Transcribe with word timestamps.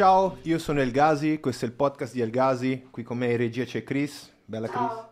Ciao, 0.00 0.38
io 0.44 0.58
sono 0.58 0.80
El 0.80 0.92
Gazi, 0.92 1.40
questo 1.40 1.66
è 1.66 1.68
il 1.68 1.74
podcast 1.74 2.14
di 2.14 2.22
El 2.22 2.30
Gazi, 2.30 2.88
qui 2.90 3.02
con 3.02 3.18
me 3.18 3.30
in 3.32 3.36
regia 3.36 3.64
c'è 3.64 3.84
Chris, 3.84 4.32
bella 4.46 4.66
Chris. 4.66 4.80
Ciao. 4.80 5.10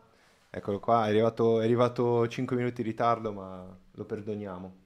Eccolo 0.49 0.81
qua, 0.81 1.05
è 1.05 1.09
arrivato, 1.11 1.61
è 1.61 1.65
arrivato 1.65 2.27
5 2.27 2.57
minuti 2.57 2.81
in 2.81 2.87
ritardo 2.87 3.31
ma 3.35 3.67
lo 3.93 4.05
perdoniamo, 4.07 4.77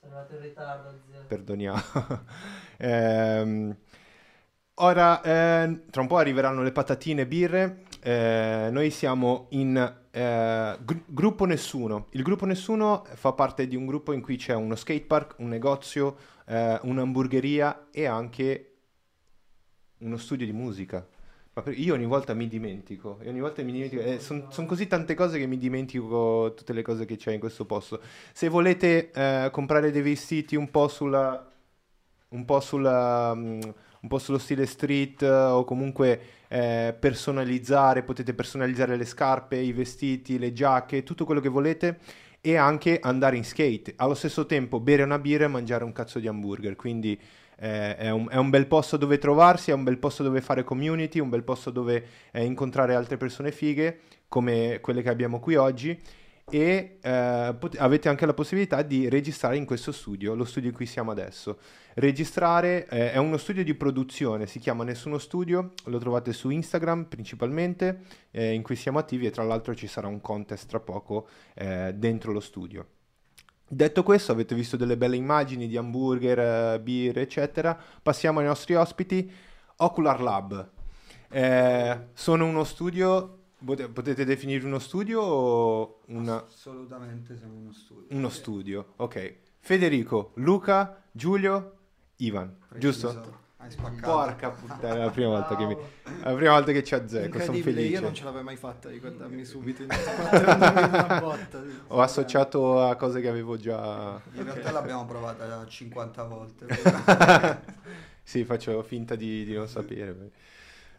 Sono 0.00 0.12
arrivato 0.12 0.34
in 0.34 0.40
ritardo, 0.40 0.94
zio. 1.08 1.20
perdoniamo. 1.28 1.78
Ehm, 2.78 3.76
ora, 4.74 5.22
eh, 5.22 5.82
tra 5.88 6.00
un 6.00 6.08
po' 6.08 6.16
arriveranno 6.16 6.62
le 6.64 6.72
patatine 6.72 7.20
e 7.22 7.26
birre, 7.28 7.82
Eh, 8.00 8.70
noi 8.72 8.90
siamo 8.90 9.46
in 9.50 9.76
eh, 10.10 10.78
gru- 10.82 11.04
Gruppo 11.06 11.44
Nessuno. 11.44 12.08
Il 12.10 12.24
Gruppo 12.24 12.44
Nessuno 12.44 13.04
fa 13.14 13.32
parte 13.32 13.68
di 13.68 13.76
un 13.76 13.86
gruppo 13.86 14.12
in 14.12 14.20
cui 14.20 14.36
c'è 14.36 14.54
uno 14.54 14.74
skatepark, 14.74 15.36
un 15.38 15.48
negozio, 15.48 16.16
eh, 16.44 16.80
un'hamburgeria 16.82 17.86
e 17.92 18.06
anche 18.06 18.73
uno 20.04 20.16
studio 20.16 20.46
di 20.46 20.52
musica. 20.52 21.06
Ma 21.54 21.62
io 21.72 21.94
ogni 21.94 22.06
volta 22.06 22.34
mi 22.34 22.48
dimentico, 22.48 23.18
e 23.20 23.28
ogni 23.28 23.40
volta 23.40 23.62
mi 23.62 23.70
dimentico, 23.70 24.18
sono 24.18 24.66
così 24.66 24.88
tante 24.88 25.14
cose 25.14 25.38
che 25.38 25.46
mi 25.46 25.56
dimentico 25.56 26.52
tutte 26.56 26.72
le 26.72 26.82
cose 26.82 27.04
che 27.04 27.16
c'è 27.16 27.32
in 27.32 27.38
questo 27.38 27.64
posto. 27.64 28.00
Se 28.32 28.48
volete 28.48 29.12
eh, 29.12 29.50
comprare 29.52 29.92
dei 29.92 30.02
vestiti 30.02 30.56
un 30.56 30.68
po' 30.70 30.88
sulla, 30.88 31.48
un 32.30 32.44
po' 32.44 32.58
sulla, 32.58 33.34
mm, 33.36 33.60
un 34.00 34.08
po' 34.08 34.18
sullo 34.18 34.38
stile 34.38 34.66
street 34.66 35.22
eh, 35.22 35.28
o 35.30 35.62
comunque 35.64 36.20
eh, 36.48 36.94
personalizzare, 36.98 38.02
potete 38.02 38.34
personalizzare 38.34 38.96
le 38.96 39.04
scarpe, 39.04 39.56
i 39.56 39.72
vestiti, 39.72 40.38
le 40.38 40.52
giacche, 40.52 41.04
tutto 41.04 41.24
quello 41.24 41.40
che 41.40 41.48
volete 41.48 42.00
e 42.40 42.56
anche 42.56 42.98
andare 43.00 43.36
in 43.36 43.44
skate. 43.44 43.94
Allo 43.96 44.14
stesso 44.14 44.44
tempo 44.44 44.80
bere 44.80 45.04
una 45.04 45.18
birra 45.20 45.44
e 45.44 45.48
mangiare 45.48 45.84
un 45.84 45.92
cazzo 45.92 46.18
di 46.18 46.26
hamburger, 46.26 46.74
quindi 46.76 47.18
eh, 47.58 47.96
è, 47.96 48.10
un, 48.10 48.26
è 48.30 48.36
un 48.36 48.50
bel 48.50 48.66
posto 48.66 48.96
dove 48.96 49.18
trovarsi, 49.18 49.70
è 49.70 49.74
un 49.74 49.84
bel 49.84 49.98
posto 49.98 50.22
dove 50.22 50.40
fare 50.40 50.64
community, 50.64 51.18
un 51.20 51.28
bel 51.28 51.44
posto 51.44 51.70
dove 51.70 52.04
eh, 52.32 52.44
incontrare 52.44 52.94
altre 52.94 53.16
persone 53.16 53.52
fighe 53.52 54.00
come 54.28 54.78
quelle 54.80 55.02
che 55.02 55.08
abbiamo 55.10 55.40
qui 55.40 55.54
oggi 55.56 56.00
e 56.50 56.98
eh, 57.00 57.56
pot- 57.58 57.76
avete 57.78 58.08
anche 58.08 58.26
la 58.26 58.34
possibilità 58.34 58.82
di 58.82 59.08
registrare 59.08 59.56
in 59.56 59.64
questo 59.64 59.92
studio, 59.92 60.34
lo 60.34 60.44
studio 60.44 60.68
in 60.68 60.74
cui 60.74 60.86
siamo 60.86 61.10
adesso. 61.10 61.58
Registrare 61.94 62.86
eh, 62.88 63.12
è 63.12 63.16
uno 63.16 63.36
studio 63.36 63.64
di 63.64 63.74
produzione, 63.74 64.46
si 64.46 64.58
chiama 64.58 64.84
Nessuno 64.84 65.18
Studio, 65.18 65.72
lo 65.84 65.98
trovate 65.98 66.32
su 66.32 66.50
Instagram 66.50 67.04
principalmente, 67.04 68.00
eh, 68.30 68.52
in 68.52 68.62
cui 68.62 68.76
siamo 68.76 68.98
attivi 68.98 69.26
e 69.26 69.30
tra 69.30 69.44
l'altro 69.44 69.74
ci 69.74 69.86
sarà 69.86 70.06
un 70.06 70.20
contest 70.20 70.68
tra 70.68 70.80
poco 70.80 71.28
eh, 71.54 71.92
dentro 71.94 72.32
lo 72.32 72.40
studio. 72.40 72.86
Detto 73.74 74.04
questo, 74.04 74.30
avete 74.30 74.54
visto 74.54 74.76
delle 74.76 74.96
belle 74.96 75.16
immagini 75.16 75.66
di 75.66 75.76
hamburger, 75.76 76.38
eh, 76.74 76.80
birre, 76.80 77.22
eccetera. 77.22 77.76
Passiamo 78.00 78.38
ai 78.38 78.46
nostri 78.46 78.76
ospiti. 78.76 79.28
Ocular 79.78 80.20
Lab. 80.22 80.70
Eh, 81.28 82.06
sono 82.12 82.46
uno 82.46 82.62
studio, 82.62 83.38
pot- 83.64 83.88
potete 83.88 84.24
definire 84.24 84.64
uno 84.64 84.78
studio 84.78 85.20
o 85.20 85.98
una- 86.06 86.36
Assolutamente 86.44 87.36
siamo 87.36 87.56
uno 87.56 87.72
studio. 87.72 88.16
uno 88.16 88.28
studio? 88.28 88.92
Ok. 88.96 89.34
Federico, 89.58 90.30
Luca, 90.34 91.02
Giulio, 91.10 91.72
Ivan, 92.18 92.56
giusto? 92.76 93.42
Hai 93.64 93.70
spaccato. 93.70 94.12
Porca 94.12 94.50
puttana, 94.50 94.94
è 94.94 94.98
la 94.98 95.10
prima 95.10 95.28
volta 95.28 95.56
che 95.56 95.64
mi... 95.64 95.74
è 95.74 96.28
la 96.28 96.34
prima 96.34 96.52
volta 96.52 96.70
che 96.70 96.84
ci 96.84 96.94
azzecco, 96.94 97.40
sono 97.40 97.56
felice. 97.56 97.88
io 97.88 98.00
non 98.02 98.12
ce 98.12 98.24
l'avrei 98.24 98.44
mai 98.44 98.56
fatta 98.56 98.90
ricordarmi 98.90 99.42
subito 99.46 99.80
in 99.80 99.88
4 99.88 100.28
anni 100.28 100.90
di 100.90 100.96
una 100.98 101.18
botta. 101.18 101.62
Ho 101.86 102.02
associato 102.02 102.82
a 102.82 102.94
cose 102.96 103.22
che 103.22 103.28
avevo 103.28 103.56
già... 103.56 104.20
In 104.34 104.44
realtà 104.44 104.70
l'abbiamo 104.70 105.06
provata 105.06 105.66
50 105.66 106.22
volte. 106.24 106.66
Sì, 108.26 108.42
faccio 108.44 108.82
finta 108.82 109.16
di, 109.16 109.44
di 109.44 109.52
non 109.52 109.68
sapere. 109.68 110.30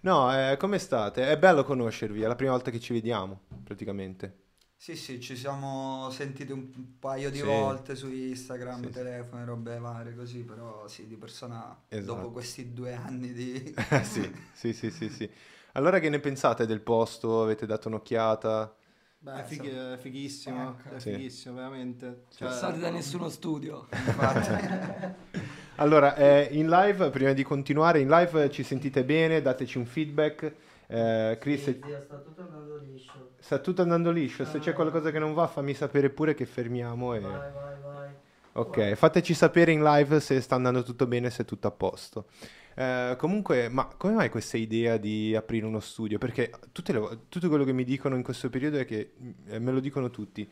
No, 0.02 0.32
eh, 0.32 0.58
come 0.58 0.78
state? 0.78 1.28
È 1.28 1.38
bello 1.40 1.64
conoscervi, 1.64 2.22
è 2.22 2.28
la 2.28 2.36
prima 2.36 2.52
volta 2.52 2.70
che 2.70 2.80
ci 2.80 2.94
vediamo, 2.94 3.42
praticamente. 3.64 4.45
Sì, 4.86 4.96
sì, 4.96 5.20
ci 5.20 5.36
siamo 5.36 6.12
sentiti 6.12 6.52
un 6.52 7.00
paio 7.00 7.32
di 7.32 7.42
Sì. 7.42 7.48
volte 7.48 7.96
su 7.96 8.08
Instagram, 8.12 8.82
Sì, 8.84 8.92
sì. 8.92 8.92
telefono, 8.92 9.44
robe 9.44 9.80
varie 9.80 10.14
così, 10.16 10.44
però 10.44 10.88
sì, 10.88 11.08
di 11.08 11.16
persona 11.16 11.76
Esatto. 11.90 12.06
dopo 12.06 12.30
questi 12.30 12.72
due 12.72 12.94
anni 12.94 13.34
di... 13.34 13.76
sì, 14.04 14.32
sì, 14.54 14.74
sì, 14.74 14.92
sì, 14.92 15.10
sì. 15.10 15.30
Allora 15.74 16.00
che 16.00 16.10
ne 16.10 16.20
pensate 16.20 16.66
del 16.66 16.82
posto? 16.82 17.42
Avete 17.42 17.66
dato 17.66 17.88
un'occhiata? 17.88 18.76
Beh, 19.20 19.40
Eh, 19.40 19.44
fighi- 19.44 19.70
è 19.70 19.98
fighissimo, 19.98 20.78
Ecco. 20.78 20.96
è 20.96 21.00
Sì. 21.00 21.12
fighissimo, 21.12 21.56
veramente. 21.56 22.26
Cioè, 22.36 22.48
Passati 22.48 22.80
da 22.80 22.92
nessuno 22.92 23.28
studio. 23.30 23.88
Allora, 25.78 26.16
eh, 26.16 26.48
in 26.52 26.70
live, 26.70 27.10
prima 27.10 27.34
di 27.34 27.44
continuare, 27.44 28.00
in 28.00 28.08
live 28.08 28.50
ci 28.50 28.64
sentite 28.64 29.04
bene? 29.04 29.42
Dateci 29.42 29.78
un 29.78 29.86
feedback. 29.86 30.54
Eh, 30.88 31.38
Chris, 31.40 31.64
Sì, 31.64 31.80
zio, 31.84 32.00
sta 32.02 32.16
tutto 32.18 32.42
andando 32.42 32.78
liscio. 32.78 33.32
sta 33.40 33.60
tutto 33.60 33.82
andando 33.82 34.12
liscio? 34.12 34.46
Se 34.46 34.60
c'è 34.60 34.72
Ah. 34.72 34.74
qualcosa 34.74 35.12
che 35.12 35.20
non 35.20 35.34
va, 35.34 35.48
fammi 35.48 35.74
sapere 35.74 36.10
pure 36.10 36.34
che 36.36 36.46
fermiamo. 36.46 37.14
E... 37.16 37.20
Vai, 37.20 37.32
vai, 37.52 37.74
vai. 37.84 38.10
Ok, 38.54 38.94
fateci 38.94 39.34
sapere 39.34 39.72
in 39.74 39.84
live 39.84 40.20
se 40.22 40.40
sta 40.40 40.56
andando 40.56 40.82
tutto 40.84 41.08
bene, 41.08 41.30
se 41.30 41.44
è 41.44 41.46
tutto 41.46 41.68
a 41.68 41.72
posto. 41.72 42.28
Eh, 42.76 43.16
comunque, 43.18 43.68
ma 43.70 43.86
come 43.98 44.14
mai 44.14 44.30
questa 44.30 44.58
idea 44.58 44.98
di 44.98 45.36
aprire 45.36 45.66
uno 45.66 45.80
studio? 45.82 46.18
Perché 46.18 46.52
tutte 46.72 46.94
le 46.94 47.20
tutto 47.30 47.50
quello 47.50 47.64
che 47.66 47.74
mi 47.74 47.84
dicono 47.84 48.16
in 48.16 48.24
questo 48.24 48.50
periodo 48.50 48.78
è 48.78 48.86
che, 48.86 49.14
eh, 49.48 49.60
me 49.60 49.72
lo 49.72 49.80
dicono 49.82 50.10
tutti, 50.10 50.50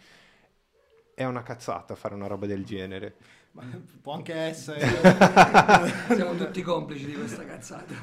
è 1.15 1.23
una 1.25 1.43
cazzata 1.43 1.95
fare 1.95 2.13
una 2.15 2.27
roba 2.27 2.45
del 2.45 2.65
genere. 2.65 3.15
Ma 3.53 3.63
può 4.01 4.13
anche 4.13 4.33
essere. 4.33 4.79
Siamo 6.13 6.35
tutti 6.35 6.61
complici 6.61 7.05
di 7.05 7.13
questa 7.13 7.45
cazzata. 7.45 7.93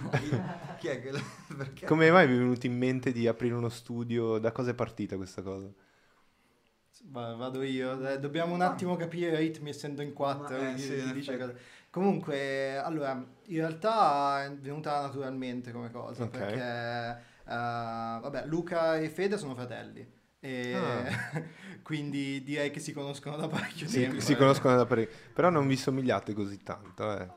chi 0.79 0.87
è 0.89 1.01
che... 1.01 1.11
Perché? 1.57 1.87
Come 1.87 2.11
mai 2.11 2.27
vi 2.27 2.35
è 2.35 2.39
venuto 2.39 2.67
in 2.67 2.77
mente 2.77 3.13
di 3.13 3.27
aprire 3.27 3.55
uno 3.55 3.69
studio? 3.69 4.39
Da 4.39 4.53
cosa 4.53 4.71
è 4.71 4.75
partita 4.75 5.17
questa 5.17 5.43
cosa? 5.43 5.69
Va- 7.05 7.35
vado 7.35 7.63
io, 7.63 8.09
eh, 8.09 8.19
dobbiamo 8.21 8.55
un 8.55 8.61
attimo 8.61 8.95
capire 8.95 9.43
i 9.43 9.49
ritmi 9.49 9.71
essendo 9.71 10.03
in 10.03 10.13
quattro. 10.13 10.57
Ma- 10.57 10.75
eh, 10.75 10.79
sì. 10.79 11.03
Comunque, 11.91 12.77
allora, 12.77 13.13
in 13.47 13.57
realtà 13.57 14.45
è 14.45 14.53
venuta 14.55 15.01
naturalmente 15.01 15.73
come 15.73 15.91
cosa, 15.91 16.25
Ok. 16.25 16.31
perché 16.31 16.63
eh, 16.63 17.53
vabbè, 17.53 18.47
Luca 18.47 18.99
e 18.99 19.09
Fede 19.09 19.37
sono 19.37 19.57
fratelli. 19.57 20.19
E 20.41 20.75
Ah. 20.75 21.05
quindi 21.83 22.43
direi 22.43 22.71
che 22.71 22.81
si 22.81 22.93
conoscono 22.93 23.37
da 23.37 23.47
parecchio 23.47 23.87
Si, 23.87 24.01
tempo. 24.01 24.21
si 24.21 24.33
eh. 24.33 24.37
conoscono 24.37 24.75
da 24.75 24.87
parecchio, 24.87 25.17
però 25.35 25.51
non 25.51 25.67
vi 25.67 25.77
somigliate 25.77 26.33
così 26.33 26.63
tanto, 26.63 27.19
eh. 27.19 27.29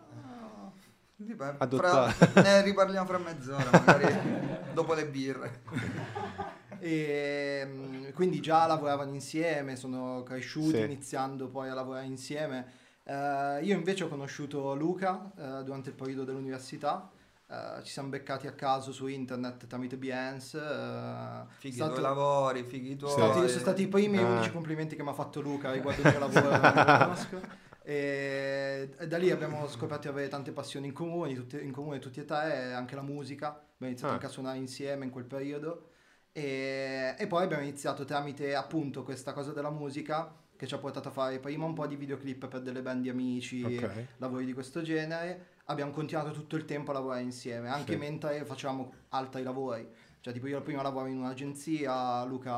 Dipende. 1.16 1.56
Adotta- 1.60 2.10
Fra- 2.10 2.42
ne 2.42 2.62
riparliamo 2.64 3.06
fra 3.08 3.18
mezz'ora, 3.18 3.70
magari 3.72 4.06
dopo 4.74 4.94
le 4.94 5.06
birre. 5.08 5.62
E 6.86 7.64
mm, 7.66 8.10
quindi 8.10 8.42
già 8.42 8.66
lavoravano 8.68 9.14
insieme, 9.14 9.78
sono 9.78 10.22
cresciuti 10.24 10.72
Sì. 10.76 10.82
iniziando 10.82 11.48
poi 11.48 11.70
a 11.70 11.74
lavorare 11.74 12.06
insieme. 12.08 12.66
Eh, 13.06 13.60
io 13.64 13.74
invece 13.78 14.04
ho 14.04 14.10
conosciuto 14.10 14.76
Luca 14.76 15.32
eh, 15.38 15.64
durante 15.64 15.90
il 15.92 15.96
periodo 15.96 16.26
dell'università. 16.26 17.10
Eh, 17.54 17.84
ci 17.84 17.92
siamo 17.92 18.10
beccati 18.10 18.48
a 18.48 18.54
caso 18.54 18.92
su 18.92 19.06
internet 19.08 19.68
tramite 19.68 19.96
Behance. 19.98 20.58
eh, 20.58 21.46
Fighi 21.60 21.76
stato- 21.76 21.92
i 21.92 21.94
tuoi 21.96 22.04
lavori, 22.08 22.64
fighi 22.64 22.92
i 22.92 22.96
tuoi... 22.96 23.12
stati- 23.12 23.48
sono 23.48 23.60
stati 23.60 23.84
i 23.84 23.88
primi 23.88 24.18
e 24.18 24.24
Ah. 24.24 24.28
unici 24.30 24.52
complimenti 24.52 24.96
che 24.96 25.04
mi 25.04 25.10
ha 25.10 25.14
fatto 25.14 25.40
Luca 25.42 25.72
riguardo 25.72 26.02
il 26.02 26.10
mio 26.10 26.20
lavoro. 26.28 27.52
E, 27.86 28.96
da 29.10 29.18
lì 29.18 29.30
abbiamo 29.30 29.68
scoperto 29.68 30.04
di 30.04 30.08
avere 30.08 30.30
tante 30.30 30.54
passioni 30.54 30.88
in 30.88 30.94
comune, 30.94 31.34
tutti, 31.36 31.62
in 31.62 31.74
comune 31.74 32.00
tutti 32.00 32.22
e 32.22 32.26
tre, 32.26 32.72
anche 32.74 32.96
la 32.96 33.02
musica. 33.02 33.48
Abbiamo 33.50 33.88
iniziato 33.92 34.12
Ah. 34.14 34.16
anche 34.16 34.26
a 34.28 34.30
suonare 34.30 34.58
insieme 34.58 35.04
in 35.04 35.12
quel 35.12 35.26
periodo. 35.26 35.90
E, 36.32 37.14
e 37.18 37.28
poi 37.28 37.44
abbiamo 37.44 37.62
iniziato 37.62 38.06
tramite 38.06 38.56
appunto 38.56 39.04
questa 39.04 39.34
cosa 39.34 39.52
della 39.52 39.70
musica 39.70 40.34
che 40.56 40.66
ci 40.66 40.74
ha 40.74 40.78
portato 40.78 41.10
a 41.10 41.12
fare 41.12 41.40
prima 41.40 41.66
un 41.66 41.74
po' 41.74 41.86
di 41.86 41.98
videoclip 41.98 42.48
per 42.48 42.62
delle 42.62 42.82
band 42.82 43.02
di 43.02 43.10
amici, 43.10 43.62
Ok. 43.64 44.06
lavori 44.18 44.46
di 44.46 44.54
questo 44.54 44.82
genere. 44.82 45.48
Abbiamo 45.68 45.92
continuato 45.92 46.32
tutto 46.32 46.58
il 46.58 46.66
tempo 46.66 46.92
a 46.92 46.96
lavorare 46.96 47.22
insieme, 47.22 47.70
anche 47.70 47.94
Sì. 47.94 47.98
mentre 47.98 48.44
facevamo 48.44 48.94
altri 49.10 49.44
lavori. 49.44 49.88
Cioè, 50.20 50.34
tipo 50.34 50.48
io 50.48 50.62
prima 50.62 50.82
lavoravo 50.82 51.10
in 51.10 51.18
un'agenzia, 51.18 52.24
Luca 52.26 52.54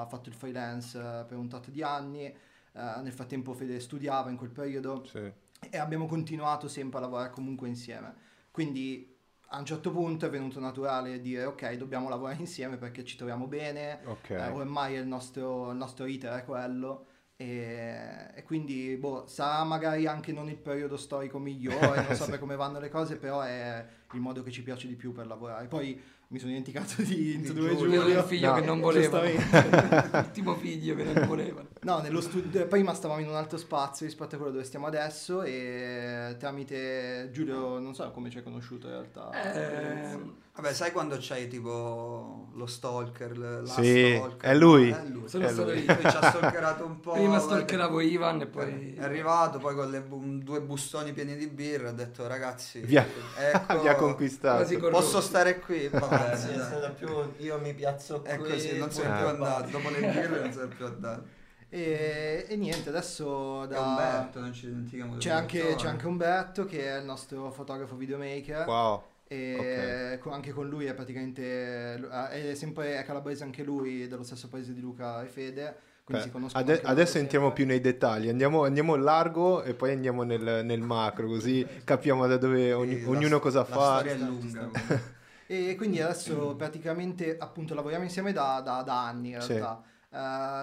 ha 0.00 0.06
fatto 0.06 0.28
il 0.28 0.34
freelance 0.34 0.98
eh, 0.98 1.24
per 1.26 1.38
un 1.38 1.48
tot 1.48 1.70
di 1.70 1.82
anni, 1.82 2.24
eh, 2.26 2.34
nel 2.72 3.12
frattempo 3.12 3.54
Fede 3.54 3.80
studiava 3.80 4.28
in 4.28 4.36
quel 4.36 4.50
periodo 4.50 5.04
Sì. 5.06 5.30
e 5.70 5.78
abbiamo 5.78 6.06
continuato 6.06 6.68
sempre 6.68 6.98
a 6.98 7.02
lavorare 7.02 7.30
comunque 7.30 7.66
insieme. 7.68 8.14
Quindi 8.50 9.16
a 9.52 9.58
un 9.58 9.64
certo 9.64 9.90
punto 9.90 10.26
è 10.26 10.30
venuto 10.30 10.60
naturale 10.60 11.18
dire 11.20 11.44
ok, 11.46 11.72
dobbiamo 11.74 12.10
lavorare 12.10 12.38
insieme 12.40 12.76
perché 12.76 13.04
ci 13.04 13.16
troviamo 13.16 13.46
bene, 13.46 14.00
Ok. 14.04 14.30
eh, 14.30 14.48
ormai 14.48 14.94
il 14.96 15.06
nostro, 15.06 15.70
il 15.70 15.76
nostro 15.78 16.04
iter 16.04 16.34
è 16.40 16.44
quello. 16.44 17.06
E, 17.40 18.32
e 18.34 18.42
quindi 18.42 18.96
boh, 18.98 19.26
sarà 19.26 19.64
magari 19.64 20.06
anche 20.06 20.30
non 20.30 20.50
il 20.50 20.58
periodo 20.58 20.98
storico 20.98 21.38
migliore, 21.38 22.02
non 22.02 22.12
so 22.14 22.26
per 22.26 22.38
come 22.38 22.54
vanno 22.54 22.78
le 22.78 22.90
cose, 22.90 23.16
però 23.16 23.40
è 23.40 23.82
il 24.12 24.20
modo 24.20 24.42
che 24.42 24.50
ci 24.50 24.62
piace 24.62 24.86
di 24.88 24.94
più 24.96 25.12
per 25.12 25.26
lavorare. 25.26 25.66
Poi 25.66 26.00
mi 26.28 26.38
sono 26.38 26.50
dimenticato 26.50 27.02
di 27.02 27.34
introdurre 27.34 27.76
Giulio. 27.76 27.94
Io 27.94 28.00
Giulio. 28.02 28.18
il 28.18 28.24
figlio 28.24 28.48
No, 28.50 28.54
che 28.60 28.64
non 28.66 28.80
voleva. 28.80 29.20
giustamente. 29.20 30.08
L'ultimo 30.18 30.54
figlio 30.56 30.94
che 30.94 31.02
non 31.04 31.26
voleva. 31.26 31.64
No, 31.82 31.98
nello 32.00 32.20
studio, 32.20 32.66
prima 32.66 32.94
stavamo 32.94 33.20
in 33.20 33.28
un 33.28 33.34
altro 33.34 33.58
spazio 33.58 34.06
rispetto 34.06 34.34
a 34.34 34.38
quello 34.38 34.52
dove 34.52 34.64
stiamo 34.64 34.86
adesso 34.86 35.42
e 35.42 36.36
tramite 36.38 37.30
Giulio, 37.32 37.78
non 37.78 37.94
so 37.94 38.10
come 38.12 38.30
ci 38.30 38.38
hai 38.38 38.42
conosciuto 38.44 38.86
in 38.86 38.92
realtà. 38.92 39.30
Eh, 39.32 40.48
Vabbè, 40.52 40.74
sai 40.74 40.92
quando 40.92 41.16
c'hai 41.18 41.48
tipo 41.48 42.48
lo 42.52 42.66
stalker, 42.66 43.38
la 43.38 43.64
Sì, 43.66 44.14
stalker? 44.16 44.50
è 44.50 44.54
lui. 44.54 44.90
È 44.90 45.04
lui. 45.06 45.26
Sono 45.28 45.46
È 45.46 45.48
stato 45.48 45.70
lui. 45.70 45.78
io. 45.84 45.98
Ci 45.98 46.06
ha 46.06 46.22
stalkerato 46.30 46.84
un 46.84 47.00
po'. 47.00 47.12
Prima 47.12 47.28
guarda. 47.28 47.46
stalkeravo 47.46 48.00
Ivan 48.00 48.40
e 48.42 48.46
poi... 48.46 48.94
È 48.94 49.02
arrivato 49.02 49.58
poi 49.58 49.74
con 49.74 49.90
le 49.90 50.00
bu- 50.02 50.38
due 50.42 50.60
bustoni 50.60 51.12
pieni 51.12 51.36
di 51.36 51.46
birra 51.46 51.88
ha 51.90 51.92
detto 51.92 52.26
ragazzi 52.26 52.80
Vi 52.80 52.96
ha, 52.96 53.06
ecco, 53.38 53.80
vi 53.80 53.88
ha 53.88 53.94
conquistato. 54.04 54.90
Posso 54.90 55.20
stare 55.20 55.58
qui? 55.60 55.88
Va 55.88 56.06
bene, 56.06 56.30
Anzi, 56.32 56.48
è 56.48 56.58
stata 56.58 56.90
più 56.90 57.08
io 57.38 57.58
mi 57.58 57.74
piazzo 57.74 58.20
qui. 58.20 58.30
è 58.30 58.36
così 58.36 58.78
non 58.78 58.90
sei 58.90 59.04
più 59.04 59.26
andato. 59.26 59.70
Dopo 59.70 59.90
le 59.90 60.00
birre 60.00 60.40
non 60.40 60.52
sei 60.52 60.68
più 60.68 60.84
andato. 60.86 61.38
E, 61.68 62.46
e 62.48 62.56
niente, 62.56 62.88
adesso 62.88 63.64
da... 63.66 63.80
Umberto 63.80 64.40
non 64.40 64.52
ci 64.52 64.66
dimentichiamo 64.66 65.16
C'è 65.18 65.30
anche, 65.30 65.76
c'è 65.76 65.86
anche 65.86 66.06
Umberto 66.06 66.64
che 66.64 66.88
è 66.88 66.98
il 66.98 67.04
nostro 67.04 67.50
fotografo 67.52 67.94
videomaker. 67.94 68.66
Wow. 68.66 69.02
e 69.28 70.18
co- 70.20 70.32
anche 70.32 70.50
con 70.50 70.68
lui 70.68 70.86
è 70.86 70.94
praticamente 70.94 71.94
è 72.30 72.54
sempre 72.56 72.98
è 72.98 73.04
calabrese 73.04 73.44
anche 73.44 73.62
lui 73.62 74.08
dello 74.08 74.24
stesso 74.24 74.48
paese 74.48 74.74
di 74.74 74.80
Luca 74.80 75.22
e 75.22 75.26
Fede 75.28 75.76
quindi 76.10 76.16
Beh, 76.16 76.20
si 76.22 76.30
conoscono 76.30 76.64
ade- 76.64 76.80
adesso 76.82 77.18
entriamo 77.18 77.52
più 77.52 77.64
nei 77.66 77.80
dettagli, 77.80 78.28
andiamo, 78.28 78.64
andiamo 78.64 78.96
largo 78.96 79.62
e 79.62 79.74
poi 79.74 79.92
andiamo 79.92 80.22
nel, 80.24 80.64
nel 80.64 80.80
macro, 80.80 81.26
così 81.28 81.64
capiamo 81.84 82.26
da 82.26 82.36
dove 82.36 82.72
ogni- 82.72 83.00
la- 83.02 83.08
ognuno 83.08 83.38
cosa 83.38 83.60
la 83.60 83.64
fa. 83.64 83.98
storia 83.98 84.12
è 84.12 84.16
sta- 84.16 84.26
lunga. 84.26 84.70
E 85.50 85.74
quindi 85.74 86.00
adesso 86.00 86.54
praticamente 86.54 87.36
appunto 87.36 87.74
lavoriamo 87.74 88.04
insieme 88.04 88.32
da, 88.32 88.60
da- 88.60 88.82
da 88.82 89.06
anni 89.06 89.30
in 89.32 89.40
Sì. 89.40 89.54
realtà. 89.54 89.82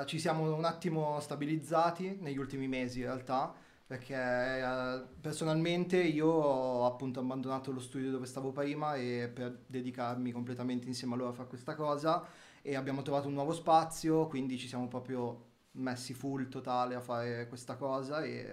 Eh, 0.02 0.06
ci 0.06 0.18
siamo 0.20 0.54
un 0.56 0.64
attimo 0.64 1.20
stabilizzati 1.20 2.18
negli 2.22 2.38
ultimi 2.38 2.68
mesi 2.70 3.00
in 3.00 3.06
realtà 3.06 3.54
perché 3.86 4.14
eh, 4.16 5.02
personalmente 5.22 5.98
io 5.98 6.28
ho 6.28 6.86
appunto 6.86 7.20
abbandonato 7.22 7.72
lo 7.72 7.80
studio 7.80 8.12
dove 8.12 8.26
stavo 8.26 8.52
prima 8.52 8.96
e 8.96 9.30
per 9.34 9.60
dedicarmi 9.68 10.32
completamente 10.32 10.88
insieme 10.88 11.14
a 11.16 11.18
loro 11.18 11.30
a 11.30 11.34
fare 11.34 11.48
questa 11.50 11.76
cosa 11.76 12.24
e 12.68 12.76
abbiamo 12.76 13.02
trovato 13.02 13.28
un 13.30 13.34
nuovo 13.34 13.54
spazio 13.54 14.28
quindi 14.28 14.58
ci 14.58 14.68
siamo 14.68 14.88
proprio 14.90 15.46
messi 15.78 16.14
full 16.14 16.50
totale 16.50 16.96
a 16.96 17.00
fare 17.00 17.48
questa 17.48 17.76
cosa 17.76 18.22
e 18.24 18.46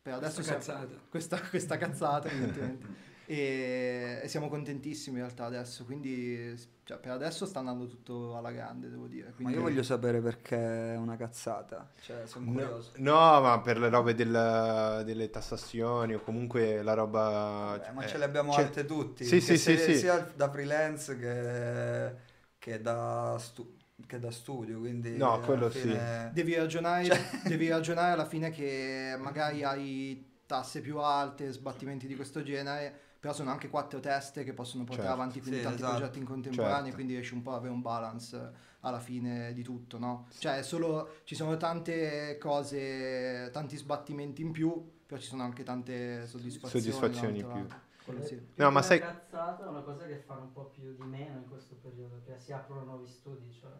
per 0.00 0.14
adesso 0.14 0.36
Questa 0.36 0.60
siamo- 0.62 0.80
cazzata. 0.80 1.00
questa, 1.10 1.40
questa 1.42 1.76
cazzata 1.76 2.28
evidentemente 2.32 3.08
e, 3.26 4.20
e 4.22 4.28
siamo 4.28 4.48
contentissimi 4.48 5.18
in 5.18 5.24
realtà 5.24 5.44
adesso 5.44 5.84
quindi 5.84 6.58
cioè, 6.84 6.98
per 6.98 7.12
adesso 7.12 7.44
sta 7.44 7.58
andando 7.58 7.86
tutto 7.86 8.34
alla 8.36 8.50
grande 8.50 8.88
devo 8.88 9.06
dire 9.06 9.26
ma 9.28 9.34
quindi 9.34 9.52
io 9.54 9.60
voglio 9.60 9.82
sapere 9.82 10.20
perché 10.22 10.94
è 10.94 10.96
una 10.96 11.16
cazzata 11.16 11.90
cioè 12.00 12.26
sono 12.26 12.46
No, 12.46 12.52
curioso 12.52 12.92
no, 12.96 13.40
ma 13.42 13.60
per 13.60 13.78
le 13.78 13.88
robe 13.90 14.14
del- 14.14 15.02
delle 15.04 15.28
tassazioni 15.28 16.14
o 16.14 16.20
comunque 16.22 16.82
la 16.82 16.94
roba... 16.94 17.76
Vabbè, 17.78 17.92
ma 17.92 18.04
eh, 18.04 18.08
ce 18.08 18.16
le 18.18 18.24
abbiamo 18.24 18.52
cioè- 18.52 18.64
alte 18.64 18.84
tutti 18.86 19.24
Sì, 19.24 19.40
sì, 19.40 19.58
sì, 19.58 19.76
se- 19.76 19.92
sì. 19.92 19.98
sia 19.98 20.18
da 20.34 20.50
freelance 20.50 21.16
che, 21.16 22.28
che 22.60 22.80
da, 22.80 23.36
stu- 23.40 23.74
che 24.06 24.18
da 24.20 24.30
studio 24.30 24.78
quindi 24.78 25.16
No, 25.16 25.40
quello 25.40 25.68
fine- 25.70 26.30
devi 26.32 26.54
ragionare, 26.54 27.04
Cioè- 27.06 27.20
devi 27.48 27.68
ragionare 27.70 28.12
alla 28.12 28.26
fine 28.26 28.50
che 28.50 29.16
magari 29.18 29.64
hai 29.64 30.28
tasse 30.46 30.80
più 30.80 30.98
alte 30.98 31.50
sbattimenti 31.52 32.06
di 32.06 32.14
questo 32.14 32.42
genere 32.42 33.08
però 33.20 33.32
sono 33.34 33.50
anche 33.50 33.68
quattro 33.68 33.98
teste 34.00 34.44
che 34.44 34.52
possono 34.54 34.84
portare 34.84 35.08
Certo. 35.08 35.20
avanti 35.22 35.40
quindi 35.40 35.58
Sì, 35.58 35.64
tanti 35.64 35.82
esatto. 35.82 35.96
progetti 35.96 36.18
in 36.18 36.24
contemporanea 36.24 36.78
Certo. 36.82 36.94
quindi 36.94 37.12
riesci 37.14 37.34
un 37.34 37.42
po' 37.42 37.50
ad 37.50 37.56
avere 37.58 37.72
un 37.72 37.82
balance 37.82 38.52
alla 38.80 38.98
fine 39.00 39.52
di 39.54 39.62
tutto 39.62 39.98
no? 39.98 40.26
cioè 40.38 40.62
solo 40.62 41.16
ci 41.24 41.34
sono 41.34 41.56
tante 41.56 42.36
cose 42.38 43.48
tanti 43.52 43.76
sbattimenti 43.76 44.42
in 44.42 44.52
più 44.52 44.98
però 45.06 45.18
ci 45.20 45.28
sono 45.28 45.42
anche 45.42 45.62
tante 45.64 46.26
soddisfazioni 46.26 46.84
Soddisfazioni 46.84 47.38
in 47.40 47.46
più. 47.46 47.58
lato. 47.62 47.88
Quello 48.10 48.26
sì. 48.26 48.36
Più 48.36 48.46
No, 48.56 48.64
ma 48.70 48.78
una 48.78 48.82
sai- 48.82 48.98
cazzata 49.00 49.64
è 49.64 49.68
una 49.68 49.82
cosa 49.82 50.06
che 50.06 50.16
fanno 50.18 50.42
un 50.42 50.52
po' 50.52 50.64
più 50.66 50.94
di 50.94 51.02
meno 51.02 51.38
in 51.38 51.48
questo 51.48 51.76
periodo, 51.76 52.20
che 52.24 52.38
si 52.38 52.52
aprono 52.52 52.84
nuovi 52.84 53.06
studi, 53.06 53.52
cioè. 53.52 53.70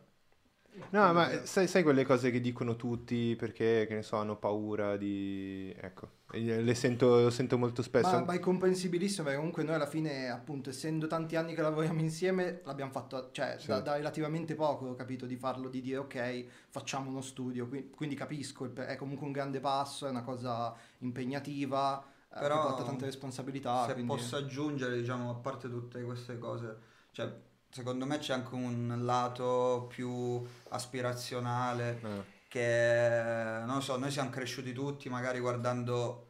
No, 0.90 1.12
ma 1.12 1.28
sai, 1.44 1.66
sai 1.66 1.82
quelle 1.82 2.04
cose 2.04 2.30
che 2.30 2.40
dicono 2.40 2.76
tutti 2.76 3.34
perché, 3.36 3.86
che 3.88 3.94
ne 3.94 4.02
so, 4.02 4.16
hanno 4.16 4.36
paura 4.36 4.96
di... 4.96 5.74
Ecco, 5.76 6.08
e 6.30 6.62
le 6.62 6.74
sento, 6.74 7.22
lo 7.22 7.30
sento 7.30 7.58
molto 7.58 7.82
spesso. 7.82 8.10
Ma, 8.10 8.24
ma 8.24 8.32
è 8.34 8.38
comprensibilissimo 8.38 9.24
perché 9.24 9.38
comunque 9.38 9.64
noi 9.64 9.74
alla 9.74 9.86
fine, 9.86 10.28
appunto, 10.30 10.70
essendo 10.70 11.08
tanti 11.08 11.34
anni 11.34 11.54
che 11.54 11.62
lavoriamo 11.62 12.00
insieme, 12.00 12.60
l'abbiamo 12.64 12.92
fatto, 12.92 13.30
cioè, 13.32 13.56
Sì. 13.58 13.66
da, 13.66 13.80
da 13.80 13.96
relativamente 13.96 14.54
poco 14.54 14.86
ho 14.86 14.94
capito 14.94 15.26
di 15.26 15.36
farlo, 15.36 15.68
di 15.68 15.80
dire 15.80 15.96
ok, 15.98 16.44
facciamo 16.68 17.10
uno 17.10 17.20
studio, 17.20 17.66
qui- 17.66 17.90
quindi 17.90 18.14
capisco, 18.14 18.72
è 18.74 18.94
comunque 18.96 19.26
un 19.26 19.32
grande 19.32 19.58
passo, 19.58 20.06
è 20.06 20.10
una 20.10 20.22
cosa 20.22 20.72
impegnativa, 20.98 22.00
eh, 22.00 22.08
Però, 22.38 22.60
che 22.60 22.68
porta 22.68 22.84
tante 22.84 23.04
responsabilità. 23.06 23.86
se 23.86 23.92
quindi- 23.94 24.14
posso 24.14 24.36
aggiungere, 24.36 24.96
diciamo, 24.96 25.30
a 25.30 25.34
parte 25.34 25.68
tutte 25.68 26.02
queste 26.02 26.38
cose, 26.38 26.76
cioè, 27.10 27.32
secondo 27.70 28.06
me 28.06 28.18
c'è 28.18 28.32
anche 28.34 28.54
un 28.54 29.00
lato 29.04 29.86
più 29.88 30.40
aspirazionale 30.68 32.00
Eh, 32.02 32.38
che, 32.48 33.62
non 33.64 33.82
so, 33.82 33.96
noi 33.96 34.10
siamo 34.10 34.30
cresciuti 34.30 34.72
tutti 34.72 35.08
magari 35.08 35.38
guardando 35.40 36.26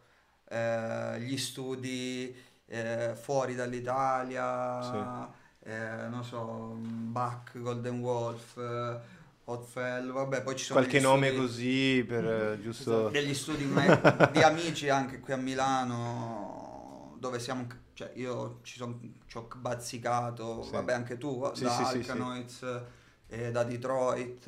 eh, 0.49 1.21
gli 1.21 1.37
studi 1.39 2.35
eh, 2.67 3.15
fuori 3.15 3.55
dall'Italia, 3.55 5.29
eh, 5.61 6.09
non 6.09 6.25
so, 6.25 6.77
Bach, 6.79 7.59
Golden 7.59 8.01
Wolf, 8.01 8.57
Hotfell, 9.51 10.13
vabbè, 10.13 10.43
poi 10.43 10.57
ci 10.57 10.65
sono 10.65 10.79
qualche 10.81 11.01
nome 11.01 11.29
studi- 11.29 11.41
così 11.43 12.05
per 12.07 12.25
eh, 12.25 12.63
giusto... 12.63 13.09
degli 13.09 13.35
studi 13.35 13.65
di 14.33 14.43
amici 14.43 14.89
anche 14.89 15.21
qui 15.21 15.33
a 15.33 15.37
Milano 15.37 17.17
dove 17.19 17.39
siamo 17.39 17.67
cioè 17.93 18.13
io 18.15 18.61
ci, 18.63 18.77
son, 18.77 19.21
ci 19.27 19.37
ho 19.37 19.49
bazzicato 19.57 20.63
Sì. 20.63 20.71
vabbè 20.71 20.93
anche 20.93 21.19
tu 21.19 21.51
Sì, 21.55 21.65
da 21.65 21.75
sì, 21.77 21.83
Alcanoids 21.83 22.83
eh, 23.27 23.51
da 23.51 23.65
Detroit 23.65 24.47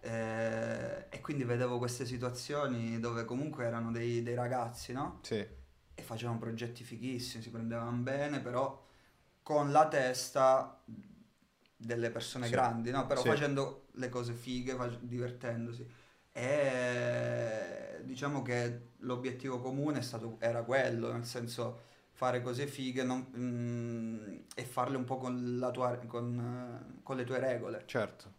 eh, 0.00 1.06
e 1.08 1.20
quindi 1.20 1.44
vedevo 1.44 1.78
queste 1.78 2.06
situazioni 2.06 3.00
dove 3.00 3.24
comunque 3.24 3.64
erano 3.64 3.90
dei, 3.90 4.22
dei 4.22 4.34
ragazzi 4.34 4.92
no? 4.92 5.18
Sì, 5.22 5.44
e 5.94 6.02
facevano 6.02 6.38
progetti 6.38 6.84
fighissimi 6.84 7.42
si 7.42 7.50
prendevano 7.50 7.96
bene 7.96 8.40
però 8.40 8.86
con 9.42 9.72
la 9.72 9.88
testa 9.88 10.80
delle 11.80 12.10
persone 12.10 12.46
Sì. 12.46 12.52
grandi 12.52 12.90
no? 12.90 13.06
però 13.06 13.20
Sì. 13.22 13.28
facendo 13.28 13.86
le 13.92 14.08
cose 14.08 14.32
fighe 14.34 14.74
fac- 14.74 15.00
divertendosi 15.00 15.86
e 16.32 18.00
diciamo 18.04 18.42
che 18.42 18.90
l'obiettivo 18.98 19.60
comune 19.60 19.98
è 19.98 20.02
stato, 20.02 20.36
era 20.40 20.62
quello, 20.62 21.12
nel 21.12 21.24
senso 21.24 21.80
fare 22.12 22.42
cose 22.42 22.66
fighe 22.66 23.02
non- 23.04 23.26
mm, 23.36 24.38
e 24.54 24.64
farle 24.64 24.96
un 24.96 25.04
po' 25.04 25.18
con, 25.18 25.58
la 25.58 25.70
tua, 25.70 25.96
con, 26.06 26.38
eh, 26.96 27.00
con 27.02 27.16
le 27.16 27.24
tue 27.24 27.38
regole, 27.38 27.82
certo. 27.86 28.32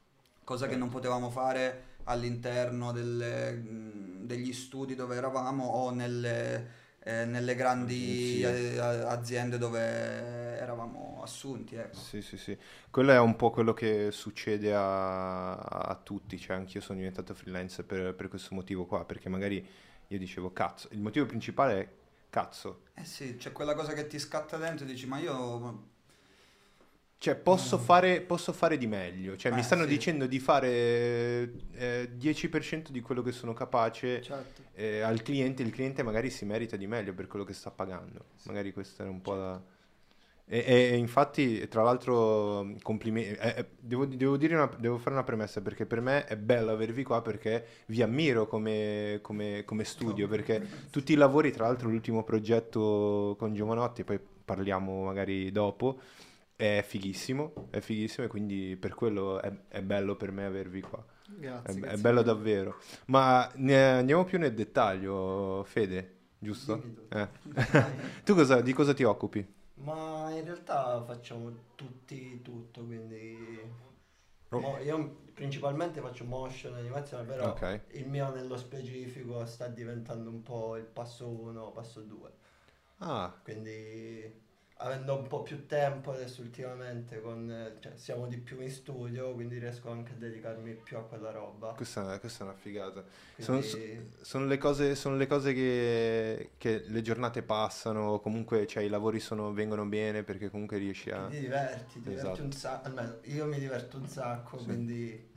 cosa 0.44 0.68
che 0.68 0.76
non 0.76 0.90
potevamo 0.90 1.30
fare 1.30 1.98
all'interno 2.06 2.92
delle, 2.92 3.54
mm, 3.54 4.26
degli 4.26 4.54
studi 4.54 4.96
dove 4.96 5.16
eravamo 5.16 5.66
o 5.66 5.92
nelle, 5.92 6.68
eh, 7.10 7.26
nelle 7.26 7.56
grandi 7.56 8.42
eh, 8.44 8.78
aziende 8.80 9.58
dove 9.58 9.80
eravamo 9.80 11.22
assunti. 11.24 11.76
Ecco. 11.76 11.98
Sì, 11.98 12.22
sì, 12.22 12.38
sì. 12.38 12.58
Quello 12.90 13.12
è 13.12 13.20
un 13.20 13.36
po' 13.36 13.50
quello 13.52 13.74
che 13.74 14.10
succede 14.12 14.74
a, 14.74 15.54
a 15.56 15.96
tutti, 16.02 16.40
cioè 16.40 16.56
anch'io 16.56 16.82
sono 16.82 16.98
diventato 17.00 17.34
freelance 17.34 17.84
per, 17.84 18.14
per 18.16 18.28
questo 18.28 18.56
motivo 18.56 18.86
qua, 18.86 19.06
perché 19.06 19.28
magari 19.30 19.66
io 20.08 20.18
dicevo 20.18 20.52
cazzo, 20.54 20.88
il 20.92 21.02
motivo 21.02 21.26
principale 21.26 21.80
è 21.82 21.90
cazzo, 22.30 22.82
Eh 22.94 23.06
sì, 23.06 23.38
c'è 23.38 23.52
quella 23.52 23.74
cosa 23.74 23.94
che 23.94 24.08
ti 24.08 24.20
scatta 24.20 24.58
dentro 24.58 24.86
e 24.86 24.90
dici 24.90 25.08
ma 25.08 25.18
io 25.20 25.98
cioè 27.20 27.36
posso 27.36 27.78
fare, 27.78 28.22
posso 28.22 28.54
fare 28.54 28.78
di 28.78 28.88
meglio, 28.88 29.36
cioè 29.36 29.52
mi 29.52 29.60
Eh, 29.60 29.64
stanno 29.64 29.84
sì. 29.84 29.90
dicendo 29.90 30.26
di 30.26 30.40
fare 30.40 31.52
eh, 31.74 32.10
10% 32.16 32.92
di 32.94 33.02
quello 33.02 33.22
che 33.22 33.34
sono 33.34 33.54
capace 33.54 34.22
Certo. 34.22 34.62
eh, 34.74 35.02
al 35.02 35.22
cliente, 35.22 35.62
il 35.62 35.72
cliente 35.72 36.02
magari 36.02 36.30
si 36.30 36.46
merita 36.46 36.78
di 36.78 36.88
meglio 36.88 37.14
per 37.14 37.28
quello 37.28 37.44
che 37.44 37.54
sta 37.54 37.72
pagando, 37.72 38.24
magari 38.44 38.72
questo 38.72 39.02
era 39.02 39.12
un 39.12 39.22
po' 39.22 39.34
la... 39.34 39.62
E, 40.52 40.64
e- 40.66 40.96
infatti, 40.98 41.68
tra 41.68 41.84
l'altro, 41.84 42.74
complimenti. 42.82 43.38
eh, 43.40 43.54
eh, 43.58 43.66
devo, 43.80 44.06
devo 44.06 44.36
dire 44.38 44.56
una- 44.56 44.72
devo 44.80 44.98
fare 44.98 45.12
una 45.12 45.24
premessa 45.24 45.62
perché 45.62 45.86
per 45.86 46.02
me 46.02 46.26
è 46.26 46.38
bello 46.38 46.72
avervi 46.72 47.04
qua 47.04 47.22
perché 47.22 47.66
vi 47.88 48.02
ammiro 48.02 48.48
come, 48.48 49.20
come- 49.22 49.64
come 49.66 49.84
studio. 49.84 50.28
Perché 50.28 50.66
tutti 50.90 51.12
i 51.14 51.16
lavori, 51.16 51.52
tra 51.52 51.66
l'altro, 51.68 51.90
l'ultimo 51.90 52.24
progetto 52.24 53.36
con 53.38 53.54
Giovanotti, 53.54 54.04
poi 54.04 54.20
parliamo 54.46 55.04
magari 55.04 55.52
dopo, 55.52 56.00
è 56.60 56.84
fighissimo. 56.86 57.68
È 57.70 57.80
fighissimo 57.80 58.26
e 58.26 58.30
quindi 58.30 58.76
per 58.78 58.94
quello 58.94 59.40
è, 59.40 59.50
è 59.70 59.82
bello 59.82 60.18
per 60.18 60.32
me 60.34 60.44
avervi 60.46 60.82
qua. 60.82 61.02
È, 61.02 61.32
Grazie. 61.32 61.88
è 61.88 61.96
grazie 61.96 62.02
bello 62.02 62.20
mille. 62.22 62.34
davvero. 62.34 62.76
Ma 63.06 63.50
ne- 63.56 63.92
andiamo 64.00 64.26
più 64.26 64.38
nel 64.40 64.54
dettaglio, 64.54 65.64
Fede, 65.64 66.18
giusto? 66.38 66.84
Eh. 67.08 67.28
tu 68.26 68.36
cosa- 68.36 68.60
di 68.62 68.74
cosa 68.74 68.94
ti 68.94 69.04
occupi? 69.04 69.48
Ma 69.76 70.30
in 70.32 70.44
realtà 70.44 71.02
facciamo 71.06 71.50
tutti 71.76 72.42
tutto, 72.42 72.84
quindi... 72.84 73.38
Oh. 74.50 74.60
mo- 74.60 74.80
io 74.80 75.28
principalmente 75.34 76.02
faccio 76.02 76.26
motion, 76.26 76.74
animazione, 76.74 77.24
però 77.24 77.52
Ok. 77.52 77.82
il 77.92 78.08
mio 78.10 78.32
nello 78.34 78.58
specifico 78.58 79.46
sta 79.46 79.68
diventando 79.68 80.30
un 80.30 80.42
po' 80.44 80.76
il 80.76 80.84
passo 80.86 81.30
1, 81.30 81.72
passo 81.72 82.02
2. 82.02 82.32
Ah, 82.98 83.34
Quindi 83.44 84.48
avendo 84.82 85.18
un 85.18 85.28
po' 85.28 85.42
più 85.44 85.66
tempo 85.66 86.12
adesso 86.12 86.42
ultimamente, 86.42 87.22
con, 87.22 87.78
cioè, 87.80 87.94
siamo 87.96 88.28
di 88.28 88.38
più 88.38 88.60
in 88.62 88.72
studio, 88.72 89.34
quindi 89.34 89.58
riesco 89.60 89.90
anche 89.92 90.14
a 90.14 90.16
dedicarmi 90.16 90.74
più 90.74 90.98
a 90.98 91.02
quella 91.04 91.32
roba. 91.32 91.74
questa, 91.76 92.20
questa 92.20 92.44
è 92.44 92.48
una 92.48 92.56
figata. 92.58 93.04
Sono, 93.38 93.60
Quindi, 93.62 94.10
sono 94.22 94.46
le 94.46 94.58
cose, 94.58 94.96
sono 94.96 95.16
le 95.16 95.28
cose 95.28 95.54
che, 95.54 96.52
che 96.58 96.84
le 96.88 97.02
giornate 97.02 97.42
passano, 97.42 98.20
comunque 98.20 98.66
cioè, 98.68 98.84
i 98.84 98.90
lavori 98.90 99.20
sono- 99.20 99.54
vengono 99.54 99.86
bene 99.86 100.24
perché 100.24 100.50
comunque 100.50 100.78
riesci 100.78 101.10
a... 101.10 101.28
ti 101.30 101.40
diverti, 101.40 101.94
ti 101.94 102.00
diverti 102.10 102.20
Esatto. 102.20 102.42
un 102.44 102.52
sacco, 102.52 102.88
almeno 102.88 103.18
io 103.24 103.46
mi 103.46 103.60
diverto 103.60 103.98
un 103.98 104.08
sacco, 104.08 104.58
Sì. 104.58 104.66
quindi 104.66 105.28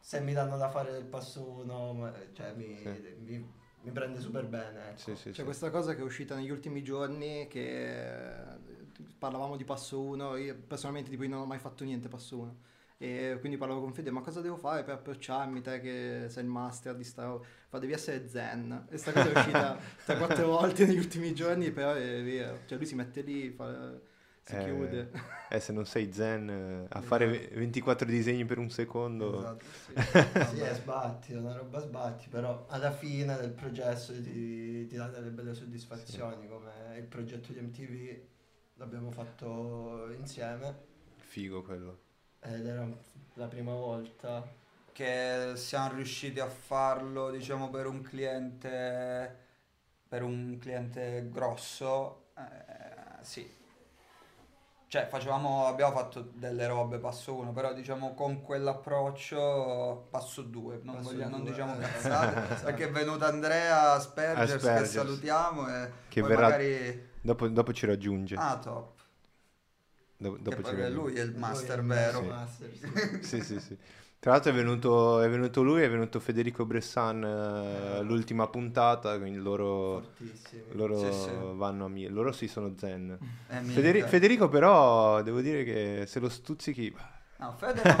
se 0.00 0.20
mi 0.20 0.32
danno 0.32 0.56
da 0.56 0.68
fare 0.68 0.92
del 0.92 1.04
passo 1.04 1.48
1, 1.48 2.12
cioè 2.34 2.52
mi, 2.54 2.76
Sì. 2.82 2.88
mi- 3.24 3.52
mi 3.82 3.90
prende 3.90 4.20
super 4.20 4.46
bene. 4.46 4.90
ecco. 4.90 4.98
Sì, 5.00 5.16
sì, 5.16 5.22
C'è 5.30 5.34
sì. 5.34 5.42
questa 5.44 5.70
cosa 5.70 5.94
che 5.94 6.00
è 6.00 6.04
uscita 6.04 6.34
negli 6.36 6.50
ultimi 6.50 6.82
giorni 6.82 7.46
che 7.48 8.53
parlavamo 9.18 9.56
di 9.56 9.64
passo 9.64 10.00
1, 10.02 10.36
io 10.36 10.56
personalmente 10.66 11.10
tipo 11.10 11.22
io 11.22 11.28
non 11.30 11.40
ho 11.40 11.46
mai 11.46 11.58
fatto 11.58 11.84
niente 11.84 12.08
passo 12.08 12.38
1 12.38 12.56
e 12.96 13.36
quindi 13.40 13.58
parlavo 13.58 13.80
con 13.80 13.92
Fede 13.92 14.10
ma 14.10 14.20
cosa 14.20 14.40
devo 14.40 14.56
fare 14.56 14.84
per 14.84 14.94
approcciarmi 14.94 15.60
te 15.60 15.80
che 15.80 16.26
sei 16.28 16.44
il 16.44 16.48
master 16.48 16.94
di 16.96 17.02
sta 17.04 17.24
roba 17.24 17.44
fa 17.68 17.78
devi 17.78 17.92
essere 17.92 18.28
zen 18.28 18.86
e 18.88 18.96
sta 18.98 19.12
cosa 19.12 19.28
è 19.28 19.32
uscita 19.32 19.78
tre 20.04 20.16
quattro 20.16 20.46
volte 20.46 20.86
negli 20.86 20.98
ultimi 20.98 21.34
giorni 21.34 21.70
però 21.72 21.92
è 21.92 22.22
vero. 22.22 22.62
Cioè 22.66 22.78
lui 22.78 22.86
si 22.86 22.94
mette 22.94 23.20
lì 23.22 23.50
fa, 23.50 23.98
si 24.42 24.56
Eh, 24.56 24.58
chiude. 24.58 25.10
Eh, 25.50 25.60
se 25.60 25.72
non 25.72 25.86
sei 25.86 26.12
zen 26.12 26.48
eh, 26.50 26.86
a 26.88 27.00
fare 27.00 27.26
ve- 27.26 27.48
24 27.54 28.06
disegni 28.06 28.44
per 28.44 28.58
un 28.58 28.70
secondo... 28.70 29.38
Esatto, 29.38 29.72
sì. 29.72 29.94
sì, 30.40 30.58
è 30.60 30.74
sbatti, 30.74 31.32
è 31.32 31.36
una 31.38 31.56
roba 31.56 31.80
sbatti, 31.80 32.28
però 32.28 32.66
alla 32.68 32.90
fine 32.92 33.36
del 33.36 33.52
processo 33.52 34.12
ti, 34.20 34.86
ti 34.86 34.96
dà 34.96 35.08
delle 35.08 35.30
belle 35.30 35.54
soddisfazioni, 35.54 36.46
come 36.48 36.98
il 36.98 37.04
progetto 37.06 37.52
di 37.52 37.60
MTV 37.60 38.20
l'abbiamo 38.74 39.10
fatto 39.10 40.08
insieme 40.18 40.92
Figo 41.16 41.62
quello. 41.62 41.98
ed 42.40 42.66
era 42.66 42.86
la 43.34 43.46
prima 43.46 43.72
volta. 43.72 44.46
che 44.92 45.52
siamo 45.56 45.94
riusciti 45.94 46.38
a 46.40 46.48
farlo 46.48 47.30
diciamo 47.30 47.70
per 47.70 47.86
un 47.86 48.00
cliente 48.02 49.42
per 50.08 50.22
un 50.22 50.56
cliente 50.60 51.28
grosso 51.30 52.26
eh, 52.36 53.22
sì 53.22 53.62
cioè 54.86 55.08
facevamo 55.08 55.66
abbiamo 55.66 55.92
fatto 55.96 56.20
delle 56.34 56.68
robe 56.68 56.98
passo 56.98 57.34
1 57.34 57.52
però 57.52 57.72
diciamo 57.72 58.14
con 58.14 58.42
quell'approccio 58.42 60.06
passo 60.10 60.42
2 60.42 60.80
non, 60.84 60.96
Passo 60.96 61.08
vogliamo- 61.10 61.30
non 61.30 61.40
due, 61.42 61.50
diciamo 61.50 61.74
eh, 61.76 61.80
cazzate 61.80 62.40
esatto. 62.44 62.64
perché 62.66 62.84
è 62.84 62.90
venuto 62.92 63.24
Andrea 63.24 63.92
Aspergers, 63.94 64.52
Aspergers. 64.52 64.90
che 64.92 64.98
salutiamo 64.98 65.68
e 65.68 65.90
Che 66.08 66.20
poi 66.20 66.28
verrà- 66.30 66.42
magari 66.50 67.12
Dopo, 67.24 67.48
dopo 67.48 67.72
ci 67.72 67.86
raggiunge. 67.86 68.36
ah 68.36 68.58
top 68.58 69.00
Do- 70.16 70.38
dopo 70.40 70.62
ci 70.62 70.76
raggiunge. 70.76 70.90
lui 70.94 71.14
è 71.14 71.22
il 71.22 71.30
Lui 71.32 71.40
master 71.40 71.78
è 71.78 71.80
il 71.80 71.86
vero 71.86 72.18
Sì. 72.20 72.26
master, 72.28 72.70
sì. 72.76 72.92
Sì, 73.24 73.40
sì, 73.42 73.60
sì. 73.60 73.76
Tra 74.18 74.32
l'altro 74.32 74.52
è 74.52 74.54
venuto, 74.54 75.20
è 75.20 75.28
venuto 75.28 75.62
lui, 75.62 75.82
è 75.82 75.90
venuto 75.90 76.18
Federico 76.20 76.64
Bressan 76.64 77.22
eh, 77.24 78.02
l'ultima 78.02 78.46
puntata, 78.48 79.18
quindi 79.18 79.38
loro, 79.38 80.12
loro 80.72 80.96
Sì, 80.96 81.12
sì. 81.12 81.30
vanno 81.56 81.84
a 81.86 81.88
mille. 81.88 82.08
Loro 82.08 82.32
sì 82.32 82.48
sono 82.48 82.72
zen. 82.76 83.18
Eh. 83.48 83.60
Federi- 83.62 84.02
Federico 84.02 84.48
però, 84.48 85.22
devo 85.22 85.40
dire 85.40 85.64
che 85.64 86.04
se 86.06 86.20
lo 86.20 86.28
stuzzichi, 86.30 86.94
No, 87.36 87.52
Fede 87.58 87.82
non, 87.82 87.96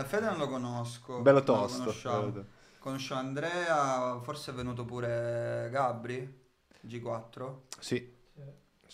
eh, 0.00 0.04
Fede 0.08 0.26
non 0.26 0.38
lo 0.38 0.48
conosco. 0.48 1.20
bello 1.22 1.42
tosto. 1.42 1.78
conosciamo. 1.78 2.44
Conosciamo 2.78 3.20
Andrea, 3.20 4.20
forse 4.20 4.50
è 4.50 4.54
venuto 4.54 4.84
pure 4.84 5.68
Gabri, 5.70 6.42
G4. 6.80 7.62
Sì, 7.80 8.13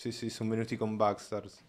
sì, 0.00 0.10
sì, 0.10 0.30
sono 0.30 0.50
venuti 0.50 0.76
con 0.76 0.96
Bugstars. 0.96 1.62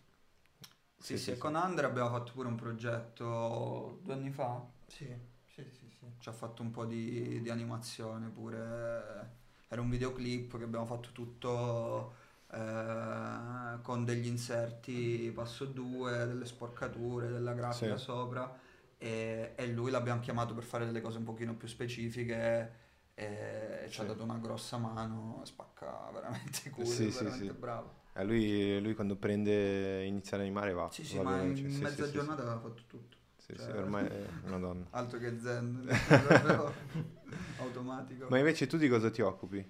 Sì, 0.98 1.18
sì, 1.18 1.32
e 1.32 1.38
con 1.38 1.56
Andrea 1.56 1.90
abbiamo 1.90 2.10
fatto 2.10 2.32
pure 2.34 2.48
un 2.48 2.56
progetto 2.56 4.00
due 4.04 4.14
anni 4.14 4.30
fa. 4.32 4.64
Sì, 4.88 5.06
sì, 5.46 5.64
sì, 5.70 5.90
sì. 6.00 6.06
Ci 6.20 6.30
ha 6.30 6.32
fatto 6.32 6.62
un 6.62 6.72
po' 6.72 6.86
di, 6.86 7.42
di 7.42 7.50
animazione 7.50 8.28
pure. 8.30 9.40
Era 9.68 9.82
un 9.82 9.90
videoclip 9.90 10.58
che 10.58 10.64
abbiamo 10.64 10.86
fatto 10.86 11.10
tutto 11.14 12.14
eh, 12.52 13.80
con 13.82 14.06
degli 14.06 14.28
inserti 14.28 15.32
passo 15.34 15.66
2, 15.66 16.26
delle 16.28 16.46
sporcature, 16.46 17.30
della 17.30 17.54
grafica 17.54 17.96
Sì. 17.96 17.98
sopra. 17.98 18.54
E, 18.98 19.54
e 19.56 19.68
lui 19.68 19.90
l'abbiamo 19.92 20.20
chiamato 20.22 20.54
per 20.54 20.64
fare 20.64 20.86
delle 20.86 21.02
cose 21.02 21.18
un 21.18 21.24
pochino 21.24 21.56
più 21.56 21.68
specifiche. 21.68 22.80
E 23.16 23.88
ci 23.90 24.02
ha 24.02 24.04
Sì. 24.04 24.06
dato 24.06 24.24
una 24.24 24.38
grossa 24.38 24.78
mano, 24.78 25.42
spacca 25.46 26.10
veramente 26.14 26.70
culo, 26.72 27.06
Sì, 27.06 27.10
è 27.10 27.12
sì, 27.12 27.32
veramente 27.32 27.54
sì. 27.54 27.54
bravo. 27.54 28.01
Eh, 28.14 28.24
lui, 28.26 28.82
lui 28.82 28.94
quando 28.94 29.16
prende, 29.16 30.04
inizia 30.06 30.36
ad 30.38 30.44
animare 30.44 30.74
va. 30.74 30.90
Sì, 30.92 31.04
sì, 31.04 31.18
va 31.18 31.24
ma 31.24 31.36
in 31.36 31.42
veloce. 31.42 31.70
Sì, 31.70 31.80
mezza 31.80 32.04
sì, 32.04 32.04
sì, 32.10 32.12
giornata 32.18 32.42
aveva 32.42 32.60
fatto 32.60 32.82
tutto. 32.88 33.18
Sì, 33.38 33.54
sì, 33.58 33.72
cioè- 33.72 33.78
ormai 33.78 34.06
è 34.06 34.28
una 34.46 34.58
donna. 34.60 34.86
Altro 34.92 35.18
che 35.20 35.40
zen, 35.40 35.88
automatico. 37.58 38.28
Ma 38.30 38.38
invece 38.38 38.68
tu 38.68 38.78
di 38.78 38.88
cosa 38.90 39.10
ti 39.10 39.22
occupi? 39.22 39.66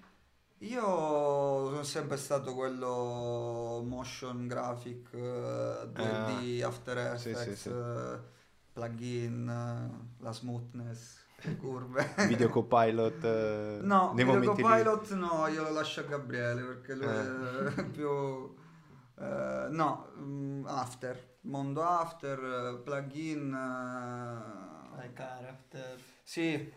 Io 0.58 0.80
sono 0.80 1.82
sempre 1.82 2.16
stato 2.16 2.54
quello 2.54 3.82
motion 3.84 4.46
graphic, 4.46 5.12
eh, 5.12 5.88
2D, 5.92 6.62
After 6.62 6.96
Ah, 6.98 7.16
sì, 7.16 7.34
Effects, 7.34 7.56
sì, 7.56 7.56
sì. 7.56 7.68
eh, 7.70 8.20
plugin, 8.72 9.48
eh, 9.48 10.22
la 10.22 10.32
smoothness, 10.32 11.21
curve. 11.60 12.14
Video 12.26 12.48
copilot? 12.48 13.24
eh, 13.24 13.78
No, 13.82 14.12
nei 14.14 14.24
Video 14.24 14.40
momenti 14.40 14.62
lì? 14.62 14.62
Copilot 14.62 15.12
no, 15.14 15.46
io 15.48 15.62
lo 15.62 15.70
lascio 15.72 16.00
a 16.00 16.04
Gabriele 16.04 16.62
perché 16.62 16.94
lui 16.94 17.06
Eh. 17.06 17.74
è 17.74 17.84
più... 17.90 18.54
eh, 19.18 19.66
no, 19.70 20.08
mm, 20.18 20.66
After, 20.66 21.36
mondo 21.42 21.82
After, 21.82 22.38
eh, 22.38 22.80
plugin... 22.82 23.52
eh, 23.52 25.04
I 25.06 25.12
character. 25.14 25.98
sì, 26.22 26.72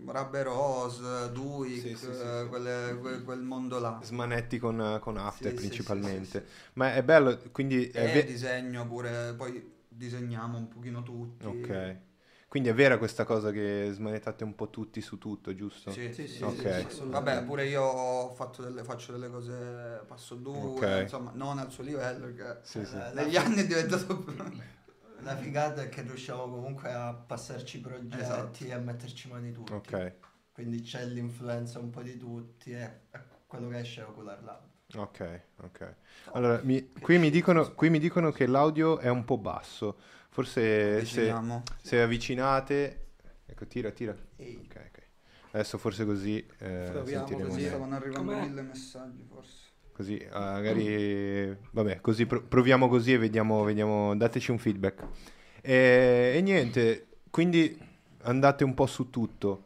Rubber 0.00 0.44
Rose, 0.46 1.32
Duik, 1.32 1.80
Sì, 1.80 1.88
sì, 1.88 1.96
sì, 1.96 2.06
eh, 2.06 2.42
sì. 2.42 2.48
quelle- 2.48 2.98
que- 3.02 3.22
quel 3.24 3.40
mondo 3.40 3.78
là. 3.80 3.98
Smanetti 4.02 4.58
con, 4.58 4.98
con 5.00 5.16
After 5.16 5.50
Sì, 5.50 5.56
sì, 5.56 5.56
principalmente. 5.56 6.40
sì, 6.40 6.46
sì, 6.46 6.70
Ma 6.74 6.94
è 6.94 7.02
bello, 7.02 7.36
quindi 7.50 7.88
è 7.88 8.04
E 8.04 8.12
ve- 8.12 8.24
disegno 8.24 8.86
pure, 8.86 9.34
poi 9.36 9.72
disegniamo 9.88 10.56
un 10.56 10.68
pochino 10.68 11.02
tutti. 11.02 11.46
Ok. 11.46 11.96
Quindi 12.48 12.70
è 12.70 12.74
vera 12.74 12.96
questa 12.98 13.24
cosa 13.24 13.50
che 13.50 13.90
smanettate 13.92 14.42
un 14.42 14.54
po' 14.54 14.70
tutti 14.70 15.00
su 15.02 15.18
tutto, 15.18 15.54
giusto? 15.54 15.92
Sì, 15.92 16.12
Sì, 16.12 16.26
sì, 16.26 16.28
sì, 16.28 16.56
sì, 16.56 16.72
sì, 16.72 16.90
sì. 16.90 17.04
Vabbè, 17.10 17.44
pure 17.44 17.66
io 17.66 18.34
delle, 18.58 18.84
faccio 18.84 19.12
delle 19.12 19.28
cose 19.28 20.02
passo 20.06 20.34
due, 20.34 20.86
Ok. 20.86 21.02
insomma, 21.02 21.30
non 21.34 21.58
al 21.58 21.70
suo 21.70 21.82
livello, 21.84 22.26
perché 22.32 22.60
Sì, 22.64 22.84
sì. 22.84 22.96
Eh, 22.96 23.12
negli 23.14 23.36
anni 23.36 23.56
è 23.62 23.66
diventato... 23.66 24.24
La 25.22 25.36
figata 25.36 25.82
è 25.82 25.88
che 25.88 26.02
riusciamo 26.02 26.48
comunque 26.48 26.92
a 26.92 27.12
passarci 27.12 27.78
i 27.78 27.80
progetti 27.80 28.20
Esatto. 28.20 28.64
e 28.64 28.72
a 28.72 28.78
metterci 28.78 29.28
mani 29.28 29.50
tutti. 29.52 29.72
Ok, 29.74 30.12
Quindi 30.52 30.80
c'è 30.82 31.04
l'influenza 31.06 31.80
un 31.80 31.90
po' 31.90 32.02
di 32.02 32.16
tutti 32.16 32.70
e 32.70 32.78
è 33.10 33.20
quello 33.46 33.68
che 33.68 33.80
esce 33.80 34.02
Ocular 34.02 34.42
Lab. 34.44 34.62
ok, 34.96 35.40
ok. 35.64 35.94
Allora, 36.32 36.60
mi- 36.62 36.90
qui, 37.00 37.18
mi 37.18 37.30
dicono, 37.30 37.72
qui 37.74 37.90
mi 37.90 37.98
dicono 37.98 38.30
che 38.32 38.46
l'audio 38.46 38.98
è 38.98 39.08
un 39.08 39.24
po' 39.24 39.36
basso. 39.38 39.98
Forse 40.38 41.04
se, 41.04 41.34
se 41.82 42.00
avvicinate... 42.00 43.06
Ecco, 43.44 43.66
tira, 43.66 43.90
tira. 43.90 44.16
Ehi. 44.36 44.60
Ok, 44.70 44.80
ok. 44.88 45.02
Adesso 45.50 45.78
forse 45.78 46.04
così 46.04 46.38
eh, 46.58 46.90
Proviamo 46.92 47.26
sentiremo 47.26 47.48
così. 47.48 47.66
Stavano 47.66 47.94
arrivando 47.96 48.30
Com'è? 48.30 48.44
mille 48.44 48.62
messaggi 48.62 49.24
forse. 49.28 49.66
Così, 49.90 50.16
eh, 50.16 50.28
magari, 50.30 51.56
vabbè, 51.72 52.00
così 52.00 52.26
pro- 52.26 52.44
proviamo 52.44 52.86
così 52.88 53.14
e 53.14 53.18
vediamo, 53.18 53.64
vediamo, 53.64 54.14
dateci 54.14 54.52
un 54.52 54.58
feedback. 54.58 55.04
E, 55.60 56.34
e 56.36 56.40
niente, 56.40 57.08
quindi 57.30 57.76
andate 58.22 58.62
un 58.62 58.74
po' 58.74 58.86
su 58.86 59.10
tutto. 59.10 59.64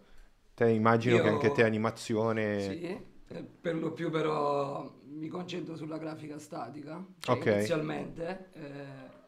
Te 0.55 0.71
immagino 0.71 1.17
che 1.17 1.26
Io- 1.26 1.33
anche 1.33 1.52
te 1.52 1.64
animazione... 1.64 2.61
Sì, 2.62 2.83
eh, 3.29 3.45
per 3.61 3.75
lo 3.76 3.93
più 3.93 4.09
però 4.09 4.91
mi 5.05 5.29
concentro 5.29 5.76
sulla 5.76 5.99
grafica 5.99 6.38
statica, 6.38 7.05
cioè 7.19 7.35
Ok. 7.37 7.47
inizialmente, 7.47 8.49
eh, 8.55 9.21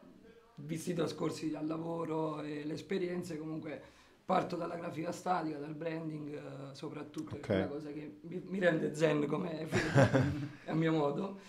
visti 0.57 0.91
i 0.91 0.93
trascorsi 0.93 1.53
al 1.55 1.65
lavoro 1.67 2.41
e 2.41 2.63
le 2.65 2.73
esperienze, 2.73 3.37
comunque 3.37 3.81
parto 4.25 4.55
dalla 4.55 4.75
grafica 4.75 5.11
statica, 5.11 5.57
dal 5.57 5.75
branding 5.75 6.33
eh, 6.33 6.75
soprattutto, 6.75 7.35
Ok. 7.35 7.41
che 7.41 7.53
è 7.53 7.57
una 7.57 7.67
cosa 7.67 7.91
che 7.91 8.17
mi, 8.21 8.41
mi 8.47 8.59
rende 8.59 8.95
zen 8.95 9.25
come 9.27 9.67
a 10.65 10.73
mio 10.73 10.91
modo, 10.91 11.39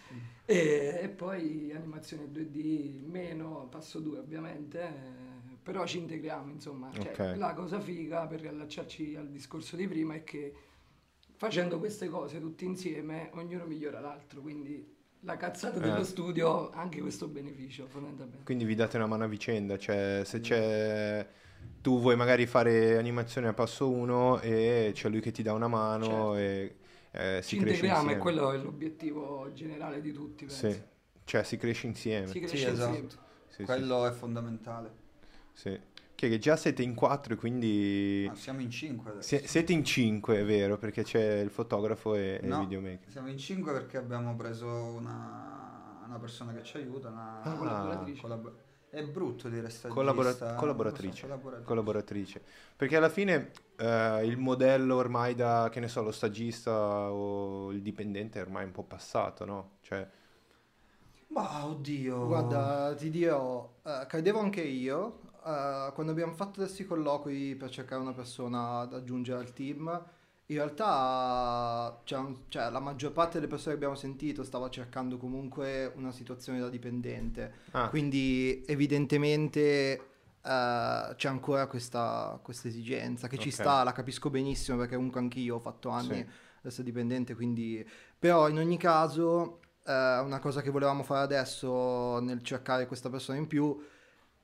e, 0.45 1.01
e 1.03 1.09
poi 1.09 1.73
animazione 1.75 2.31
2D 2.31 3.05
meno, 3.07 3.67
passo 3.71 3.99
2 4.01 4.19
ovviamente, 4.19 4.81
eh, 4.83 5.57
però 5.63 5.87
ci 5.87 5.99
integriamo 5.99 6.53
insomma, 6.53 6.91
Cioè, 6.93 7.11
Ok. 7.33 7.37
la 7.39 7.55
cosa 7.55 7.81
figa 7.81 8.27
per 8.27 8.41
riallacciarci 8.41 9.17
al 9.17 9.29
discorso 9.31 9.75
di 9.77 9.89
prima 9.89 10.15
è 10.15 10.23
che 10.23 10.55
facendo 11.35 11.79
queste 11.79 12.09
cose 12.09 12.41
tutti 12.41 12.65
insieme 12.65 13.31
ognuno 13.35 13.65
migliora 13.67 14.01
l'altro, 14.01 14.41
quindi 14.41 14.96
la 15.27 15.37
cazzata 15.37 15.77
Eh. 15.79 15.81
dello 15.81 16.05
studio 16.05 16.71
ha 16.71 16.81
anche 16.81 17.01
questo 17.01 17.27
beneficio, 17.27 17.87
fondamentalmente. 17.89 18.45
Quindi 18.45 18.65
vi 18.65 18.75
date 18.77 18.97
una 18.97 19.07
mano 19.07 19.25
a 19.25 19.27
vicenda, 19.27 19.77
cioè 19.77 20.23
se 20.25 20.41
c'è 20.41 21.27
tu 21.81 22.01
vuoi 22.01 22.17
magari 22.17 22.47
fare 22.47 22.97
animazione 22.97 23.49
a 23.49 23.53
passo 23.53 23.91
1 23.91 24.41
e 24.41 24.91
c'è 24.95 25.09
lui 25.09 25.21
che 25.21 25.33
ti 25.33 25.43
dà 25.43 25.53
una 25.53 25.69
mano 25.69 26.05
Certo. 26.05 26.37
e 26.37 26.77
eh, 27.11 27.43
si 27.43 27.57
Ci 27.57 27.57
cresce 27.63 27.75
integriamo 27.87 28.01
insieme. 28.03 28.15
e 28.15 28.19
quello 28.19 28.53
è 28.53 28.57
l'obiettivo 28.59 29.51
generale 29.53 30.01
di 30.01 30.13
tutti, 30.13 30.45
penso. 30.45 30.71
Sì, 30.71 30.83
cioè 31.25 31.43
si 31.43 31.57
cresce 31.57 31.87
insieme. 31.89 32.27
Si 32.29 32.39
cresce 32.39 32.57
Sì, 32.57 32.65
esatto. 32.67 32.89
insieme. 32.97 33.09
Sì, 33.49 33.55
sì, 33.57 33.63
Quello 33.65 34.07
è 34.07 34.13
fondamentale. 34.13 34.91
sì. 35.53 35.81
Che 36.17 36.29
che 36.31 36.39
già 36.39 36.57
siete 36.57 36.83
in 36.83 36.95
4 36.95 37.37
quindi 37.37 38.25
Ma 38.27 38.35
siamo 38.35 38.61
in 38.63 38.71
5 38.71 39.11
adesso. 39.11 39.29
Sie- 39.29 39.47
siete 39.47 39.73
in 39.75 39.85
5 39.85 40.39
è 40.41 40.45
vero 40.47 40.79
perché 40.79 41.03
c'è 41.03 41.41
il 41.41 41.51
fotografo 41.51 42.15
e, 42.15 42.41
e 42.43 42.47
No. 42.47 42.63
il 42.63 42.67
videomaker. 42.69 43.11
Siamo 43.11 43.29
in 43.29 43.37
5 43.37 43.71
perché 43.73 43.99
abbiamo 43.99 44.35
preso 44.35 44.67
una, 44.67 46.03
una 46.07 46.19
persona 46.19 46.55
che 46.55 46.63
ci 46.63 46.79
aiuta, 46.79 47.09
una 47.09 47.43
Ah. 47.43 47.53
collaboratrice. 47.53 48.21
collab- 48.23 48.53
è 48.89 49.03
brutto 49.05 49.51
dire 49.51 49.69
stagista. 49.69 49.89
Collabora- 49.89 50.31
lo 50.31 50.35
so, 50.37 50.55
collaboratrice. 50.57 51.21
collaboratrice. 51.27 51.67
collaboratrice. 51.67 52.43
Perché 52.77 52.97
alla 52.97 53.11
fine 53.11 53.51
eh, 53.77 54.25
il 54.25 54.39
modello 54.39 54.97
ormai 54.97 55.35
da, 55.35 55.69
che 55.71 55.81
ne 55.81 55.89
so, 55.89 56.01
lo 56.03 56.13
stagista 56.13 56.73
o 57.11 57.71
il 57.73 57.83
dipendente 57.83 58.39
è 58.39 58.43
ormai 58.43 58.65
un 58.65 58.73
po' 58.73 58.85
passato, 58.85 59.45
no? 59.45 59.73
Cioè, 59.83 60.09
Ma 61.29 61.67
oddio. 61.67 62.27
Guarda, 62.27 62.95
ti 62.97 63.11
dirò, 63.11 63.71
eh, 63.85 64.07
credevo 64.09 64.39
anche 64.39 64.63
io, 64.63 65.25
eh, 65.47 65.93
quando 65.95 66.13
abbiamo 66.13 66.33
fatto 66.35 66.61
questi 66.61 66.85
colloqui 66.85 67.55
per 67.57 67.71
cercare 67.71 68.01
una 68.03 68.13
persona 68.13 68.85
da 68.87 68.97
aggiungere 68.99 69.39
al 69.41 69.53
team, 69.53 70.05
in 70.49 70.57
realtà 70.57 72.01
un- 72.17 72.37
cioè, 72.49 72.71
la 72.71 72.81
maggior 72.81 73.13
parte 73.13 73.35
delle 73.39 73.49
persone 73.49 73.71
che 73.73 73.77
abbiamo 73.77 73.95
sentito 73.97 74.45
stava 74.45 74.69
cercando 74.71 75.17
comunque 75.19 75.93
una 75.97 76.13
situazione 76.13 76.61
da 76.61 76.69
dipendente, 76.69 77.53
ah, 77.73 77.89
quindi 77.89 78.65
evidentemente 78.67 80.13
eh, 80.43 81.15
c'è 81.17 81.29
ancora 81.29 81.67
questa, 81.67 82.39
questa 82.43 82.69
esigenza 82.69 83.29
che 83.29 83.39
ci 83.39 83.49
Ok. 83.49 83.55
sta, 83.55 83.83
la 83.83 83.93
capisco 83.93 84.31
benissimo 84.31 84.77
perché 84.79 84.95
comunque 84.95 85.21
anch'io 85.21 85.57
ho 85.57 85.61
fatto 85.61 85.89
anni 85.89 86.19
Sì. 86.19 86.21
ad 86.21 86.65
essere 86.67 86.85
dipendente, 86.85 87.35
quindi... 87.35 87.85
Però 88.19 88.49
in 88.49 88.59
ogni 88.59 88.79
caso 88.79 89.61
eh, 89.85 89.93
una 90.21 90.39
cosa 90.39 90.63
che 90.63 90.71
volevamo 90.71 91.03
fare 91.03 91.23
adesso 91.25 92.19
nel 92.21 92.43
cercare 92.43 92.87
questa 92.87 93.11
persona 93.11 93.39
in 93.39 93.47
più, 93.47 93.77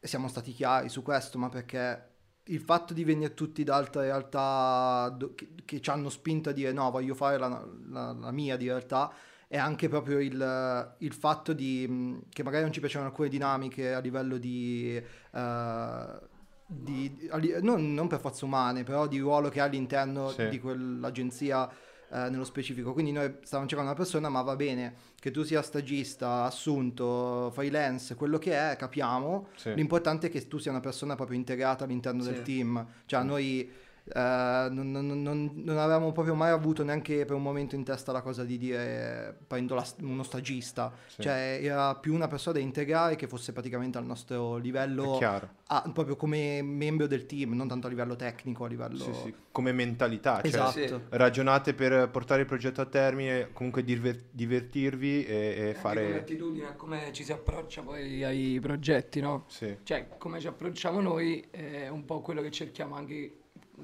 siamo 0.06 0.28
stati 0.28 0.52
chiari 0.52 0.88
su 0.88 1.02
questo, 1.02 1.38
ma 1.38 1.48
perché 1.48 2.10
il 2.46 2.60
fatto 2.60 2.92
di 2.92 3.04
venire 3.04 3.34
tutti 3.34 3.62
da 3.64 3.76
altre 3.76 4.02
realtà 4.02 5.16
che, 5.34 5.54
che 5.64 5.80
ci 5.80 5.90
hanno 5.90 6.08
spinto 6.08 6.50
a 6.50 6.52
dire 6.52 6.72
no, 6.72 6.90
voglio 6.90 7.14
fare 7.14 7.38
la, 7.38 7.48
la- 7.88 8.12
la 8.12 8.30
mia 8.32 8.56
di 8.56 8.66
realtà, 8.66 9.12
è 9.46 9.56
anche 9.58 9.88
proprio 9.88 10.18
il, 10.18 10.94
il 10.98 11.12
fatto 11.12 11.52
di, 11.52 11.86
mh, 11.86 12.22
che 12.30 12.42
magari 12.42 12.62
non 12.64 12.72
ci 12.72 12.80
piacevano 12.80 13.10
alcune 13.10 13.28
dinamiche 13.28 13.92
a 13.94 14.00
livello 14.00 14.38
di... 14.38 14.96
eh, 14.96 16.30
di- 16.66 17.28
a 17.30 17.38
non, 17.60 17.92
non 17.92 18.06
per 18.08 18.18
forza 18.20 18.44
umane, 18.46 18.82
però 18.82 19.06
di 19.06 19.18
ruolo 19.18 19.48
che 19.50 19.60
ha 19.60 19.64
all'interno 19.64 20.30
Sì. 20.30 20.48
di 20.48 20.58
quell'agenzia 20.58 21.68
eh, 22.12 22.28
nello 22.30 22.44
specifico. 22.44 22.92
Quindi 22.92 23.12
noi 23.12 23.36
stavamo 23.42 23.68
cercando 23.68 23.92
una 23.92 24.00
persona, 24.00 24.28
ma 24.28 24.42
va 24.42 24.54
bene 24.56 24.94
che 25.18 25.30
tu 25.30 25.42
sia 25.42 25.62
stagista, 25.62 26.44
assunto, 26.44 27.50
freelance, 27.52 28.14
quello 28.14 28.38
che 28.38 28.52
è, 28.52 28.76
capiamo. 28.76 29.48
sì. 29.56 29.72
L'importante 29.74 30.26
è 30.26 30.30
che 30.30 30.46
tu 30.48 30.58
sia 30.58 30.70
una 30.70 30.80
persona 30.80 31.14
proprio 31.14 31.36
integrata 31.38 31.84
all'interno 31.84 32.22
Sì. 32.22 32.30
del 32.32 32.42
team. 32.42 32.86
Cioè, 33.06 33.22
noi 33.22 33.70
eh, 34.04 34.68
non, 34.70 34.90
non- 34.90 35.22
non- 35.22 35.50
non 35.54 35.78
avevamo 35.78 36.12
proprio 36.12 36.34
mai 36.34 36.50
avuto 36.50 36.82
neanche 36.84 37.24
per 37.24 37.36
un 37.36 37.42
momento 37.42 37.74
in 37.74 37.84
testa 37.84 38.12
la 38.12 38.20
cosa 38.22 38.44
di 38.44 38.58
dire 38.58 39.36
prendo 39.46 39.74
la- 39.74 39.86
uno 40.00 40.22
stagista. 40.22 40.92
Sì. 41.06 41.22
Cioè, 41.22 41.58
era 41.62 41.94
più 41.96 42.14
una 42.14 42.26
persona 42.28 42.56
da 42.58 42.62
integrare 42.62 43.16
che 43.16 43.26
fosse 43.28 43.52
praticamente 43.52 43.98
al 43.98 44.04
nostro 44.04 44.56
livello, 44.56 45.18
ah, 45.66 45.90
proprio 45.92 46.16
come 46.16 46.62
membro 46.62 47.06
del 47.06 47.26
team, 47.26 47.52
non 47.54 47.68
tanto 47.68 47.86
a 47.86 47.90
livello 47.90 48.16
tecnico, 48.16 48.64
a 48.64 48.68
livello... 48.68 48.98
Sì, 48.98 49.12
sì. 49.14 49.34
Come 49.52 49.72
mentalità, 49.72 50.36
cioè, 50.36 50.46
Esatto. 50.46 50.70
Sì. 50.72 51.00
ragionate 51.10 51.74
per 51.74 52.08
portare 52.10 52.40
il 52.40 52.46
progetto 52.46 52.80
a 52.80 52.86
termine, 52.86 53.50
comunque 53.52 53.84
diver- 53.84 54.24
divertirvi 54.30 55.24
e, 55.24 55.34
e 55.34 55.46
Anche 55.46 55.62
come 55.62 55.74
fare... 55.74 56.18
attitudine 56.18 56.66
a 56.68 56.72
come 56.72 57.12
ci 57.12 57.22
si 57.22 57.32
approccia 57.32 57.82
poi 57.82 58.24
ai 58.24 58.58
progetti, 58.60 59.20
no? 59.20 59.44
Sì. 59.48 59.76
Cioè, 59.82 60.08
come 60.18 60.40
ci 60.40 60.46
approcciamo 60.46 61.00
noi 61.00 61.46
è 61.50 61.88
un 61.88 62.04
po' 62.04 62.20
quello 62.20 62.40
che 62.40 62.50
cerchiamo 62.50 62.94
anche 62.96 63.36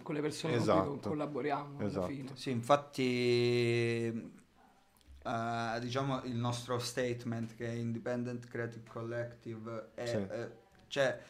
con 0.02 0.14
le 0.14 0.20
persone 0.20 0.56
con 0.56 0.66
cui 0.66 0.74
Esatto. 0.80 1.00
collaboriamo 1.00 1.80
Esatto. 1.80 1.98
alla 2.06 2.06
fine. 2.14 2.30
Sì, 2.36 2.50
infatti 2.50 4.32
eh, 5.24 5.78
diciamo 5.80 6.22
il 6.24 6.36
nostro 6.36 6.78
statement 6.78 7.54
che 7.54 7.66
è 7.66 7.72
Independent 7.72 8.46
Creative 8.46 8.88
Collective 8.88 9.90
è, 9.94 10.06
Sì. 10.06 10.16
eh, 10.16 10.50
cioè, 10.88 11.20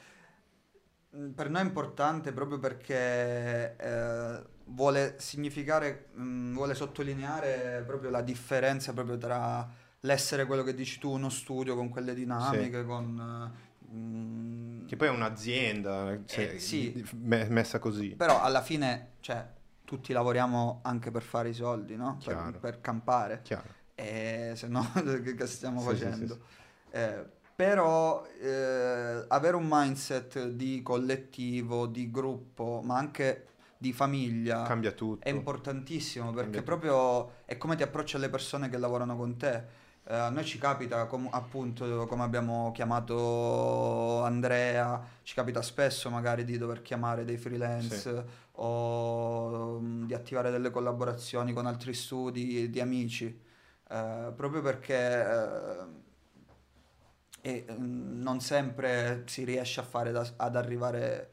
mh, 1.10 1.28
per 1.30 1.50
noi 1.50 1.62
è 1.62 1.64
importante 1.64 2.32
proprio 2.32 2.58
perché 2.58 3.76
eh, 3.76 4.42
vuole 4.66 5.14
significare, 5.18 6.08
mh, 6.12 6.52
vuole 6.54 6.74
sottolineare 6.74 7.82
proprio 7.86 8.10
la 8.10 8.22
differenza 8.22 8.92
proprio 8.92 9.16
tra 9.18 9.68
l'essere 10.02 10.46
quello 10.46 10.62
che 10.62 10.74
dici 10.74 10.98
tu, 10.98 11.10
uno 11.10 11.28
studio 11.28 11.74
con 11.74 11.88
quelle 11.88 12.14
dinamiche, 12.14 12.84
con... 12.84 13.66
eh, 13.90 13.94
mh, 13.94 14.86
Che 14.86 14.96
poi 14.96 15.08
è 15.08 15.10
un'azienda, 15.10 16.18
cioè, 16.26 16.54
Eh, 16.54 16.58
sì. 16.58 17.04
messa 17.14 17.78
così. 17.78 18.08
Però 18.10 18.40
alla 18.40 18.62
fine, 18.62 19.12
cioè, 19.20 19.46
tutti 19.84 20.12
lavoriamo 20.12 20.80
anche 20.82 21.10
per 21.10 21.22
fare 21.22 21.50
i 21.50 21.54
soldi, 21.54 21.96
no? 21.96 22.18
Per, 22.24 22.58
per 22.60 22.80
campare. 22.80 23.40
Chiaro. 23.42 23.76
E 23.94 24.52
se 24.54 24.68
no, 24.68 24.86
che, 25.36 25.46
stiamo 25.46 25.80
Sì, 25.80 25.86
facendo? 25.86 26.26
sì, 26.26 26.40
Eh, 26.90 27.24
però 27.54 28.24
eh, 28.40 29.24
avere 29.28 29.56
un 29.56 29.66
mindset 29.68 30.48
di 30.50 30.80
collettivo, 30.82 31.86
di 31.86 32.10
gruppo, 32.10 32.80
ma 32.84 32.96
anche 32.96 33.46
di 33.76 33.92
famiglia 33.92 34.62
Cambia 34.64 34.92
tutto. 34.92 35.26
è 35.26 35.30
importantissimo 35.30 36.32
perché 36.32 36.62
proprio 36.62 37.32
è 37.44 37.56
come 37.56 37.76
ti 37.76 37.82
approcci 37.82 38.16
alle 38.16 38.28
persone 38.28 38.68
che 38.68 38.78
lavorano 38.78 39.16
con 39.16 39.36
te. 39.36 39.77
Eh, 40.10 40.14
a 40.14 40.30
noi 40.30 40.44
ci 40.44 40.56
capita, 40.58 41.04
com- 41.06 41.28
appunto, 41.30 42.06
come 42.06 42.22
abbiamo 42.22 42.72
chiamato 42.72 44.22
Andrea, 44.22 45.04
ci 45.22 45.34
capita 45.34 45.60
spesso 45.60 46.08
magari 46.08 46.44
di 46.44 46.56
dover 46.56 46.80
chiamare 46.80 47.24
dei 47.26 47.36
freelance 47.36 48.24
o 48.52 49.78
mm, 49.80 50.06
di 50.06 50.14
attivare 50.14 50.50
delle 50.50 50.70
collaborazioni 50.70 51.52
con 51.52 51.66
altri 51.66 51.92
studi 51.92 52.70
di 52.70 52.80
amici, 52.80 53.26
eh, 53.90 54.32
proprio 54.34 54.62
perché 54.62 54.94
eh, 57.42 57.66
e, 57.66 57.66
mm, 57.70 58.22
non 58.22 58.40
sempre 58.40 59.24
si 59.26 59.44
riesce 59.44 59.80
a 59.80 59.82
fare 59.82 60.10
da- 60.10 60.32
ad 60.36 60.56
arrivare 60.56 61.32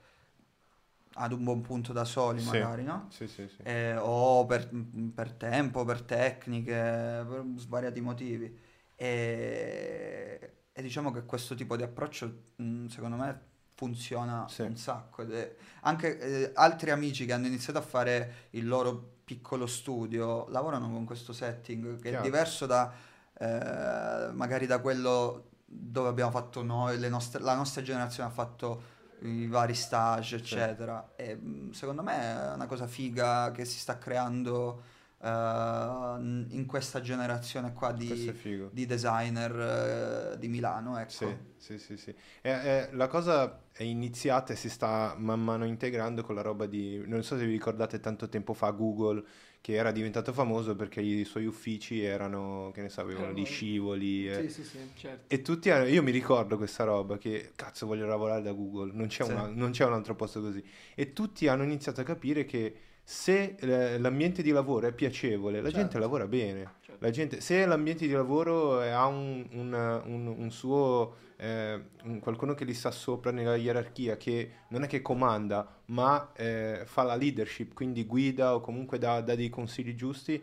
ad 1.17 1.31
un 1.31 1.43
buon 1.43 1.61
punto 1.61 1.93
da 1.93 2.03
soli, 2.03 2.41
Sì. 2.41 2.47
magari, 2.47 2.83
no? 2.83 3.07
Sì, 3.09 3.25
sì, 3.27 3.47
sì. 3.47 3.61
Eh, 3.63 3.95
o 3.97 4.45
per, 4.45 4.69
per 5.13 5.31
tempo, 5.31 5.85
per 5.85 6.01
tecniche, 6.01 6.73
per 6.73 7.43
svariati 7.55 8.01
motivi. 8.01 8.63
E, 8.95 10.51
e 10.71 10.81
diciamo 10.81 11.11
che 11.11 11.25
questo 11.25 11.55
tipo 11.55 11.75
di 11.75 11.83
approccio, 11.83 12.33
mh, 12.55 12.87
secondo 12.87 13.15
me, 13.15 13.39
funziona 13.75 14.47
Sì. 14.47 14.61
un 14.61 14.77
sacco. 14.77 15.21
ed 15.23 15.33
è- 15.33 15.55
anche 15.81 16.17
eh, 16.19 16.51
altri 16.55 16.91
amici 16.91 17.25
che 17.25 17.33
hanno 17.33 17.47
iniziato 17.47 17.79
a 17.79 17.81
fare 17.81 18.47
il 18.51 18.67
loro 18.67 19.13
piccolo 19.25 19.65
studio 19.67 20.47
lavorano 20.49 20.89
con 20.91 21.03
questo 21.03 21.33
setting 21.33 21.95
che 21.99 22.09
Chiaro. 22.09 22.19
è 22.19 22.23
diverso 22.23 22.65
da 22.65 22.93
eh, 23.37 24.29
magari 24.31 24.65
da 24.65 24.79
quello 24.79 25.49
dove 25.65 26.07
abbiamo 26.07 26.31
fatto 26.31 26.63
noi, 26.63 26.97
le 26.97 27.09
nostre- 27.09 27.41
la 27.41 27.53
nostra 27.55 27.81
generazione 27.81 28.29
ha 28.29 28.31
fatto 28.31 28.93
i 29.23 29.47
vari 29.47 29.73
stage, 29.73 30.37
eccetera. 30.37 31.11
E 31.17 31.35
mh, 31.35 31.71
secondo 31.71 32.01
me 32.01 32.17
è 32.17 32.53
una 32.53 32.65
cosa 32.65 32.87
figa 32.87 33.51
che 33.51 33.65
si 33.65 33.77
sta 33.77 33.97
creando 33.97 34.83
eh, 35.25 36.17
in 36.55 36.65
questa 36.67 37.01
generazione 37.01 37.73
qua 37.73 37.91
di, 37.91 38.31
di 38.71 38.85
designer 38.85 40.33
eh, 40.33 40.39
di 40.39 40.47
Milano, 40.47 40.97
ecco. 40.97 41.11
Sì, 41.57 41.77
sì, 41.77 41.77
sì, 41.79 41.97
sì. 41.97 42.15
E, 42.41 42.49
e 42.51 42.89
la 42.93 43.07
cosa 43.07 43.63
è 43.71 43.83
iniziata 43.83 44.53
e 44.53 44.55
si 44.55 44.69
sta 44.69 45.15
man 45.17 45.41
mano 45.43 45.65
integrando 45.65 46.23
con 46.23 46.35
la 46.35 46.41
roba 46.41 46.65
di... 46.65 47.01
Non 47.07 47.23
so 47.23 47.37
se 47.37 47.45
vi 47.45 47.51
ricordate 47.51 47.99
tanto 47.99 48.29
tempo 48.29 48.53
fa 48.53 48.69
Google 48.71 49.23
che 49.61 49.73
era 49.73 49.91
diventato 49.91 50.31
famoso 50.31 50.75
perché 50.75 51.01
i 51.01 51.23
suoi 51.25 51.45
uffici 51.47 52.03
erano, 52.03 52.69
che 52.73 52.81
ne 52.81 52.89
so, 52.89 53.01
avevano 53.01 53.31
gli 53.31 53.45
scivoli. 53.45 54.27
e- 54.29 54.43
Sì, 54.47 54.63
sì, 54.63 54.63
sì, 54.63 54.77
certo. 54.95 55.33
E 55.33 55.41
tutti 55.41 55.69
hanno- 55.71 55.85
io 55.87 56.03
mi 56.03 56.11
ricordo 56.11 56.55
questa 56.57 56.83
roba 56.83 57.17
che 57.17 57.51
cazzo 57.55 57.87
voglio 57.87 58.05
lavorare 58.05 58.43
da 58.43 58.51
Google, 58.51 58.91
non 58.93 59.07
c'è, 59.07 59.23
Sì. 59.23 59.31
una- 59.31 59.47
non 59.47 59.71
c'è 59.71 59.85
un 59.85 59.93
altro 59.93 60.15
posto 60.15 60.39
così. 60.41 60.63
E 60.93 61.13
tutti 61.13 61.47
hanno 61.47 61.63
iniziato 61.63 62.01
a 62.01 62.03
capire 62.03 62.45
che 62.45 62.75
se 63.07 63.55
eh, 63.59 63.99
l'ambiente 63.99 64.41
di 64.41 64.49
lavoro 64.51 64.87
è 64.87 64.91
piacevole, 64.93 65.61
la 65.61 65.69
gente 65.69 65.81
Certo. 65.93 65.99
lavora 65.99 66.25
bene. 66.27 66.73
certo. 66.81 67.05
La 67.05 67.11
gente, 67.11 67.39
se 67.39 67.65
l'ambiente 67.65 68.07
di 68.07 68.13
lavoro 68.13 68.81
eh, 68.81 68.89
ha 68.89 69.05
un, 69.05 69.45
un- 69.51 70.01
un- 70.05 70.27
un 70.37 70.51
suo, 70.51 71.15
eh, 71.37 71.79
un- 72.03 72.19
qualcuno 72.19 72.55
che 72.55 72.65
gli 72.65 72.73
sta 72.73 72.89
sopra 72.91 73.29
nella 73.31 73.59
gerarchia, 73.61 74.17
che 74.17 74.51
non 74.69 74.83
è 74.83 74.87
che 74.87 75.01
comanda, 75.03 75.81
ma 75.87 76.31
eh, 76.35 76.81
fa 76.85 77.03
la 77.03 77.15
leadership, 77.15 77.73
quindi 77.75 78.05
guida 78.05 78.55
o 78.55 78.61
comunque 78.61 78.97
dà, 78.97 79.21
dà 79.21 79.35
dei 79.35 79.49
consigli 79.49 79.93
giusti, 79.93 80.41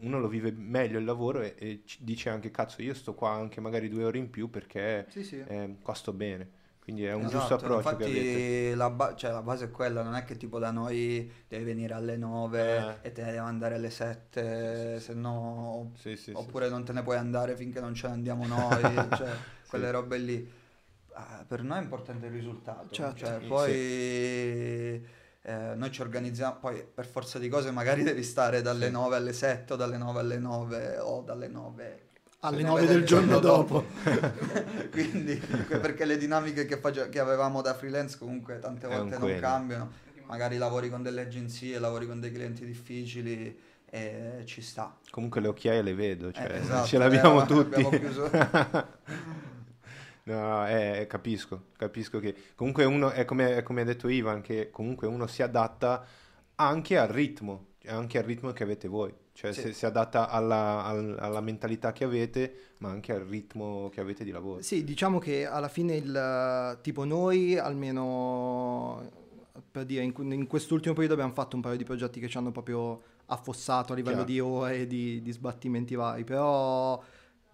uno 0.00 0.20
lo 0.20 0.28
vive 0.28 0.52
meglio 0.52 0.98
il 0.98 1.04
lavoro 1.04 1.40
e, 1.40 1.54
e 1.58 1.82
dice 2.00 2.28
anche 2.28 2.50
cazzo 2.50 2.82
io 2.82 2.94
sto 2.94 3.14
qua 3.14 3.30
anche 3.32 3.60
magari 3.60 3.88
due 3.88 4.04
ore 4.04 4.18
in 4.18 4.30
più 4.30 4.50
perché 4.50 5.06
Sì, 5.08 5.24
sì. 5.24 5.42
eh, 5.46 5.76
qua 5.82 5.94
sto 5.94 6.12
bene. 6.12 6.50
Quindi 6.86 7.04
è 7.04 7.14
un 7.14 7.22
Esatto, 7.24 7.38
giusto 7.38 7.54
approccio 7.54 7.96
che 7.96 8.04
infatti 8.04 8.18
avete. 8.18 8.74
La, 8.76 8.90
ba- 8.90 9.16
cioè, 9.16 9.32
la 9.32 9.42
base 9.42 9.64
è 9.64 9.70
quella, 9.72 10.02
non 10.04 10.14
è 10.14 10.22
che 10.22 10.36
tipo 10.36 10.60
da 10.60 10.70
noi 10.70 11.28
devi 11.48 11.64
venire 11.64 11.94
alle 11.94 12.16
9 12.16 12.76
Eh. 13.02 13.08
e 13.08 13.10
te 13.12 13.22
ne 13.22 13.26
devi 13.32 13.38
andare 13.38 13.74
alle 13.74 13.90
7, 13.90 15.00
se 15.00 15.12
no... 15.12 15.90
Sì, 15.96 16.10
sì, 16.14 16.22
sì. 16.30 16.32
oppure 16.32 16.68
non 16.68 16.84
te 16.84 16.92
ne 16.92 17.02
puoi 17.02 17.16
andare 17.16 17.56
finché 17.56 17.80
non 17.80 17.92
ce 17.92 18.06
ne 18.06 18.12
andiamo 18.12 18.46
noi, 18.46 18.80
cioè 19.16 19.30
quelle 19.68 19.90
robe 19.90 20.16
lì. 20.18 20.48
Ah, 21.14 21.44
per 21.44 21.64
noi 21.64 21.78
è 21.78 21.82
importante 21.82 22.26
il 22.26 22.32
risultato, 22.32 22.86
Certo. 22.94 23.16
cioè, 23.16 23.38
Sì. 23.40 23.46
poi 23.48 23.72
eh, 25.42 25.74
noi 25.74 25.90
ci 25.90 26.02
organizziamo, 26.02 26.56
poi 26.60 26.84
per 26.84 27.06
forza 27.06 27.40
di 27.40 27.48
cose 27.48 27.72
magari 27.72 28.04
devi 28.04 28.22
stare 28.22 28.62
dalle 28.62 28.86
Sì. 28.86 28.92
9 28.92 29.16
alle 29.16 29.32
7 29.32 29.72
o 29.72 29.76
dalle 29.76 29.96
9 29.96 30.20
alle 30.20 30.38
9 30.38 30.98
o 30.98 31.22
dalle 31.22 31.48
9 31.48 32.00
Alle 32.40 32.56
alle 32.58 32.66
9 32.66 32.86
del 32.86 33.04
giorno 33.04 33.38
dopo. 33.40 33.84
Quindi, 34.90 35.36
perché 35.68 36.04
le 36.04 36.16
dinamiche 36.16 36.64
che, 36.66 36.76
face- 36.76 37.08
che 37.08 37.18
avevamo 37.18 37.62
da 37.62 37.74
freelance 37.74 38.18
comunque 38.18 38.58
tante 38.58 38.86
volte 38.86 39.10
non 39.10 39.20
quello. 39.20 39.40
cambiano. 39.40 39.90
Magari 40.26 40.56
lavori 40.58 40.90
con 40.90 41.02
delle 41.02 41.22
agenzie, 41.22 41.78
lavori 41.78 42.06
con 42.06 42.20
dei 42.20 42.32
clienti 42.32 42.64
difficili 42.64 43.56
e 43.88 44.42
ci 44.44 44.60
sta. 44.60 44.96
Comunque 45.10 45.40
le 45.40 45.48
occhiaie 45.48 45.82
le 45.82 45.94
vedo, 45.94 46.32
cioè, 46.32 46.50
Eh, 46.50 46.58
esatto, 46.58 46.86
ce 46.86 46.98
l'abbiamo 46.98 47.42
eh, 47.42 47.46
tutti. 47.46 47.74
abbiamo 47.74 47.90
chiuso. 47.90 48.30
No, 50.24 50.66
eh, 50.66 51.06
capisco, 51.08 51.66
capisco 51.76 52.18
che 52.18 52.34
comunque 52.56 52.84
uno, 52.84 53.10
è 53.10 53.24
come, 53.24 53.58
è 53.58 53.62
come 53.62 53.82
ha 53.82 53.84
detto 53.84 54.08
Ivan, 54.08 54.40
che 54.40 54.70
comunque 54.72 55.06
uno 55.06 55.28
si 55.28 55.40
adatta 55.40 56.04
anche 56.56 56.98
al 56.98 57.06
ritmo, 57.06 57.74
anche 57.86 58.18
al 58.18 58.24
ritmo 58.24 58.50
che 58.52 58.64
avete 58.64 58.88
voi, 58.88 59.14
cioè 59.36 59.52
Sì. 59.52 59.60
se- 59.60 59.72
si 59.74 59.84
adatta 59.84 60.30
alla, 60.30 60.82
al- 60.84 61.16
alla 61.20 61.40
mentalità 61.42 61.92
che 61.92 62.04
avete, 62.04 62.72
ma 62.78 62.88
anche 62.88 63.12
al 63.12 63.20
ritmo 63.20 63.90
che 63.92 64.00
avete 64.00 64.24
di 64.24 64.30
lavoro. 64.30 64.62
Sì, 64.62 64.82
diciamo 64.82 65.18
che 65.18 65.46
alla 65.46 65.68
fine 65.68 65.94
il 65.96 66.78
tipo 66.80 67.04
noi 67.04 67.58
almeno 67.58 69.24
per 69.70 69.84
dire 69.84 70.02
in, 70.02 70.14
in 70.32 70.46
quest'ultimo 70.46 70.94
periodo 70.94 71.14
abbiamo 71.14 71.32
fatto 71.34 71.54
un 71.56 71.62
paio 71.62 71.76
di 71.76 71.84
progetti 71.84 72.18
che 72.18 72.28
ci 72.28 72.36
hanno 72.38 72.50
proprio 72.50 73.00
affossato 73.26 73.92
a 73.92 73.96
livello 73.96 74.24
Chiaro. 74.24 74.30
di 74.30 74.40
ore 74.40 74.76
e 74.80 74.86
di, 74.86 75.20
di 75.20 75.32
sbattimenti 75.32 75.94
vari, 75.94 76.24
però 76.24 77.02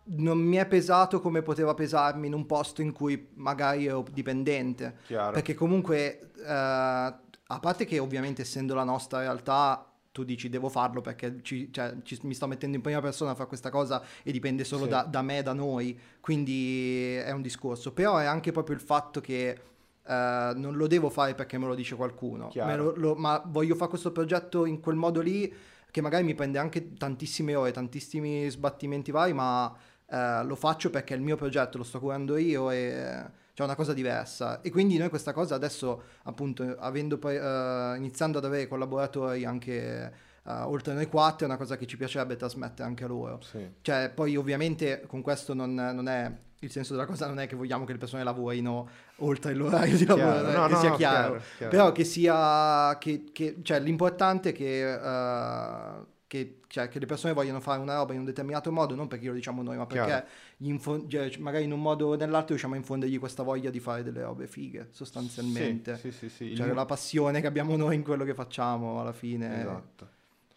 non 0.05 0.39
mi 0.39 0.57
è 0.57 0.67
pesato 0.67 1.21
come 1.21 1.43
poteva 1.43 1.75
pesarmi 1.75 2.27
in 2.29 2.33
un 2.35 2.47
posto 2.47 2.81
in 2.83 2.93
cui 2.93 3.29
magari 3.35 3.87
ero 3.87 4.05
dipendente. 4.13 4.97
Chiaro. 5.07 5.33
Perché 5.33 5.55
comunque, 5.55 6.31
eh, 6.45 6.45
a 6.53 7.59
parte 7.61 7.85
che 7.85 7.99
ovviamente 7.99 8.43
essendo 8.43 8.75
la 8.75 8.85
nostra 8.85 9.21
realtà, 9.21 9.92
tu 10.13 10.25
dici 10.25 10.49
devo 10.51 10.69
farlo 10.69 11.01
perché 11.01 11.39
ci- 11.43 11.73
cioè, 11.73 11.95
ci- 12.03 12.19
mi 12.23 12.35
sto 12.35 12.47
mettendo 12.47 12.77
in 12.77 12.83
prima 12.83 13.01
persona 13.01 13.31
a 13.31 13.35
fare 13.35 13.49
questa 13.49 13.71
cosa 13.71 14.03
e 14.23 14.31
dipende 14.31 14.63
solo 14.63 14.85
Sì. 14.85 14.91
da, 14.91 15.03
da 15.05 15.23
me, 15.23 15.43
da 15.43 15.55
noi, 15.55 15.99
quindi 16.21 17.15
è 17.17 17.31
un 17.33 17.43
discorso. 17.43 17.93
Però 17.93 18.19
è 18.19 18.27
anche 18.27 18.53
proprio 18.53 18.77
il 18.77 18.83
fatto 18.83 19.21
che 19.21 19.59
eh, 20.05 20.53
non 20.57 20.75
lo 20.77 20.87
devo 20.87 21.09
fare 21.11 21.35
perché 21.35 21.57
me 21.59 21.67
lo 21.67 21.75
dice 21.75 21.95
qualcuno, 21.97 22.51
lo- 22.77 22.95
lo- 22.97 23.15
ma 23.15 23.43
voglio 23.47 23.75
fare 23.75 23.89
questo 23.89 24.13
progetto 24.13 24.67
in 24.67 24.81
quel 24.81 24.97
modo 24.97 25.21
lì 25.21 25.53
che 25.91 26.01
magari 26.01 26.25
mi 26.25 26.35
prende 26.35 26.59
anche 26.59 26.93
tantissime 26.95 27.55
ore, 27.55 27.71
tantissimi 27.71 28.49
sbattimenti 28.51 29.11
vari, 29.11 29.33
ma 29.33 29.73
eh, 30.11 30.45
lo 30.45 30.57
faccio 30.57 30.91
perché 30.91 31.15
è 31.15 31.17
il 31.17 31.23
mio 31.23 31.37
progetto, 31.37 31.79
lo 31.79 31.85
sto 31.85 32.01
curando 32.01 32.37
io 32.37 32.71
e 32.71 33.25
c'è 33.55 33.65
una 33.65 33.75
cosa 33.75 33.93
diversa. 33.93 34.61
E 34.61 34.71
quindi 34.71 34.97
noi 34.99 35.09
questa 35.09 35.33
cosa 35.33 35.55
adesso, 35.55 36.03
appunto, 36.25 36.77
avendo 36.79 37.19
poi, 37.19 37.37
eh, 37.37 37.95
iniziando 37.97 38.39
ad 38.39 38.45
avere 38.45 38.67
collaboratori 38.69 39.45
anche 39.45 40.13
eh, 40.45 40.53
oltre 40.53 40.95
noi 40.95 41.07
quattro, 41.07 41.45
è 41.47 41.49
una 41.49 41.59
cosa 41.59 41.77
che 41.77 41.87
ci 41.87 41.97
piacerebbe 41.97 42.37
trasmettere 42.37 42.89
anche 42.89 43.05
a 43.05 43.09
loro. 43.09 43.41
Sì. 43.43 43.67
Cioè, 43.83 44.11
poi 44.15 44.37
ovviamente 44.37 45.03
con 45.07 45.21
questo 45.23 45.55
non, 45.55 45.75
non 45.75 46.09
è 46.09 46.31
il 46.63 46.71
senso 46.71 46.93
della 46.93 47.07
cosa 47.07 47.27
non 47.27 47.41
è 47.41 47.49
che 47.49 47.57
vogliamo 47.57 47.85
che 47.85 47.91
le 47.91 47.99
persone 47.99 48.23
lavorino 48.23 48.89
oltre 49.17 49.51
il 49.51 49.59
loro 49.59 49.75
orario 49.75 49.97
di 49.97 50.07
lavoro, 50.07 50.49
eh, 50.49 50.53
No, 50.53 50.67
che 50.67 50.73
no, 50.73 50.79
sia 50.79 50.89
no, 50.91 50.97
chiaro. 50.97 51.29
chiaro, 51.33 51.43
chiaro. 51.57 51.71
Però 51.71 51.91
che 51.93 52.05
sia 52.05 52.97
che, 53.01 53.25
che- 53.33 53.57
cioè 53.63 53.81
l'importante 53.81 54.51
è 54.51 54.53
che, 54.53 54.93
eh, 54.95 55.93
che, 56.33 56.61
cioè, 56.67 56.89
che 56.89 56.99
le 56.99 57.05
persone 57.05 57.35
vogliono 57.35 57.61
fare 57.61 57.79
una 57.79 57.97
roba 57.97 58.15
in 58.15 58.21
un 58.21 58.25
determinato 58.25 58.73
modo, 58.73 58.95
non 58.95 59.07
perché 59.07 59.27
lo 59.27 59.35
diciamo 59.35 59.63
noi, 59.63 59.77
ma 59.77 59.85
perché 59.85 60.25
info- 60.59 61.07
cioè, 61.07 61.31
magari 61.41 61.65
in 61.65 61.73
un 61.73 61.83
modo 61.83 62.07
o 62.07 62.15
nell'altro 62.15 62.49
riusciamo 62.49 62.73
a 62.73 62.79
infondergli 62.79 63.19
questa 63.19 63.43
voglia 63.43 63.69
di 63.69 63.81
fare 63.81 64.03
delle 64.03 64.23
robe 64.23 64.47
fighe, 64.47 64.89
sostanzialmente. 64.93 65.99
Sì, 65.99 66.11
sì, 66.11 66.31
sì, 66.31 66.49
sì. 66.49 66.57
Cioè 66.57 66.69
Il- 66.69 66.75
la 66.75 66.87
passione 66.87 67.43
che 67.43 67.47
abbiamo 67.47 67.77
noi 67.77 67.97
in 67.97 68.03
quello 68.03 68.25
che 68.25 68.33
facciamo 68.33 68.99
alla 68.99 69.13
fine 69.13 69.61
Esatto. 69.61 70.09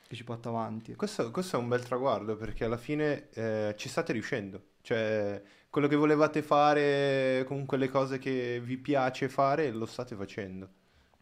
che 0.07 0.15
ci 0.15 0.23
porta 0.23 0.47
avanti. 0.47 0.95
Questo, 0.95 1.29
questo 1.29 1.57
è 1.57 1.59
un 1.59 1.67
bel 1.67 1.83
traguardo 1.83 2.37
perché 2.37 2.63
alla 2.63 2.77
fine 2.77 3.27
eh, 3.33 3.73
ci 3.77 3.89
state 3.89 4.13
riuscendo. 4.13 4.61
Cioè, 4.79 5.41
quello 5.69 5.89
che 5.89 5.97
volevate 5.97 6.41
fare, 6.41 7.43
comunque 7.45 7.77
le 7.77 7.89
cose 7.89 8.17
che 8.17 8.61
vi 8.63 8.77
piace 8.77 9.27
fare, 9.27 9.71
lo 9.71 9.85
state 9.85 10.15
facendo. 10.15 10.69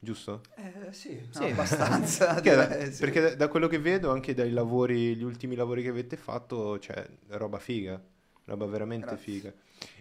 Giusto? 0.03 0.41
Eh, 0.55 0.91
sì, 0.91 1.15
no, 1.15 1.27
Sì. 1.31 1.43
abbastanza. 1.45 2.33
Perché, 2.41 2.55
da, 2.55 2.67
perché 2.99 3.35
da- 3.37 3.47
quello 3.47 3.67
che 3.67 3.79
vedo, 3.79 4.11
anche 4.11 4.33
dai 4.33 4.51
lavori, 4.51 5.15
gli 5.15 5.23
ultimi 5.23 5.55
lavori 5.55 5.81
che 5.81 5.87
avete 5.89 6.17
fatto, 6.17 6.75
c'è 6.79 7.07
roba 7.29 7.57
figa, 7.57 8.01
roba 8.45 8.65
veramente 8.65 9.05
Grazie. 9.07 9.33
figa. 9.33 9.53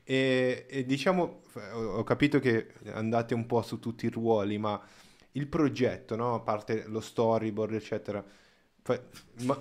E, 0.02 0.66
e 0.68 0.84
diciamo, 0.84 1.42
ho 1.72 2.02
capito 2.02 2.40
che 2.40 2.72
andate 2.86 3.34
un 3.34 3.46
po' 3.46 3.62
su 3.62 3.78
tutti 3.78 4.06
i 4.06 4.10
ruoli, 4.10 4.58
ma 4.58 4.80
il 5.32 5.46
progetto, 5.46 6.16
no? 6.16 6.34
A 6.34 6.40
parte 6.40 6.84
lo 6.88 7.00
storyboard, 7.00 7.74
eccetera. 7.74 8.24
fa- 8.82 9.00
ma- 9.44 9.58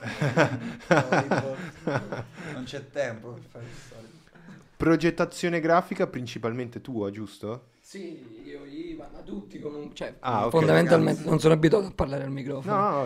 non 2.53 2.63
c'è 2.63 2.89
tempo 2.89 3.33
per 3.33 3.43
fare 3.47 3.65
storie. 3.85 4.09
Progettazione 4.75 5.59
grafica 5.59 6.07
principalmente 6.07 6.81
tua, 6.81 7.11
giusto? 7.11 7.69
Sì, 7.91 8.23
io, 8.45 8.63
Ivan, 8.63 9.09
ma 9.11 9.19
tutti 9.19 9.59
comunque. 9.59 9.93
Cioè, 9.93 10.15
Ah, 10.21 10.45
ok, 10.45 10.51
fondamentalmente 10.51 11.11
ragazzi. 11.15 11.29
non 11.29 11.39
sono 11.41 11.53
abituato 11.55 11.87
a 11.87 11.91
parlare 11.91 12.23
al 12.23 12.31
microfono. 12.31 12.75
No. 12.77 13.05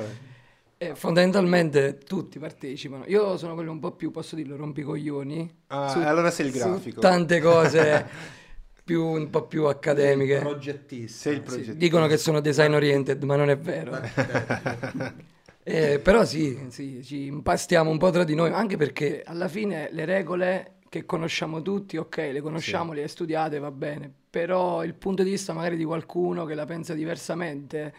Eh, 0.77 0.93
fondamentalmente 0.93 1.97
tutti 1.97 2.37
partecipano. 2.37 3.03
Io 3.07 3.35
sono 3.37 3.55
quello 3.55 3.71
un 3.71 3.79
po' 3.79 3.93
più, 3.93 4.11
posso 4.11 4.35
dirlo, 4.35 4.55
rompicoglioni. 4.55 5.55
Ah, 5.69 5.87
Su- 5.89 5.97
allora 5.97 6.29
sei 6.29 6.45
il 6.45 6.51
su 6.51 6.59
grafico. 6.59 6.99
Tante 7.01 7.41
cose 7.41 8.05
più, 8.85 9.03
un 9.03 9.27
po' 9.31 9.47
più 9.47 9.63
accademiche. 9.63 10.37
Progettista. 10.37 11.17
Sei 11.17 11.33
il 11.33 11.39
Sì, 11.39 11.45
progettista. 11.45 11.79
dicono 11.79 12.05
che 12.05 12.17
sono 12.17 12.39
design 12.39 12.73
oriented, 12.73 13.23
ma 13.23 13.35
non 13.35 13.49
è 13.49 13.57
vero. 13.57 13.99
Eh, 15.67 15.97
però 15.97 16.23
sì, 16.25 16.67
sì, 16.69 17.03
ci 17.03 17.25
impastiamo 17.25 17.89
un 17.89 17.97
po' 17.97 18.11
tra 18.11 18.23
di 18.23 18.35
noi, 18.35 18.51
anche 18.51 18.77
perché 18.77 19.23
alla 19.25 19.47
fine 19.47 19.89
le 19.91 20.05
regole 20.05 20.73
che 20.89 21.05
conosciamo 21.07 21.63
tutti, 21.63 21.97
ok, 21.97 22.17
le 22.31 22.39
conosciamo, 22.41 22.93
le 22.93 23.01
hai 23.01 23.07
studiate, 23.07 23.57
va 23.57 23.71
bene, 23.71 24.11
però 24.35 24.83
il 24.83 24.95
punto 24.95 25.23
di 25.23 25.29
vista 25.29 25.53
magari 25.53 25.77
di 25.77 25.85
qualcuno 25.85 26.43
che 26.43 26.55
la 26.55 26.65
pensa 26.65 26.93
diversamente, 26.93 27.93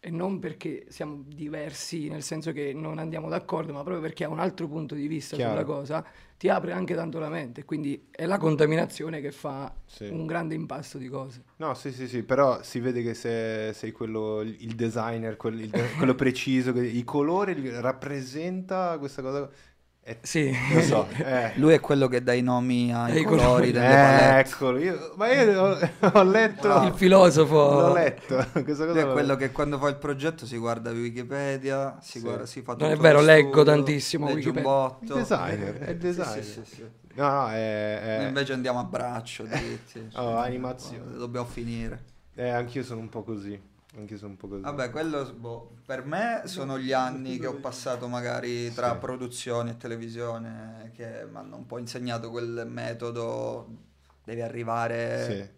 e 0.00 0.10
non 0.10 0.40
perché 0.40 0.86
siamo 0.88 1.22
diversi, 1.24 2.08
nel 2.08 2.24
senso 2.24 2.50
che 2.50 2.72
non 2.72 2.98
andiamo 2.98 3.28
d'accordo, 3.28 3.72
ma 3.72 3.82
proprio 3.84 4.00
perché 4.02 4.24
ha 4.24 4.28
un 4.28 4.40
altro 4.40 4.66
punto 4.66 4.96
di 4.96 5.06
vista 5.06 5.36
Chiaro. 5.36 5.52
sulla 5.52 5.64
cosa, 5.64 6.04
ti 6.36 6.48
apre 6.48 6.72
anche 6.72 6.96
tanto 6.96 7.20
la 7.20 7.28
mente, 7.28 7.64
quindi 7.64 8.08
è 8.10 8.26
la 8.26 8.36
contaminazione 8.36 9.20
che 9.20 9.30
fa 9.30 9.72
Sì. 9.84 10.08
un 10.08 10.26
grande 10.26 10.56
impasto 10.56 10.98
di 10.98 11.06
cose. 11.08 11.44
No, 11.58 11.72
sì, 11.74 11.92
sì, 11.92 12.08
sì, 12.08 12.24
però 12.24 12.60
si 12.64 12.80
vede 12.80 13.04
che 13.04 13.14
se- 13.14 13.70
sei 13.72 13.92
quello, 13.92 14.40
il 14.40 14.74
designer, 14.74 15.36
quel- 15.36 15.60
il- 15.60 15.70
quello 15.96 16.16
preciso, 16.16 16.72
che 16.72 16.84
i 16.84 17.04
colori 17.04 17.70
rappresenta 17.70 18.98
questa 18.98 19.22
cosa. 19.22 19.48
Eh, 20.08 20.18
Sì. 20.22 20.54
lo 20.72 20.80
so, 20.82 21.08
eh. 21.18 21.50
Lui 21.56 21.72
è 21.72 21.80
quello 21.80 22.06
che 22.06 22.22
dà 22.22 22.32
i 22.32 22.40
nomi 22.40 22.94
ai 22.94 23.24
colori 23.24 23.40
colori. 23.42 23.72
delle 23.72 24.36
Eh, 24.36 24.38
eccolo, 24.38 24.78
io, 24.78 25.12
ma 25.16 25.32
io 25.32 25.60
ho, 25.60 25.78
ho 26.12 26.22
letto, 26.22 26.82
Il 26.84 26.92
filosofo. 26.94 27.54
l'ho 27.80 27.92
letto, 27.92 28.36
questa 28.62 28.84
Lui 28.84 28.94
cosa 28.94 29.00
è 29.00 29.12
quello 29.12 29.34
che 29.34 29.50
quando 29.50 29.78
fa 29.78 29.88
il 29.88 29.96
progetto 29.96 30.46
si 30.46 30.56
guarda 30.58 30.92
Wikipedia, 30.92 31.98
si, 32.00 32.18
Sì. 32.18 32.20
guarda, 32.20 32.46
si 32.46 32.62
fa 32.62 32.74
Non 32.78 32.90
è 32.90 32.92
tutto 32.92 33.02
vero, 33.02 33.20
leggo 33.20 33.48
studio, 33.48 33.64
tantissimo 33.64 34.26
Wikipedia. 34.26 34.60
un 34.60 34.62
botto. 34.62 35.14
Designer, 35.16 35.78
è 35.78 35.96
designer. 35.96 36.44
sì, 36.44 36.50
sì, 36.64 36.74
sì. 36.76 36.84
No, 37.14 37.28
no, 37.28 37.48
è, 37.48 38.00
è- 38.00 38.16
Noi 38.18 38.26
invece 38.28 38.52
andiamo 38.52 38.78
a 38.78 38.84
braccio, 38.84 39.42
dritti. 39.42 40.06
Oh, 40.14 40.36
animazione. 40.36 41.16
Dobbiamo 41.16 41.46
finire. 41.46 41.98
eh, 42.36 42.48
anch'io 42.50 42.84
sono 42.84 43.00
un 43.00 43.08
po' 43.08 43.24
così, 43.24 43.60
anch'io 44.00 44.16
sono 44.18 44.30
un 44.32 44.36
po' 44.36 44.48
così. 44.48 44.62
Vabbè, 44.62 44.90
quello 44.90 45.24
boh, 45.32 45.70
per 45.84 46.04
me 46.04 46.42
sono 46.44 46.78
gli 46.78 46.92
anni 46.92 47.38
che 47.38 47.46
ho 47.46 47.54
passato 47.54 48.08
magari 48.08 48.72
tra 48.72 48.92
Sì. 48.92 48.98
produzione 48.98 49.70
e 49.72 49.76
televisione 49.76 50.90
che 50.94 51.26
mi 51.30 51.36
hanno 51.36 51.56
un 51.56 51.66
po' 51.66 51.78
insegnato 51.78 52.30
quel 52.30 52.66
metodo. 52.68 53.68
Devi 54.24 54.40
arrivare 54.42 55.24
Sì. 55.24 55.48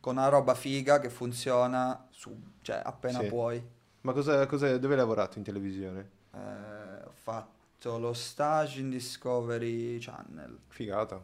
con 0.00 0.16
una 0.16 0.28
roba 0.28 0.54
figa 0.54 0.98
che 0.98 1.10
funziona 1.10 2.06
su, 2.10 2.36
cioè 2.62 2.80
appena 2.84 3.20
Sì. 3.20 3.26
puoi. 3.26 3.62
Ma 4.02 4.12
cosa, 4.12 4.46
cosa- 4.46 4.78
dove 4.78 4.94
hai 4.94 5.00
lavorato 5.00 5.38
in 5.38 5.44
televisione? 5.44 6.10
Eh, 6.32 7.04
ho 7.04 7.12
fatto 7.12 7.98
lo 7.98 8.12
stage 8.12 8.80
in 8.80 8.90
Discovery 8.90 9.98
Channel. 9.98 10.58
Figata. 10.68 11.20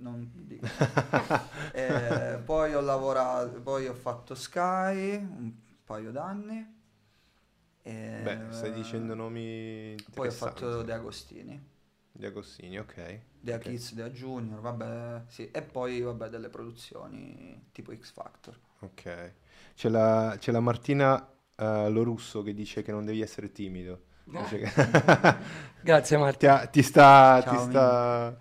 Non 0.00 0.30
dico. 0.34 0.68
Eh, 1.72 2.40
poi 2.44 2.74
ho 2.74 2.80
lavorato, 2.80 3.60
poi 3.62 3.86
ho 3.86 3.94
fatto 3.94 4.34
Sky 4.34 5.16
un 5.16 5.52
paio 5.84 6.10
d'anni. 6.10 6.78
E, 7.84 7.94
Beh, 8.14 8.38
stai 8.50 8.70
dicendo 8.72 9.14
nomi 9.14 9.96
Poi 10.12 10.28
ho 10.28 10.32
fatto 10.32 10.82
De 10.82 10.92
Agostini, 10.92 11.60
Di 12.12 12.24
Agostini, 12.26 12.78
ok. 12.78 13.20
Dea 13.42 13.58
Ok. 13.58 13.66
Kids, 13.66 13.92
Dea 13.94 14.08
Junior, 14.10 14.60
vabbè, 14.60 15.24
sì. 15.26 15.50
E 15.50 15.62
poi, 15.62 16.00
vabbè, 16.00 16.28
delle 16.28 16.48
produzioni 16.48 17.68
tipo 17.72 17.94
X 17.94 18.12
Factor. 18.12 18.58
Ok. 18.80 19.34
C'è 19.74 19.88
la, 19.88 20.36
c'è 20.38 20.52
la 20.52 20.60
Martina 20.60 21.26
eh, 21.56 21.88
Lorusso 21.90 22.42
che 22.42 22.54
dice 22.54 22.82
che 22.82 22.92
non 22.92 23.04
devi 23.04 23.20
essere 23.20 23.52
timido. 23.52 24.04
Dice 24.32 24.58
che- 24.58 24.70
Grazie 25.82 26.16
ti, 26.38 26.46
Martina. 26.46 26.46
ha- 26.46 26.66
ti 26.66 26.82
sta, 26.82 27.42
Ciao, 27.42 27.46
ti, 27.46 27.58
sta, 27.58 28.36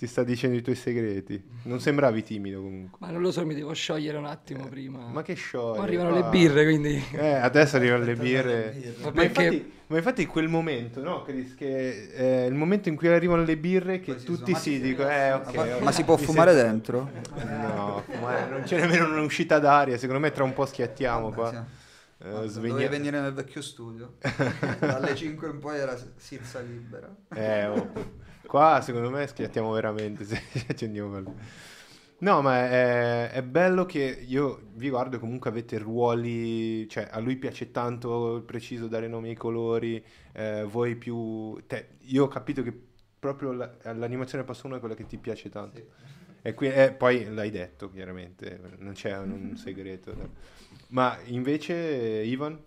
ti 0.00 0.06
sta 0.06 0.24
dicendo 0.24 0.56
i 0.56 0.62
tuoi 0.62 0.76
segreti. 0.76 1.44
Non 1.64 1.78
sembravi 1.78 2.22
timido 2.22 2.62
comunque. 2.62 2.96
Ma 3.02 3.10
non 3.10 3.20
lo 3.20 3.30
so, 3.30 3.44
mi 3.44 3.54
devo 3.54 3.74
sciogliere 3.74 4.16
un 4.16 4.24
attimo 4.24 4.66
prima. 4.66 5.06
Ma 5.08 5.20
che 5.20 5.34
scioglie. 5.34 5.76
Poi 5.76 5.86
arrivano 5.86 6.08
qua. 6.08 6.20
le 6.22 6.28
birre, 6.30 6.64
quindi... 6.64 7.04
Eh, 7.12 7.34
adesso 7.34 7.76
arrivano 7.76 8.04
le 8.04 8.14
birre. 8.14 8.64
le 8.64 8.70
birre. 8.80 8.94
Ma 9.02 9.10
perché- 9.12 9.44
infatti, 9.44 9.72
ma 9.88 9.96
infatti 9.98 10.24
quel 10.24 10.48
momento, 10.48 11.02
no? 11.02 11.20
Chris, 11.24 11.54
Che 11.54 12.12
è 12.14 12.44
il 12.46 12.54
momento 12.54 12.88
in 12.88 12.96
cui 12.96 13.08
arrivano 13.08 13.42
le 13.44 13.58
birre 13.58 14.00
che 14.00 14.14
Poi 14.14 14.24
tutti 14.24 14.54
si 14.54 14.80
dicono, 14.80 15.10
eh, 15.10 15.32
ok. 15.34 15.54
ma, 15.54 15.62
ok. 15.76 15.82
ma 15.82 15.92
si 15.92 16.04
può 16.04 16.16
Mi 16.16 16.24
fumare 16.24 16.54
sento- 16.54 17.02
dentro? 17.02 17.10
No, 17.46 18.04
ma 18.22 18.46
non 18.46 18.62
c'è 18.62 18.80
nemmeno 18.80 19.04
un'uscita 19.04 19.58
d'aria. 19.58 19.98
Secondo 19.98 20.22
me 20.22 20.30
tra 20.32 20.44
un 20.44 20.54
po' 20.54 20.64
schiattiamo 20.64 21.28
Vabbè, 21.28 21.34
qua. 21.36 21.50
sì. 21.50 21.78
Eh, 22.26 22.30
Vabbè, 22.30 22.48
sveglia- 22.48 22.72
Dovevi 22.72 22.88
venire 22.90 23.20
nel 23.20 23.32
vecchio 23.34 23.60
studio. 23.60 24.14
Dalle 24.80 25.14
5 25.14 25.48
in 25.50 25.58
poi 25.58 25.78
era 25.78 25.94
silza 26.16 26.60
libera. 26.60 27.14
Eh, 27.34 27.66
oh. 27.66 27.90
Qua 28.50 28.80
secondo 28.80 29.10
me 29.10 29.28
schiattiamo 29.28 29.70
veramente 29.70 30.24
se 30.26 30.42
accendiamo 30.68 31.08
quello. 31.10 31.34
No, 32.18 32.42
ma 32.42 32.68
è, 32.68 33.30
è 33.30 33.42
bello 33.44 33.86
che 33.86 34.24
io 34.26 34.70
vi 34.74 34.90
guardo 34.90 35.16
e 35.16 35.18
comunque 35.20 35.48
avete 35.50 35.78
ruoli, 35.78 36.88
cioè 36.88 37.06
a 37.10 37.20
lui 37.20 37.36
piace 37.36 37.70
tanto 37.70 38.34
il 38.36 38.42
preciso 38.42 38.88
dare 38.88 39.06
nomi 39.06 39.28
ai 39.28 39.36
colori, 39.36 40.04
eh, 40.32 40.64
voi 40.64 40.96
più... 40.96 41.62
te- 41.66 41.90
io 42.00 42.24
ho 42.24 42.28
capito 42.28 42.62
che 42.62 42.76
proprio 43.18 43.52
la- 43.52 43.72
l'animazione 43.94 44.42
passo 44.44 44.66
1 44.66 44.76
è 44.76 44.80
quella 44.80 44.94
che 44.96 45.06
ti 45.06 45.16
piace 45.16 45.48
tanto. 45.48 45.80
E 46.42 46.52
qui, 46.54 46.68
eh, 46.72 46.92
poi 46.92 47.32
l'hai 47.32 47.50
detto 47.50 47.88
chiaramente, 47.90 48.60
non 48.78 48.94
c'è 48.94 49.16
un 49.16 49.56
segreto. 49.56 50.12
Ma 50.88 51.16
invece, 51.26 51.74
Ivan? 51.74 52.58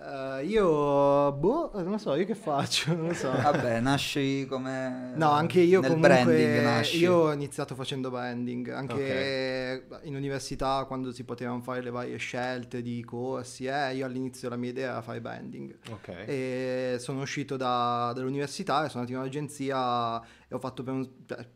Eh, 0.00 0.44
io, 0.44 1.32
boh, 1.32 1.70
non 1.74 1.90
lo 1.90 1.98
so, 1.98 2.14
io 2.14 2.24
che 2.24 2.36
faccio? 2.36 2.94
Non 2.94 3.08
lo 3.08 3.14
so. 3.14 3.30
Vabbè, 3.32 3.80
nasci 3.80 4.46
come... 4.48 5.12
No, 5.16 5.30
anche 5.30 5.60
io 5.60 5.80
nel 5.80 5.90
comunque, 5.90 6.08
branding 6.24 6.62
nasci. 6.62 6.98
io 6.98 7.14
ho 7.14 7.32
iniziato 7.32 7.74
facendo 7.74 8.08
branding, 8.10 8.68
anche 8.70 9.86
in 10.02 10.14
università 10.14 10.84
quando 10.86 11.10
si 11.12 11.24
potevano 11.24 11.60
fare 11.62 11.82
le 11.82 11.90
varie 11.90 12.16
scelte 12.16 12.80
di 12.80 13.02
corsi, 13.02 13.66
eh, 13.66 13.94
io 13.96 14.06
all'inizio 14.06 14.48
la 14.48 14.56
mia 14.56 14.70
idea 14.70 14.90
era 14.92 15.02
fare 15.02 15.20
branding. 15.20 15.76
Ok. 15.90 16.08
E 16.26 16.96
sono 17.00 17.22
uscito 17.22 17.56
da- 17.56 18.12
dall'università 18.14 18.84
e 18.84 18.88
sono 18.88 19.00
andato 19.02 19.12
in 19.12 19.18
un'agenzia 19.18 20.20
e 20.48 20.54
ho 20.54 20.58
fatto 20.60 20.84
un- 20.86 21.08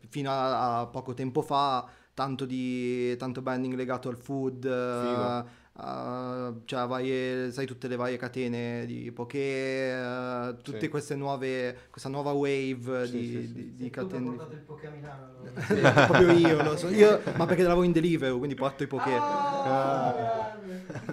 fino 0.09 0.29
a, 0.29 0.79
a 0.81 0.85
poco 0.87 1.13
tempo 1.13 1.41
fa 1.41 1.87
tanto, 2.13 2.45
di, 2.45 3.15
tanto 3.17 3.41
branding 3.41 3.73
legato 3.73 4.07
al 4.09 4.17
food, 4.17 4.65
eh, 4.65 5.61
eh, 5.79 6.53
cioè 6.65 6.87
varie, 6.87 7.51
sai 7.51 7.65
tutte 7.65 7.87
le 7.87 7.95
varie 7.95 8.17
catene 8.17 8.85
di 8.85 9.11
poké, 9.11 9.91
eh, 10.49 10.55
tutte 10.61 10.79
Sì. 10.81 10.87
queste 10.89 11.15
nuove, 11.15 11.77
questa 11.89 12.09
nuova 12.09 12.31
wave 12.31 13.05
Sì, 13.07 13.11
di, 13.11 13.25
sì, 13.25 13.31
sì. 13.47 13.53
di- 13.53 13.75
di 13.75 13.89
tu 13.89 14.01
catene. 14.01 14.25
portato 14.35 14.53
il 14.53 14.59
Poké 14.59 14.87
a 14.87 14.91
Milano. 14.91 15.25
allora. 15.39 15.51
Proprio 16.07 16.31
io, 16.31 16.63
lo 16.63 16.77
so. 16.77 16.89
Io- 16.89 17.21
ma 17.37 17.45
perché 17.45 17.63
lavoro 17.63 17.85
in 17.85 17.91
Deliveroo, 17.91 18.37
quindi 18.37 18.55
porto 18.55 18.83
i 18.83 18.87
poké. 18.87 19.15
Ah. 19.15 20.51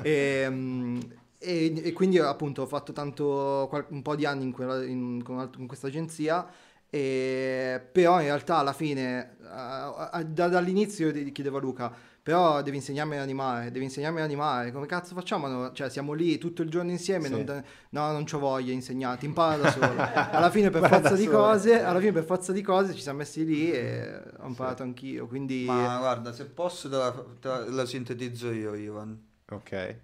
E, 0.02 0.46
mm, 0.48 1.00
e- 1.38 1.80
e 1.84 1.92
quindi 1.92 2.18
appunto 2.18 2.62
ho 2.62 2.66
fatto 2.66 2.92
tanto, 2.92 3.66
qual- 3.68 3.86
un 3.90 4.02
po' 4.02 4.14
di 4.14 4.26
anni 4.26 4.44
in, 4.44 4.52
quella- 4.52 4.84
in- 4.84 5.22
con, 5.22 5.38
alt- 5.38 5.56
con 5.56 5.66
questa 5.66 5.86
agenzia, 5.86 6.46
e, 6.88 7.80
però 7.92 8.18
in 8.20 8.26
realtà 8.26 8.56
alla 8.56 8.72
fine, 8.72 9.36
eh, 9.42 10.24
da- 10.26 10.48
dall'inizio 10.48 11.06
io 11.08 11.12
gli 11.12 11.32
chiedevo 11.32 11.56
a 11.58 11.60
Luca, 11.60 11.92
però 12.22 12.62
devi 12.62 12.76
insegnarmi 12.76 13.16
ad 13.16 13.22
animare, 13.22 13.70
devi 13.70 13.84
insegnarmi 13.86 14.18
ad 14.18 14.24
animare, 14.24 14.72
come 14.72 14.86
cazzo 14.86 15.14
facciamo? 15.14 15.46
No, 15.46 15.72
Cioè 15.72 15.88
siamo 15.88 16.12
lì 16.12 16.38
tutto 16.38 16.62
il 16.62 16.70
giorno 16.70 16.90
insieme, 16.90 17.26
Sì. 17.26 17.30
non 17.32 17.44
da- 17.44 17.62
no 17.90 18.12
non 18.12 18.24
c'ho 18.24 18.38
voglia 18.38 18.66
di 18.66 18.74
insegnarti, 18.74 19.24
impara 19.26 19.56
da 19.56 19.70
solo. 19.70 19.94
Alla 20.36 20.50
fine 20.50 20.70
per 20.70 20.86
forza 20.88 21.14
di 21.14 21.26
cose, 21.26 21.82
alla 21.82 21.98
fine 21.98 22.12
per 22.12 22.24
forza 22.24 22.52
di 22.52 22.62
cose 22.62 22.94
ci 22.94 23.00
siamo 23.00 23.18
messi 23.18 23.44
lì 23.44 23.72
e 23.72 24.22
ho 24.38 24.46
imparato 24.46 24.82
anch'io, 24.82 25.26
quindi... 25.26 25.64
Ma 25.66 25.98
guarda, 25.98 26.32
se 26.32 26.46
posso 26.46 26.88
te 26.88 26.96
la, 26.96 27.24
te 27.40 27.48
la- 27.48 27.68
la 27.70 27.86
sintetizzo 27.86 28.50
io, 28.52 28.74
Ivan. 28.74 29.18
Ok. 29.50 29.96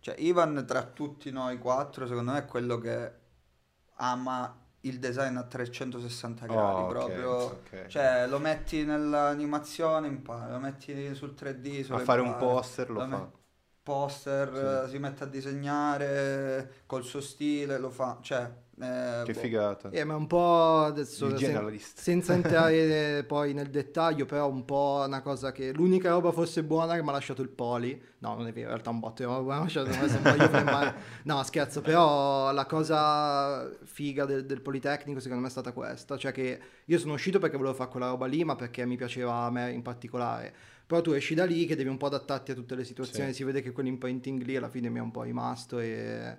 Cioè, 0.00 0.14
Ivan 0.18 0.64
tra 0.66 0.82
tutti 0.84 1.30
noi 1.30 1.58
quattro, 1.58 2.06
secondo 2.06 2.32
me 2.32 2.38
è 2.38 2.44
quello 2.44 2.78
che 2.78 3.12
ama 3.96 4.54
il 4.86 4.98
design 4.98 5.36
a 5.36 5.44
360 5.44 6.46
gradi, 6.46 6.82
Oh, 6.82 6.88
proprio. 6.88 7.60
ok. 7.60 7.72
Cioè, 7.86 8.26
lo 8.26 8.38
metti 8.38 8.84
nell'animazione, 8.84 10.08
impara, 10.08 10.52
lo 10.52 10.58
metti 10.60 11.14
sul 11.14 11.34
3D, 11.34 11.82
a 11.88 11.98
fare 11.98 12.20
un 12.20 12.36
impara. 12.36 12.36
poster 12.36 12.90
lo 12.90 13.00
Lo 13.00 13.06
fa. 13.08 13.28
me- 13.28 13.30
poster, 13.82 14.84
eh, 14.86 14.88
si 14.88 14.98
mette 14.98 15.24
a 15.24 15.26
disegnare 15.26 16.82
col 16.86 17.04
suo 17.04 17.20
stile, 17.20 17.78
lo 17.78 17.90
fa, 17.90 18.18
cioè... 18.22 18.64
eh, 18.78 19.22
Che 19.24 19.32
boh. 19.32 19.38
figata. 19.38 19.88
Eh, 19.90 20.04
ma 20.04 20.16
un 20.16 20.26
po' 20.26 20.80
adesso 20.84 21.36
sen- 21.38 21.78
senza 21.78 22.34
entrare 22.34 23.24
poi 23.24 23.54
nel 23.54 23.70
dettaglio, 23.70 24.26
però 24.26 24.50
un 24.50 24.64
po' 24.64 25.02
una 25.06 25.22
cosa 25.22 25.50
che 25.52 25.72
l'unica 25.72 26.10
roba 26.10 26.30
fosse 26.32 26.62
buona 26.62 26.94
che 26.94 27.02
mi 27.02 27.08
ha 27.08 27.12
lasciato 27.12 27.40
il 27.42 27.48
poli. 27.48 28.00
No, 28.18 28.34
non 28.34 28.46
è 28.46 28.52
vero, 28.52 28.66
in 28.66 28.72
realtà 28.72 28.90
un 28.90 28.98
botto 29.00 29.22
di 29.22 29.28
roba 29.28 29.42
po' 30.22 30.34
io 30.34 30.48
flemmare. 30.48 30.94
No, 31.24 31.42
scherzo, 31.42 31.80
però 31.80 32.52
la 32.52 32.66
cosa 32.66 33.70
figa 33.84 34.24
del, 34.24 34.44
del 34.44 34.60
Politecnico 34.60 35.20
secondo 35.20 35.42
me 35.42 35.48
è 35.48 35.50
stata 35.50 35.72
questa, 35.72 36.16
cioè 36.18 36.32
che 36.32 36.60
io 36.84 36.98
sono 36.98 37.14
uscito 37.14 37.38
perché 37.38 37.56
volevo 37.56 37.74
fare 37.74 37.90
quella 37.90 38.08
roba 38.08 38.26
lì, 38.26 38.44
ma 38.44 38.56
perché 38.56 38.84
mi 38.84 38.96
piaceva 38.96 39.34
a 39.44 39.50
me 39.50 39.70
in 39.72 39.82
particolare. 39.82 40.54
Però 40.86 41.00
tu 41.00 41.10
esci 41.12 41.34
da 41.34 41.44
lì 41.44 41.66
che 41.66 41.74
devi 41.76 41.88
un 41.88 41.96
po' 41.96 42.06
adattarti 42.06 42.52
a 42.52 42.54
tutte 42.54 42.74
le 42.74 42.84
situazioni, 42.84 43.30
Sì. 43.30 43.36
si 43.36 43.44
vede 43.44 43.60
che 43.60 43.72
quell'imprinting 43.72 44.42
lì 44.42 44.54
alla 44.56 44.68
fine 44.68 44.88
mi 44.88 44.98
è 44.98 45.02
un 45.02 45.10
po' 45.10 45.22
rimasto 45.22 45.78
e... 45.78 46.36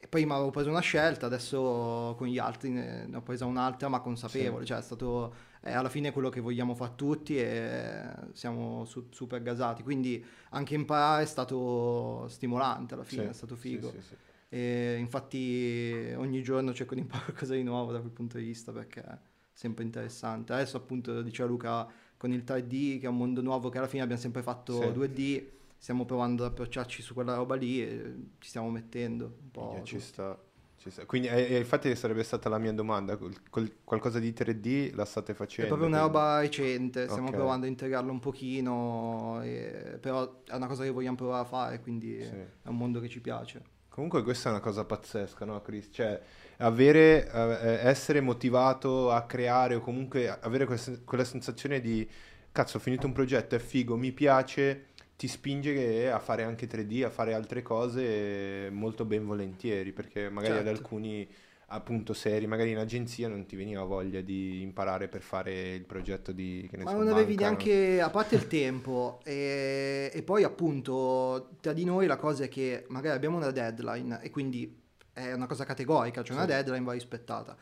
E 0.00 0.06
poi 0.06 0.24
mi 0.24 0.32
avevo 0.32 0.50
preso 0.50 0.68
una 0.70 0.78
scelta, 0.80 1.26
adesso 1.26 2.14
con 2.16 2.28
gli 2.28 2.38
altri 2.38 2.70
ne, 2.70 3.08
ho 3.12 3.20
presa 3.22 3.46
un'altra, 3.46 3.88
ma 3.88 4.00
consapevole, 4.00 4.64
cioè 4.64 4.78
è 4.78 4.82
stato 4.82 5.34
è 5.60 5.72
alla 5.72 5.88
fine 5.88 6.12
quello 6.12 6.28
che 6.28 6.40
vogliamo 6.40 6.74
fare 6.76 6.92
tutti 6.94 7.36
e 7.36 8.04
siamo 8.32 8.84
su- 8.84 9.08
super 9.10 9.42
gasati, 9.42 9.82
quindi 9.82 10.24
anche 10.50 10.74
imparare 10.76 11.24
è 11.24 11.26
stato 11.26 12.26
stimolante 12.28 12.94
alla 12.94 13.02
fine, 13.02 13.22
Sì, 13.24 13.30
è 13.30 13.32
stato 13.32 13.56
sì, 13.56 13.60
figo. 13.60 13.90
sì, 13.90 14.00
sì. 14.02 14.16
E 14.48 14.96
infatti 14.98 16.12
ogni 16.16 16.42
giorno 16.42 16.72
cerco 16.72 16.94
di 16.94 17.00
imparare 17.00 17.26
qualcosa 17.32 17.54
di 17.54 17.62
nuovo 17.64 17.90
da 17.92 17.98
quel 17.98 18.12
punto 18.12 18.38
di 18.38 18.44
vista 18.44 18.70
perché 18.72 19.02
è 19.02 19.18
sempre 19.52 19.82
interessante. 19.84 20.52
Adesso 20.52 20.76
appunto 20.76 21.22
diceva 21.22 21.48
Luca 21.48 21.86
con 22.16 22.32
il 22.32 22.44
3D 22.44 22.98
che 23.00 23.06
è 23.06 23.08
un 23.08 23.16
mondo 23.16 23.42
nuovo 23.42 23.68
che 23.68 23.78
alla 23.78 23.88
fine 23.88 24.02
abbiamo 24.02 24.20
sempre 24.20 24.42
fatto 24.42 24.90
Sì. 24.92 24.92
2D, 24.92 25.57
stiamo 25.78 26.04
provando 26.04 26.44
ad 26.44 26.50
approcciarci 26.52 27.02
su 27.02 27.14
quella 27.14 27.34
roba 27.34 27.54
lì 27.54 27.82
e 27.82 28.14
ci 28.38 28.48
stiamo 28.48 28.68
mettendo 28.70 29.24
un 29.40 29.50
po'. 29.50 29.60
Minchia, 29.74 29.84
ci 29.84 29.94
tutti. 29.94 30.06
sta, 30.06 30.38
ci 30.76 30.90
sta. 30.90 31.06
Quindi, 31.06 31.28
eh, 31.28 31.54
eh, 31.54 31.58
infatti, 31.58 31.94
sarebbe 31.96 32.22
stata 32.24 32.48
la 32.48 32.58
mia 32.58 32.72
domanda: 32.72 33.16
col- 33.16 33.48
col- 33.48 33.76
qualcosa 33.84 34.18
di 34.18 34.32
3D 34.32 34.92
la 34.94 35.04
state 35.04 35.32
È 35.32 35.34
facendo? 35.34 35.68
proprio 35.74 35.88
una 35.88 36.00
roba 36.02 36.40
recente, 36.40 37.08
stiamo 37.08 37.28
Ok. 37.28 37.34
provando 37.34 37.66
a 37.66 37.68
integrarlo 37.68 38.10
un 38.12 38.20
pochino, 38.20 39.40
e- 39.42 39.98
però 40.00 40.42
è 40.44 40.54
una 40.54 40.66
cosa 40.66 40.82
che 40.84 40.90
vogliamo 40.90 41.16
provare 41.16 41.42
a 41.42 41.46
fare, 41.46 41.80
quindi 41.80 42.22
Sì. 42.22 42.28
è 42.34 42.68
un 42.68 42.76
mondo 42.76 43.00
che 43.00 43.08
ci 43.08 43.20
piace. 43.20 43.76
Comunque, 43.88 44.22
questa 44.22 44.48
è 44.50 44.52
una 44.52 44.60
cosa 44.60 44.84
pazzesca, 44.84 45.44
no, 45.44 45.60
Chris? 45.60 45.88
Cioè, 45.90 46.20
avere, 46.58 47.28
eh, 47.32 47.88
essere 47.88 48.20
motivato 48.20 49.10
a 49.10 49.22
creare 49.26 49.74
o 49.74 49.80
comunque 49.80 50.28
avere 50.28 50.66
questa- 50.66 50.96
quella 51.04 51.24
sensazione 51.24 51.80
di 51.80 52.08
cazzo, 52.52 52.76
ho 52.76 52.80
finito 52.80 53.06
un 53.06 53.12
progetto, 53.12 53.56
è 53.56 53.58
figo, 53.58 53.96
mi 53.96 54.12
piace, 54.12 54.86
ti 55.18 55.28
spinge 55.28 56.10
a 56.10 56.20
fare 56.20 56.44
anche 56.44 56.66
3D, 56.68 57.02
a 57.04 57.10
fare 57.10 57.34
altre 57.34 57.62
cose 57.62 58.70
molto 58.72 59.04
ben 59.04 59.26
volentieri, 59.26 59.92
perché 59.92 60.30
magari 60.30 60.58
ad 60.58 60.66
Certo. 60.66 60.68
alcuni 60.68 61.28
appunto 61.70 62.14
seri, 62.14 62.46
magari 62.46 62.70
in 62.70 62.78
agenzia 62.78 63.28
non 63.28 63.44
ti 63.46 63.56
veniva 63.56 63.82
voglia 63.84 64.20
di 64.22 64.62
imparare 64.62 65.08
per 65.08 65.22
fare 65.22 65.74
il 65.74 65.84
progetto 65.86 66.32
di 66.32 66.66
che 66.70 66.76
ne 66.78 66.86
Ma 66.86 66.92
so, 66.94 66.94
non 66.94 67.08
avevi 67.08 67.36
banca, 67.36 67.50
no? 67.50 67.72
neanche, 67.74 68.00
a 68.00 68.08
parte 68.08 68.36
il 68.36 68.46
tempo, 68.46 69.20
e, 69.24 70.10
e 70.14 70.22
poi 70.22 70.44
appunto 70.44 71.56
tra 71.60 71.72
di 71.72 71.84
noi 71.84 72.06
la 72.06 72.16
cosa 72.16 72.44
è 72.44 72.48
che 72.48 72.86
magari 72.88 73.16
abbiamo 73.16 73.36
una 73.36 73.50
deadline 73.50 74.20
e 74.22 74.30
quindi 74.30 74.80
è 75.12 75.32
una 75.32 75.46
cosa 75.46 75.64
categorica, 75.64 76.22
cioè 76.22 76.36
una 76.36 76.44
Sì. 76.44 76.46
deadline 76.46 76.84
va 76.84 76.92
rispettata. 76.92 77.56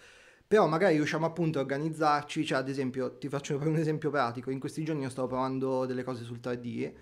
Però 0.46 0.66
magari 0.68 0.94
riusciamo 0.96 1.26
appunto 1.26 1.58
a 1.58 1.62
organizzarci, 1.62 2.44
cioè 2.44 2.58
ad 2.58 2.68
esempio, 2.68 3.16
ti 3.18 3.28
faccio 3.28 3.56
un 3.56 3.76
esempio 3.76 4.10
pratico, 4.10 4.50
in 4.50 4.60
questi 4.60 4.84
giorni 4.84 5.02
io 5.02 5.08
stavo 5.10 5.28
provando 5.28 5.86
delle 5.86 6.04
cose 6.04 6.22
sul 6.24 6.40
3D 6.40 6.92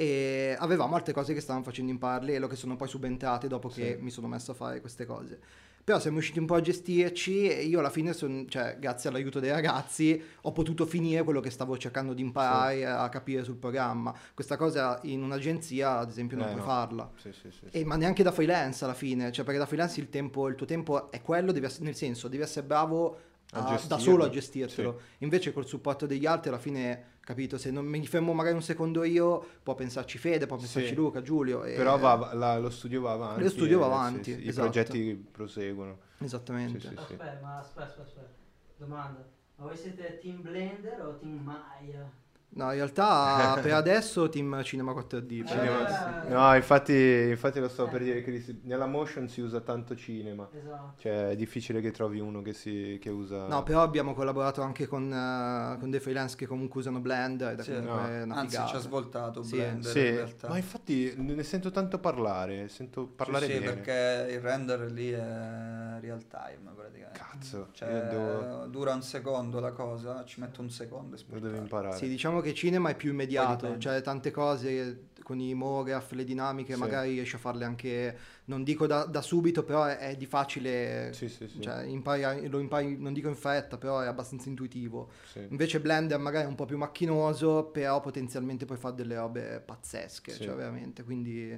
e 0.00 0.54
avevamo 0.56 0.94
altre 0.94 1.12
cose 1.12 1.34
che 1.34 1.40
stavamo 1.40 1.64
facendo 1.64 1.90
in 1.90 1.98
parallelo 1.98 2.46
che 2.46 2.54
sono 2.54 2.76
poi 2.76 2.86
subentrate 2.86 3.48
dopo 3.48 3.66
che 3.68 3.96
Sì. 3.98 4.02
mi 4.04 4.10
sono 4.10 4.28
messo 4.28 4.52
a 4.52 4.54
fare 4.54 4.80
queste 4.80 5.04
cose. 5.04 5.40
Però 5.82 5.98
siamo 5.98 6.18
riusciti 6.18 6.38
un 6.38 6.46
po' 6.46 6.54
a 6.54 6.60
gestirci 6.60 7.48
e 7.48 7.62
io 7.64 7.80
alla 7.80 7.90
fine, 7.90 8.12
son- 8.12 8.46
cioè, 8.48 8.76
grazie 8.78 9.08
all'aiuto 9.08 9.40
dei 9.40 9.50
ragazzi, 9.50 10.22
ho 10.42 10.52
potuto 10.52 10.86
finire 10.86 11.24
quello 11.24 11.40
che 11.40 11.50
stavo 11.50 11.76
cercando 11.78 12.12
di 12.12 12.22
imparare 12.22 12.86
a 12.86 13.08
capire 13.08 13.42
sul 13.42 13.56
programma. 13.56 14.14
Questa 14.34 14.56
cosa 14.56 15.00
in 15.02 15.20
un'agenzia, 15.22 15.98
ad 15.98 16.10
esempio, 16.10 16.36
non 16.36 16.46
Eh, 16.46 16.50
puoi 16.50 16.60
no. 16.60 16.66
farla. 16.68 17.10
Sì, 17.16 17.32
sì, 17.32 17.50
sì, 17.50 17.66
sì. 17.68 17.78
E- 17.78 17.84
ma 17.84 17.96
neanche 17.96 18.22
da 18.22 18.30
freelance 18.30 18.84
alla 18.84 18.94
fine, 18.94 19.32
cioè 19.32 19.44
perché 19.44 19.58
da 19.58 19.66
freelance 19.66 19.98
il, 19.98 20.10
tempo, 20.10 20.46
il 20.46 20.54
tuo 20.54 20.66
tempo 20.66 21.10
è 21.10 21.20
quello, 21.22 21.50
devi 21.50 21.66
ess- 21.66 21.80
nel 21.80 21.96
senso 21.96 22.28
devi 22.28 22.42
essere 22.44 22.64
bravo 22.64 23.18
A 23.52 23.80
da 23.88 23.98
solo 23.98 24.24
a 24.24 24.28
gestirtelo. 24.28 25.00
Invece 25.20 25.54
col 25.54 25.66
supporto 25.66 26.04
degli 26.04 26.26
altri 26.26 26.50
alla 26.50 26.58
fine, 26.58 27.16
capito, 27.28 27.58
se 27.58 27.70
non 27.70 27.84
mi 27.84 28.06
fermo 28.06 28.32
magari 28.32 28.54
un 28.54 28.62
secondo 28.62 29.04
io, 29.04 29.44
può 29.62 29.74
pensarci 29.74 30.16
Fede, 30.16 30.46
può 30.46 30.56
pensarci 30.56 30.88
Sì. 30.88 30.94
Luca, 30.94 31.20
Giulio. 31.20 31.62
e- 31.62 31.74
Però 31.74 31.98
va- 31.98 32.32
la- 32.32 32.58
lo 32.58 32.70
studio 32.70 33.02
va 33.02 33.12
avanti. 33.12 33.42
Lo 33.42 33.50
studio 33.50 33.78
va 33.80 33.84
e- 33.84 33.88
sì, 33.88 33.94
avanti, 33.94 34.32
sì, 34.32 34.44
I 34.44 34.48
esatto. 34.48 34.70
progetti 34.70 35.26
proseguono. 35.30 35.98
Esattamente. 36.20 36.80
Sì, 36.80 36.86
sì. 36.88 36.94
Aspetta, 36.96 37.38
ma 37.42 37.58
aspetta, 37.58 37.84
aspetta, 37.86 38.02
aspetta. 38.06 38.28
Domanda. 38.78 39.28
Ma 39.56 39.64
voi 39.66 39.76
siete 39.76 40.18
team 40.22 40.40
Blender 40.40 41.02
o 41.02 41.18
team 41.18 41.38
Maya? 41.42 42.10
No, 42.50 42.64
in 42.70 42.76
realtà 42.76 43.58
per 43.62 43.72
adesso 43.74 44.28
team 44.28 44.62
Cinema 44.64 44.92
4D. 44.92 45.38
per 45.44 45.48
Cinema-. 45.48 46.24
Eh. 46.26 46.28
No, 46.30 46.54
infatti, 46.56 47.26
infatti 47.28 47.60
lo 47.60 47.68
stavo 47.68 47.88
Eh. 47.88 47.92
per 47.92 48.02
dire 48.02 48.22
che 48.22 48.56
nella 48.62 48.86
motion 48.86 49.28
si 49.28 49.40
usa 49.40 49.60
tanto 49.60 49.94
cinema. 49.94 50.48
Esatto. 50.52 50.94
Cioè, 50.98 51.28
è 51.28 51.36
difficile 51.36 51.80
che 51.80 51.90
trovi 51.92 52.18
uno 52.20 52.42
che, 52.42 52.54
si, 52.54 52.98
che 53.00 53.10
usa... 53.10 53.46
No, 53.46 53.62
però 53.62 53.82
abbiamo 53.82 54.14
collaborato 54.14 54.62
anche 54.62 54.86
con, 54.86 55.12
eh, 55.12 55.78
con 55.78 55.90
dei 55.90 56.00
freelance 56.00 56.36
che 56.36 56.46
comunque 56.46 56.80
usano 56.80 56.98
Blender 57.00 57.52
ed 57.52 57.60
Sì, 57.60 57.72
no. 57.80 57.94
una 57.94 58.34
Anzi, 58.34 58.48
figata. 58.56 58.68
ci 58.70 58.76
ha 58.76 58.80
svoltato 58.80 59.42
Sì. 59.42 59.56
Blender 59.56 59.90
Sì, 59.92 60.06
in 60.06 60.14
realtà. 60.16 60.48
ma 60.48 60.56
infatti 60.56 61.14
ne 61.16 61.42
sento 61.42 61.70
tanto 61.70 61.98
parlare, 61.98 62.68
sento 62.68 63.06
parlare 63.06 63.46
sì, 63.46 63.52
sì, 63.52 63.58
bene. 63.60 63.72
perché 63.72 64.32
il 64.32 64.40
render 64.40 64.80
lì 64.90 65.10
è 65.10 65.98
real 66.00 66.26
time 66.26 66.70
praticamente. 66.74 66.96
Cazzo, 67.18 67.68
Cioè, 67.72 67.88
io 67.92 68.08
devo, 68.08 68.66
dura 68.66 68.94
un 68.94 69.02
secondo 69.02 69.60
la 69.60 69.72
cosa, 69.72 70.24
ci 70.24 70.40
metto 70.40 70.60
un 70.60 70.70
secondo 70.70 71.16
lo 71.28 71.38
devo 71.40 71.56
imparare. 71.56 71.96
Sì, 71.96 72.08
diciamo 72.08 72.37
che 72.40 72.54
cinema 72.54 72.90
è 72.90 72.96
più 72.96 73.10
immediato, 73.10 73.78
cioè 73.78 74.00
tante 74.02 74.30
cose 74.30 75.06
con 75.22 75.38
i 75.40 75.52
MoGraph, 75.52 76.12
le 76.12 76.24
dinamiche, 76.24 76.72
Sì. 76.72 76.78
magari 76.78 77.12
riesci 77.12 77.34
a 77.36 77.38
farle 77.38 77.64
anche, 77.66 78.16
non 78.46 78.64
dico 78.64 78.86
da, 78.86 79.04
da 79.04 79.20
subito, 79.20 79.62
però 79.62 79.84
è, 79.84 79.98
è 79.98 80.16
di 80.16 80.24
facile, 80.24 81.10
Sì, 81.12 81.28
sì, 81.28 81.46
sì. 81.48 81.60
cioè 81.60 81.82
impari, 81.84 82.48
lo 82.48 82.58
impari, 82.60 82.96
non 82.98 83.12
dico 83.12 83.28
in 83.28 83.34
fretta, 83.36 83.76
però 83.76 84.00
è 84.00 84.06
abbastanza 84.06 84.48
intuitivo. 84.48 85.10
Sì. 85.30 85.46
Invece 85.50 85.80
Blender 85.80 86.18
magari 86.18 86.46
è 86.46 86.48
un 86.48 86.54
po' 86.54 86.64
più 86.64 86.78
macchinoso, 86.78 87.64
però 87.66 88.00
potenzialmente 88.00 88.64
puoi 88.64 88.78
fare 88.78 88.94
delle 88.94 89.16
robe 89.16 89.60
pazzesche, 89.64 90.32
cioè 90.32 90.54
veramente, 90.54 91.02
quindi... 91.04 91.50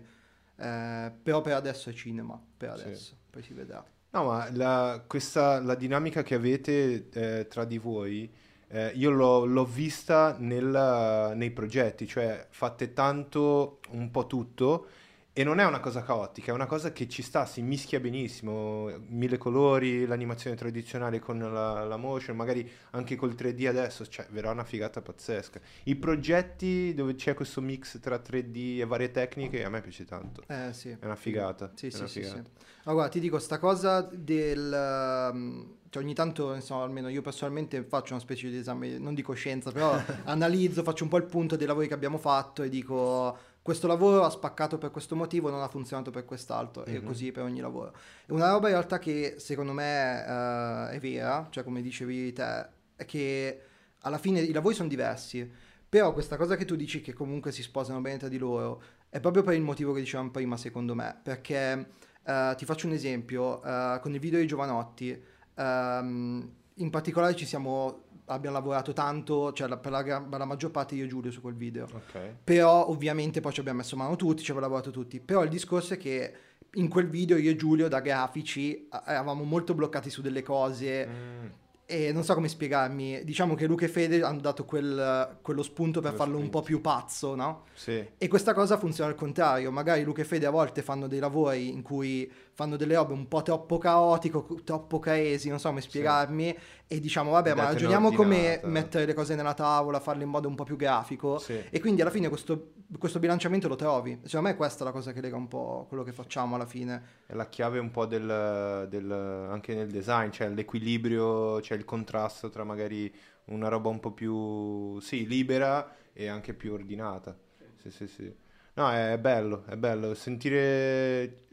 eh, 0.56 1.12
però 1.22 1.40
per 1.40 1.54
adesso 1.54 1.90
è 1.90 1.92
cinema, 1.92 2.40
per 2.56 2.70
adesso, 2.70 3.16
poi 3.30 3.42
si 3.42 3.52
vedrà. 3.54 3.84
No, 4.12 4.24
ma 4.24 4.50
la, 4.52 5.04
questa, 5.06 5.60
la 5.60 5.76
dinamica 5.76 6.22
che 6.24 6.34
avete 6.34 7.08
eh, 7.10 7.46
tra 7.48 7.64
di 7.64 7.78
voi, 7.78 8.28
eh, 8.70 8.92
io 8.94 9.10
l'ho, 9.10 9.44
l'ho 9.44 9.64
vista 9.64 10.36
nel- 10.38 11.32
nei 11.34 11.50
progetti, 11.50 12.06
cioè 12.06 12.46
fate 12.50 12.92
tanto 12.92 13.80
un 13.90 14.10
po' 14.10 14.26
tutto 14.26 14.86
e 15.32 15.44
non 15.44 15.60
è 15.60 15.64
una 15.64 15.78
cosa 15.80 16.02
caotica, 16.02 16.50
è 16.50 16.54
una 16.54 16.66
cosa 16.66 16.92
che 16.92 17.08
ci 17.08 17.22
sta, 17.22 17.46
si 17.46 17.62
mischia 17.62 18.00
benissimo, 18.00 18.90
mille 19.08 19.38
colori, 19.38 20.04
l'animazione 20.04 20.56
tradizionale 20.56 21.20
con 21.20 21.38
la, 21.38 21.84
la 21.84 21.96
motion, 21.96 22.36
magari 22.36 22.68
anche 22.90 23.14
col 23.16 23.34
3D 23.34 23.68
adesso, 23.68 24.06
cioè 24.06 24.26
verrà 24.30 24.50
una 24.50 24.64
figata 24.64 25.00
pazzesca. 25.00 25.60
I 25.84 25.94
progetti 25.96 26.92
dove 26.94 27.14
c'è 27.14 27.34
questo 27.34 27.60
mix 27.60 28.00
tra 28.00 28.18
3D 28.18 28.80
e 28.80 28.84
varie 28.86 29.12
tecniche, 29.12 29.64
a 29.64 29.70
me 29.70 29.80
piace 29.80 30.04
tanto, 30.04 30.42
Eh 30.48 30.72
sì. 30.72 30.90
è 30.90 31.04
una 31.04 31.16
figata. 31.16 31.70
Sì, 31.74 31.86
è 31.86 31.90
sì, 31.90 31.98
una 31.98 32.08
sì, 32.08 32.22
sì. 32.24 32.28
figata. 32.28 32.50
Ma 32.84 32.92
guarda, 32.92 33.10
ti 33.12 33.20
dico, 33.20 33.38
sta 33.38 33.58
cosa 33.58 34.00
del... 34.02 35.30
um, 35.32 35.78
Cioè 35.90 36.02
ogni 36.02 36.14
tanto, 36.14 36.54
insomma, 36.54 36.84
almeno 36.84 37.08
io 37.08 37.20
personalmente 37.20 37.82
faccio 37.82 38.12
una 38.12 38.22
specie 38.22 38.48
di 38.48 38.56
esame, 38.58 38.96
non 38.98 39.12
di 39.14 39.22
coscienza, 39.22 39.72
però 39.72 39.92
analizzo, 40.24 40.82
faccio 40.84 41.02
un 41.02 41.10
po' 41.10 41.16
il 41.16 41.24
punto 41.24 41.56
dei 41.56 41.66
lavori 41.66 41.88
che 41.88 41.94
abbiamo 41.94 42.16
fatto 42.16 42.62
e 42.62 42.68
dico 42.68 43.36
questo 43.60 43.86
lavoro 43.88 44.22
ha 44.24 44.30
spaccato 44.30 44.78
per 44.78 44.90
questo 44.90 45.16
motivo, 45.16 45.50
non 45.50 45.60
ha 45.62 45.68
funzionato 45.68 46.10
per 46.10 46.24
quest'altro 46.24 46.84
e 46.84 47.00
Mhm. 47.00 47.06
così 47.06 47.32
per 47.32 47.42
ogni 47.42 47.60
lavoro. 47.60 47.92
E 48.26 48.32
una 48.32 48.50
roba 48.50 48.68
in 48.68 48.74
realtà 48.74 48.98
che 49.00 49.34
secondo 49.38 49.72
me 49.72 50.24
eh, 50.24 50.90
è 50.96 50.98
vera, 51.00 51.48
cioè 51.50 51.64
come 51.64 51.82
dicevi 51.82 52.32
te, 52.32 52.68
è 52.96 53.04
che 53.04 53.60
alla 54.02 54.18
fine 54.18 54.40
i 54.40 54.52
lavori 54.52 54.74
sono 54.76 54.88
diversi, 54.88 55.48
però 55.88 56.12
questa 56.12 56.36
cosa 56.36 56.56
che 56.56 56.64
tu 56.64 56.76
dici 56.76 57.00
che 57.00 57.12
comunque 57.12 57.50
si 57.52 57.62
sposano 57.62 58.00
bene 58.00 58.16
tra 58.18 58.28
di 58.28 58.38
loro 58.38 58.80
è 59.08 59.18
proprio 59.18 59.42
per 59.42 59.54
il 59.54 59.60
motivo 59.62 59.92
che 59.92 60.00
dicevamo 60.00 60.30
prima, 60.30 60.56
secondo 60.56 60.94
me, 60.94 61.18
perché 61.22 61.88
eh, 62.24 62.54
ti 62.56 62.64
faccio 62.64 62.86
un 62.86 62.92
esempio, 62.92 63.60
eh, 63.62 63.98
con 64.00 64.14
il 64.14 64.20
video 64.20 64.38
di 64.38 64.46
Giovanotti, 64.46 65.20
ehm, 65.64 66.50
in 66.74 66.90
particolare 66.90 67.36
ci 67.36 67.44
siamo, 67.46 68.02
abbiamo 68.26 68.56
lavorato 68.56 68.92
tanto, 68.92 69.52
cioè 69.52 69.68
per 69.78 69.90
la, 69.90 70.02
per 70.02 70.38
la 70.38 70.44
maggior 70.44 70.70
parte 70.70 70.94
io 70.94 71.04
e 71.04 71.08
Giulio 71.08 71.30
su 71.30 71.40
quel 71.40 71.54
video, 71.54 71.84
Ok. 71.92 72.34
però 72.44 72.88
ovviamente 72.88 73.40
poi 73.40 73.52
ci 73.52 73.60
abbiamo 73.60 73.78
messo 73.78 73.96
mano 73.96 74.16
tutti, 74.16 74.42
ci 74.42 74.50
abbiamo 74.50 74.60
lavorato 74.68 74.90
tutti, 74.90 75.20
però 75.20 75.42
il 75.42 75.50
discorso 75.50 75.94
è 75.94 75.98
che 75.98 76.32
in 76.74 76.88
quel 76.88 77.08
video 77.08 77.36
io 77.36 77.50
e 77.50 77.56
Giulio 77.56 77.88
da 77.88 78.00
grafici 78.00 78.88
eravamo 79.06 79.42
molto 79.44 79.74
bloccati 79.74 80.08
su 80.08 80.22
delle 80.22 80.42
cose 80.42 81.06
Mm. 81.06 81.46
e 81.84 82.12
non 82.12 82.22
so 82.22 82.34
come 82.34 82.46
spiegarmi, 82.48 83.24
diciamo 83.24 83.56
che 83.56 83.66
Luca 83.66 83.84
e 83.84 83.88
Fede 83.88 84.22
hanno 84.22 84.40
dato 84.40 84.64
quel- 84.64 85.38
quello 85.42 85.62
spunto 85.64 86.00
per 86.00 86.10
Quello 86.10 86.16
farlo 86.24 86.36
un 86.38 86.44
sprint. 86.44 86.60
po' 86.60 86.62
più 86.64 86.80
pazzo, 86.80 87.34
no? 87.34 87.64
Sì. 87.74 88.06
E 88.16 88.28
questa 88.28 88.54
cosa 88.54 88.78
funziona 88.78 89.10
al 89.10 89.16
contrario, 89.16 89.72
magari 89.72 90.04
Luca 90.04 90.20
e 90.22 90.24
Fede 90.24 90.46
a 90.46 90.50
volte 90.50 90.82
fanno 90.82 91.08
dei 91.08 91.18
lavori 91.18 91.70
in 91.72 91.82
cui 91.82 92.30
fanno 92.60 92.76
delle 92.76 92.94
robe 92.94 93.14
un 93.14 93.26
po' 93.26 93.40
troppo 93.40 93.78
caotico, 93.78 94.46
troppo 94.64 94.98
caesi, 94.98 95.48
non 95.48 95.58
so 95.58 95.68
come 95.68 95.80
spiegarmi, 95.80 96.54
e 96.86 97.00
diciamo 97.00 97.30
vabbè 97.30 97.54
ma 97.54 97.62
Date 97.62 97.72
ragioniamo 97.72 98.12
come 98.12 98.60
mettere 98.64 99.06
le 99.06 99.14
cose 99.14 99.34
nella 99.34 99.54
tavola, 99.54 99.98
farle 99.98 100.24
in 100.24 100.28
modo 100.28 100.46
un 100.46 100.54
po' 100.54 100.64
più 100.64 100.76
grafico, 100.76 101.38
Sì. 101.38 101.58
e 101.70 101.80
quindi 101.80 102.02
alla 102.02 102.10
fine 102.10 102.28
questo, 102.28 102.72
questo 102.98 103.18
bilanciamento 103.18 103.66
lo 103.66 103.76
trovi. 103.76 104.20
Secondo 104.24 104.48
me 104.50 104.56
questa 104.56 104.82
è 104.82 104.86
la 104.86 104.92
cosa 104.92 105.12
che 105.12 105.22
lega 105.22 105.36
un 105.36 105.48
po' 105.48 105.86
quello 105.88 106.02
che 106.02 106.12
facciamo 106.12 106.54
alla 106.56 106.66
fine. 106.66 107.02
È 107.24 107.32
la 107.34 107.48
chiave 107.48 107.78
un 107.78 107.90
po' 107.90 108.04
del, 108.04 108.86
del- 108.90 109.10
anche 109.10 109.74
nel 109.74 109.90
design, 109.90 110.28
cioè 110.28 110.50
l'equilibrio, 110.50 111.60
c'è 111.60 111.74
il 111.74 111.86
contrasto 111.86 112.50
tra 112.50 112.62
magari 112.64 113.10
una 113.46 113.68
roba 113.68 113.88
un 113.88 114.00
po' 114.00 114.10
più, 114.12 115.00
sì, 115.00 115.26
libera 115.26 115.96
e 116.12 116.28
anche 116.28 116.52
più 116.52 116.74
ordinata. 116.74 117.34
Sì, 117.80 117.90
sì, 117.90 118.06
sì. 118.06 118.30
No, 118.74 118.90
è 118.90 119.16
bello, 119.18 119.64
è 119.66 119.76
bello 119.76 120.12
sentire... 120.12 121.48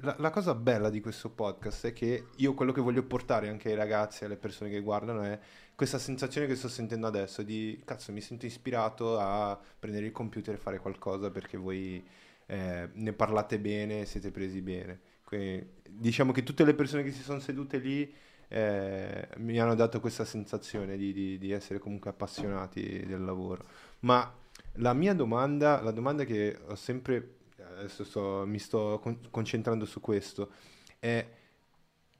La, 0.00 0.16
la 0.18 0.30
cosa 0.30 0.54
bella 0.54 0.90
di 0.90 1.00
questo 1.00 1.30
podcast 1.30 1.86
è 1.86 1.92
che 1.92 2.26
io 2.36 2.54
quello 2.54 2.72
che 2.72 2.80
voglio 2.80 3.04
portare 3.04 3.48
anche 3.48 3.68
ai 3.70 3.76
ragazzi 3.76 4.22
e 4.22 4.26
alle 4.26 4.36
persone 4.36 4.70
che 4.70 4.80
guardano 4.80 5.22
è 5.22 5.38
questa 5.74 5.98
sensazione 5.98 6.46
che 6.46 6.56
sto 6.56 6.68
sentendo 6.68 7.06
adesso 7.06 7.42
di, 7.42 7.80
cazzo, 7.84 8.10
mi 8.12 8.20
sento 8.20 8.46
ispirato 8.46 9.18
a 9.18 9.58
prendere 9.78 10.06
il 10.06 10.12
computer 10.12 10.54
e 10.54 10.58
fare 10.58 10.78
qualcosa 10.78 11.30
perché 11.30 11.56
voi 11.56 12.04
eh, 12.46 12.88
ne 12.92 13.12
parlate 13.12 13.58
bene, 13.58 14.04
siete 14.06 14.30
presi 14.30 14.60
bene. 14.62 15.00
Quindi, 15.22 15.66
diciamo 15.88 16.32
che 16.32 16.42
tutte 16.42 16.64
le 16.64 16.74
persone 16.74 17.02
che 17.02 17.12
si 17.12 17.22
sono 17.22 17.40
sedute 17.40 17.78
lì 17.78 18.12
eh, 18.48 19.28
mi 19.38 19.58
hanno 19.58 19.74
dato 19.74 20.00
questa 20.00 20.24
sensazione 20.24 20.96
di, 20.96 21.12
di- 21.12 21.38
di 21.38 21.50
essere 21.50 21.78
comunque 21.78 22.10
appassionati 22.10 23.04
del 23.06 23.24
lavoro. 23.24 23.64
Ma 24.00 24.32
la 24.74 24.92
mia 24.94 25.14
domanda, 25.14 25.80
la 25.82 25.90
domanda 25.90 26.24
che 26.24 26.58
ho 26.66 26.74
sempre, 26.74 27.34
adesso 27.78 28.04
sto- 28.04 28.44
mi 28.46 28.58
sto 28.58 28.98
con- 29.02 29.20
concentrando 29.30 29.84
su 29.84 30.00
questo, 30.00 30.50
è 30.98 31.26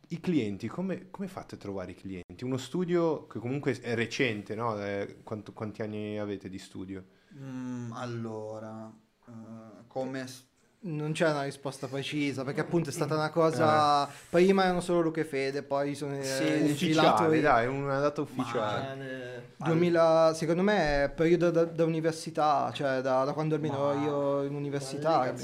i 0.09 0.21
clienti, 0.21 0.69
come, 0.69 1.11
come 1.11 1.27
fate 1.29 1.57
a 1.57 1.59
trovare 1.59 1.93
i 1.93 1.95
clienti? 1.95 2.45
Uno 2.45 2.57
studio 2.59 3.27
che 3.27 3.39
comunque 3.41 3.79
è 3.81 3.95
recente, 3.95 4.55
no? 4.55 4.79
Eh, 4.83 5.19
quanto- 5.25 5.53
quanti 5.53 5.83
anni 5.83 6.19
avete 6.19 6.49
di 6.49 6.59
studio? 6.59 7.05
Mm, 7.35 7.93
allora, 7.93 8.93
eh, 9.27 9.87
come... 9.87 10.27
s- 10.27 10.45
Non 10.87 11.11
c'è 11.11 11.29
una 11.29 11.43
risposta 11.43 11.89
precisa, 11.89 12.45
perché 12.45 12.61
appunto 12.61 12.91
è 12.91 12.93
stata 12.93 13.15
una 13.15 13.31
cosa... 13.31 14.09
Prima 14.31 14.63
erano 14.63 14.81
solo 14.81 15.01
Luca 15.01 15.21
e 15.21 15.25
Fede, 15.25 15.65
poi 15.65 15.97
sono 15.97 16.15
eh, 16.17 16.23
Sì, 16.23 16.71
Ufficiale, 16.71 17.41
dai, 17.41 17.65
è 17.65 17.69
una 17.69 17.99
data 17.99 18.21
ufficiale. 18.21 18.95
Bene. 18.97 19.45
2000, 19.57 20.33
secondo 20.35 20.63
me 20.63 21.05
è 21.05 21.11
periodo 21.11 21.51
da, 21.51 21.65
da 21.65 21.85
università, 21.85 22.71
cioè 22.73 23.01
da, 23.01 23.25
da 23.25 23.33
quando 23.33 23.57
almeno 23.57 23.87
Ma- 23.87 23.95
io 24.05 24.43
in 24.45 24.53
Ma 24.53 24.59
università. 24.59 25.35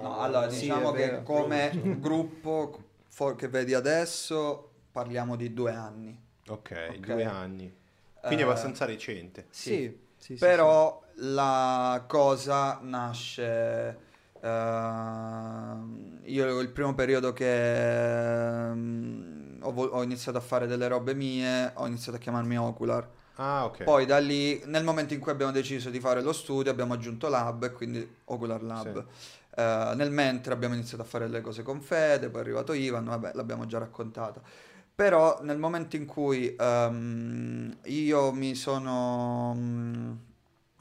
No, 0.00 0.20
allora 0.20 0.48
Sì, 0.48 0.60
diciamo 0.60 0.94
è 0.94 0.96
che 0.96 1.06
vero. 1.10 1.22
come 1.22 1.70
gruppo 2.00 2.78
for- 3.08 3.36
che 3.36 3.48
vedi 3.48 3.74
adesso 3.74 4.70
parliamo 4.90 5.36
di 5.36 5.52
due 5.52 5.72
anni. 5.74 6.18
Ok, 6.48 6.86
Ok. 6.90 6.96
due 7.00 7.24
anni. 7.24 7.76
Quindi 8.20 8.42
è 8.42 8.46
Eh, 8.46 8.48
abbastanza 8.48 8.86
recente. 8.86 9.46
Sì, 9.50 9.70
sì, 9.70 9.98
sì, 10.16 10.32
sì, 10.34 10.38
Però 10.38 11.02
la 11.16 12.04
cosa 12.06 12.78
nasce. 12.80 14.06
Ehm, 14.40 16.20
io 16.24 16.60
il 16.60 16.68
primo 16.70 16.94
periodo 16.94 17.32
che 17.32 18.68
ehm, 18.68 19.58
ho, 19.60 19.70
ho 19.70 20.02
iniziato 20.02 20.38
a 20.38 20.40
fare 20.42 20.66
delle 20.66 20.88
robe 20.88 21.14
mie, 21.14 21.72
ho 21.74 21.86
iniziato 21.86 22.18
a 22.18 22.20
chiamarmi 22.20 22.56
Ocular. 22.58 23.08
Ah, 23.36 23.64
ok. 23.66 23.84
Poi 23.84 24.04
da 24.04 24.18
lì, 24.18 24.60
nel 24.66 24.82
momento 24.82 25.14
in 25.14 25.20
cui 25.20 25.30
abbiamo 25.30 25.52
deciso 25.52 25.90
di 25.90 26.00
fare 26.00 26.22
lo 26.22 26.32
studio, 26.32 26.70
abbiamo 26.70 26.94
aggiunto 26.94 27.28
Lab, 27.28 27.64
e 27.64 27.72
quindi 27.72 28.16
Ocular 28.24 28.62
Lab. 28.62 29.04
Eh, 29.54 29.92
nel 29.96 30.10
mentre 30.10 30.52
abbiamo 30.52 30.74
iniziato 30.74 31.02
a 31.02 31.06
fare 31.06 31.28
le 31.28 31.40
cose 31.40 31.62
con 31.62 31.80
Fede, 31.80 32.28
poi 32.30 32.40
è 32.40 32.44
arrivato 32.44 32.72
Ivan, 32.72 33.04
vabbè, 33.04 33.32
l'abbiamo 33.34 33.66
già 33.66 33.78
raccontata. 33.78 34.40
Però 34.94 35.38
nel 35.42 35.58
momento 35.58 35.94
in 35.94 36.06
cui 36.06 36.54
ehm, 36.58 37.76
io 37.84 38.32
mi 38.32 38.54
sono, 38.56 39.54
mm, 39.56 40.12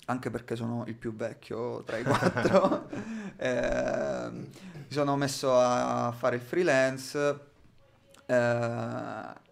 anche 0.10 0.30
perché 0.30 0.56
sono 0.56 0.84
il 0.88 0.96
più 0.96 1.14
vecchio 1.16 1.84
tra 1.84 1.98
i 1.98 2.04
quattro, 2.04 2.90
ehm, 3.38 4.36
mi 4.36 4.94
sono 4.94 5.16
messo 5.18 5.54
a 5.58 6.14
fare 6.18 6.38
il 6.38 6.42
freelance, 6.42 7.40
eh, 8.26 9.46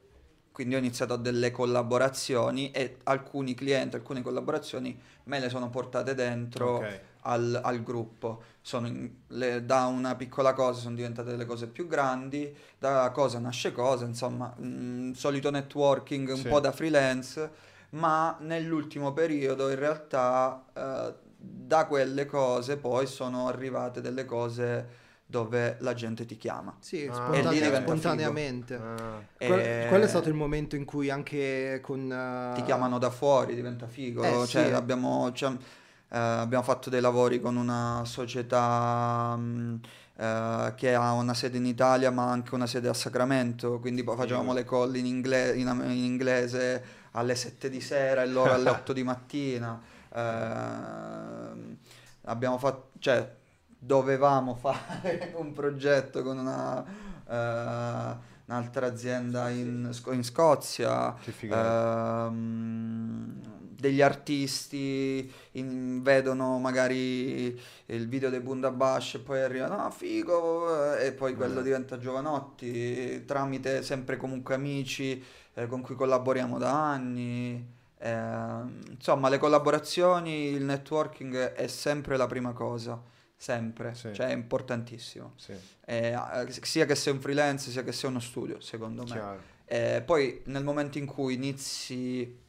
quindi 0.52 0.76
ho 0.76 0.78
iniziato 0.78 1.14
a 1.14 1.18
delle 1.18 1.52
collaborazioni 1.52 2.72
e 2.72 2.98
alcuni 3.04 3.54
clienti, 3.56 3.96
alcune 3.98 4.22
collaborazioni 4.22 4.98
me 5.26 5.40
le 5.40 5.50
sono 5.50 5.70
portate 5.70 6.14
dentro 6.14 6.78
Ok. 6.78 7.00
al, 7.22 7.60
al 7.62 7.84
gruppo. 7.84 8.42
Sono 8.62 8.88
in- 8.88 9.12
le- 9.28 9.66
da 9.66 9.86
una 9.86 10.16
piccola 10.16 10.54
cosa 10.54 10.80
sono 10.80 10.96
diventate 10.96 11.32
delle 11.32 11.46
cose 11.46 11.68
più 11.68 11.88
grandi, 11.88 12.56
da 12.80 13.10
cosa 13.12 13.40
nasce 13.40 13.74
cosa, 13.74 14.06
insomma, 14.06 14.56
mm, 14.62 15.12
solito 15.12 15.50
networking 15.52 16.30
un 16.30 16.36
Sì. 16.38 16.48
po' 16.48 16.60
da 16.62 16.72
freelance, 16.72 17.52
ma 17.96 18.38
nell'ultimo 18.42 19.14
periodo 19.14 19.70
in 19.70 19.78
realtà 19.80 20.64
eh, 20.74 21.14
da 21.38 21.86
quelle 21.86 22.26
cose 22.26 22.78
poi 22.78 23.06
sono 23.08 23.48
arrivate 23.48 24.02
delle 24.02 24.26
cose 24.26 25.04
dove 25.26 25.78
la 25.80 25.94
gente 25.94 26.26
ti 26.26 26.38
chiama. 26.38 26.76
Sì, 26.80 27.06
Ah, 27.10 27.14
spontanea- 27.14 27.50
e 27.50 27.54
lì 27.54 27.60
diventa 27.62 27.86
spontaneamente. 27.88 28.76
Ah, 28.76 29.22
E 29.38 29.86
quello 29.90 30.04
è 30.06 30.08
stato 30.08 30.30
il 30.30 30.36
momento 30.36 30.76
in 30.76 30.86
cui 30.86 31.10
anche 31.10 31.80
con... 31.82 32.12
eh, 32.12 32.52
ti 32.56 32.64
chiamano 32.64 32.98
da 33.00 33.10
fuori, 33.10 33.56
diventa 33.56 33.88
figo. 33.88 34.24
Eh, 34.24 34.48
Cioè, 34.48 34.66
sì. 34.68 34.72
abbiamo, 34.72 35.32
cioè, 35.34 35.52
eh, 35.52 36.18
abbiamo 36.18 36.64
fatto 36.64 36.90
dei 36.90 37.02
lavori 37.02 37.40
con 37.42 37.56
una 37.56 38.04
società 38.06 39.36
mh, 39.36 39.80
eh, 40.18 40.74
che 40.76 40.94
ha 40.94 41.12
una 41.14 41.34
sede 41.34 41.58
in 41.58 41.66
Italia 41.66 42.12
ma 42.12 42.30
anche 42.30 42.54
una 42.56 42.68
sede 42.68 42.88
a 42.88 42.94
Sacramento, 42.94 43.80
quindi 43.80 44.04
poi 44.04 44.16
facevamo 44.16 44.54
le 44.54 44.64
call 44.64 44.96
in, 44.96 45.06
ingle- 45.06 45.56
in 45.56 45.68
in 45.86 46.04
inglese 46.04 46.84
alle 47.16 47.36
7 47.36 47.70
di 47.70 47.82
sera 47.82 48.22
e 48.24 48.28
loro 48.28 48.54
alle 48.54 48.70
8 48.72 48.94
di 48.94 49.04
mattina. 49.04 49.82
Ehm, 50.14 51.78
abbiamo 52.24 52.58
fatto, 52.58 52.92
cioè, 53.00 53.30
dovevamo 53.78 54.56
fare 54.56 55.34
un 55.38 55.54
progetto 55.54 56.22
con 56.24 56.38
una, 56.38 56.84
eh, 57.28 58.18
un'altra 58.46 58.88
azienda 58.88 59.50
in, 59.50 59.90
in 60.12 60.24
Scozia. 60.24 61.16
Ehm, 62.20 63.42
degli 63.76 64.02
artisti 64.02 65.32
in- 65.52 66.02
vedono 66.02 66.58
magari 66.60 67.60
il 67.88 68.08
video 68.08 68.30
dei 68.30 68.40
Bundabash 68.40 69.16
e 69.16 69.20
poi 69.20 69.42
arrivano, 69.42 69.78
ah 69.86 69.92
figo, 69.92 70.96
eh, 70.96 71.08
e 71.08 71.12
poi 71.12 71.36
quello 71.36 71.60
Eh. 71.60 71.64
diventa 71.64 71.98
Giovanotti, 72.00 73.26
tramite 73.26 73.84
sempre 73.84 74.18
comunque 74.18 74.56
amici 74.56 75.22
eh, 75.56 75.68
con 75.68 75.82
cui 75.82 75.96
collaboriamo 75.96 76.58
da 76.58 76.72
anni. 76.92 77.74
Ehm, 77.98 78.80
insomma, 78.92 79.30
le 79.30 79.38
collaborazioni, 79.40 80.50
il 80.50 80.64
networking 80.64 81.36
è 81.54 81.68
sempre 81.68 82.18
la 82.18 82.28
prima 82.28 82.52
cosa, 82.54 83.02
sempre, 83.36 83.94
Sì. 83.96 84.14
cioè 84.14 84.28
è 84.28 84.34
importantissimo. 84.34 85.34
Sì, 85.38 85.54
Eh, 85.86 86.14
eh, 86.14 86.52
sia 86.62 86.86
che 86.86 86.96
sei 86.96 87.14
un 87.14 87.20
freelance, 87.20 87.72
sia 87.72 87.84
che 87.84 87.92
sia 87.92 88.10
uno 88.10 88.20
studio, 88.20 88.60
secondo 88.62 89.04
me. 89.04 89.08
chiaro. 89.12 89.42
Eh, 89.66 90.04
poi 90.06 90.42
nel 90.46 90.64
momento 90.64 90.98
in 90.98 91.06
cui 91.06 91.34
inizi... 91.36 92.44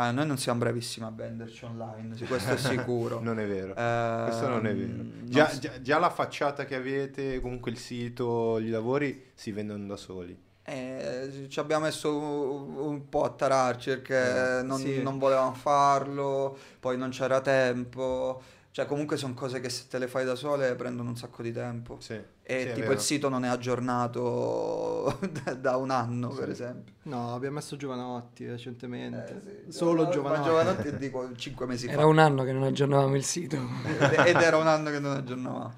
Ah, 0.00 0.12
noi 0.12 0.26
non 0.28 0.38
siamo 0.38 0.60
bravissimi 0.60 1.06
a 1.06 1.10
venderci 1.10 1.64
online, 1.64 2.16
questo 2.26 2.52
è 2.52 2.56
sicuro. 2.56 3.18
Non 3.20 3.40
è 3.40 3.46
vero. 3.48 3.74
Ehm, 3.74 4.24
Questo 4.26 4.46
non 4.48 4.64
è 4.66 4.72
vero. 4.74 4.92
non 4.92 5.22
Già, 5.24 5.48
s- 5.48 5.58
già- 5.58 5.80
già 5.82 5.98
la 5.98 6.10
facciata 6.10 6.64
che 6.64 6.76
avete, 6.76 7.40
comunque 7.40 7.72
il 7.72 7.78
sito, 7.78 8.58
i 8.60 8.68
lavori 8.68 9.30
si 9.34 9.50
vendono 9.50 9.84
da 9.86 9.96
soli. 9.96 10.38
Eh, 10.68 11.46
ci 11.48 11.58
abbiamo 11.60 11.84
messo 11.84 12.14
un, 12.16 13.08
po' 13.08 13.24
a 13.24 13.30
tararci 13.30 13.90
perché 13.90 14.58
Eh, 14.58 14.62
non, 14.62 14.78
sì. 14.78 15.02
non 15.02 15.18
volevamo 15.18 15.54
farlo, 15.54 16.56
poi 16.78 16.96
non 16.98 17.10
c'era 17.10 17.40
tempo. 17.40 18.42
Cioè 18.70 18.86
comunque 18.86 19.16
sono 19.16 19.34
cose 19.34 19.58
che 19.60 19.70
se 19.70 19.86
te 19.88 19.98
le 19.98 20.06
fai 20.06 20.24
da 20.24 20.36
sole 20.36 20.74
prendono 20.76 21.08
un 21.08 21.16
sacco 21.16 21.42
di 21.42 21.52
tempo. 21.52 21.96
Sì, 22.00 22.20
E 22.42 22.66
sì, 22.68 22.80
tipo 22.80 22.92
il 22.92 23.00
sito 23.00 23.28
non 23.28 23.44
è 23.44 23.48
aggiornato 23.48 25.18
da, 25.58 25.76
un 25.76 25.90
anno, 25.90 26.28
per 26.28 26.50
esempio. 26.50 26.94
No, 27.04 27.34
abbiamo 27.34 27.56
messo 27.56 27.76
Giovanotti 27.76 28.46
recentemente. 28.46 29.42
Eh, 29.44 29.62
sì. 29.70 29.76
Solo 29.76 30.04
Ma 30.04 30.10
Giovanotti. 30.10 30.42
Giovanotti 30.48 30.96
dico 30.96 31.34
5 31.34 31.66
mesi 31.66 31.86
fa. 31.86 31.92
Era 31.94 32.06
un 32.06 32.18
anno 32.18 32.44
che 32.44 32.52
non 32.52 32.62
aggiornavamo 32.62 33.16
il 33.16 33.24
sito. 33.24 33.56
ed 33.56 34.26
ed 34.26 34.36
era 34.36 34.58
un 34.58 34.66
anno 34.68 34.90
che 34.90 34.98
non 35.00 35.16
aggiornavamo. 35.16 35.74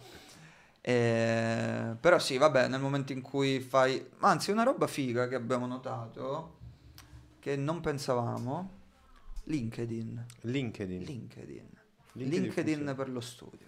Eh, 0.82 1.94
però 2.00 2.18
sì, 2.18 2.36
vabbè, 2.38 2.68
nel 2.68 2.80
momento 2.80 3.12
in 3.12 3.20
cui 3.20 3.60
fai... 3.60 4.04
Anzi, 4.20 4.50
una 4.50 4.62
roba 4.62 4.86
figa 4.86 5.28
che 5.28 5.34
abbiamo 5.34 5.66
notato, 5.66 6.56
che 7.38 7.56
non 7.56 7.80
pensavamo, 7.80 8.70
LinkedIn. 9.44 10.26
LinkedIn. 10.42 11.02
LinkedIn. 11.02 11.68
LinkedIn 12.12 12.42
LinkedIn 12.42 12.92
per 12.96 13.08
lo 13.10 13.20
studio. 13.20 13.66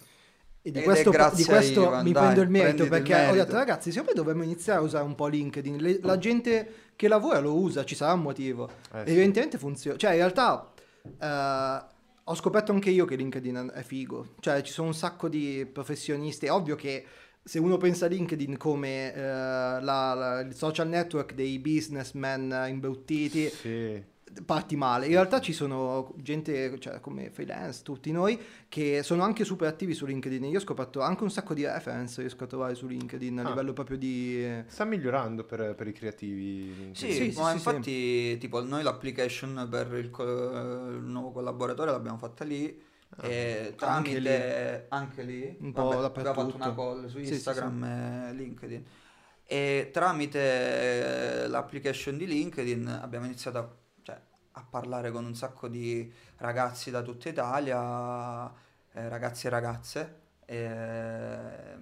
E 0.65 0.71
di 0.71 0.77
Ed 0.79 0.83
questo, 0.85 1.09
di 1.33 1.43
questo 1.43 1.81
Ivan, 1.83 2.03
mi 2.05 2.11
dai, 2.13 2.23
prendo 2.23 2.41
il 2.41 2.49
merito 2.49 2.75
prenditi 2.75 2.83
il 2.83 2.89
perché 2.89 3.13
ho 3.13 3.25
merito. 3.25 3.43
detto 3.43 3.55
ragazzi 3.57 3.91
secondo 3.91 4.11
me 4.11 4.17
dovremmo 4.17 4.43
iniziare 4.43 4.79
a 4.79 4.81
usare 4.81 5.03
un 5.03 5.13
po' 5.15 5.27
LinkedIn 5.27 5.75
Le- 5.77 5.99
la 6.01 6.17
gente 6.17 6.73
che 6.95 7.09
lavora 7.09 7.39
lo 7.39 7.53
usa 7.57 7.83
ci 7.83 7.95
sarà 7.95 8.13
un 8.13 8.21
motivo 8.21 8.69
Eh, 8.69 9.03
sì. 9.03 9.11
evidentemente 9.11 9.57
funziona 9.57 9.97
cioè 9.97 10.11
in 10.11 10.17
realtà 10.17 10.71
eh, 11.19 11.83
ho 12.25 12.35
scoperto 12.35 12.71
anche 12.71 12.89
io 12.89 13.05
che 13.05 13.15
LinkedIn 13.15 13.71
è 13.73 13.83
figo 13.83 14.35
cioè 14.39 14.61
ci 14.61 14.71
sono 14.71 14.87
un 14.87 14.93
sacco 14.93 15.27
di 15.27 15.67
professionisti 15.71 16.45
è 16.45 16.51
ovvio 16.51 16.75
che 16.75 17.05
se 17.43 17.59
uno 17.59 17.75
pensa 17.77 18.05
a 18.05 18.09
LinkedIn 18.09 18.55
come 18.57 19.13
eh, 19.13 19.19
la- 19.21 19.81
la- 20.13 20.39
il 20.39 20.55
social 20.55 20.87
network 20.87 21.33
dei 21.33 21.59
businessmen 21.59 22.65
imbruttiti 22.69 23.49
Sì. 23.49 24.01
Parti 24.45 24.75
male. 24.75 25.05
In 25.05 25.13
realtà 25.13 25.39
ci 25.39 25.53
sono 25.53 26.13
gente, 26.17 26.77
cioè 26.79 26.99
come 26.99 27.29
freelance, 27.29 27.81
tutti 27.83 28.11
noi, 28.11 28.39
che 28.67 29.03
sono 29.03 29.23
anche 29.23 29.43
super 29.45 29.67
attivi 29.67 29.93
su 29.93 30.05
LinkedIn. 30.05 30.43
Io 30.45 30.57
ho 30.57 30.61
scoperto 30.61 31.01
anche 31.01 31.23
un 31.23 31.31
sacco 31.31 31.53
di 31.53 31.65
reference 31.65 32.19
riesco 32.21 32.43
a 32.43 32.47
trovare 32.47 32.75
su 32.75 32.87
LinkedIn 32.87 33.39
a 33.39 33.43
Ah. 33.43 33.49
livello 33.49 33.73
proprio 33.73 33.97
di... 33.97 34.45
Sta 34.67 34.85
migliorando 34.85 35.43
per, 35.43 35.75
per 35.75 35.87
i 35.87 35.93
creativi. 35.93 36.91
Sì, 36.93 37.11
Sì, 37.11 37.31
sì, 37.31 37.39
ma 37.39 37.49
sì, 37.49 37.55
infatti 37.55 38.37
tipo 38.37 38.61
noi 38.63 38.83
l'application 38.83 39.67
per 39.69 39.93
il, 39.93 40.09
co- 40.09 40.23
il 40.23 41.03
nuovo 41.03 41.31
collaboratore 41.31 41.91
l'abbiamo 41.91 42.17
fatta 42.17 42.43
lì 42.43 42.91
Ah. 43.15 43.27
e 43.27 43.57
Anche 43.59 43.75
tramite 43.75 44.85
anche 44.89 45.21
lì, 45.21 45.55
Un 45.59 45.71
po' 45.71 45.83
vabbè, 45.83 46.19
abbiamo 46.21 46.33
fatto 46.49 46.55
una 46.55 46.73
call 46.73 47.05
su 47.05 47.19
Sì, 47.19 47.25
sì, 47.27 47.33
Instagram 47.33 47.83
e 47.83 48.33
LinkedIn 48.33 48.85
e 49.45 49.89
tramite 49.93 51.43
eh, 51.43 51.47
l'application 51.47 52.17
di 52.17 52.25
LinkedIn 52.25 52.87
abbiamo 52.87 53.25
iniziato 53.25 53.57
a, 53.59 53.69
a 54.53 54.63
parlare 54.63 55.11
con 55.11 55.25
un 55.25 55.35
sacco 55.35 55.67
di 55.67 56.11
ragazzi 56.37 56.91
da 56.91 57.01
tutta 57.01 57.29
Italia, 57.29 58.47
eh, 58.93 59.09
ragazzi 59.09 59.47
e 59.47 59.49
ragazze, 59.49 60.21
eh, 60.45 61.77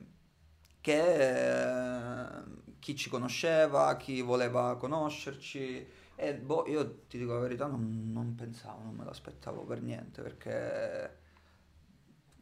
che 0.82 2.38
eh, 2.40 2.44
chi 2.80 2.96
ci 2.96 3.10
conosceva, 3.10 3.96
chi 3.98 4.22
voleva 4.22 4.76
conoscerci. 4.78 5.88
E 6.16 6.36
boh, 6.36 6.68
io 6.68 7.02
ti 7.08 7.18
dico 7.18 7.34
la 7.34 7.40
verità, 7.40 7.66
non, 7.68 8.12
non 8.12 8.36
pensavo, 8.36 8.84
non 8.84 8.96
me 8.96 9.06
l'aspettavo 9.06 9.64
per 9.66 9.82
niente, 9.82 10.22
perché 10.22 11.20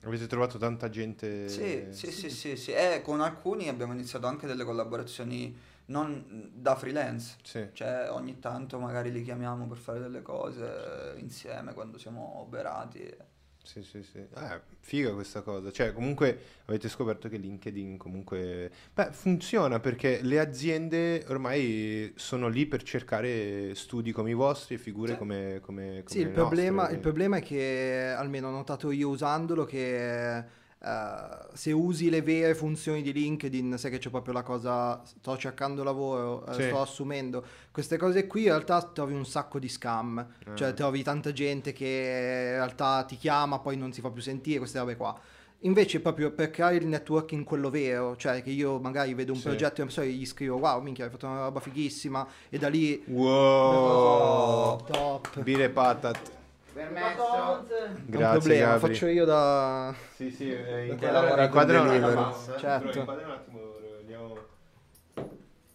Avete 0.03 0.27
trovato 0.27 0.57
tanta 0.57 0.89
gente. 0.89 1.49
sì, 1.49 1.87
sì, 1.89 2.11
sì, 2.11 2.29
sì, 2.29 2.55
sì. 2.55 2.71
E 2.71 3.01
con 3.03 3.19
alcuni 3.21 3.67
abbiamo 3.67 3.93
iniziato 3.93 4.27
anche 4.27 4.47
delle 4.47 4.63
collaborazioni 4.63 5.57
non 5.89 6.51
da 6.53 6.75
freelance. 6.75 7.37
Sì. 7.43 7.67
Cioè, 7.73 8.09
ogni 8.11 8.39
tanto 8.39 8.79
magari 8.79 9.11
li 9.11 9.23
chiamiamo 9.23 9.67
per 9.67 9.77
fare 9.77 9.99
delle 9.99 10.21
cose 10.21 11.15
insieme 11.17 11.73
quando 11.73 11.97
siamo 11.97 12.39
oberati. 12.39 13.15
Sì, 13.61 13.83
sì, 13.83 14.01
sì. 14.01 14.17
Eh, 14.17 14.61
figa 14.79 15.13
questa 15.13 15.41
cosa. 15.41 15.71
Cioè, 15.71 15.93
comunque 15.93 16.39
avete 16.65 16.89
scoperto 16.89 17.29
che 17.29 17.37
LinkedIn 17.37 17.97
comunque 17.97 18.71
beh, 18.93 19.11
funziona 19.11 19.79
perché 19.79 20.21
le 20.23 20.39
aziende 20.39 21.23
ormai 21.27 22.11
sono 22.15 22.47
lì 22.47 22.65
per 22.65 22.81
cercare 22.81 23.75
studi 23.75 24.11
come 24.11 24.31
i 24.31 24.33
vostri 24.33 24.75
e 24.75 24.77
figure 24.79 25.11
Sì. 25.11 25.17
come, 25.19 25.59
come, 25.61 26.03
Sì, 26.05 26.19
come 26.19 26.21
il 26.21 26.27
le 26.29 26.31
problema, 26.31 26.89
il 26.89 26.99
problema 26.99 27.37
è 27.37 27.41
che, 27.43 28.13
almeno 28.17 28.47
ho 28.47 28.51
notato 28.51 28.89
io 28.91 29.09
usandolo, 29.09 29.65
che 29.65 30.43
eh, 30.81 31.47
se 31.53 31.71
usi 31.71 32.09
le 32.09 32.21
vere 32.21 32.55
funzioni 32.55 33.01
di 33.01 33.11
LinkedIn, 33.13 33.77
sai 33.77 33.91
che 33.91 33.97
c'è 33.97 34.09
proprio 34.09 34.33
la 34.33 34.43
cosa, 34.43 35.01
sto 35.03 35.37
cercando 35.37 35.83
lavoro, 35.83 36.45
eh, 36.47 36.53
Sì. 36.53 36.63
sto 36.63 36.81
assumendo, 36.81 37.43
queste 37.71 37.97
cose 37.97 38.27
qui 38.27 38.43
in 38.43 38.47
realtà 38.49 38.81
trovi 38.83 39.13
un 39.13 39.25
sacco 39.25 39.59
di 39.59 39.67
scam, 39.69 40.25
cioè 40.55 40.69
Ah. 40.69 40.73
trovi 40.73 41.03
tanta 41.03 41.31
gente 41.33 41.73
che 41.73 41.85
in 41.85 42.55
realtà 42.55 43.03
ti 43.03 43.17
chiama, 43.17 43.59
poi 43.59 43.75
non 43.77 43.91
si 43.91 44.01
fa 44.01 44.09
più 44.09 44.21
sentire, 44.21 44.59
queste 44.59 44.79
robe 44.79 44.95
qua. 44.95 45.17
Invece 45.63 45.99
proprio 45.99 46.31
per 46.31 46.51
creare 46.51 46.77
il 46.77 46.87
networking 46.87 47.43
quello 47.43 47.69
vero, 47.69 48.15
cioè 48.15 48.41
che 48.41 48.49
io 48.49 48.79
magari 48.79 49.13
vedo 49.13 49.33
un 49.33 49.39
Sì. 49.39 49.47
progetto 49.47 49.81
e 49.81 49.87
e 50.05 50.11
gli 50.11 50.25
scrivo 50.25 50.55
wow 50.55 50.79
minchia 50.81 51.03
hai 51.03 51.11
fatto 51.11 51.25
una 51.27 51.41
roba 51.43 51.59
fighissima 51.59 52.25
e 52.47 52.57
da 52.57 52.69
lì 52.69 53.03
Wow! 53.07 54.77
top. 54.85 55.41
Bire 55.41 55.69
patat. 55.69 56.37
Permesso. 56.73 57.27
Non 57.33 57.65
Grazie, 58.05 58.39
problema, 58.39 58.65
Gabri. 58.73 58.79
faccio 58.93 59.07
io 59.07 59.25
da... 59.25 59.93
Sì, 60.15 60.31
sì, 60.31 60.51
eh, 60.51 60.63
Che 60.63 60.81
inquadra, 60.91 61.11
lavora 61.21 61.43
inquadra 61.43 61.77
con 61.79 61.87
un 61.87 61.93
Deliveroo. 61.93 62.25
attimo. 62.27 62.57
Certo. 62.57 62.99
Inquadra 62.99 63.25
un 63.25 63.31
attimo. 63.31 63.59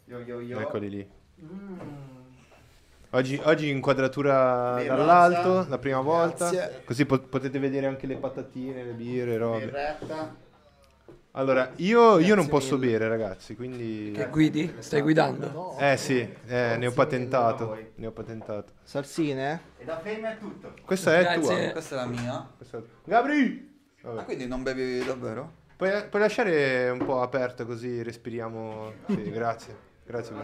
Yo 0.07 0.19
yo 0.21 0.41
yo. 0.41 0.61
Eccoli 0.61 0.91
lì. 0.91 1.09
Mm. 1.43 1.79
Oggi, 3.11 3.41
oggi 3.45 3.71
inquadratura 3.71 4.75
Birrazza. 4.77 4.97
dall'alto, 4.97 5.67
la 5.69 5.79
prima 5.79 6.01
volta. 6.01 6.51
Grazie. 6.51 6.83
Così 6.85 7.07
po- 7.07 7.21
potete 7.21 7.59
vedere 7.59 7.87
anche 7.87 8.07
le 8.07 8.17
patatine, 8.17 8.83
le 8.85 8.93
birre, 8.93 9.37
robe. 9.37 9.65
Birretta. 9.67 10.35
Allora, 11.37 11.73
io, 11.77 12.21
io 12.21 12.37
non 12.37 12.47
posso 12.47 12.77
mille. 12.79 12.93
bere, 12.93 13.09
ragazzi, 13.09 13.57
quindi... 13.57 14.13
Che 14.15 14.29
guidi? 14.29 14.73
Stai 14.79 15.01
guidando? 15.01 15.77
Eh 15.81 15.97
sì, 15.97 16.21
eh, 16.21 16.77
ne 16.77 16.87
ho 16.87 16.93
patentato. 16.93 17.77
Ne 17.97 18.07
ho 18.07 18.13
patentato. 18.13 18.75
Salsine? 18.85 19.61
E 19.79 19.85
da 19.85 19.99
Fame 19.99 20.31
è 20.35 20.39
tutto. 20.39 20.75
Questa 20.85 21.19
è 21.19 21.23
Grazie. 21.23 21.41
tua. 21.41 21.73
Questa 21.73 21.95
è 21.97 21.99
la 21.99 22.07
mia. 22.07 22.51
Questa 22.57 22.79
è- 22.79 22.83
Gabri! 23.05 23.73
Ah, 24.03 24.11
Vabbè. 24.11 24.25
quindi 24.27 24.47
non 24.47 24.63
bevi 24.63 25.05
davvero? 25.05 25.63
Puoi, 25.77 26.07
puoi 26.09 26.23
lasciare 26.23 26.89
un 26.91 27.05
po' 27.05 27.21
aperto 27.21 27.67
così 27.67 28.01
respiriamo. 28.05 28.93
Sì, 29.09 29.31
grazie. 29.31 29.77
Grazie. 30.07 30.35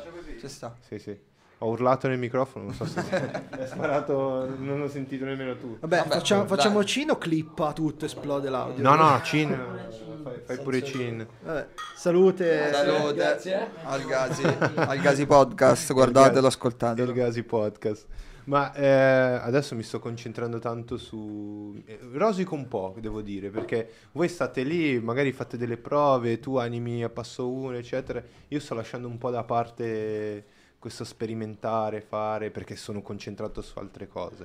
Ci 0.41 0.49
sta. 0.49 0.74
Sì, 0.80 0.99
sì. 0.99 1.16
Ho 1.63 1.69
urlato 1.69 2.09
nel 2.09 2.19
microfono, 2.19 2.65
non 2.65 2.75
so 2.75 2.87
se 2.87 3.01
hai 3.51 3.67
sparato, 3.67 4.49
non 4.61 4.81
ho 4.81 4.89
sentito 4.89 5.27
nemmeno 5.27 5.57
tu. 5.59 5.77
Vabbè, 5.79 5.99
Vabbè, 5.99 6.09
facciamo, 6.09 6.47
facciamo 6.47 6.83
cino, 6.85 7.19
clippa 7.19 7.75
tutto, 7.75 8.07
esplode 8.07 8.49
l'audio. 8.49 8.83
No, 8.83 8.95
no, 8.95 9.21
Cin, 9.23 9.51
fai, 10.25 10.41
fai 10.43 10.59
pure 10.61 10.83
Cin. 10.83 11.27
Vabbè, 11.43 11.69
salute. 11.97 12.73
Salute 12.73 13.15
Grazie. 13.15 13.69
al 13.85 14.03
Gazi, 14.07 14.43
al 14.75 14.99
Gazi 15.01 15.27
Podcast, 15.27 15.93
guardatelo, 15.93 16.39
Il 16.39 16.45
ascoltatelo. 16.47 17.13
Gasi 17.13 17.43
Podcast. 17.43 18.07
Ma 18.45 18.73
eh, 18.73 18.87
adesso 18.89 19.75
mi 19.75 19.83
sto 19.83 19.99
concentrando 20.01 20.59
tanto 20.59 20.97
su... 20.97 21.79
eh, 21.85 21.99
Rosico 22.13 22.55
un 22.55 22.69
po', 22.69 22.97
devo 22.99 23.21
dire, 23.21 23.51
perché 23.51 23.91
voi 24.13 24.29
state 24.29 24.63
lì, 24.63 24.99
magari 24.99 25.31
fate 25.31 25.59
delle 25.59 25.77
prove, 25.77 26.41
tu 26.41 26.57
animi 26.57 27.05
a 27.05 27.11
passo 27.11 27.51
1, 27.51 27.77
eccetera. 27.77 28.21
Io 28.49 28.59
sto 28.61 28.75
lasciando 28.75 29.09
un 29.09 29.19
po' 29.19 29.31
da 29.31 29.45
parte 29.45 30.45
questo 30.81 31.05
sperimentare, 31.05 32.01
fare, 32.01 32.51
perché 32.51 32.74
sono 32.74 33.03
concentrato 33.03 33.62
su 33.62 33.78
altre 33.78 34.09
cose. 34.09 34.45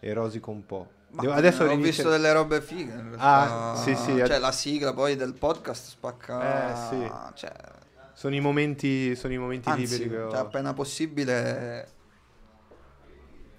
E 0.00 0.12
rosico 0.14 0.50
un 0.50 0.64
po'. 0.64 0.90
Devo- 1.08 1.32
adesso 1.34 1.64
ho 1.64 1.66
inizio- 1.66 1.82
visto 1.90 2.08
delle 2.08 2.32
robe 2.32 2.62
fighe. 2.62 2.94
Ah, 3.18 3.74
sì, 3.76 3.94
sì, 3.94 4.12
Cioè, 4.16 4.32
ad- 4.34 4.40
la 4.40 4.52
sigla 4.52 4.94
poi 4.94 5.14
del 5.16 5.34
podcast 5.34 5.88
spacca. 5.88 6.70
Eh, 6.72 6.88
sì. 6.88 7.12
Cioè, 7.34 7.52
Sono 8.14 8.34
i 8.34 8.40
momenti, 8.40 9.14
sono 9.16 9.32
i 9.34 9.38
momenti 9.38 9.68
anzi, 9.68 9.82
liberi 9.98 10.08
che 10.10 10.20
ho. 10.22 10.30
cioè, 10.30 10.38
appena 10.40 10.72
possibile 10.72 11.88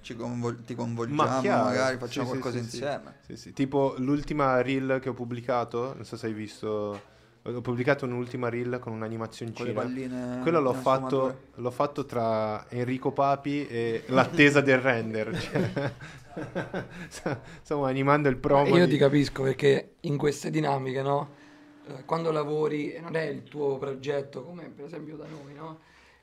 ci 0.02 0.16
convol- 0.16 0.64
ti 0.64 0.76
convolgiamo, 0.76 1.24
Ma 1.32 1.40
chiaro, 1.40 1.64
magari 1.66 1.98
facciamo 1.98 2.26
sì, 2.26 2.32
qualcosa 2.32 2.58
sì, 2.58 2.64
insieme. 2.64 3.16
Sì, 3.26 3.36
sì. 3.38 3.54
Tipo 3.54 3.96
l'ultima 4.00 4.62
reel 4.62 5.00
che 5.02 5.10
ho 5.10 5.14
pubblicato, 5.14 5.94
non 5.96 6.04
so 6.06 6.18
se 6.18 6.28
hai 6.28 6.34
visto, 6.34 7.02
ho 7.46 7.62
pubblicato 7.62 8.06
un'ultima 8.06 8.48
reel 8.50 8.80
con 8.80 8.94
un'animazioncina. 8.94 9.72
palline. 9.74 10.40
Quello 10.42 10.62
l'ho 10.62 10.74
fatto, 10.74 11.40
l'ho 11.56 11.72
fatto 11.72 12.06
tra 12.06 12.66
Enrico 12.70 13.12
Papi 13.12 13.68
e 13.68 14.04
l'attesa 14.08 14.62
del 14.62 14.80
render. 14.80 15.38
Cioè, 15.38 15.94
stiamo 17.62 17.86
animando 17.86 18.30
il 18.30 18.38
promo. 18.38 18.76
Io 18.78 18.86
di- 18.86 18.92
ti 18.94 18.98
capisco 18.98 19.44
perché 19.44 19.96
in 20.02 20.18
queste 20.18 20.50
dinamiche, 20.50 21.02
no? 21.02 21.42
Eh, 21.88 22.06
Quando 22.06 22.32
lavori 22.32 22.94
e 22.94 23.02
non 23.02 23.16
è 23.16 23.24
il 23.24 23.44
tuo 23.44 23.78
progetto, 23.78 24.44
come 24.44 24.70
per 24.70 24.86
esempio 24.86 25.18
da 25.18 25.26
noi, 25.28 25.54
no? 25.54 25.80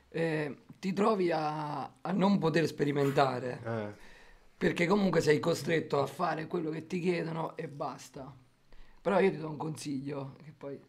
Eh, 0.09 0.57
ti 0.79 0.91
trovi 0.93 1.31
a, 1.31 1.83
a 2.01 2.11
non 2.11 2.39
poter 2.39 2.65
sperimentare 2.65 3.61
Eh, 3.63 3.93
perché 4.57 4.87
comunque 4.87 5.21
sei 5.21 5.39
costretto 5.39 6.01
a 6.01 6.07
fare 6.07 6.47
quello 6.47 6.71
che 6.71 6.87
ti 6.87 6.99
chiedono 6.99 7.55
e 7.55 7.67
basta. 7.67 8.33
Però 9.01 9.19
io 9.19 9.31
ti 9.31 9.37
do 9.37 9.49
un 9.49 9.57
consiglio, 9.57 10.35
che 10.43 10.53
poi 10.55 10.79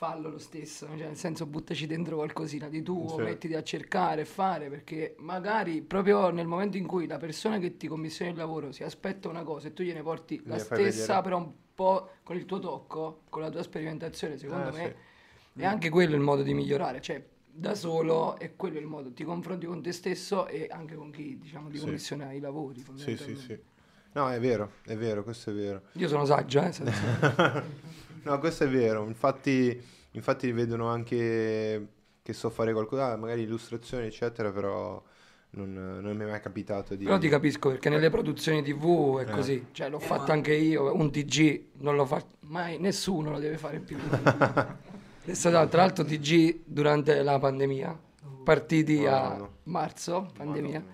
fallo 0.00 0.30
lo 0.30 0.38
stesso, 0.38 0.86
cioè 0.86 1.08
nel 1.08 1.16
senso 1.18 1.44
buttaci 1.44 1.86
dentro 1.86 2.16
qualcosina 2.16 2.70
di 2.70 2.82
tuo, 2.82 3.16
Sì. 3.16 3.20
mettiti 3.20 3.54
a 3.54 3.62
cercare, 3.62 4.24
fare, 4.24 4.70
perché 4.70 5.14
magari 5.18 5.82
proprio 5.82 6.30
nel 6.30 6.46
momento 6.46 6.78
in 6.78 6.86
cui 6.86 7.06
la 7.06 7.18
persona 7.18 7.58
che 7.58 7.76
ti 7.76 7.86
commissiona 7.86 8.30
il 8.30 8.36
lavoro 8.38 8.72
si 8.72 8.82
aspetta 8.82 9.28
una 9.28 9.42
cosa 9.42 9.68
e 9.68 9.74
tu 9.74 9.82
gliene 9.82 10.00
porti 10.02 10.36
la 10.44 10.54
Gliene 10.54 10.58
fai 10.60 10.90
stessa, 10.90 11.20
però 11.20 11.36
un 11.36 11.52
po' 11.74 12.12
con 12.22 12.36
il 12.36 12.46
tuo 12.46 12.58
tocco, 12.60 13.24
con 13.28 13.42
la 13.42 13.50
tua 13.50 13.62
sperimentazione, 13.62 14.38
secondo 14.38 14.68
Eh, 14.70 14.72
me 14.72 14.94
sì. 15.54 15.60
è 15.60 15.66
anche 15.66 15.90
quello 15.90 16.14
il 16.14 16.22
modo 16.22 16.42
di 16.42 16.54
migliorare, 16.54 17.02
cioè 17.02 17.22
da 17.52 17.74
solo 17.74 18.38
è 18.38 18.56
quello 18.56 18.78
il 18.78 18.86
modo, 18.86 19.12
ti 19.12 19.22
confronti 19.22 19.66
con 19.66 19.82
te 19.82 19.92
stesso 19.92 20.46
e 20.46 20.66
anche 20.70 20.94
con 20.94 21.10
chi 21.10 21.36
diciamo 21.38 21.68
ti 21.68 21.76
Sì. 21.76 21.84
commissiona 21.84 22.32
i 22.32 22.40
lavori. 22.40 22.76
sì, 22.78 22.84
sì, 22.84 22.84
fondamentalmente. 22.84 23.40
sì. 23.42 23.58
No, 24.12 24.30
è 24.30 24.40
vero, 24.40 24.72
è 24.82 24.96
vero, 24.96 25.22
questo 25.22 25.50
è 25.50 25.52
vero. 25.52 25.82
Io 25.92 26.08
sono 26.08 26.24
saggio, 26.24 26.62
eh, 26.62 26.72
No, 28.22 28.38
questo 28.38 28.64
è 28.64 28.68
vero. 28.68 29.06
Infatti, 29.06 29.80
infatti 30.12 30.52
vedono 30.52 30.88
anche 30.88 31.88
che 32.22 32.32
so 32.32 32.50
fare 32.50 32.72
qualcosa, 32.72 33.12
ah, 33.12 33.16
magari 33.16 33.42
illustrazioni, 33.42 34.06
eccetera, 34.06 34.52
però 34.52 35.02
non, 35.50 35.72
non 35.72 36.16
mi 36.16 36.24
è 36.24 36.28
mai 36.28 36.40
capitato 36.40 36.94
di... 36.94 37.04
Però 37.04 37.18
ti 37.18 37.28
capisco 37.28 37.70
perché 37.70 37.88
nelle 37.88 38.10
produzioni 38.10 38.62
TV 38.62 39.18
è 39.18 39.22
Eh. 39.22 39.30
così, 39.30 39.66
cioè 39.72 39.88
l'ho 39.88 39.98
fatto 39.98 40.32
anche 40.32 40.54
io, 40.54 40.94
un 40.94 41.10
TG 41.10 41.68
non 41.78 41.96
lo 41.96 42.04
fa 42.06 42.22
mai, 42.40 42.78
nessuno 42.78 43.30
lo 43.30 43.38
deve 43.38 43.56
fare 43.58 43.80
più. 43.80 43.96
è 45.24 45.34
stato 45.34 45.68
tra 45.68 45.82
l'altro 45.82 46.04
TG 46.04 46.60
durante 46.64 47.22
la 47.22 47.38
pandemia, 47.38 47.98
partiti 48.44 49.06
a 49.06 49.12
Madonna. 49.30 49.48
marzo, 49.64 50.30
pandemia. 50.36 50.84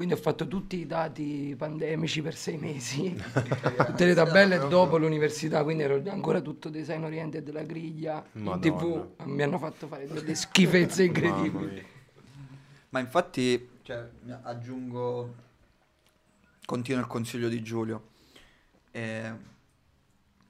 Quindi 0.00 0.16
ho 0.16 0.22
fatto 0.22 0.48
tutti 0.48 0.78
i 0.78 0.86
dati 0.86 1.54
pandemici 1.58 2.22
per 2.22 2.34
sei 2.34 2.56
mesi, 2.56 3.12
tutte 3.84 4.06
le 4.06 4.14
tabelle 4.14 4.66
dopo 4.66 4.96
l'università, 4.96 5.62
quindi 5.62 5.82
ero 5.82 6.00
ancora 6.08 6.40
tutto 6.40 6.70
design 6.70 7.04
oriented 7.04 7.44
della 7.44 7.64
griglia, 7.64 8.24
in. 8.32 8.56
TV 8.62 9.24
mi 9.24 9.42
hanno 9.42 9.58
fatto 9.58 9.88
fare 9.88 10.06
delle 10.06 10.34
schifezze 10.34 11.04
incredibili. 11.04 11.86
Ma 12.88 13.00
infatti, 13.00 13.68
cioè, 13.82 14.08
aggiungo, 14.40 15.34
continuo 16.64 17.02
il 17.02 17.06
consiglio 17.06 17.50
di 17.50 17.60
Giulio. 17.60 18.08
E... 18.92 19.34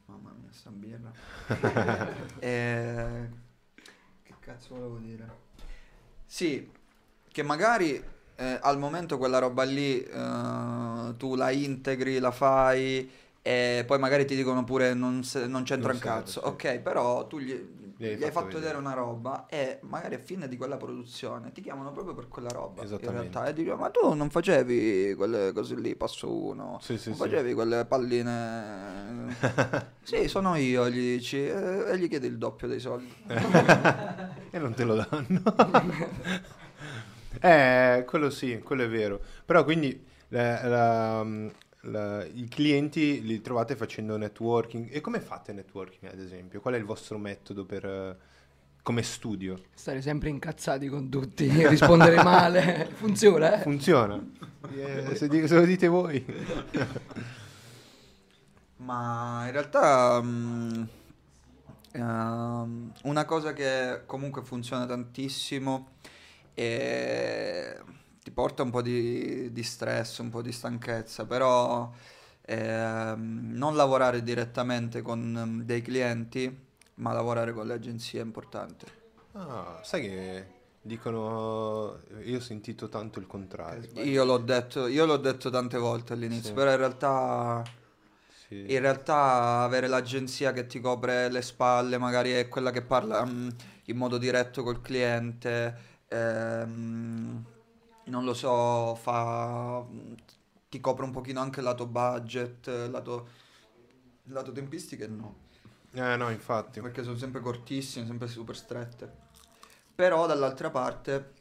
Mamma 0.05 0.33
mia, 0.41 0.53
sta 0.53 0.71
birra. 0.71 1.11
E... 2.39 3.29
Che 4.23 4.35
cazzo 4.39 4.77
volevo 4.77 4.99
dire? 4.99 5.29
Sì, 6.25 6.71
che 7.27 7.43
magari 7.43 8.19
eh, 8.41 8.59
al 8.63 8.79
momento 8.79 9.19
quella 9.19 9.39
roba 9.39 9.63
lì 9.65 10.03
eh, 10.03 11.15
tu 11.19 11.35
la 11.35 11.51
integri, 11.51 12.19
la 12.19 12.31
fai 12.31 13.09
e 13.43 13.85
poi 13.87 13.99
magari 13.99 14.25
ti 14.25 14.35
dicono 14.37 14.65
pure 14.65 14.93
non, 14.95 15.23
se- 15.25 15.47
non 15.47 15.63
c'entra 15.63 15.89
Non 15.93 15.97
un 15.97 16.03
cazzo. 16.03 16.41
sì. 16.41 16.47
Ok, 16.47 16.79
però 16.81 17.27
tu 17.27 17.39
gli, 17.39 17.53
Gli 17.97 18.05
hai 18.05 18.17
gli 18.17 18.21
fatto 18.21 18.33
fatto 18.33 18.59
vedere. 18.59 18.77
una 18.79 18.93
roba 18.95 19.47
e 19.47 19.79
magari 19.83 20.15
a 20.15 20.19
fine 20.19 20.47
di 20.49 20.57
quella 20.57 20.77
produzione 20.79 21.51
ti 21.53 21.61
chiamano 21.61 21.91
proprio 21.93 22.15
per 22.15 22.29
quella 22.29 22.49
roba. 22.51 22.83
In 22.83 22.99
realtà 22.99 23.47
e 23.47 23.53
dicono 23.53 23.77
ma 23.77 23.91
tu 23.91 24.13
non 24.15 24.29
facevi 24.31 25.15
quelle 25.17 25.53
cose 25.53 25.75
lì, 25.77 25.95
passo 25.97 26.31
uno. 26.33 26.79
Sì, 26.83 26.97
sì, 26.99 27.11
non 27.11 27.19
facevi 27.19 27.53
quelle 27.55 27.85
palline. 27.87 29.37
sì, 30.03 30.29
sono 30.29 30.55
io, 30.57 30.89
gli 30.89 31.17
dici 31.17 31.47
e 31.47 31.97
gli 31.99 32.09
chiedi 32.09 32.27
il 32.27 32.37
doppio 32.39 32.69
dei 32.69 32.81
soldi. 32.81 33.13
e 34.51 34.59
non 34.59 34.75
te 34.75 34.85
lo 34.85 34.95
danno. 34.97 35.43
eh, 37.41 38.05
quello 38.07 38.31
sì, 38.31 38.59
quello 38.59 38.83
è 38.85 38.89
vero. 38.89 39.21
Però 39.45 39.65
quindi 39.65 40.05
la- 40.29 40.67
la- 40.69 41.27
la- 41.83 42.25
i 42.25 42.47
clienti 42.49 43.23
li 43.23 43.41
trovate 43.41 43.77
facendo 43.77 44.17
networking. 44.17 44.89
E 44.91 45.01
come 45.01 45.21
fate 45.21 45.53
networking, 45.53 46.13
ad 46.13 46.19
esempio? 46.21 46.61
Qual 46.61 46.75
è 46.75 46.77
il 46.77 46.85
vostro 46.85 47.19
metodo 47.19 47.65
per, 47.65 47.85
eh, 47.85 48.17
come 48.83 49.03
studio? 49.03 49.59
Stare 49.75 50.01
sempre 50.03 50.29
incazzati 50.31 50.89
con 50.89 51.09
tutti, 51.09 51.49
rispondere 51.67 52.17
male, 52.23 52.89
funziona 52.95 53.59
eh? 53.59 53.63
Funziona? 53.63 54.23
Eh, 54.75 55.15
se, 55.17 55.29
di- 55.29 55.47
se 55.47 55.55
lo 55.55 55.65
dite 55.65 55.87
voi. 55.89 56.25
Ma 58.77 59.43
in 59.47 59.53
realtà 59.53 60.21
mm, 60.23 60.83
ehm, 61.93 62.93
una 63.03 63.25
cosa 63.25 63.53
che 63.53 64.03
comunque 64.07 64.43
funziona 64.43 64.87
tantissimo 64.87 65.89
e 66.55 67.77
ti 68.23 68.31
porta 68.31 68.63
un 68.63 68.71
po' 68.71 68.83
di, 68.83 69.53
di 69.53 69.63
stress, 69.63 70.19
un 70.19 70.31
po' 70.31 70.43
di 70.43 70.53
stanchezza, 70.53 71.25
però 71.27 71.91
ehm, 72.43 73.51
non 73.53 73.77
lavorare 73.77 74.23
direttamente 74.23 75.03
con 75.03 75.21
mm, 75.47 75.61
dei 75.63 75.83
clienti, 75.83 76.55
ma 76.97 77.13
lavorare 77.13 77.53
con 77.53 77.67
le 77.67 77.75
agenzie 77.75 78.21
è 78.21 78.25
importante. 78.25 78.99
Ah, 79.33 79.81
sai 79.83 80.03
che 80.03 80.47
dicono... 80.83 81.99
Io 82.25 82.39
ho 82.39 82.41
sentito 82.41 82.89
tanto 82.89 83.19
il 83.19 83.27
contrario. 83.27 84.03
Io 84.03 84.25
l'ho 84.25 84.39
detto, 84.39 84.87
io 84.87 85.07
l'ho 85.07 85.17
detto 85.17 85.51
tante 85.51 85.79
volte 85.79 86.13
all'inizio, 86.15 86.49
Sì. 86.49 86.55
però 86.55 86.71
in 86.73 86.77
realtà... 86.77 87.63
In 88.51 88.81
realtà 88.81 89.63
avere 89.63 89.87
l'agenzia 89.87 90.53
che 90.53 90.67
ti 90.67 90.81
copre 90.81 91.31
le 91.31 91.41
spalle, 91.41 91.99
magari 91.99 92.33
è 92.33 92.49
quella 92.49 92.71
che 92.73 92.83
parla 92.83 93.25
mm, 93.25 93.49
in 93.85 93.97
modo 93.97 94.19
diretto 94.19 94.63
col 94.65 94.81
cliente, 94.81 96.00
ehm, 96.11 97.45
non 98.05 98.25
lo 98.25 98.35
so, 98.35 98.95
fa, 98.97 99.85
ti 100.69 100.81
copre 100.81 101.05
un 101.05 101.11
pochino 101.13 101.41
anche 101.41 101.61
il 101.61 101.67
lato 101.67 101.87
budget, 101.87 102.67
il 102.67 102.91
lato, 102.91 103.29
il 104.25 104.33
lato 104.33 104.53
tempistiche 104.53 105.07
no. 105.07 105.49
Eh 105.93 106.17
no, 106.17 106.31
infatti. 106.31 106.81
Perché 106.81 107.03
sono 107.03 107.17
sempre 107.17 107.41
cortissime, 107.41 108.07
sempre 108.07 108.29
super 108.29 108.57
strette. 108.57 109.29
Però 109.95 110.27
dall'altra 110.27 110.71
parte 110.71 111.33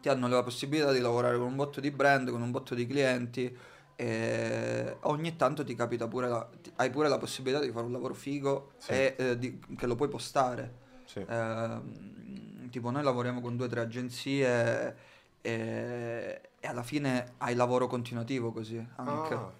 ti 0.00 0.08
hanno 0.08 0.28
la 0.28 0.42
possibilità 0.42 0.92
di 0.92 1.00
lavorare 1.00 1.38
con 1.38 1.46
un 1.46 1.56
botto 1.56 1.80
di 1.80 1.90
brand, 1.90 2.30
con 2.30 2.42
un 2.42 2.50
botto 2.50 2.74
di 2.74 2.86
clienti 2.86 3.56
e 3.96 4.96
ogni 5.02 5.36
tanto 5.36 5.62
ti 5.64 5.74
capita 5.76 6.08
pure 6.08 6.28
la, 6.28 6.48
ti- 6.60 6.72
hai 6.76 6.90
pure 6.90 7.08
la 7.08 7.16
possibilità 7.16 7.64
di 7.64 7.70
fare 7.70 7.86
un 7.86 7.92
lavoro 7.92 8.12
figo 8.12 8.72
Sì. 8.76 8.90
e 8.90 9.14
eh, 9.16 9.38
di- 9.38 9.60
che 9.76 9.86
lo 9.86 9.94
puoi 9.94 10.08
postare. 10.08 10.82
Sì. 11.04 11.24
Ehm, 11.26 12.53
tipo 12.74 12.90
noi 12.90 13.04
lavoriamo 13.04 13.40
con 13.40 13.56
due 13.56 13.66
o 13.66 13.68
tre 13.68 13.82
agenzie 13.82 14.96
e, 15.40 16.40
e 16.58 16.66
alla 16.66 16.82
fine 16.82 17.34
hai 17.38 17.54
lavoro 17.54 17.86
continuativo 17.86 18.50
così 18.50 18.84
anche. 18.96 19.34
Ah, 19.34 19.52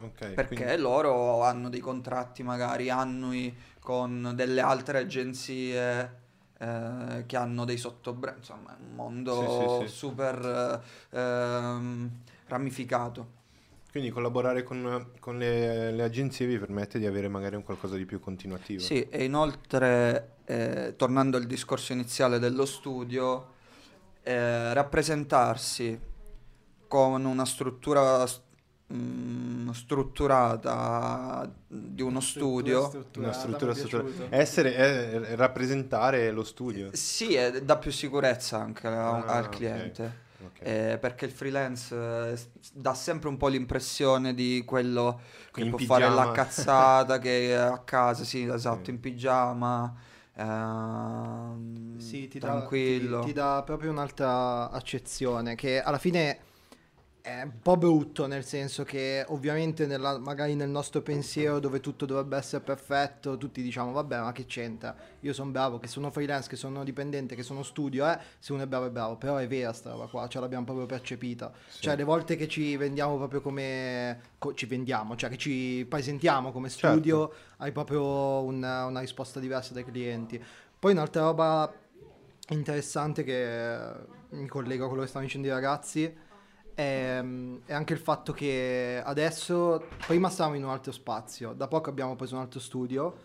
ok. 0.00 0.30
Perché 0.32 0.54
quindi- 0.64 0.76
loro 0.82 1.44
hanno 1.44 1.68
dei 1.68 1.78
contratti 1.78 2.42
magari 2.42 2.90
annui 2.90 3.54
con 3.78 4.32
delle 4.34 4.60
altre 4.60 4.98
agenzie 4.98 6.24
eh, 6.58 7.22
che 7.26 7.36
hanno 7.36 7.64
dei 7.64 7.76
sottobrand, 7.76 8.38
insomma 8.38 8.76
è 8.76 8.80
un 8.80 8.94
mondo 8.96 9.32
Sì, 9.78 9.84
sì, 9.84 9.88
sì. 9.92 9.96
super 9.96 10.82
eh, 11.10 12.10
ramificato. 12.48 13.35
Quindi 13.96 14.12
collaborare 14.12 14.62
con, 14.62 15.12
con 15.20 15.38
le, 15.38 15.90
le 15.90 16.02
agenzie 16.02 16.44
vi 16.44 16.58
permette 16.58 16.98
di 16.98 17.06
avere 17.06 17.28
magari 17.28 17.56
un 17.56 17.62
qualcosa 17.62 17.96
di 17.96 18.04
più 18.04 18.20
continuativo. 18.20 18.78
Sì, 18.82 19.08
e 19.08 19.24
inoltre, 19.24 20.32
eh, 20.44 20.92
tornando 20.98 21.38
al 21.38 21.44
discorso 21.44 21.94
iniziale 21.94 22.38
dello 22.38 22.66
studio, 22.66 23.54
eh, 24.22 24.74
rappresentarsi 24.74 25.98
con 26.86 27.24
una 27.24 27.46
struttura 27.46 28.26
s- 28.26 28.42
mm, 28.92 29.70
strutturata 29.70 31.50
di 31.66 32.02
uno 32.02 32.20
studio, 32.20 32.80
Una 33.16 33.32
struttura 33.32 33.72
mi 33.72 33.80
è 33.80 33.86
strutturata. 33.86 34.36
Essere, 34.36 34.74
eh, 34.76 35.36
rappresentare 35.36 36.30
lo 36.32 36.44
studio. 36.44 36.90
sì, 36.92 37.32
eh, 37.32 37.62
dà 37.62 37.78
più 37.78 37.90
sicurezza 37.90 38.60
anche 38.60 38.86
a- 38.88 39.24
Ah, 39.24 39.36
al 39.38 39.48
cliente. 39.48 40.24
Ok. 40.46 40.60
Eh, 40.62 40.98
perché 41.00 41.24
il 41.26 41.30
freelance 41.32 41.94
eh, 41.94 42.38
dà 42.72 42.94
sempre 42.94 43.28
un 43.28 43.36
po' 43.36 43.48
l'impressione 43.48 44.34
di 44.34 44.62
quello 44.66 45.20
che 45.52 45.64
In 45.64 45.68
può 45.68 45.78
fare 45.78 46.04
pigiama. 46.04 46.14
la 46.14 46.30
cazzata 46.30 47.18
che 47.18 47.50
è 47.50 47.52
a 47.54 47.78
casa, 47.84 48.24
sì, 48.24 48.42
esatto, 48.52 48.90
in 48.90 49.00
pigiama, 49.00 49.94
ehm, 50.34 51.98
Sì, 51.98 52.28
ti 52.28 52.38
dà, 52.38 52.48
tranquillo. 52.48 53.18
ti, 53.20 53.28
ti 53.28 53.32
dà 53.32 53.62
proprio 53.64 53.90
un'altra 53.90 54.70
accezione 54.70 55.54
che 55.54 55.80
alla 55.80 55.98
fine 55.98 56.38
è 57.26 57.42
un 57.42 57.58
po' 57.60 57.76
brutto, 57.76 58.28
nel 58.28 58.44
senso 58.44 58.84
che 58.84 59.24
ovviamente 59.30 59.84
nella- 59.86 60.16
magari 60.16 60.54
nel 60.54 60.68
nostro 60.68 61.02
pensiero 61.02 61.58
dove 61.58 61.80
tutto 61.80 62.06
dovrebbe 62.06 62.36
essere 62.36 62.62
perfetto, 62.62 63.36
tutti 63.36 63.62
diciamo 63.62 63.90
vabbè 63.90 64.20
ma 64.20 64.30
che 64.30 64.44
c'entra, 64.46 64.94
io 65.18 65.32
sono 65.32 65.50
bravo, 65.50 65.80
che 65.80 65.88
sono 65.88 66.12
freelance, 66.12 66.48
che 66.48 66.54
sono 66.54 66.84
dipendente, 66.84 67.34
che 67.34 67.42
sono 67.42 67.64
studio, 67.64 68.08
eh, 68.08 68.16
se 68.38 68.52
uno 68.52 68.62
è 68.62 68.66
bravo 68.68 68.86
è 68.86 68.90
bravo, 68.90 69.16
però 69.16 69.38
è 69.38 69.48
vera 69.48 69.72
sta 69.72 69.90
roba 69.90 70.06
qua, 70.06 70.28
ce 70.28 70.38
l'abbiamo 70.38 70.64
proprio 70.64 70.86
percepita. 70.86 71.52
Cioè 71.80 71.96
le 71.96 72.04
volte 72.04 72.36
che 72.36 72.46
ci 72.46 72.76
vendiamo 72.76 73.16
proprio 73.16 73.40
come, 73.40 74.20
co- 74.38 74.54
ci 74.54 74.66
vendiamo, 74.66 75.16
cioè 75.16 75.28
che 75.28 75.36
ci 75.36 75.84
presentiamo 75.88 76.52
come 76.52 76.68
Certo. 76.68 76.86
studio, 76.92 77.32
hai 77.56 77.72
proprio 77.72 78.44
una, 78.44 78.84
una 78.84 79.00
risposta 79.00 79.40
diversa 79.40 79.74
dai 79.74 79.84
clienti. 79.84 80.40
Poi 80.78 80.92
un'altra 80.92 81.22
roba 81.22 81.74
interessante 82.50 83.24
che 83.24 83.92
mi 84.30 84.46
collego 84.46 84.84
a 84.84 84.86
quello 84.86 85.02
che 85.02 85.08
stanno 85.08 85.24
dicendo 85.24 85.48
i 85.48 85.50
ragazzi 85.50 86.24
è, 86.76 87.24
è 87.64 87.72
anche 87.72 87.92
il 87.94 87.98
fatto 87.98 88.32
che 88.32 89.00
adesso, 89.02 89.86
prima 90.06 90.28
stavamo 90.28 90.56
in 90.56 90.64
un 90.64 90.70
altro 90.70 90.92
spazio, 90.92 91.54
da 91.54 91.66
poco 91.68 91.88
abbiamo 91.88 92.14
preso 92.16 92.34
un 92.34 92.42
altro 92.42 92.60
studio 92.60 93.16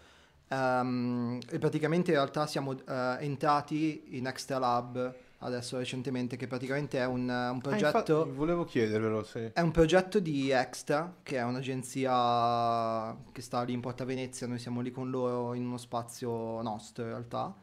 ehm, 0.48 1.38
e 1.50 1.60
praticamente 1.60 2.12
in 2.12 2.18
realtà 2.18 2.48
siamo 2.48 2.72
eh, 2.74 3.18
entrati 3.20 4.18
in 4.18 4.26
Extra 4.26 4.58
Lab 4.58 5.16
adesso 5.44 5.78
recentemente 5.78 6.38
che 6.38 6.48
praticamente 6.48 7.00
è 7.00 7.06
un, 7.06 7.24
un 7.24 7.28
Ah, 7.30 7.58
progetto... 7.60 7.86
infatti, 7.98 8.12
volevo 8.32 8.64
chiedervelo 8.64 9.24
se... 9.24 9.52
È 9.54 9.60
un 9.60 9.72
progetto 9.72 10.20
di 10.20 10.52
Extra, 10.52 11.18
che 11.24 11.38
è 11.38 11.44
un'agenzia 11.44 13.18
che 13.32 13.42
sta 13.42 13.64
lì 13.64 13.74
in 13.74 13.82
Porta 13.82 14.06
Venezia, 14.06 14.48
noi 14.48 14.60
siamo 14.60 14.82
lì 14.82 14.92
con 14.92 15.10
loro 15.10 15.54
in 15.56 15.66
uno 15.66 15.78
spazio 15.78 16.62
nostro 16.62 17.04
in 17.04 17.10
realtà. 17.10 17.56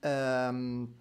Ehm, 0.00 0.94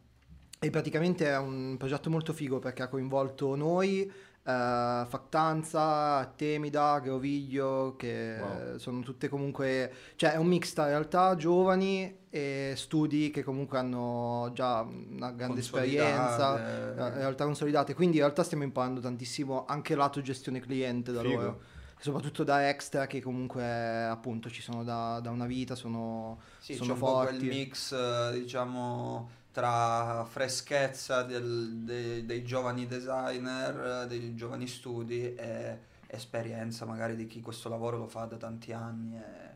e 0.65 0.69
praticamente 0.71 1.27
è 1.27 1.37
un 1.37 1.75
progetto 1.77 2.09
molto 2.09 2.33
figo 2.33 2.59
perché 2.59 2.81
ha 2.83 2.87
coinvolto 2.87 3.55
noi, 3.55 4.01
eh, 4.01 5.05
Factanza, 5.07 6.25
Temida, 6.35 6.99
Groviglio, 6.99 7.95
che 7.97 8.37
Wow. 8.39 8.77
sono 8.77 9.01
tutte 9.01 9.27
comunque... 9.29 9.91
Cioè 10.15 10.33
è 10.33 10.37
un 10.37 10.47
mix 10.47 10.73
tra 10.73 10.85
realtà 10.87 11.35
giovani 11.35 12.23
e 12.29 12.73
studi 12.75 13.31
che 13.31 13.43
comunque 13.43 13.77
hanno 13.77 14.49
già 14.53 14.81
una 14.81 15.31
grande 15.31 15.59
esperienza 15.61 16.57
eh, 16.57 16.91
in 17.09 17.17
realtà 17.17 17.45
consolidate. 17.45 17.93
Quindi 17.93 18.17
in 18.17 18.23
realtà 18.23 18.43
stiamo 18.43 18.63
imparando 18.63 18.99
tantissimo 18.99 19.65
anche 19.67 19.95
lato 19.95 20.21
gestione 20.21 20.59
cliente 20.59 21.11
da 21.11 21.21
Figo. 21.21 21.33
loro. 21.35 21.61
Soprattutto 21.97 22.43
da 22.43 22.67
extra 22.69 23.07
che 23.07 23.21
comunque 23.21 23.63
appunto 24.03 24.49
ci 24.49 24.61
sono 24.61 24.83
da, 24.83 25.19
da 25.23 25.29
una 25.31 25.45
vita, 25.45 25.75
sono, 25.75 26.39
Sì, 26.59 26.73
c'è 26.73 26.77
sono 26.79 26.93
un 26.93 26.99
po' 26.99 27.05
forti. 27.07 27.37
quel 27.37 27.47
mix, 27.49 27.91
eh, 27.93 28.31
diciamo, 28.33 29.29
tra 29.55 30.25
freschezza 30.25 31.23
del- 31.23 31.83
dei, 31.85 32.25
dei 32.25 32.43
giovani 32.43 32.87
designer, 32.87 34.05
dei 34.05 34.35
giovani 34.35 34.67
studi 34.67 35.33
e 35.33 35.79
esperienza 36.07 36.83
magari 36.83 37.15
di 37.15 37.25
chi 37.25 37.39
questo 37.39 37.69
lavoro 37.69 37.97
lo 37.97 38.07
fa 38.07 38.25
da 38.25 38.35
tanti 38.35 38.73
anni. 38.73 39.15
E... 39.15 39.53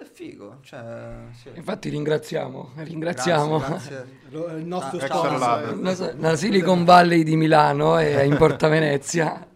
È 0.00 0.04
figo, 0.10 0.60
cioè, 0.62 1.26
sì. 1.32 1.50
Infatti 1.54 1.90
ringraziamo, 1.90 2.72
ringraziamo 2.76 3.58
Grazie, 3.58 4.06
grazie. 4.30 4.56
Il 4.58 4.66
nostro 4.66 4.98
Ah, 5.00 5.76
la, 5.76 6.14
la 6.16 6.36
Silicon 6.36 6.84
Valley 6.84 7.24
di 7.24 7.36
Milano 7.36 7.98
e 7.98 8.24
in 8.24 8.38
Porta 8.38 8.68
Venezia. 8.68 9.46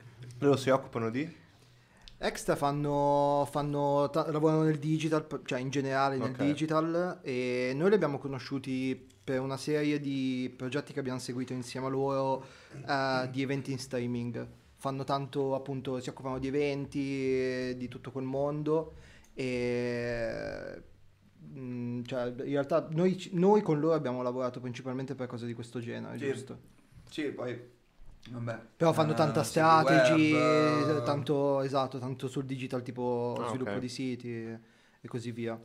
Loro 0.41 0.57
si 0.57 0.69
occupano 0.69 1.09
di? 1.09 1.40
Extra 2.23 2.55
fanno, 2.55 3.49
fanno 3.51 4.11
ta- 4.11 4.31
lavorano 4.31 4.65
nel 4.65 4.79
digital, 4.79 5.27
cioè 5.47 5.59
in 5.59 5.71
generale 5.71 6.19
nel 6.19 6.33
Ok. 6.33 6.37
digital 6.37 7.21
e 7.23 7.73
noi 7.75 7.89
li 7.89 7.95
abbiamo 7.95 8.19
conosciuti 8.19 9.09
per 9.25 9.41
una 9.41 9.57
serie 9.57 9.99
di 10.01 10.53
progetti 10.55 10.93
che 10.93 11.01
abbiamo 11.01 11.19
seguito 11.19 11.55
insieme 11.55 11.87
a 11.87 11.89
loro 11.89 12.45
eh, 12.87 13.27
di 13.33 13.41
eventi 13.41 13.73
in 13.73 13.79
streaming. 13.79 14.47
Fanno 14.77 15.05
tanto 15.05 15.55
appunto, 15.55 15.99
si 15.99 16.11
occupano 16.11 16.39
di 16.39 16.49
eventi, 16.49 17.75
di 17.79 17.89
tutto 17.89 18.11
quel 18.11 18.25
mondo 18.27 18.93
e 19.33 20.83
mm, 21.57 22.03
cioè, 22.05 22.25
in 22.27 22.35
realtà 22.45 22.87
noi, 22.91 23.31
noi 23.33 23.63
con 23.63 23.81
loro 23.81 23.95
abbiamo 23.95 24.21
lavorato 24.21 24.61
principalmente 24.61 25.15
per 25.15 25.27
cose 25.27 25.47
di 25.47 25.55
questo 25.55 25.81
genere, 25.81 26.19
Sì. 26.19 26.27
giusto? 26.27 26.59
Sì, 27.09 27.23
poi, 27.33 27.59
vabbè. 28.29 28.59
Però 28.77 28.93
fanno 28.93 29.13
eh, 29.13 29.17
tanta 29.17 29.43
strategy, 29.43 30.33
web, 30.33 30.99
eh, 30.99 31.03
tanto 31.03 31.61
esatto, 31.63 31.99
tanto 31.99 32.29
sul 32.29 32.45
digital 32.45 32.83
tipo 32.83 33.37
Ah, 33.41 33.49
sviluppo 33.49 33.79
di 33.79 33.89
siti 33.89 34.33
e 34.33 35.09
così 35.09 35.31
via. 35.33 35.59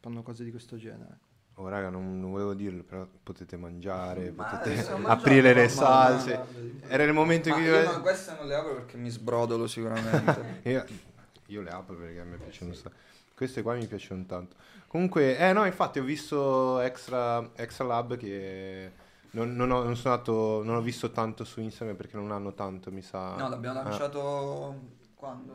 Fanno 0.00 0.22
cose 0.22 0.44
di 0.44 0.50
questo 0.50 0.76
genere. 0.76 1.18
Oh 1.54 1.68
raga, 1.68 1.88
non, 1.90 2.20
non 2.20 2.30
volevo 2.30 2.54
dirlo, 2.54 2.84
però 2.84 3.04
potete 3.20 3.56
mangiare, 3.56 4.30
Ma 4.30 4.44
potete 4.44 4.86
aprire 5.06 5.52
le 5.52 5.68
salse. 5.68 6.38
Era 6.86 7.02
il 7.02 7.12
momento 7.12 7.48
in 7.48 7.54
Ma 7.56 7.60
cui 7.60 7.68
io 7.68 7.92
no, 7.92 8.00
queste 8.00 8.34
non 8.36 8.46
le 8.46 8.54
apro 8.54 8.74
perché 8.74 8.96
mi 8.96 9.10
sbrodolo 9.10 9.66
sicuramente. 9.66 10.60
Io, 10.70 10.84
io 11.46 11.62
le 11.62 11.70
apro 11.70 11.96
perché 11.96 12.20
a 12.20 12.24
me 12.24 12.36
piacciono 12.36 12.70
un 12.70 12.76
sacco. 12.76 12.94
Queste 13.34 13.62
qua 13.62 13.74
mi 13.74 13.86
piacciono 13.86 14.24
tanto. 14.26 14.54
Comunque, 14.86 15.36
eh 15.36 15.52
no, 15.52 15.64
infatti 15.64 15.98
ho 15.98 16.04
visto 16.04 16.78
Extra, 16.80 17.50
Extra 17.56 17.84
Lab 17.86 18.16
che 18.16 18.92
non, 19.32 19.54
non 19.54 19.70
ho, 19.70 19.82
non 19.82 19.96
sono 19.96 20.14
andato, 20.14 20.62
non 20.64 20.76
ho 20.76 20.80
visto 20.80 21.10
tanto 21.10 21.44
su 21.44 21.60
Instagram 21.60 21.96
perché 21.96 22.16
non 22.16 22.30
hanno 22.32 22.54
tanto, 22.54 22.90
mi 22.90 23.02
sa. 23.02 23.34
No, 23.36 23.48
l'abbiamo 23.48 23.80
Ah, 23.80 23.82
lanciato 23.84 24.80
quando? 25.14 25.52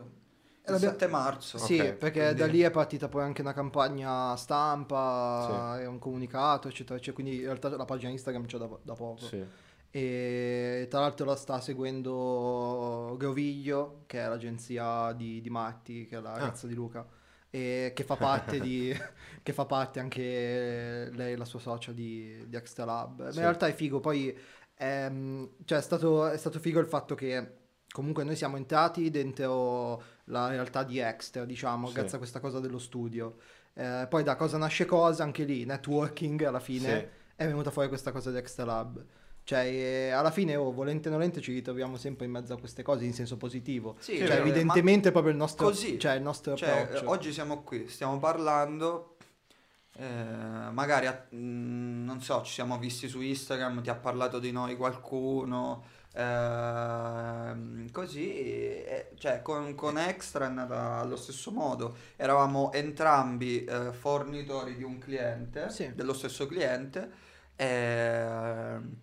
Eh, 0.66 0.68
Il 0.68 0.72
l'abbiamo- 0.72 0.92
7 0.98 1.06
marzo. 1.08 1.58
Sì, 1.58 1.78
Ok, 1.78 1.92
perché 1.94 2.20
quindi- 2.22 2.40
da 2.40 2.46
lì 2.46 2.60
è 2.60 2.70
partita 2.70 3.08
poi 3.08 3.22
anche 3.22 3.42
una 3.42 3.52
campagna 3.52 4.34
stampa, 4.36 5.78
e 5.80 5.86
un 5.86 5.98
comunicato, 5.98 6.68
eccetera, 6.68 6.94
eccetera. 6.96 7.14
Quindi 7.22 7.40
in 7.40 7.44
realtà 7.46 7.68
la 7.76 7.84
pagina 7.84 8.10
Instagram 8.10 8.46
c'è 8.46 8.56
da, 8.58 8.68
da 8.82 8.94
poco. 8.94 9.24
Sì. 9.26 9.44
E 9.90 10.86
tra 10.90 11.00
l'altro 11.00 11.24
la 11.26 11.36
sta 11.36 11.60
seguendo 11.60 13.14
Groviglio, 13.18 14.02
che 14.06 14.20
è 14.20 14.28
l'agenzia 14.28 15.12
di, 15.12 15.40
di 15.40 15.50
Matti, 15.50 16.06
che 16.06 16.16
è 16.16 16.20
la 16.20 16.32
Ah. 16.32 16.38
ragazza 16.38 16.66
di 16.66 16.74
Luca, 16.74 17.06
e 17.54 17.92
che 17.94 18.02
fa 18.02 18.16
parte, 18.16 18.58
di, 18.58 18.92
che 19.44 19.52
fa 19.52 19.64
parte 19.64 20.00
anche 20.00 21.08
lei, 21.12 21.36
la 21.36 21.44
sua 21.44 21.60
socia 21.60 21.92
di, 21.92 22.44
di 22.48 22.56
Extra 22.56 22.84
Lab. 22.84 23.22
Ma 23.22 23.30
Sì. 23.30 23.36
in 23.36 23.42
realtà 23.44 23.68
è 23.68 23.72
figo, 23.72 24.00
poi 24.00 24.36
ehm, 24.76 25.50
cioè 25.64 25.78
è, 25.78 25.80
stato, 25.82 26.26
è 26.26 26.36
stato 26.36 26.58
figo 26.58 26.80
il 26.80 26.86
fatto 26.88 27.14
che 27.14 27.58
comunque 27.92 28.24
noi 28.24 28.34
siamo 28.34 28.56
entrati 28.56 29.08
dentro 29.08 30.02
la 30.24 30.48
realtà 30.48 30.82
di 30.82 30.98
Extra, 30.98 31.44
diciamo, 31.44 31.86
Sì. 31.86 31.92
grazie 31.92 32.16
a 32.16 32.18
questa 32.18 32.40
cosa 32.40 32.58
dello 32.58 32.78
studio. 32.80 33.36
Eh, 33.74 34.06
poi 34.08 34.24
da 34.24 34.34
cosa 34.34 34.58
nasce 34.58 34.84
cosa, 34.84 35.22
anche 35.22 35.44
lì, 35.44 35.64
networking 35.64 36.42
alla 36.42 36.58
fine 36.60 36.98
Sì. 36.98 37.06
è 37.36 37.46
venuta 37.46 37.70
fuori 37.70 37.86
questa 37.86 38.10
cosa 38.10 38.32
di 38.32 38.36
Extra 38.38 38.64
Lab. 38.64 39.04
Cioè, 39.44 39.60
eh, 39.66 40.10
alla 40.10 40.30
fine, 40.30 40.56
oh, 40.56 40.72
volente 40.72 41.08
o 41.08 41.12
nolente, 41.12 41.42
ci 41.42 41.52
ritroviamo 41.52 41.96
sempre 41.98 42.24
in 42.24 42.32
mezzo 42.32 42.54
a 42.54 42.58
queste 42.58 42.82
cose 42.82 43.04
in 43.04 43.12
senso 43.12 43.36
positivo. 43.36 43.96
Sì, 43.98 44.16
cioè, 44.16 44.26
cioè, 44.26 44.36
evidentemente, 44.38 45.10
proprio 45.10 45.32
il 45.32 45.38
nostro, 45.38 45.66
così. 45.66 45.98
cioè, 45.98 46.14
il 46.14 46.22
nostro 46.22 46.56
Cioè, 46.56 46.70
approccio. 46.70 47.04
eh, 47.04 47.08
oggi 47.08 47.30
siamo 47.32 47.62
qui, 47.62 47.86
stiamo 47.88 48.18
parlando, 48.18 49.16
eh, 49.98 50.04
magari, 50.72 51.06
a- 51.06 51.26
mh, 51.28 52.04
non 52.04 52.22
so, 52.22 52.42
ci 52.42 52.52
siamo 52.54 52.78
visti 52.78 53.06
su 53.06 53.20
Instagram, 53.20 53.82
ti 53.82 53.90
ha 53.90 53.94
parlato 53.96 54.38
di 54.38 54.50
noi 54.50 54.76
qualcuno, 54.76 55.84
ehm, 56.14 57.90
così, 57.90 58.32
e- 58.32 59.10
cioè, 59.18 59.42
con, 59.42 59.74
con 59.74 59.98
Extra 59.98 60.46
è 60.46 60.50
nata 60.50 60.96
allo 61.00 61.16
stesso 61.16 61.50
modo. 61.50 61.96
Eravamo 62.16 62.72
entrambi 62.72 63.62
eh, 63.64 63.92
fornitori 63.92 64.74
di 64.76 64.84
un 64.84 64.98
cliente, 64.98 65.68
Sì. 65.70 65.92
dello 65.94 66.14
stesso 66.14 66.46
cliente, 66.46 67.10
e... 67.56 69.02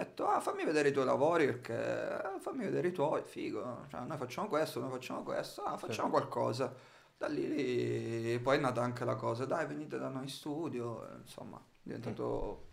Ho 0.00 0.02
detto, 0.02 0.26
ah, 0.26 0.40
fammi 0.40 0.64
vedere 0.64 0.88
i 0.88 0.92
tuoi 0.92 1.04
lavori 1.04 1.44
perché 1.44 1.74
eh, 1.74 2.40
fammi 2.40 2.64
vedere 2.64 2.88
i 2.88 2.92
tuoi, 2.92 3.20
figo. 3.22 3.84
Cioè, 3.90 4.00
noi 4.00 4.16
facciamo 4.16 4.48
questo, 4.48 4.80
noi 4.80 4.90
facciamo 4.90 5.22
questo, 5.22 5.62
ah, 5.62 5.76
facciamo 5.76 6.08
qualcosa. 6.08 6.72
Da 7.18 7.28
lì, 7.28 8.38
poi 8.42 8.56
è 8.56 8.60
nata 8.60 8.80
anche 8.80 9.04
la 9.04 9.14
cosa, 9.14 9.44
dai, 9.44 9.66
venite 9.66 9.98
da 9.98 10.08
noi 10.08 10.22
in 10.22 10.28
studio, 10.30 11.06
insomma, 11.20 11.58
è 11.58 11.78
diventato... 11.82 12.64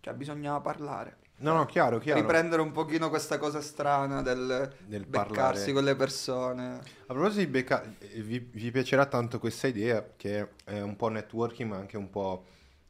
Cioè, 0.00 0.14
bisognava 0.14 0.60
parlare. 0.60 1.18
No, 1.36 1.52
no, 1.52 1.66
chiaro, 1.66 1.98
chiaro. 1.98 2.20
Riprendere 2.20 2.62
un 2.62 2.72
pochino 2.72 3.10
questa 3.10 3.36
cosa 3.38 3.60
strana 3.60 4.22
del 4.22 4.72
Del 4.86 5.04
beccarsi 5.04 5.34
parlare. 5.34 5.72
con 5.72 5.84
le 5.84 5.96
persone. 5.96 6.76
A 6.76 7.12
proposito 7.12 7.40
di 7.40 7.46
becca, 7.46 7.82
eh, 7.98 8.20
vi, 8.22 8.38
vi 8.38 8.70
piacerà 8.70 9.04
tanto 9.04 9.38
questa 9.38 9.66
idea 9.66 10.12
che 10.16 10.48
è 10.64 10.80
un 10.80 10.96
po' 10.96 11.08
networking 11.08 11.68
ma 11.68 11.76
anche 11.76 11.98
un 11.98 12.08
po' 12.08 12.44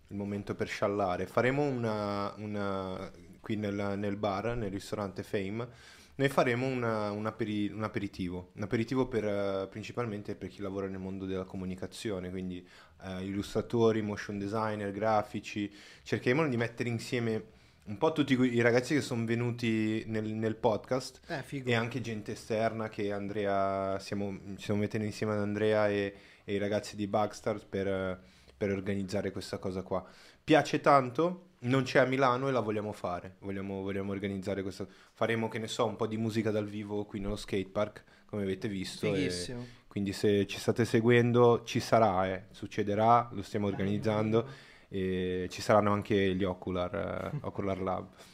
il 0.09 0.17
momento 0.17 0.55
per 0.55 0.69
sciallare. 0.69 1.27
Faremo 1.27 1.63
una, 1.63 2.33
una- 2.37 3.11
qui 3.45 3.57
nel, 3.57 3.95
nel 3.99 4.17
bar, 4.17 4.57
nel 4.57 4.71
ristorante 4.71 5.23
Fame, 5.23 5.69
noi 6.17 6.29
faremo 6.29 6.67
una- 6.67 7.11
un, 7.11 7.27
aperi- 7.27 7.71
un 7.71 7.83
aperitivo, 7.83 8.51
un 8.55 8.63
aperitivo 8.63 9.07
per, 9.07 9.25
eh, 9.25 9.69
principalmente 9.69 10.35
per 10.35 10.49
chi 10.49 10.63
lavora 10.63 10.87
nel 10.89 11.01
mondo 11.01 11.27
della 11.27 11.45
comunicazione, 11.45 12.31
quindi 12.31 12.67
eh, 13.03 13.25
illustratori, 13.25 14.01
motion 14.01 14.39
designer, 14.39 14.91
grafici. 14.93 15.71
Cercheremo 16.03 16.49
di 16.49 16.57
mettere 16.57 16.89
insieme 16.89 17.43
un 17.87 17.99
po' 17.99 18.13
tutti 18.13 18.33
i 18.33 18.61
ragazzi 18.63 18.95
che 18.95 19.03
sono 19.03 19.27
venuti 19.27 20.05
nel, 20.07 20.25
nel 20.25 20.55
podcast 20.57 21.21
Eh, 21.27 21.63
e 21.65 21.75
anche 21.75 22.01
gente 22.01 22.33
esterna 22.33 22.89
che 22.89 23.13
Andrea, 23.13 23.99
siamo, 23.99 24.39
ci 24.57 24.63
stiamo 24.63 24.81
mettendo 24.81 25.05
insieme 25.07 25.35
ad 25.35 25.41
Andrea 25.41 25.89
e, 25.89 26.15
e 26.45 26.55
i 26.55 26.59
ragazzi 26.59 26.97
di 26.97 27.07
Bugstars 27.07 27.65
per, 27.65 28.23
per 28.57 28.71
organizzare 28.71 29.33
questa 29.33 29.59
cosa 29.59 29.83
qua. 29.83 30.03
Piace 30.43 30.81
tanto, 30.81 31.54
non 31.65 31.83
c'è 31.83 31.99
a 32.01 32.05
Milano 32.07 32.49
e 32.49 32.53
la 32.53 32.61
vogliamo 32.61 32.93
fare, 32.93 33.37
vogliamo, 33.41 33.83
vogliamo 33.83 34.13
organizzare 34.13 34.63
questo. 34.63 34.87
Faremo, 35.13 35.49
che 35.49 35.59
ne 35.59 35.67
so, 35.69 35.87
un 35.87 35.97
po' 35.97 36.07
di 36.07 36.17
musica 36.17 36.51
dal 36.51 36.67
vivo 36.67 37.05
qui 37.05 37.21
nello 37.21 37.37
skatepark, 37.37 38.05
come 38.27 38.43
avete 38.43 38.69
visto. 38.69 39.07
e 39.07 39.15
Fighissimo. 39.15 39.67
quindi 39.89 40.13
se 40.13 40.47
ci 40.47 40.59
state 40.59 40.85
seguendo 40.85 41.63
ci 41.65 41.81
sarà, 41.81 42.27
eh, 42.27 42.45
succederà, 42.51 43.29
lo 43.33 43.43
stiamo 43.43 43.67
organizzando 43.67 44.47
e 44.89 45.49
ci 45.51 45.61
saranno 45.63 45.93
anche 45.93 46.35
gli 46.35 46.45
Ocular, 46.45 47.31
eh, 47.35 47.39
Ocular 47.43 47.81
Lab. 47.81 48.07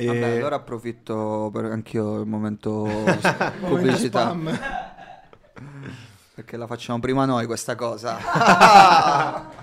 E- 0.00 0.06
Vabbè, 0.06 0.36
allora 0.36 0.54
approfitto 0.54 1.50
per 1.52 1.64
anch'io 1.64 2.20
il 2.20 2.26
momento 2.28 2.86
pubblicità. 3.58 4.32
Perché 6.34 6.56
la 6.56 6.68
facciamo 6.68 7.00
prima 7.00 7.24
noi 7.24 7.46
questa 7.46 7.74
cosa. 7.74 8.16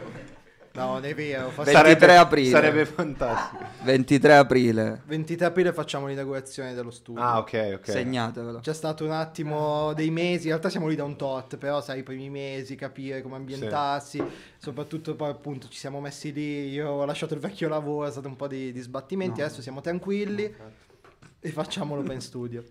No, 0.75 0.93
non 0.93 1.05
è 1.05 1.15
vero. 1.15 1.49
fa- 1.51 1.63
23 1.63 2.17
aprile. 2.17 2.49
Sarebbe 2.49 2.85
fantastico. 2.85 3.63
23 3.83 4.35
aprile. 4.35 5.01
23 5.05 5.45
aprile 5.45 5.73
facciamo 5.73 6.07
l'inaugurazione 6.07 6.73
dello 6.73 6.91
studio. 6.91 7.21
Ah, 7.21 7.37
ok, 7.39 7.73
ok. 7.75 7.89
Segnatevelo. 7.91 8.59
C'è 8.59 8.73
stato 8.73 9.05
un 9.05 9.11
attimo 9.11 9.93
dei 9.93 10.09
mesi, 10.09 10.43
in 10.43 10.49
realtà 10.49 10.69
siamo 10.69 10.87
lì 10.87 10.95
da 10.95 11.03
un 11.05 11.15
tot, 11.15 11.55
però 11.57 11.81
sai, 11.81 11.99
i 11.99 12.03
primi 12.03 12.29
mesi, 12.29 12.75
capire 12.75 13.21
come 13.21 13.35
ambientarsi, 13.37 14.21
soprattutto 14.57 15.15
poi 15.15 15.29
appunto 15.29 15.69
ci 15.69 15.77
siamo 15.77 16.01
messi 16.01 16.33
lì, 16.33 16.69
io 16.69 16.89
ho 16.89 17.05
lasciato 17.05 17.33
il 17.33 17.39
vecchio 17.39 17.69
lavoro, 17.69 18.07
è 18.07 18.11
stato 18.11 18.27
un 18.27 18.35
po' 18.35 18.47
di, 18.47 18.71
di 18.73 18.79
sbattimenti, 18.81 19.41
adesso 19.41 19.61
siamo 19.61 19.79
tranquilli 19.81 20.53
e 21.39 21.49
facciamo 21.51 21.95
l'open 21.95 22.19
studio. 22.21 22.63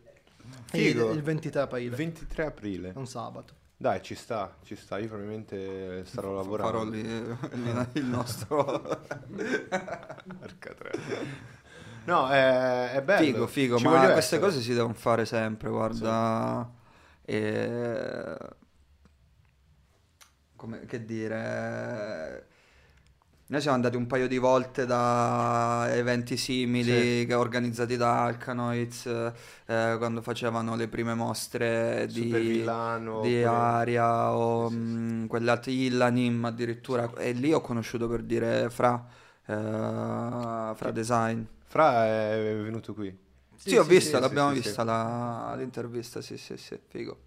Figo. 0.67 1.11
il 1.13 1.23
23 1.23 1.61
aprile, 1.63 1.85
Il 1.85 1.95
23 1.95 2.45
aprile. 2.45 2.93
un 2.97 3.07
sabato. 3.07 3.55
Dai, 3.77 4.03
ci 4.03 4.15
sta, 4.15 4.57
ci 4.63 4.77
sta. 4.77 4.99
Io 4.99 5.09
probabilmente 5.09 6.05
starò 6.05 6.33
lavorando. 6.33 6.73
Farò 6.73 6.85
lì, 6.85 7.03
lì 7.03 7.89
il 7.95 8.05
nostro. 8.05 8.65
Porca 10.39 10.75
troia. 10.75 11.53
No, 12.05 12.29
è, 12.29 12.93
è 12.93 13.03
bello. 13.03 13.25
Figo, 13.25 13.47
figo, 13.47 13.79
Ci 13.79 13.85
ma 13.85 14.13
queste 14.13 14.39
cose 14.39 14.61
si 14.61 14.75
devono 14.75 14.95
fare 14.95 15.25
sempre, 15.25 15.71
guarda. 15.71 16.71
E... 17.23 18.37
Come, 20.57 20.85
che 20.87 21.05
dire... 21.05 22.49
Noi 23.47 23.61
siamo 23.61 23.77
andati 23.77 23.97
un 23.97 24.07
paio 24.07 24.27
di 24.27 24.39
volte 24.39 24.87
da 24.87 25.87
eventi 25.95 26.37
simili 26.39 27.21
Sì. 27.21 27.27
che 27.27 27.35
organizzati 27.35 27.97
da 27.99 28.25
Alcanoids 28.25 29.05
eh, 29.67 29.95
quando 29.99 30.23
facevano 30.23 30.77
le 30.77 30.89
prime 30.89 31.13
mostre 31.15 32.09
di, 32.11 32.23
Villano, 32.23 33.21
di 33.21 33.45
oppure- 33.45 33.45
Aria 33.45 34.33
o 34.35 34.69
Sì, 34.71 34.75
sì, 34.75 34.81
mh, 34.81 35.27
quelle 35.27 35.51
altre 35.51 35.73
Illanim 35.73 36.43
addirittura 36.47 37.13
e 37.19 37.33
lì 37.33 37.53
ho 37.53 37.61
conosciuto 37.61 38.09
per 38.09 38.23
dire 38.23 38.71
Fra, 38.71 39.05
eh, 39.45 39.53
Fra 40.75 40.91
Design. 40.91 41.43
Fra 41.67 42.07
è 42.07 42.57
venuto 42.63 42.95
qui. 42.95 43.15
Sì, 43.57 43.77
ho 43.77 43.85
visto, 43.85 44.17
sì, 44.17 44.21
l'abbiamo 44.23 44.51
sì, 44.51 44.55
sì, 44.57 44.63
vista 44.63 44.81
sì. 44.83 44.87
la- 44.89 45.55
l'intervista, 45.57 46.21
sì, 46.23 46.39
sì, 46.39 46.57
sì, 46.57 46.79
figo. 46.89 47.19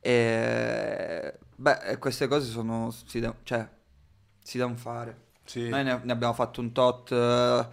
E, 0.00 1.38
beh, 1.56 1.98
queste 1.98 2.26
cose 2.26 2.48
sono, 2.50 2.90
si, 2.90 3.20
de- 3.20 3.34
cioè, 3.42 3.68
si 4.42 4.56
devono 4.58 4.76
fare. 4.76 5.24
Sì. 5.46 5.68
Noi 5.68 5.84
ne, 5.84 6.00
ne 6.02 6.12
abbiamo 6.12 6.32
fatto 6.34 6.60
un 6.60 6.72
tot, 6.72 7.10
eh, 7.12 7.66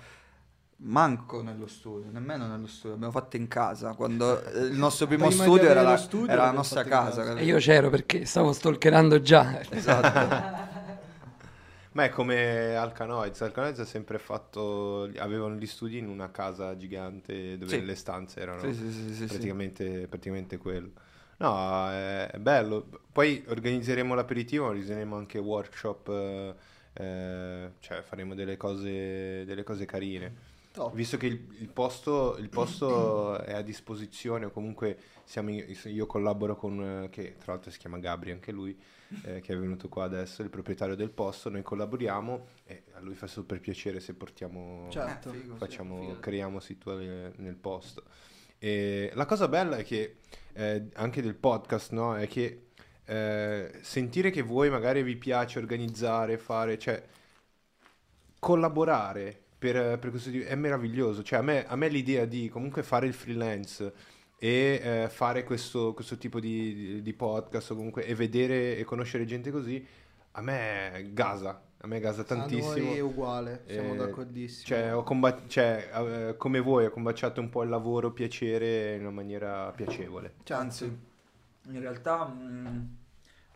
manco 0.77 1.41
nello 1.41 1.67
studio, 1.67 2.09
nemmeno 2.11 2.47
nello 2.47 2.67
studio, 2.67 2.91
l'abbiamo 2.91 3.11
fatto 3.13 3.35
in 3.37 3.47
casa, 3.47 3.93
quando 3.93 4.43
eh, 4.43 4.59
il 4.65 4.77
nostro 4.77 5.07
primo 5.07 5.27
Prima 5.27 5.43
di 5.43 5.49
studio 5.49 5.69
era 5.69 5.81
la, 5.81 5.97
studio 5.97 6.31
era 6.31 6.45
la 6.45 6.51
nostra 6.51 6.83
casa. 6.83 7.23
casa. 7.23 7.39
E 7.39 7.45
io 7.45 7.57
c'ero 7.57 7.89
perché 7.89 8.25
stavo 8.25 8.51
stalkerando 8.53 9.21
già. 9.21 9.61
Esatto. 9.69 10.71
Ma 11.93 12.05
è 12.05 12.09
come 12.09 12.75
Alcanoids. 12.75 13.41
Alcanoids 13.41 13.79
ha 13.79 13.85
sempre 13.85 14.17
fatto. 14.17 15.03
Avevano 15.17 15.53
gli 15.55 15.67
studi 15.67 15.99
in 15.99 16.07
una 16.07 16.31
casa 16.31 16.75
gigante 16.75 17.55
dove 17.57 17.69
Sì. 17.77 17.85
le 17.85 17.93
stanze 17.93 18.39
erano 18.39 18.61
Sì, 18.61 18.73
sì, 18.73 18.91
sì, 18.91 19.03
sì, 19.03 19.13
sì. 19.13 19.25
praticamente, 19.25 20.07
praticamente 20.07 20.57
quello. 20.57 20.89
No, 21.37 21.89
è, 21.91 22.31
è 22.31 22.37
bello. 22.39 22.87
Poi 23.11 23.43
organizzeremo 23.47 24.15
l'aperitivo, 24.15 24.65
organizzeremo 24.65 25.15
anche 25.15 25.37
workshop. 25.37 26.55
Eh, 26.93 27.71
cioè 27.79 28.01
faremo 28.01 28.33
delle 28.35 28.57
cose, 28.57 29.43
delle 29.45 29.63
cose 29.63 29.85
carine. 29.85 30.51
Top. 30.73 30.91
Visto 30.95 31.17
che 31.17 31.27
il, 31.27 31.45
il 31.59 31.69
posto, 31.69 32.35
il 32.39 32.49
posto 32.49 33.37
è 33.39 33.53
a 33.53 33.61
disposizione, 33.61 34.45
o 34.45 34.49
comunque 34.49 34.97
siamo 35.23 35.51
in- 35.51 35.63
io 35.85 36.07
collaboro 36.07 36.55
con, 36.55 37.03
eh, 37.03 37.09
che 37.09 37.35
tra 37.37 37.53
l'altro 37.53 37.69
si 37.69 37.77
chiama 37.77 37.99
Gabri, 37.99 38.31
anche 38.31 38.51
lui, 38.51 38.75
eh, 39.23 39.39
che 39.41 39.53
è 39.53 39.57
venuto 39.57 39.87
qua 39.87 40.05
adesso, 40.05 40.41
il 40.41 40.49
proprietario 40.49 40.95
del 40.95 41.11
posto, 41.11 41.49
noi 41.51 41.61
collaboriamo 41.61 42.47
e 42.65 42.83
a 42.93 42.99
lui 43.01 43.13
fa 43.13 43.27
super 43.27 43.59
piacere 43.59 43.99
se 43.99 44.15
portiamo, 44.15 44.87
Certo. 44.89 45.29
Eh, 45.31 45.33
figo, 45.37 45.55
facciamo, 45.57 45.99
figata. 45.99 46.19
creiamo 46.21 46.59
situazioni 46.59 47.31
nel 47.35 47.55
posto. 47.55 48.03
E 48.57 49.11
la 49.13 49.25
cosa 49.27 49.47
bella 49.47 49.77
è 49.77 49.83
che, 49.83 50.15
eh, 50.53 50.87
anche 50.93 51.21
del 51.21 51.35
podcast, 51.35 51.91
no? 51.91 52.15
È 52.15 52.27
che 52.27 52.69
eh, 53.05 53.71
sentire 53.81 54.29
che 54.31 54.41
voi 54.41 54.69
magari 54.69 55.03
vi 55.03 55.15
piace 55.15 55.59
organizzare, 55.59 56.37
fare, 56.37 56.77
cioè 56.79 57.01
collaborare 58.39 59.37
per, 59.57 59.97
per 59.99 60.09
questo 60.09 60.29
tipo- 60.29 60.45
è 60.47 60.55
meraviglioso. 60.55 61.23
Cioè, 61.23 61.39
a 61.39 61.41
me, 61.41 61.65
a 61.65 61.75
me 61.75 61.87
l'idea 61.87 62.25
di 62.25 62.49
comunque 62.49 62.83
fare 62.83 63.07
il 63.07 63.13
freelance 63.13 63.93
e 64.37 64.81
eh, 64.83 65.09
fare 65.09 65.43
questo, 65.43 65.93
questo 65.93 66.17
tipo 66.17 66.39
di, 66.39 67.01
di- 67.01 67.13
podcast 67.13 67.71
o 67.71 67.75
comunque 67.75 68.05
e 68.05 68.13
vedere 68.15 68.77
e 68.77 68.83
conoscere 68.83 69.25
gente 69.25 69.51
così, 69.51 69.85
a 70.31 70.41
me 70.41 71.09
gasa, 71.13 71.61
a 71.77 71.87
me 71.87 71.99
gasa 72.01 72.21
A 72.21 72.25
tantissimo. 72.25 72.85
noi 72.85 72.97
è 72.97 72.99
uguale, 72.99 73.63
siamo 73.67 73.93
Eh, 73.93 73.97
d'accordissimo. 73.97 74.65
Cioè, 74.65 74.93
ho 74.95 75.03
combat- 75.03 75.47
cioè, 75.47 75.89
eh, 75.93 76.35
come 76.37 76.59
voi, 76.59 76.85
ho 76.85 76.89
combaciato 76.89 77.39
un 77.39 77.49
po' 77.49 77.63
il 77.63 77.69
lavoro 77.69 78.11
piacere 78.11 78.95
in 78.95 79.01
una 79.01 79.11
maniera 79.11 79.71
piacevole. 79.73 80.33
Cioè, 80.43 80.57
Anzi, 80.57 80.97
in 81.67 81.79
realtà 81.79 82.25
mh, 82.25 82.95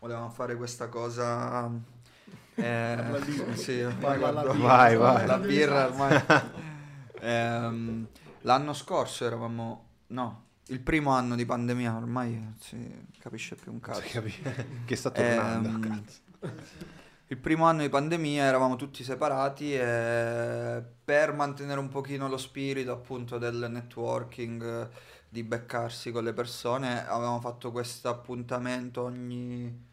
volevamo 0.00 0.30
fare 0.30 0.56
questa 0.56 0.88
cosa. 0.88 1.70
Eh, 2.58 3.54
sì, 3.54 3.86
Parla 4.00 4.32
la 4.32 4.42
birra. 4.42 4.66
Vai, 4.66 4.96
vai. 4.96 5.26
La 5.26 5.38
birra 5.38 5.86
ormai. 5.86 6.22
Ehm, 7.20 8.06
l'anno 8.42 8.72
scorso 8.72 9.24
eravamo. 9.24 9.86
No, 10.08 10.44
il 10.66 10.80
primo 10.80 11.10
anno 11.10 11.34
di 11.34 11.44
pandemia, 11.44 11.94
ormai 11.96 12.34
non 12.34 12.56
si 12.60 13.06
capisce 13.18 13.54
più 13.54 13.72
un 13.72 13.80
cazzo. 13.80 14.02
Capi- 14.10 14.42
che 14.84 14.96
sta 14.96 15.10
tornando. 15.10 15.68
Ehm, 15.68 16.04
il 17.30 17.36
primo 17.36 17.66
anno 17.66 17.82
di 17.82 17.88
pandemia 17.88 18.44
eravamo 18.44 18.76
tutti 18.76 19.04
separati 19.04 19.74
e 19.74 20.82
per 21.04 21.34
mantenere 21.34 21.78
un 21.78 21.88
pochino 21.88 22.28
lo 22.28 22.38
spirito 22.38 22.92
appunto 22.92 23.36
del 23.36 23.66
networking, 23.70 24.88
di 25.28 25.42
beccarsi 25.42 26.10
con 26.10 26.24
le 26.24 26.32
persone, 26.32 27.06
avevamo 27.06 27.40
fatto 27.40 27.70
questo 27.70 28.08
appuntamento 28.08 29.02
ogni 29.02 29.86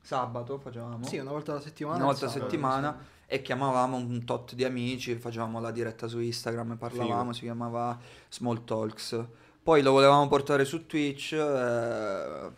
sabato, 0.00 0.58
facevamo. 0.58 1.06
Sì, 1.06 1.18
una 1.18 1.30
volta 1.30 1.52
alla 1.52 1.60
settimana. 1.60 1.96
una 1.96 2.06
volta 2.06 2.26
a 2.26 2.28
sabato, 2.28 2.50
settimana 2.50 2.98
e 3.26 3.40
chiamavamo 3.40 3.96
un 3.96 4.24
tot 4.24 4.54
di 4.54 4.64
amici, 4.64 5.14
facevamo 5.14 5.60
la 5.60 5.70
diretta 5.70 6.08
su 6.08 6.18
Instagram 6.18 6.72
e 6.72 6.76
parlavamo, 6.76 7.20
Figo. 7.20 7.32
si 7.32 7.40
chiamava 7.42 7.98
Small 8.28 8.64
Talks. 8.64 9.24
Poi 9.62 9.80
lo 9.80 9.92
volevamo 9.92 10.26
portare 10.26 10.64
su 10.64 10.86
Twitch, 10.86 11.32
eh, 11.32 12.50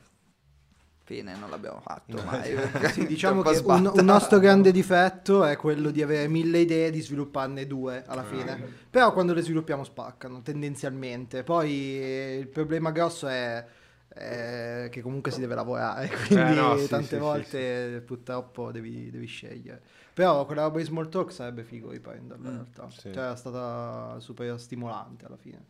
fine, 1.05 1.37
non 1.37 1.51
l'abbiamo 1.51 1.81
fatto 1.81 2.23
mai. 2.23 2.55
Sì, 2.93 3.07
diciamo 3.07 3.43
che 3.43 3.57
un, 3.65 3.87
un 3.93 4.05
nostro 4.05 4.39
grande 4.39 4.73
difetto 4.73 5.45
è 5.45 5.57
quello 5.57 5.91
di 5.91 6.03
avere 6.03 6.29
mille 6.29 6.59
idee 6.61 6.89
e 6.89 6.91
di 6.91 7.01
svilupparne 7.01 7.67
due 7.67 8.05
alla 8.07 8.23
Ah, 8.23 8.25
fine. 8.25 8.59
Però 8.91 9.13
quando 9.13 9.33
le 9.35 9.43
sviluppiamo 9.43 9.85
spaccano, 9.85 10.43
tendenzialmente. 10.43 11.43
Poi 11.43 11.71
eh, 12.01 12.37
il 12.41 12.49
problema 12.49 12.91
grosso 12.91 13.27
è, 13.29 13.65
è 14.09 14.89
che 14.91 15.01
comunque 15.03 15.31
si 15.33 15.41
deve 15.41 15.55
lavorare, 15.55 16.09
quindi 16.29 16.53
Eh, 16.53 16.55
no, 16.55 16.77
sì, 16.77 16.87
tante 16.89 17.19
sì, 17.21 17.21
sì, 17.23 17.43
volte 17.43 18.03
purtroppo 18.05 18.71
devi, 18.73 19.11
devi 19.11 19.27
scegliere. 19.27 19.83
Però 20.13 20.45
quella 20.47 20.63
roba 20.63 20.79
di 20.79 20.85
small 20.85 21.09
talk 21.09 21.33
sarebbe 21.33 21.65
figo 21.65 21.91
riprenderla 21.91 22.49
in 22.49 22.53
Mm, 22.53 22.55
realtà. 22.55 22.89
sì. 22.89 23.11
Cioè 23.11 23.33
è 23.33 23.37
stata 23.37 24.19
super 24.21 24.59
stimolante 24.61 25.25
alla 25.27 25.37
fine. 25.37 25.65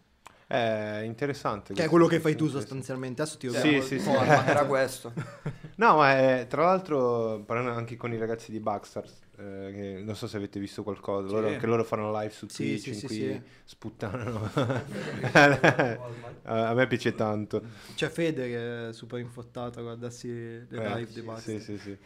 È 0.47 1.01
interessante. 1.05 1.73
Che 1.73 1.85
è 1.85 1.89
quello 1.89 2.07
che 2.07 2.21
fai 2.21 2.37
tu 2.37 2.49
sostanzialmente. 2.49 3.23
Adesso 3.23 3.39
ti 3.39 3.49
Sì, 3.51 3.55
rubiamo 3.57 3.81
sì, 3.83 3.99
sì. 3.99 4.05
format. 4.11 4.47
Era 4.49 4.65
questo. 4.67 5.13
No, 5.77 5.97
ma 5.97 6.17
è- 6.17 6.47
tra 6.49 6.63
l'altro, 6.67 7.43
parlando 7.45 7.73
anche 7.73 7.97
con 7.97 8.13
i 8.13 8.17
ragazzi 8.17 8.53
di 8.53 8.61
Backstars, 8.61 9.23
eh, 9.39 9.73
che 9.75 10.03
non 10.05 10.15
so 10.15 10.29
se 10.29 10.37
avete 10.37 10.61
visto 10.61 10.85
qualcosa, 10.85 11.27
loro, 11.33 11.49
Sì. 11.49 11.55
anche 11.55 11.67
loro 11.67 11.83
fanno 11.83 12.13
live 12.17 12.31
su 12.33 12.47
Sì, 12.49 12.79
Twitch 12.79 12.81
sì, 12.83 12.89
in 12.91 12.95
sì, 12.95 13.07
cui 13.07 13.17
sì. 13.17 13.41
sputtanano. 13.65 14.51
a 16.45 16.75
me 16.75 16.87
piace 16.87 17.17
tanto. 17.17 17.61
C'è 17.97 18.09
Fede 18.09 18.47
che 18.49 18.89
è 18.91 18.93
super 18.93 19.19
infortato 19.19 19.81
a 19.81 19.83
guardarsi 19.83 20.29
le 20.29 20.67
Eh, 20.71 20.95
live 20.97 21.13
dei 21.13 21.23
Bucks. 21.25 21.43
sì, 21.43 21.59
sì, 21.59 21.77
sì. 21.77 21.99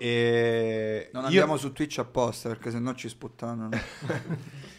E 0.00 1.08
Non 1.12 1.22
io- 1.22 1.26
andiamo 1.28 1.56
su 1.56 1.72
Twitch 1.72 1.98
apposta 1.98 2.48
perché 2.50 2.70
sennò 2.70 2.94
ci 2.94 3.08
sputtano. 3.08 3.68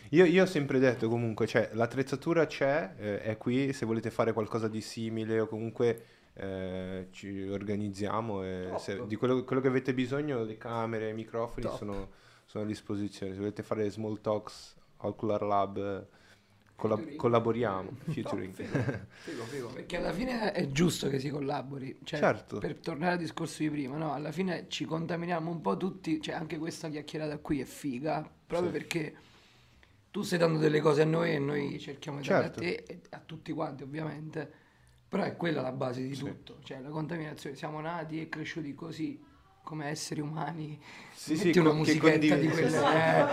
Io, 0.09 0.25
io 0.25 0.43
ho 0.43 0.47
sempre 0.47 0.79
detto 0.79 1.07
comunque, 1.07 1.45
cioè, 1.45 1.69
l'attrezzatura 1.73 2.47
c'è, 2.47 2.93
eh, 2.97 3.21
è 3.21 3.37
qui, 3.37 3.73
se 3.73 3.85
volete 3.85 4.09
fare 4.09 4.33
qualcosa 4.33 4.67
di 4.67 4.81
simile 4.81 5.39
o 5.39 5.45
comunque 5.47 6.05
eh, 6.33 7.07
ci 7.11 7.41
organizziamo 7.47 8.43
e 8.43 8.71
se- 8.77 9.05
di 9.05 9.15
quello, 9.17 9.43
quello 9.43 9.61
che 9.61 9.67
avete 9.67 9.93
bisogno, 9.93 10.43
le 10.43 10.57
camere, 10.57 11.09
i 11.09 11.13
microfoni 11.13 11.67
sono, 11.77 12.09
sono 12.45 12.63
a 12.63 12.67
disposizione. 12.67 13.33
Se 13.33 13.37
volete 13.39 13.61
fare 13.61 13.87
small 13.91 14.19
talks, 14.21 14.75
Ocular 15.01 15.41
Lab, 15.43 15.77
eh, 15.77 16.07
colla- 16.75 16.95
Featuring. 16.95 17.17
collaboriamo, 17.19 17.91
featuring. 18.09 18.53
Figo, 18.53 19.43
figo, 19.43 19.67
perché 19.67 19.97
alla 19.97 20.11
fine 20.13 20.53
è 20.53 20.71
giusto 20.71 21.07
che 21.09 21.19
si 21.19 21.29
collabori. 21.29 21.99
Cioè, 22.03 22.19
Certo. 22.19 22.57
Per 22.57 22.75
tornare 22.77 23.11
al 23.13 23.17
discorso 23.19 23.61
di 23.61 23.69
prima, 23.69 23.97
no? 23.97 24.13
Alla 24.13 24.31
fine 24.31 24.65
ci 24.69 24.85
contaminiamo 24.85 25.51
un 25.51 25.61
po' 25.61 25.77
tutti. 25.77 26.19
Cioè, 26.21 26.33
anche 26.33 26.57
questa 26.57 26.89
chiacchierata 26.89 27.37
qui 27.37 27.59
è 27.61 27.65
figa. 27.65 28.27
Proprio 28.47 28.71
Sì. 28.71 28.77
perché 28.77 29.13
tu 30.11 30.21
stai 30.23 30.39
dando 30.39 30.59
delle 30.59 30.79
cose 30.79 31.01
a 31.03 31.05
noi 31.05 31.33
e 31.35 31.39
noi 31.39 31.79
cerchiamo 31.79 32.19
di 32.19 32.27
dare 32.27 32.43
Certo. 32.45 32.59
a 32.59 32.61
te 32.63 32.83
e 32.87 32.99
a 33.11 33.21
tutti 33.25 33.51
quanti, 33.51 33.83
ovviamente. 33.83 34.51
Però 35.07 35.23
è 35.23 35.35
quella 35.35 35.61
la 35.61 35.71
base 35.71 36.01
di 36.01 36.13
Sì. 36.15 36.23
tutto. 36.23 36.57
Cioè, 36.63 36.79
la 36.81 36.89
contaminazione. 36.89 37.55
Siamo 37.55 37.79
nati 37.81 38.21
e 38.21 38.29
cresciuti 38.29 38.73
così. 38.75 39.25
Come 39.61 39.87
esseri 39.89 40.19
umani, 40.21 40.81
Sì, 41.13 41.33
metti 41.35 41.53
sì, 41.53 41.59
una 41.59 41.73
musichetta 41.73 42.35
di 42.35 42.47
quelle, 42.47 42.69
sì, 42.69 42.75
eh, 42.77 43.25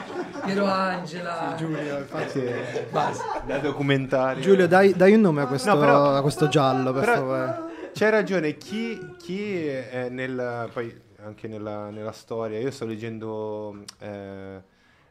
Piero 0.45 0.67
Angela, 0.67 1.55
Giulio, 1.57 1.99
infatti. 1.99 2.41
basta. 2.91 3.41
Da 3.47 3.59
documentario. 3.59 4.43
Giulio, 4.43 4.67
dai, 4.69 4.93
dai 4.95 5.15
un 5.15 5.21
nome 5.23 5.43
a 5.43 5.47
questo, 5.47 5.73
No, 5.73 5.81
però- 5.81 6.15
a 6.15 6.21
questo 6.21 6.49
giallo, 6.49 6.93
per 6.93 7.01
però- 7.05 7.15
favore. 7.15 7.65
C'hai 7.95 8.11
ragione, 8.11 8.57
chi, 8.59 8.99
chi 9.17 9.67
è 9.67 10.09
nel, 10.11 10.69
poi 10.75 10.95
anche 11.25 11.49
nella, 11.49 11.89
nella 11.89 12.13
storia, 12.13 12.59
io 12.59 12.71
sto 12.71 12.85
leggendo 12.85 13.83
eh, 14.01 14.63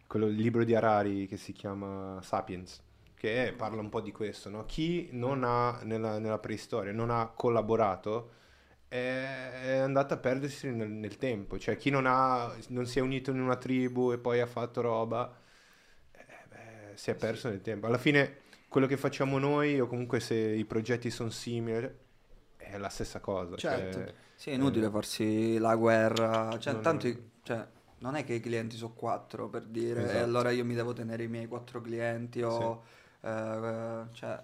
quello, 0.08 0.28
il 0.28 0.36
libro 0.36 0.64
di 0.64 0.76
Harari 0.76 1.28
che 1.28 1.38
si 1.38 1.51
chiama 1.51 2.20
Sapiens, 2.22 2.82
che 3.16 3.53
parla 3.56 3.82
un 3.82 3.89
po' 3.89 4.01
di 4.01 4.12
questo, 4.12 4.49
no? 4.49 4.66
Chi 4.66 5.10
non 5.12 5.43
ha, 5.43 5.82
nella, 5.84 6.20
nella 6.20 6.39
preistoria, 6.39 6.91
non 6.91 7.10
ha 7.10 7.28
collaborato 7.28 8.32
è, 8.88 9.78
andato 9.82 10.14
a 10.14 10.18
perdersi 10.18 10.70
nel, 10.72 10.89
nel 10.89 11.18
tempo, 11.18 11.58
cioè 11.58 11.76
chi 11.78 11.89
non, 11.89 12.06
ha, 12.06 12.56
non 12.70 12.86
si 12.86 12.99
è 12.99 13.01
unito 13.01 13.32
in 13.32 13.41
una 13.41 13.58
tribù 13.58 14.12
e 14.12 14.18
poi 14.18 14.39
ha 14.39 14.45
fatto 14.45 14.82
roba, 14.82 15.36
eh, 16.12 16.26
beh, 16.47 16.91
si 16.95 17.12
è 17.12 17.16
perso 17.16 17.49
nel 17.49 17.62
tempo. 17.62 17.88
Alla 17.88 17.97
fine 17.97 18.43
quello 18.68 18.88
che 18.88 18.97
facciamo 18.97 19.38
noi 19.38 19.80
o 19.80 19.88
comunque 19.88 20.20
se 20.20 20.36
i 20.36 20.66
progetti 20.66 21.10
sono 21.10 21.30
simili 21.30 21.89
è 22.58 22.78
la 22.78 22.89
stessa 22.89 23.20
cosa. 23.20 23.56
Certo. 23.56 23.97
cioè, 23.99 24.14
Sì, 24.36 24.49
è 24.49 24.53
inutile 24.53 24.89
farsi 24.89 25.58
la 25.58 25.76
guerra. 25.76 26.58
Cioè, 26.58 26.74
No, 26.74 26.78
no, 26.78 26.84
tanto 26.84 27.08
cioè, 27.43 27.68
non 27.99 28.15
è 28.15 28.23
che 28.23 28.33
i 28.33 28.39
clienti 28.39 28.75
sono 28.77 28.93
quattro 28.93 29.49
per 29.49 29.65
dire, 29.65 30.13
e 30.15 30.17
Esatto. 30.17 30.19
allora 30.19 30.51
io 30.51 30.65
mi 30.65 30.75
devo 30.75 30.93
tenere 30.93 31.23
i 31.23 31.27
miei 31.27 31.47
quattro 31.47 31.81
clienti 31.81 32.41
o... 32.41 32.83
eh, 33.21 34.05
cioè, 34.13 34.43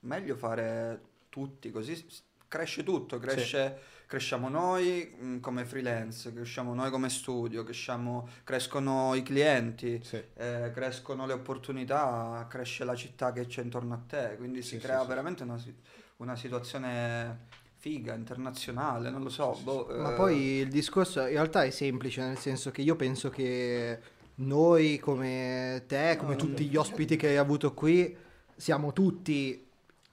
meglio 0.00 0.36
fare 0.36 1.00
tutti, 1.28 1.70
così 1.70 2.04
cresce 2.48 2.82
tutto, 2.84 3.18
cresce, 3.18 3.78
cresciamo 4.06 4.48
noi 4.48 5.14
mh, 5.18 5.40
come 5.40 5.64
freelance, 5.64 6.32
cresciamo 6.32 6.74
noi 6.74 6.90
come 6.90 7.08
studio, 7.08 7.64
cresciamo, 7.64 8.28
crescono 8.44 9.14
i 9.14 9.22
clienti, 9.22 10.02
sì. 10.02 10.22
eh, 10.34 10.70
crescono 10.74 11.26
le 11.26 11.32
opportunità, 11.32 12.46
cresce 12.50 12.84
la 12.84 12.94
città 12.94 13.32
che 13.32 13.46
c'è 13.46 13.62
intorno 13.62 13.94
a 13.94 13.98
te, 14.06 14.34
quindi 14.36 14.62
si 14.62 14.76
Sì, 14.76 14.80
sì, 14.80 14.86
crea 14.86 14.98
sì. 14.98 15.06
veramente 15.06 15.42
una, 15.44 15.58
si- 15.58 15.74
una 16.16 16.36
situazione 16.36 17.48
figa, 17.82 18.14
internazionale, 18.14 19.10
non 19.10 19.24
lo 19.24 19.28
so. 19.28 19.58
boh, 19.60 19.88
Ma 19.98 20.12
eh, 20.12 20.14
poi 20.14 20.36
il 20.60 20.68
discorso 20.68 21.22
in 21.22 21.32
realtà 21.32 21.64
è 21.64 21.70
semplice, 21.70 22.22
nel 22.22 22.38
senso 22.38 22.70
che 22.70 22.80
io 22.80 22.94
penso 22.94 23.28
che 23.28 23.98
noi 24.36 25.00
come 25.00 25.82
te, 25.88 26.14
come 26.16 26.36
tutti 26.36 26.66
gli 26.66 26.76
ospiti 26.76 27.16
che 27.16 27.26
hai 27.26 27.38
avuto 27.38 27.74
qui, 27.74 28.16
siamo 28.54 28.92
tutti, 28.92 29.66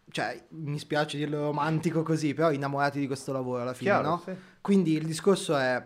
cioè 0.09 0.43
mi 0.49 0.80
spiace 0.80 1.15
dirlo 1.17 1.41
romantico 1.41 2.01
così, 2.01 2.34
però 2.34 2.51
innamorati 2.51 2.99
di 2.99 3.05
questo 3.05 3.32
lavoro 3.32 3.61
alla 3.61 3.76
fine, 3.76 3.91
Chiaro, 3.91 4.07
no? 4.07 4.22
sì. 4.26 4.32
Quindi 4.61 4.93
il 4.93 5.05
discorso 5.05 5.55
è 5.55 5.86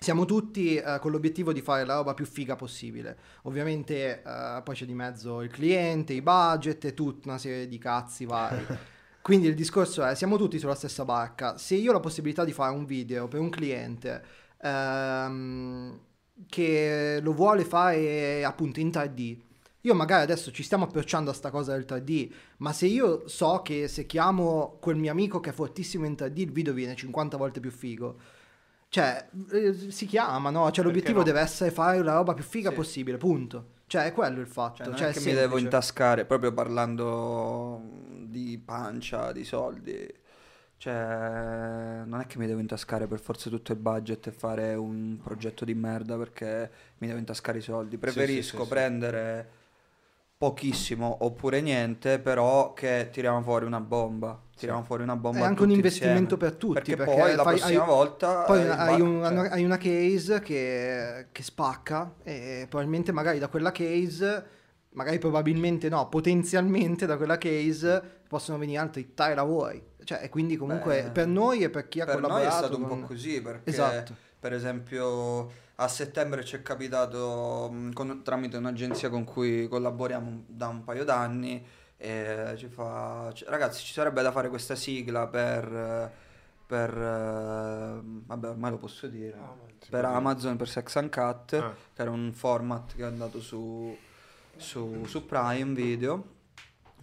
siamo 0.00 0.24
tutti 0.24 0.76
eh, 0.76 0.98
con 1.00 1.10
l'obiettivo 1.10 1.52
di 1.52 1.60
fare 1.60 1.84
la 1.84 1.96
roba 1.96 2.14
più 2.14 2.24
figa 2.24 2.56
possibile. 2.56 3.18
Ovviamente 3.42 4.22
eh, 4.22 4.62
poi 4.64 4.74
c'è 4.74 4.86
di 4.86 4.94
mezzo 4.94 5.42
il 5.42 5.50
cliente, 5.50 6.14
i 6.14 6.22
budget 6.22 6.82
e 6.86 6.94
tutta 6.94 7.28
una 7.28 7.36
serie 7.36 7.68
di 7.68 7.76
cazzi 7.76 8.24
vari. 8.24 8.64
Quindi 9.28 9.48
il 9.48 9.54
discorso 9.54 10.02
è 10.06 10.14
siamo 10.14 10.38
tutti 10.38 10.58
sulla 10.58 10.74
stessa 10.74 11.04
barca. 11.04 11.58
Se 11.58 11.74
io 11.74 11.90
ho 11.90 11.92
la 11.92 12.00
possibilità 12.00 12.46
di 12.46 12.52
fare 12.54 12.74
un 12.74 12.86
video 12.86 13.28
per 13.28 13.40
un 13.40 13.50
cliente 13.50 14.24
ehm, 14.62 15.98
che 16.48 17.18
lo 17.20 17.34
vuole 17.34 17.66
fare 17.66 18.42
appunto 18.42 18.80
in 18.80 18.88
3D, 18.88 19.36
io 19.82 19.94
magari 19.94 20.22
adesso 20.22 20.50
ci 20.50 20.62
stiamo 20.62 20.84
approcciando 20.84 21.28
a 21.30 21.34
sta 21.34 21.50
cosa 21.50 21.72
del 21.72 21.84
3D, 21.86 22.30
ma 22.60 22.72
se 22.72 22.86
io 22.86 23.28
so 23.28 23.60
che 23.62 23.86
se 23.86 24.06
chiamo 24.06 24.78
quel 24.80 24.96
mio 24.96 25.10
amico 25.10 25.40
che 25.40 25.50
è 25.50 25.52
fortissimo 25.52 26.06
in 26.06 26.14
3D 26.14 26.38
il 26.38 26.50
video 26.50 26.72
viene 26.72 26.94
50 26.96 27.36
volte 27.36 27.60
più 27.60 27.70
figo. 27.70 28.16
Cioè, 28.88 29.28
eh, 29.52 29.74
si 29.90 30.06
chiama, 30.06 30.48
no? 30.48 30.70
Cioè, 30.70 30.82
l'obiettivo 30.86 31.18
no? 31.18 31.24
deve 31.24 31.40
essere 31.40 31.70
fare 31.70 32.02
la 32.02 32.14
roba 32.14 32.32
più 32.32 32.44
figa 32.44 32.70
Sì. 32.70 32.76
possibile, 32.76 33.18
punto. 33.18 33.76
Cioè, 33.88 34.04
è 34.04 34.12
quello 34.12 34.40
il 34.40 34.46
fatto. 34.46 34.76
Cioè, 34.76 34.86
non 34.86 34.96
Cioè, 34.96 35.08
è 35.08 35.12
che 35.12 35.20
mi 35.20 35.32
devo 35.32 35.56
intascare, 35.56 36.26
proprio 36.26 36.52
parlando 36.52 37.80
di 38.26 38.60
pancia, 38.62 39.32
di 39.32 39.44
soldi. 39.44 40.14
Cioè, 40.76 42.02
non 42.04 42.20
è 42.20 42.26
che 42.26 42.38
mi 42.38 42.46
devo 42.46 42.60
intascare 42.60 43.06
per 43.06 43.18
forza 43.18 43.48
tutto 43.48 43.72
il 43.72 43.78
budget 43.78 44.26
e 44.26 44.30
fare 44.30 44.74
un 44.74 45.18
progetto 45.22 45.64
di 45.64 45.74
merda 45.74 46.16
perché 46.18 46.70
mi 46.98 47.06
devo 47.06 47.18
intascare 47.18 47.58
i 47.58 47.62
soldi. 47.62 47.96
Preferisco 47.96 48.58
sì, 48.58 48.62
sì. 48.62 48.68
prendere 48.68 49.48
pochissimo 50.38 51.18
oppure 51.22 51.60
niente, 51.60 52.20
però 52.20 52.72
che 52.72 53.08
tiriamo 53.10 53.42
fuori 53.42 53.64
una 53.66 53.80
bomba. 53.80 54.40
Tiriamo 54.56 54.82
fuori 54.84 55.02
una 55.02 55.16
bomba 55.16 55.40
È 55.40 55.42
anche 55.42 55.62
un 55.62 55.70
investimento 55.70 56.34
insieme. 56.34 56.36
per 56.36 56.52
tutti. 56.54 56.74
Perché, 56.74 56.96
Perché, 56.96 57.14
poi 57.20 57.34
la 57.34 57.42
fai- 57.42 57.58
prossima 57.58 57.82
hai- 57.82 57.88
volta 57.88 58.42
Poi 58.42 58.60
eh, 58.62 58.68
hai, 58.68 58.98
ba- 58.98 59.04
un- 59.04 59.22
cioè, 59.36 59.48
hai 59.50 59.64
una 59.64 59.76
case 59.78 60.40
che, 60.40 61.26
che 61.32 61.42
spacca 61.42 62.14
e 62.22 62.66
probabilmente 62.68 63.10
magari 63.12 63.38
da 63.40 63.48
quella 63.48 63.72
case, 63.72 64.44
magari 64.90 65.18
probabilmente 65.18 65.88
no, 65.88 66.08
potenzialmente 66.08 67.04
da 67.06 67.16
quella 67.16 67.38
case 67.38 68.00
possono 68.28 68.58
venire 68.58 68.78
altri 68.78 69.12
tre 69.14 69.34
lavori. 69.34 69.84
Cioè, 70.04 70.20
e 70.22 70.28
quindi 70.28 70.56
comunque 70.56 71.02
Beh, 71.02 71.10
per 71.10 71.26
noi 71.26 71.62
e 71.62 71.70
per 71.70 71.88
chi 71.88 72.00
ha 72.00 72.04
per 72.04 72.14
noi 72.20 72.22
collaborato 72.30 72.54
è 72.54 72.58
stato 72.58 72.76
un 72.80 72.88
con- 72.88 73.00
po' 73.00 73.06
così 73.08 73.42
perché 73.42 73.70
Esatto. 73.70 74.14
per 74.40 74.52
esempio 74.52 75.50
a 75.80 75.86
settembre 75.88 76.44
ci 76.44 76.56
è 76.56 76.62
capitato 76.62 77.68
mh, 77.70 77.92
con- 77.92 78.22
tramite 78.24 78.56
un'agenzia 78.56 79.08
con 79.10 79.22
cui 79.24 79.68
collaboriamo 79.68 80.44
da 80.48 80.66
un 80.68 80.82
paio 80.82 81.04
d'anni 81.04 81.64
e 81.96 82.54
ci 82.56 82.66
fa 82.68 83.30
"C- 83.32 83.44
ragazzi 83.48 83.84
ci 83.84 83.92
sarebbe 83.92 84.22
da 84.22 84.32
fare 84.32 84.48
questa 84.48 84.74
sigla 84.74 85.28
per, 85.28 86.12
per, 86.66 86.90
eh, 86.96 88.00
vabbè 88.02 88.48
ormai 88.48 88.70
lo 88.72 88.78
posso 88.78 89.06
dire, 89.06 89.36
Si 89.80 89.90
per. 89.90 90.04
Amazon, 90.04 90.56
per 90.56 90.68
Sex 90.68 90.96
and 90.96 91.10
Cut, 91.10 91.52
Ah. 91.54 91.74
che 91.94 92.02
era 92.02 92.10
un 92.10 92.32
format 92.32 92.94
che 92.96 93.02
è 93.02 93.06
andato 93.06 93.40
su, 93.40 93.96
su, 94.56 95.04
su 95.06 95.26
Prime 95.26 95.74
Video 95.74 96.36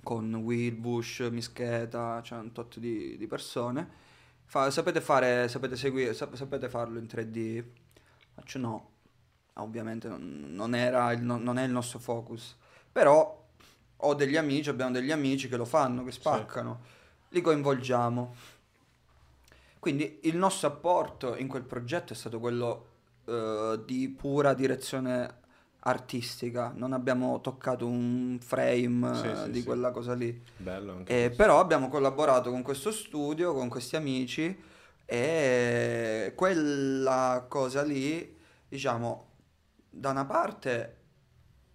con 0.04 0.34
Will, 0.36 0.78
Bush, 0.80 1.20
Mischeta, 1.32 2.20
c'è 2.22 2.36
un 2.36 2.52
tot 2.52 2.78
di, 2.78 3.18
di 3.18 3.26
persone. 3.28 4.04
Fa- 4.46 4.70
sapete 4.70 5.02
fare, 5.02 5.48
sapete 5.48 5.76
seguire, 5.78 6.14
sap- 6.14 6.36
sapete 6.36 6.70
farlo 6.70 7.00
in 7.00 7.06
3D? 7.06 7.64
Faccio 8.36 8.60
no, 8.60 8.90
ovviamente 9.54 10.08
non, 10.10 10.76
era 10.76 11.12
il 11.14 11.22
no- 11.22 11.38
non 11.38 11.58
è 11.58 11.64
il 11.64 11.72
nostro 11.72 12.00
focus, 12.00 12.56
però 12.92 13.44
ho 13.98 14.14
degli 14.14 14.36
amici, 14.36 14.70
abbiamo 14.70 14.92
degli 14.92 15.12
amici 15.12 15.48
che 15.48 15.56
lo 15.56 15.66
fanno, 15.66 16.04
che 16.04 16.12
spaccano, 16.12 16.80
li 17.30 17.42
coinvolgiamo. 17.42 18.36
Quindi 19.80 20.20
il 20.24 20.36
nostro 20.36 20.68
apporto 20.68 21.36
in 21.38 21.48
quel 21.48 21.64
progetto 21.64 22.12
è 22.14 22.16
stato 22.16 22.40
quello 22.40 22.88
eh, 23.26 23.80
di 23.86 24.10
pura 24.10 24.54
direzione 24.54 25.44
artistica, 25.88 26.74
non 26.76 26.94
abbiamo 26.94 27.40
toccato 27.42 27.86
un 27.88 28.38
frame 28.42 29.16
Sì, 29.16 29.28
eh, 29.28 29.36
sì, 29.36 29.52
di 29.52 29.60
sì. 29.60 29.66
quella 29.66 29.92
cosa 29.92 30.14
lì. 30.14 30.44
Bello 30.58 30.94
anche 30.94 31.26
Eh, 31.26 31.30
però 31.30 31.60
abbiamo 31.60 31.88
collaborato 31.88 32.50
con 32.50 32.64
questo 32.64 32.92
studio, 32.92 33.54
con 33.54 33.70
questi 33.70 33.96
amici 33.96 34.74
e 35.06 36.34
quella 36.36 37.46
cosa 37.48 37.84
lì, 37.84 38.36
diciamo, 38.68 39.30
da 39.90 40.10
una 40.12 40.26
parte 40.26 40.98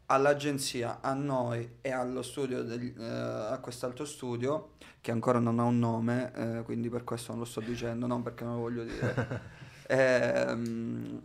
all'agenzia, 0.06 1.00
a 1.00 1.14
noi 1.14 1.76
e 1.80 1.90
allo 1.92 2.22
studio, 2.22 2.62
degli- 2.62 2.94
eh, 2.98 3.04
a 3.04 3.58
quest'altro 3.60 4.04
studio, 4.04 4.72
che 5.00 5.12
ancora 5.12 5.38
non 5.38 5.58
ha 5.60 5.64
un 5.64 5.78
nome, 5.78 6.32
eh, 6.34 6.62
quindi 6.64 6.88
per 6.90 7.04
questo 7.04 7.30
non 7.30 7.40
lo 7.40 7.46
sto 7.46 7.60
dicendo, 7.60 8.06
non 8.06 8.22
perché 8.22 8.44
non 8.44 8.54
lo 8.54 8.60
voglio 8.60 8.84
dire, 8.84 9.22
ehm, 9.86 11.20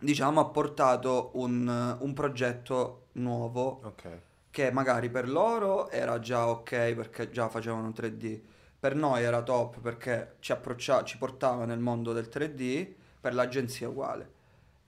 diciamo 0.00 0.40
ha 0.40 0.46
portato 0.46 1.30
un, 1.34 1.96
un 2.00 2.12
progetto 2.14 3.06
nuovo 3.12 3.82
Ok. 3.82 4.20
che 4.50 4.70
magari 4.72 5.10
per 5.10 5.28
loro 5.28 5.88
era 5.90 6.18
già 6.18 6.48
ok 6.48 6.94
perché 6.94 7.30
già 7.30 7.48
facevano 7.48 7.92
3D, 7.92 8.42
per 8.80 8.94
noi 8.94 9.22
era 9.22 9.42
top 9.42 9.78
perché 9.80 10.36
ci, 10.40 10.52
approccia- 10.52 11.04
ci 11.04 11.18
portava 11.18 11.66
nel 11.66 11.78
mondo 11.78 12.14
del 12.14 12.28
3D, 12.32 12.88
per 13.20 13.34
l'agenzia 13.34 13.88
uguale. 13.90 14.38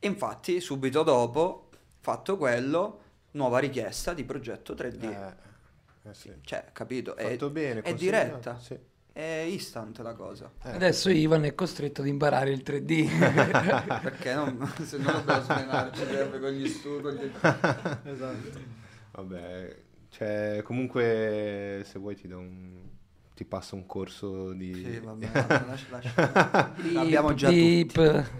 Infatti 0.00 0.60
subito 0.60 1.02
dopo, 1.02 1.68
fatto 2.00 2.36
quello, 2.38 3.00
nuova 3.32 3.58
richiesta 3.58 4.14
di 4.14 4.24
progetto 4.24 4.72
3D. 4.72 5.02
Eh, 5.04 6.08
eh 6.08 6.14
sì. 6.14 6.32
Cioè, 6.40 6.70
capito? 6.72 7.14
È, 7.14 7.36
bene, 7.50 7.82
è 7.82 7.92
diretta, 7.94 8.58
Sì. 8.58 8.76
è 9.12 9.44
instant 9.46 9.98
la 9.98 10.14
cosa. 10.14 10.50
Eh. 10.64 10.70
Adesso 10.70 11.10
Ivan 11.10 11.44
è 11.44 11.54
costretto 11.54 12.00
ad 12.00 12.06
imparare 12.06 12.50
il 12.50 12.62
3D. 12.64 13.06
Perché 14.02 14.34
non, 14.34 14.72
se 14.82 14.96
no 14.96 15.12
dobbiamo 15.12 15.42
smenarci 15.42 16.06
sempre 16.06 16.40
con 16.40 16.50
gli 16.50 16.66
studi. 16.66 17.02
con 17.02 17.12
gli- 17.12 17.30
Esatto. 18.08 18.58
Vabbè, 19.12 19.76
cioè, 20.08 20.62
comunque 20.64 21.82
se 21.84 21.98
vuoi 21.98 22.16
ti 22.16 22.26
do 22.26 22.38
un... 22.38 22.80
ti 23.42 23.44
passo 23.44 23.74
un 23.74 23.86
corso 23.86 24.52
di... 24.52 24.72
Sì, 24.74 25.00
vabbè, 25.04 25.30
lascia, 25.66 25.86
lascia. 25.90 26.74
L'abbiamo 26.92 27.34
già 27.34 27.48
Beep. 27.50 28.30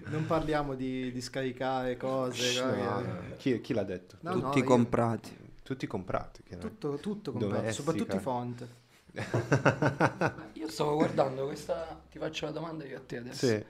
Non 0.10 0.26
parliamo 0.26 0.74
di, 0.74 1.12
di 1.12 1.20
scaricare 1.20 1.96
cose. 1.96 2.60
No, 2.60 2.74
no, 3.00 3.12
Chi, 3.36 3.60
chi 3.60 3.72
l'ha 3.72 3.84
detto? 3.84 4.16
No, 4.22 4.32
Tutti 4.32 4.44
no, 4.44 4.54
io- 4.56 4.64
comprati. 4.64 5.36
Tutti 5.62 5.86
comprati. 5.86 6.42
Tutto, 6.58 6.96
tutto 6.96 7.30
comprato, 7.30 7.54
Domestica. 7.54 7.72
soprattutto 7.72 8.16
i 8.16 8.18
font. 8.18 8.66
Io 10.54 10.68
stavo 10.68 10.96
guardando 10.96 11.46
questa, 11.46 12.02
ti 12.10 12.18
faccio 12.18 12.46
la 12.46 12.50
domanda 12.50 12.84
io 12.84 12.96
a 12.96 13.00
te 13.06 13.18
adesso. 13.18 13.46
Sì. 13.46 13.64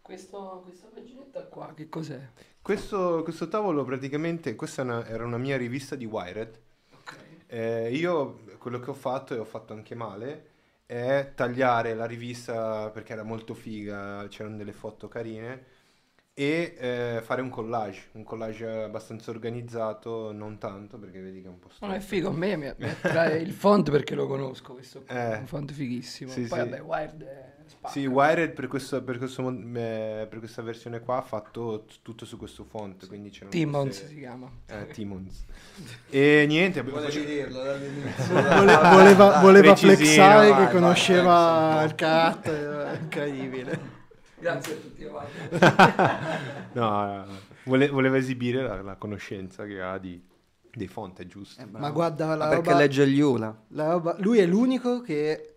Questo- 0.00 0.62
questa 0.64 0.86
paginetta 0.94 1.42
qua, 1.44 1.74
che 1.76 1.90
cos'è? 1.90 2.26
Questo, 2.62 3.20
questo 3.22 3.48
tavolo 3.48 3.84
praticamente, 3.84 4.54
questa 4.54 4.80
è 4.80 4.84
una- 4.86 5.06
era 5.06 5.26
una 5.26 5.36
mia 5.38 5.58
rivista 5.58 5.94
di 5.94 6.06
Wired. 6.06 6.58
Eh, 7.52 7.90
io 7.94 8.40
quello 8.58 8.80
che 8.80 8.90
ho 8.90 8.94
fatto, 8.94 9.34
e 9.34 9.38
ho 9.38 9.44
fatto 9.44 9.72
anche 9.74 9.94
male, 9.94 10.50
è 10.86 11.32
tagliare 11.34 11.94
la 11.94 12.06
rivista 12.06 12.90
perché 12.90 13.12
era 13.12 13.22
molto 13.24 13.54
figa, 13.54 14.26
c'erano 14.28 14.56
delle 14.56 14.72
foto 14.72 15.08
carine, 15.08 15.66
e 16.34 16.74
eh, 16.78 17.20
fare 17.22 17.42
un 17.42 17.50
collage, 17.50 18.08
un 18.12 18.24
collage 18.24 18.66
abbastanza 18.66 19.30
organizzato, 19.30 20.32
non 20.32 20.58
tanto 20.58 20.98
perché 20.98 21.20
vedi 21.20 21.40
che 21.42 21.46
è 21.48 21.50
un 21.50 21.58
po' 21.58 21.68
Non 21.80 21.90
è 21.92 22.00
storto. 22.00 22.06
figo, 22.06 22.28
a 22.28 22.32
me 22.32 22.56
mi 22.56 22.68
attrae 22.88 23.38
il 23.40 23.52
font 23.52 23.90
perché 23.90 24.14
lo 24.14 24.26
conosco, 24.28 24.72
questo 24.74 25.04
Eh. 25.06 25.14
è 25.32 25.36
un 25.36 25.46
font 25.46 25.72
fighissimo. 25.72 26.32
Sì, 26.32 26.46
Poi 26.46 26.58
sì. 26.60 26.60
vabbè, 26.60 26.80
Wired 26.80 27.22
è 27.24 27.61
spacca. 27.72 27.92
Sì, 27.92 28.06
Wired 28.06 28.52
per, 28.52 28.66
questo, 28.68 29.02
per, 29.02 29.18
questo 29.18 29.48
eh, 29.50 30.26
per 30.28 30.38
questa 30.38 30.62
versione 30.62 31.00
qua 31.00 31.16
ha 31.18 31.22
fatto 31.22 31.84
t- 31.86 31.98
tutto 32.02 32.24
su 32.24 32.36
questo 32.36 32.64
font, 32.64 33.06
quindi 33.08 33.30
c'erano 33.30 33.50
Timmons 33.50 33.84
queste- 33.88 34.06
si 34.08 34.18
chiama. 34.18 34.50
Eh, 34.66 34.86
Timmons. 34.92 35.44
E 36.10 36.44
niente, 36.46 36.78
abbiamo 36.80 37.00
Volevi 37.00 37.24
dirlo 37.24 37.62
dall'inizio. 37.62 38.34
Vole- 38.34 38.76
voleva 38.76 39.40
voleva 39.40 39.76
flexare 39.76 40.48
vai, 40.50 40.58
che 40.58 40.64
vai, 40.64 40.72
conosceva 40.72 41.72
flex. 41.78 41.90
il 41.90 41.94
carattere, 41.96 42.98
incredibile. 43.02 43.80
Grazie 44.38 44.72
a 44.74 44.76
tutti. 44.76 45.00
No, 46.72 47.26
vole- 47.64 47.88
voleva 47.88 48.16
esibire 48.16 48.62
la, 48.62 48.82
la 48.82 48.94
conoscenza 48.96 49.64
che 49.64 49.80
ha 49.80 49.98
di, 49.98 50.20
dei 50.74 50.88
font, 50.88 51.20
è 51.20 51.26
giusto. 51.26 51.60
Eh, 51.62 51.66
Ma 51.70 51.90
guarda 51.90 52.26
la 52.34 52.36
Ma 52.36 52.48
perché 52.48 52.70
roba, 52.70 52.78
legge 52.80 53.06
gli 53.08 53.20
Ula. 53.20 53.54
la 53.68 53.90
roba- 53.92 54.16
lui 54.18 54.38
è 54.38 54.46
l'unico 54.46 55.00
che 55.00 55.51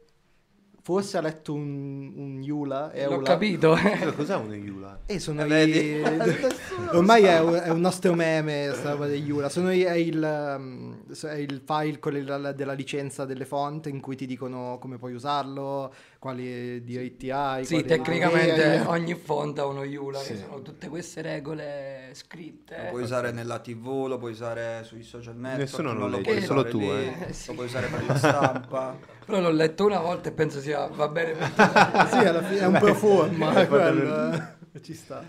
forse 0.86 1.18
ha 1.18 1.22
letto 1.22 1.52
un, 1.52 2.14
un 2.16 2.44
Yula. 2.44 2.92
L'ho 2.94 3.00
Eula. 3.00 3.24
capito. 3.24 3.74
Scusa, 3.76 4.12
Cos'è 4.12 4.36
un 4.36 4.54
Yula? 4.54 5.00
E 5.08 5.18
sono 5.18 5.44
Eh, 5.44 5.64
i... 5.66 6.02
Ormai 6.94 7.24
è 7.24 7.40
un, 7.40 7.56
è 7.56 7.70
un 7.72 7.80
nostro 7.80 8.14
meme 8.14 8.70
sta 8.72 8.92
roba 8.92 9.08
degli 9.08 9.26
Yula. 9.26 9.50
Sono 9.50 9.74
i- 9.74 9.82
è, 9.82 9.94
il, 9.96 10.22
um, 10.58 10.98
è 11.24 11.34
il 11.38 11.64
file 11.66 11.98
con 11.98 12.16
il- 12.16 12.54
della 12.56 12.74
licenza 12.74 13.26
delle 13.26 13.46
font 13.46 13.88
in 13.88 14.00
cui 14.00 14.16
ti 14.16 14.28
dicono 14.28 14.78
come 14.80 14.98
puoi 15.00 15.14
usarlo, 15.16 15.92
quali 16.20 16.84
diritti 16.84 17.32
hai. 17.32 17.66
Sì, 17.66 17.84
tecnicamente 17.84 18.54
doveri. 18.56 18.84
ogni 18.86 19.16
font 19.16 19.58
ha 19.58 19.66
uno 19.66 19.84
Yula, 19.84 20.20
che 20.20 20.36
Sì. 20.36 20.38
sono 20.38 20.62
tutte 20.62 20.88
queste 20.88 21.24
regole 21.24 22.10
scritte. 22.14 22.78
Lo 22.84 22.90
puoi 22.92 23.02
usare 23.02 23.32
nella 23.32 23.58
TV, 23.58 24.06
lo 24.08 24.20
puoi 24.20 24.34
usare 24.34 24.84
sui 24.84 25.02
social 25.02 25.36
network. 25.36 25.60
Nessuno 25.62 25.94
lo 25.94 26.08
lo 26.08 26.18
legge, 26.18 26.42
solo 26.42 26.60
usare 26.60 26.70
tu, 26.72 26.80
eh. 26.82 27.26
Eh, 27.30 27.34
sì. 27.34 27.48
Lo 27.48 27.54
puoi 27.56 27.66
usare 27.66 27.88
per 27.88 28.06
la 28.06 28.16
stampa. 28.18 28.98
Però 29.26 29.40
l'ho 29.40 29.50
letto 29.52 29.86
una 29.86 30.00
volta 30.00 30.30
e 30.30 30.32
penso 30.32 30.60
sia 30.60 30.88
va 30.88 31.08
bene 31.08 31.32
per 31.34 31.50
tutti. 31.50 32.08
sì, 32.16 32.18
alla 32.18 32.44
fine 32.44 32.60
è 32.60 32.66
un 32.66 32.78
pro 32.78 32.94
forma, 32.96 33.66
quello, 33.66 34.34
eh. 34.34 34.82
ci 34.82 34.94
sta. 34.94 35.24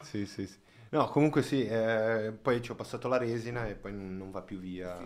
Sì, 0.00 0.26
sì, 0.26 0.46
sì. 0.46 0.62
No, 0.90 1.08
comunque 1.08 1.42
sì, 1.42 1.66
eh, 1.66 2.32
poi 2.40 2.62
ci 2.62 2.70
ho 2.70 2.74
passato 2.76 3.08
la 3.08 3.16
resina 3.18 3.66
e 3.66 3.74
poi 3.74 3.92
non, 3.92 4.30
va 4.30 4.42
più 4.42 4.58
via. 4.58 4.96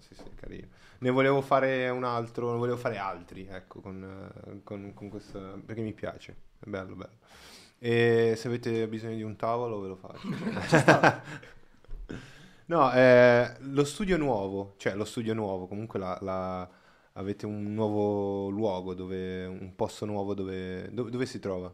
Sì, 0.00 0.14
sì, 0.14 0.24
carino. 0.34 0.68
Ne 0.98 1.10
volevo 1.10 1.42
fare 1.42 1.88
un 1.90 2.02
altro, 2.02 2.50
ne 2.52 2.58
volevo 2.58 2.78
fare 2.78 2.96
altri, 2.96 3.46
ecco, 3.50 3.80
con, 3.80 4.60
con, 4.64 4.92
con 4.94 5.08
questo, 5.10 5.60
perché 5.64 5.82
mi 5.82 5.92
piace, 5.92 6.34
è 6.58 6.68
bello, 6.68 6.94
bello. 6.94 7.18
E 7.78 8.34
se 8.36 8.48
avete 8.48 8.88
bisogno 8.88 9.16
di 9.16 9.22
un 9.22 9.36
tavolo 9.36 9.80
ve 9.80 9.88
lo 9.88 9.96
faccio. 9.96 11.22
No, 12.66 12.90
eh, 12.94 13.56
lo 13.58 13.84
studio 13.84 14.16
nuovo, 14.16 14.74
cioè 14.78 14.94
lo 14.94 15.04
studio 15.04 15.34
nuovo, 15.34 15.66
comunque 15.66 15.98
la, 15.98 16.16
la- 16.22 16.68
avete 17.16 17.46
un 17.46 17.72
nuovo 17.74 18.48
luogo, 18.50 18.94
dove, 18.94 19.46
un 19.46 19.72
posto 19.76 20.04
nuovo 20.04 20.34
dove, 20.34 20.88
dove, 20.92 21.10
dove 21.10 21.26
si 21.26 21.38
trova? 21.38 21.72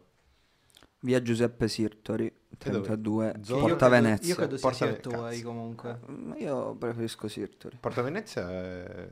Via 1.03 1.21
Giuseppe 1.21 1.67
Sirtori, 1.67 2.31
dove? 2.47 2.81
32, 2.85 3.39
Zona? 3.41 3.61
Io 3.61 3.67
Porta 3.69 3.87
credo- 3.87 4.01
Venezia. 4.03 4.27
Io 4.29 4.35
credo 4.35 4.57
sia 4.57 4.69
Porta 4.69 4.85
Ve- 4.85 4.91
Sertori 4.91 5.35
cazzo. 5.35 5.47
comunque. 5.47 5.99
Mm, 6.09 6.33
Io 6.37 6.75
preferisco 6.75 7.27
Sirtori. 7.27 7.77
Porta 7.79 8.01
Venezia 8.03 8.49
è 8.51 9.07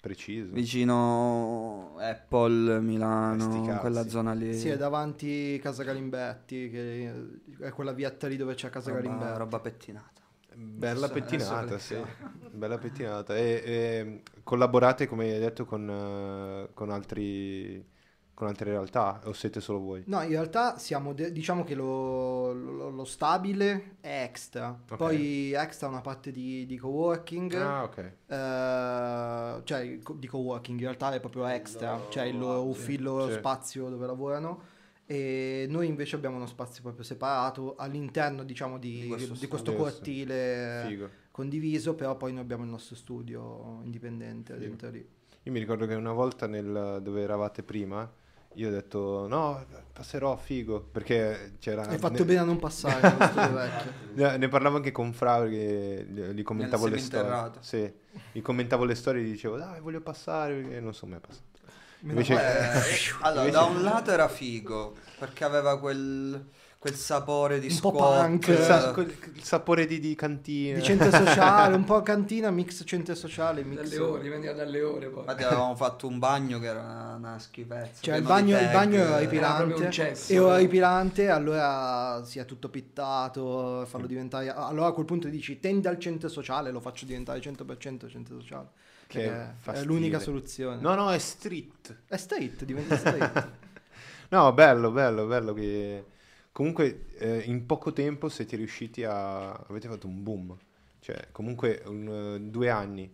preciso. 0.00 0.52
Vicino 0.54 1.94
Apple, 1.98 2.80
Milano, 2.80 3.78
quella 3.80 4.08
zona 4.08 4.32
lì. 4.32 4.54
Sì, 4.54 4.68
è 4.68 4.78
davanti 4.78 5.58
Casa 5.62 5.82
Galimbetti, 5.82 6.70
che 6.70 7.12
è 7.60 7.70
quella 7.70 7.92
vietta 7.92 8.28
lì 8.28 8.36
dove 8.36 8.54
c'è 8.54 8.70
Casa 8.70 8.90
roba, 8.92 9.02
Galimbetti. 9.02 9.38
roba 9.38 9.60
pettinata. 9.60 10.15
Bella 10.58 11.08
pettinata, 11.08 11.78
sì. 11.78 11.96
Bella 12.50 12.78
pettinata. 12.78 13.36
E, 13.36 13.62
e 13.64 14.22
collaborate, 14.42 15.06
come 15.06 15.30
hai 15.30 15.38
detto, 15.38 15.66
con, 15.66 15.88
eh, 15.88 16.70
con 16.72 16.90
altri, 16.90 17.84
con 18.32 18.46
altre 18.48 18.70
realtà 18.70 19.20
o 19.24 19.32
siete 19.34 19.60
solo 19.60 19.80
voi? 19.80 20.02
No, 20.06 20.22
in 20.22 20.30
realtà 20.30 20.78
siamo, 20.78 21.12
de- 21.12 21.30
diciamo 21.30 21.62
che 21.62 21.74
lo, 21.74 22.52
lo- 22.52 22.88
lo 22.88 23.04
stabile 23.04 23.96
è 24.00 24.22
extra. 24.22 24.70
Ok. 24.88 24.96
Poi 24.96 25.52
extra 25.52 25.88
è 25.88 25.90
una 25.90 26.00
parte 26.00 26.30
di, 26.30 26.64
di 26.64 26.78
coworking. 26.78 27.52
Ah, 27.54 27.82
ok. 27.84 28.12
eh, 28.26 29.60
cioè 29.64 29.98
di 30.14 30.26
coworking 30.26 30.78
in 30.78 30.84
realtà 30.84 31.12
è 31.12 31.20
proprio 31.20 31.46
extra, 31.46 31.92
loro- 31.96 32.08
cioè 32.10 32.24
il 32.24 32.38
loro 32.38 32.62
sì. 32.62 32.68
ufficio, 32.68 32.92
il 32.98 33.02
loro 33.02 33.26
Sì. 33.28 33.34
spazio 33.34 33.88
dove 33.90 34.06
lavorano. 34.06 34.74
E 35.06 35.66
noi 35.68 35.86
invece 35.86 36.16
abbiamo 36.16 36.36
uno 36.36 36.46
spazio 36.46 36.82
proprio 36.82 37.04
separato 37.04 37.76
all'interno, 37.76 38.42
diciamo, 38.42 38.76
di, 38.78 39.02
Di 39.02 39.06
questo 39.06 39.34
di 39.34 39.46
questo 39.46 39.74
cortile 39.74 40.84
Figo. 40.88 41.10
condiviso, 41.30 41.94
però 41.94 42.16
poi 42.16 42.32
noi 42.32 42.42
abbiamo 42.42 42.64
il 42.64 42.70
nostro 42.70 42.96
studio 42.96 43.80
indipendente 43.84 44.52
Figo. 44.54 44.66
dentro 44.66 44.90
lì. 44.90 45.08
Io 45.44 45.52
mi 45.52 45.60
ricordo 45.60 45.86
che 45.86 45.94
una 45.94 46.12
volta 46.12 46.48
nel, 46.48 46.98
dove 47.00 47.22
eravate 47.22 47.62
prima, 47.62 48.10
io 48.54 48.68
ho 48.68 48.70
detto 48.72 49.28
no, 49.28 49.64
passerò 49.92 50.36
figo, 50.36 50.80
perché 50.80 51.52
c'era... 51.60 51.82
Hai 51.86 51.98
fatto 51.98 52.20
ne, 52.20 52.24
bene 52.24 52.38
a 52.40 52.44
non 52.44 52.58
passare 52.58 53.82
ne- 54.14 54.36
ne 54.38 54.48
parlavo 54.48 54.76
anche 54.76 54.90
con 54.90 55.12
Fra 55.12 55.38
perché 55.38 56.06
gli, 56.32 56.42
commentavo 56.42 56.86
le 56.86 56.98
storie. 56.98 57.52
Sì, 57.60 57.92
gli 58.32 58.40
commentavo 58.40 58.84
le 58.84 58.94
storie 58.94 59.22
e 59.22 59.26
gli 59.26 59.30
dicevo 59.30 59.56
dai 59.56 59.80
voglio 59.80 60.00
passare 60.00 60.54
perché 60.54 60.80
non 60.80 60.94
sono 60.94 61.12
mai 61.12 61.20
passato. 61.20 61.55
Invece-. 62.00 62.34
Eh, 62.34 62.92
allora, 63.22 63.40
Invece- 63.46 63.50
da 63.58 63.64
un 63.64 63.82
lato 63.82 64.10
era 64.10 64.28
figo, 64.28 64.94
perché 65.18 65.44
aveva 65.44 65.78
quel, 65.78 66.44
quel 66.78 66.94
sapore 66.94 67.58
di 67.58 67.68
Un 67.68 67.78
po' 67.80 67.88
squat. 67.90 68.20
punk. 68.26 68.46
Il, 68.48 68.58
sa- 68.58 68.90
eh, 68.90 68.92
quel- 68.92 69.16
il 69.34 69.42
sapore 69.42 69.86
di, 69.86 69.98
di 69.98 70.14
cantina. 70.14 70.76
Di 70.78 70.82
centro 70.84 71.10
sociale, 71.10 71.74
un 71.74 71.84
po' 71.84 72.02
cantina, 72.02 72.50
mix 72.50 72.82
centro 72.84 73.14
sociale, 73.14 73.64
mix... 73.64 73.80
Dalle 73.80 73.98
ore, 73.98 74.28
veniva 74.28 74.52
dalle 74.52 74.82
ore 74.82 75.08
poi. 75.08 75.20
Infatti 75.20 75.42
avevamo 75.42 75.74
fatto 75.74 76.06
un 76.06 76.18
bagno 76.18 76.58
che 76.58 76.66
era 76.66 76.80
una, 76.80 77.14
una 77.16 77.38
schifezza. 77.38 78.02
Cioè 78.02 78.16
il 78.16 78.22
bagno, 78.22 78.58
il 78.58 78.68
bagno 78.70 78.96
era 78.96 79.04
eh, 79.04 79.10
Era 79.10 79.18
ripilante 79.18 79.90
cesso. 79.90 80.32
e 80.32 80.38
ora 80.38 80.56
ripilante 80.58 81.28
allora 81.30 82.22
si 82.24 82.38
è 82.38 82.44
tutto 82.44 82.68
pittato 82.68 83.84
farlo 83.86 84.06
diventare 84.06 84.50
allora 84.52 84.88
a 84.88 84.92
quel 84.92 85.04
punto 85.06 85.28
dici 85.28 85.58
tende 85.60 85.88
al 85.88 85.98
centro 85.98 86.28
sociale 86.28 86.70
lo 86.70 86.80
faccio 86.80 87.04
diventare 87.04 87.40
100% 87.40 88.08
centro 88.08 88.38
sociale 88.40 88.68
Che 89.06 89.24
è 89.62 89.82
l'unica 89.84 90.18
soluzione 90.18 90.80
No, 90.80 90.94
no, 90.94 91.10
è 91.12 91.18
street. 91.18 92.02
è 92.06 92.16
straight 92.16 92.64
diventa 92.64 92.96
straight 92.96 93.48
No, 94.30 94.52
bello, 94.52 94.90
bello, 94.90 95.26
bello 95.26 95.52
che 95.54 96.04
comunque 96.50 97.06
eh, 97.18 97.42
in 97.46 97.64
poco 97.66 97.92
tempo 97.92 98.28
siete 98.28 98.56
riusciti 98.56 99.04
a... 99.04 99.52
avete 99.52 99.88
fatto 99.88 100.08
un 100.08 100.22
boom. 100.22 100.56
Cioè, 100.98 101.28
comunque 101.30 101.82
un, 101.86 102.34
eh, 102.34 102.40
due 102.40 102.68
anni. 102.68 103.08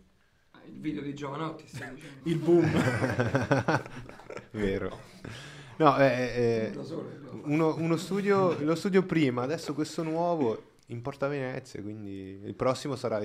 Il 0.65 0.79
video 0.79 1.03
di 1.03 1.13
Giovanotti 1.13 1.67
stai 1.67 1.93
dicendo. 1.93 2.29
il 2.29 2.37
boom 2.37 2.71
Vero. 4.51 4.99
No, 5.77 5.97
eh, 5.99 6.05
eh, 6.05 6.71
no. 6.73 7.41
uno, 7.43 7.75
uno 7.75 7.97
studio, 7.97 8.57
lo 8.63 8.75
studio 8.75 9.03
prima, 9.03 9.43
adesso 9.43 9.73
questo 9.73 10.01
nuovo 10.01 10.71
in 10.87 11.01
Porta 11.01 11.27
Venezia, 11.27 11.81
quindi 11.81 12.39
il 12.43 12.53
prossimo 12.55 12.95
sarà 12.95 13.21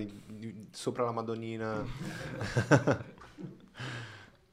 sopra 0.71 1.05
la 1.05 1.13
Madonnina. 1.13 1.85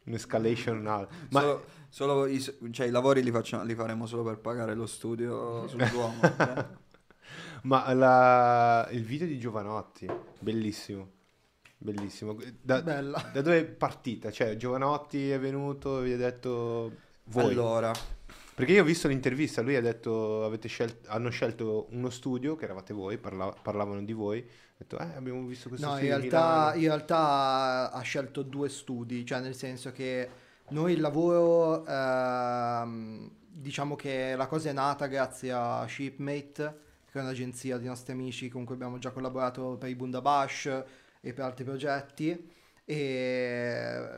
Un'escalation 0.05 0.85
al- 0.85 1.07
Ma 1.29 1.39
Solo, 1.41 1.65
solo 1.89 2.25
i, 2.27 2.39
cioè, 2.71 2.85
i 2.87 2.91
lavori 2.91 3.23
li, 3.23 3.31
facciamo, 3.31 3.63
li 3.63 3.73
faremo 3.73 4.05
solo 4.05 4.23
per 4.23 4.37
pagare 4.37 4.75
lo 4.75 4.85
studio 4.85 5.67
sul 5.67 5.83
Duomo. 5.89 6.21
eh. 6.21 6.65
Ma 7.63 7.91
la- 7.93 8.87
il 8.91 9.03
video 9.03 9.25
di 9.25 9.39
Giovanotti, 9.39 10.07
bellissimo, 10.39 11.09
bellissimo. 11.77 12.37
Da, 12.61 12.81
da 12.81 13.01
dove 13.33 13.59
è 13.59 13.65
partita? 13.65 14.29
Cioè, 14.31 14.55
Giovanotti 14.57 15.31
è 15.31 15.39
venuto, 15.39 15.99
vi 16.01 16.13
ha 16.13 16.17
detto 16.17 16.91
voi. 17.25 17.53
Allora, 17.53 17.91
Perché 18.55 18.71
io 18.71 18.83
ho 18.83 18.85
visto 18.85 19.09
l'intervista, 19.09 19.61
lui 19.61 19.75
ha 19.75 19.81
detto, 19.81 20.45
avete 20.45 20.69
scelt- 20.69 21.07
hanno 21.07 21.29
scelto 21.29 21.87
uno 21.91 22.09
studio, 22.09 22.55
che 22.55 22.63
eravate 22.63 22.93
voi, 22.93 23.17
parla- 23.17 23.53
parlavano 23.61 24.01
di 24.01 24.13
voi, 24.13 24.39
ha 24.39 24.73
detto, 24.77 24.97
eh, 24.97 25.15
abbiamo 25.15 25.45
visto 25.45 25.69
questo 25.69 25.85
no 25.85 25.93
in 25.93 25.99
studio 25.99 26.17
realtà, 26.17 26.47
Milano." 26.47 26.75
in 26.75 26.87
realtà 26.87 27.91
ha 27.91 28.01
scelto 28.01 28.41
due 28.41 28.67
studi 28.67 29.25
cioè 29.25 29.39
nel 29.39 29.55
senso 29.55 29.93
che 29.93 30.29
noi 30.69 30.93
il 30.93 30.99
lavoro 30.99 31.85
ehm, 31.85 33.31
diciamo 33.47 33.95
che 33.95 34.35
la 34.35 34.47
cosa 34.47 34.69
è 34.69 34.73
nata 34.73 35.05
grazie 35.07 35.51
a 35.53 35.85
Shipmate 35.87 36.79
che 37.09 37.19
è 37.19 37.21
un'agenzia 37.21 37.77
di 37.77 37.87
nostri 37.87 38.11
amici 38.11 38.49
con 38.49 38.65
cui 38.65 38.75
abbiamo 38.75 38.97
già 38.97 39.11
collaborato 39.11 39.77
per 39.77 39.89
i 39.89 39.95
Bundabash 39.95 40.83
e 41.21 41.33
per 41.33 41.45
altri 41.45 41.63
progetti 41.63 42.51
e 42.83 44.09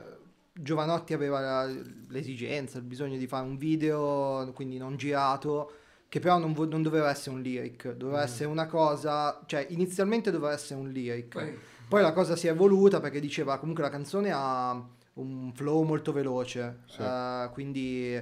Giovanotti 0.60 1.14
aveva 1.14 1.66
l'esigenza, 2.10 2.78
il 2.78 2.84
bisogno 2.84 3.18
di 3.18 3.28
fare 3.28 3.46
un 3.46 3.58
video, 3.58 4.52
quindi 4.54 4.78
non 4.78 4.98
girato, 4.98 5.72
che 6.10 6.20
però 6.20 6.38
non, 6.38 6.54
vo- 6.54 6.66
non 6.68 6.82
doveva 6.82 7.10
essere 7.10 7.36
un 7.36 7.42
lyric, 7.42 7.92
doveva 7.94 8.24
essere 8.24 8.50
una 8.50 8.66
cosa, 8.68 9.42
cioè 9.46 9.66
inizialmente 9.70 10.32
doveva 10.32 10.54
essere 10.54 10.80
un 10.80 10.90
lyric, 10.90 11.34
Poi, 11.34 11.58
poi 11.88 12.02
la 12.02 12.14
cosa 12.14 12.36
si 12.36 12.48
è 12.48 12.52
evoluta 12.52 13.00
perché 13.00 13.20
diceva 13.20 13.58
comunque 13.58 13.84
la 13.84 13.90
canzone 13.90 14.32
ha 14.34 14.72
un 15.14 15.52
flow 15.54 15.84
molto 15.84 16.12
veloce, 16.12 16.80
Sì. 16.86 17.02
eh, 17.02 17.50
quindi 17.52 18.22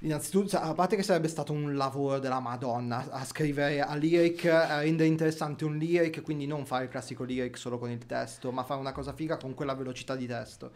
innanzitutto, 0.00 0.56
a 0.56 0.74
parte 0.74 0.96
che 0.96 1.02
sarebbe 1.02 1.28
stato 1.28 1.52
un 1.52 1.76
lavoro 1.76 2.18
della 2.18 2.40
Madonna 2.40 3.08
a 3.10 3.24
scrivere 3.24 3.80
a 3.80 3.94
lyric, 3.94 4.46
a 4.46 4.80
rendere 4.80 5.08
interessante 5.08 5.64
un 5.64 5.76
lyric, 5.76 6.22
quindi 6.22 6.46
non 6.46 6.66
fare 6.66 6.84
il 6.84 6.90
classico 6.90 7.22
lyric 7.22 7.56
solo 7.56 7.78
con 7.78 7.90
il 7.90 8.04
testo, 8.06 8.50
ma 8.50 8.64
fare 8.64 8.80
una 8.80 8.92
cosa 8.92 9.12
figa 9.12 9.36
con 9.36 9.54
quella 9.54 9.74
velocità 9.74 10.16
di 10.16 10.26
testo. 10.26 10.72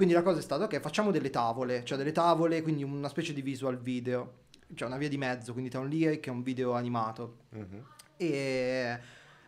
Quindi 0.00 0.16
la 0.16 0.24
cosa 0.24 0.38
è 0.38 0.42
stata, 0.42 0.64
ok, 0.64 0.80
facciamo 0.80 1.10
delle 1.10 1.28
tavole, 1.28 1.84
cioè 1.84 1.98
delle 1.98 2.12
tavole, 2.12 2.62
quindi 2.62 2.82
una 2.82 3.10
specie 3.10 3.34
di 3.34 3.42
visual 3.42 3.78
video, 3.78 4.32
cioè 4.72 4.88
una 4.88 4.96
via 4.96 5.10
di 5.10 5.18
mezzo, 5.18 5.52
quindi 5.52 5.68
tra 5.68 5.78
un 5.80 5.88
lyric 5.88 6.26
e 6.26 6.30
un 6.30 6.42
video 6.42 6.72
animato. 6.72 7.40
Mhm. 7.50 7.84
E 8.16 8.98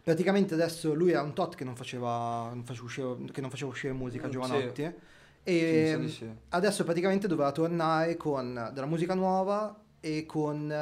praticamente 0.02 0.52
adesso 0.52 0.92
lui 0.92 1.12
era 1.12 1.22
un 1.22 1.32
tot 1.32 1.54
che 1.54 1.64
non 1.64 1.74
faceva, 1.74 2.50
non 2.52 2.64
faceva, 2.66 2.84
uscire, 2.84 3.16
che 3.32 3.40
non 3.40 3.48
faceva 3.48 3.70
uscire 3.70 3.94
musica 3.94 4.26
Mm, 4.26 4.30
Giovanotti. 4.30 4.82
sì, 4.82 4.94
E 5.42 6.04
sì. 6.08 6.30
adesso 6.50 6.84
praticamente 6.84 7.26
doveva 7.26 7.50
tornare 7.50 8.18
con 8.18 8.70
della 8.74 8.84
musica 8.84 9.14
nuova 9.14 9.74
e 10.00 10.26
con 10.26 10.70
eh, 10.70 10.74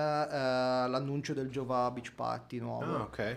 l'annuncio 0.89 1.33
del 1.33 1.49
Giova 1.49 1.89
Beach 1.93 2.13
Party 2.13 2.59
nuovo. 2.59 2.97
Ah, 2.97 3.03
ok. 3.03 3.37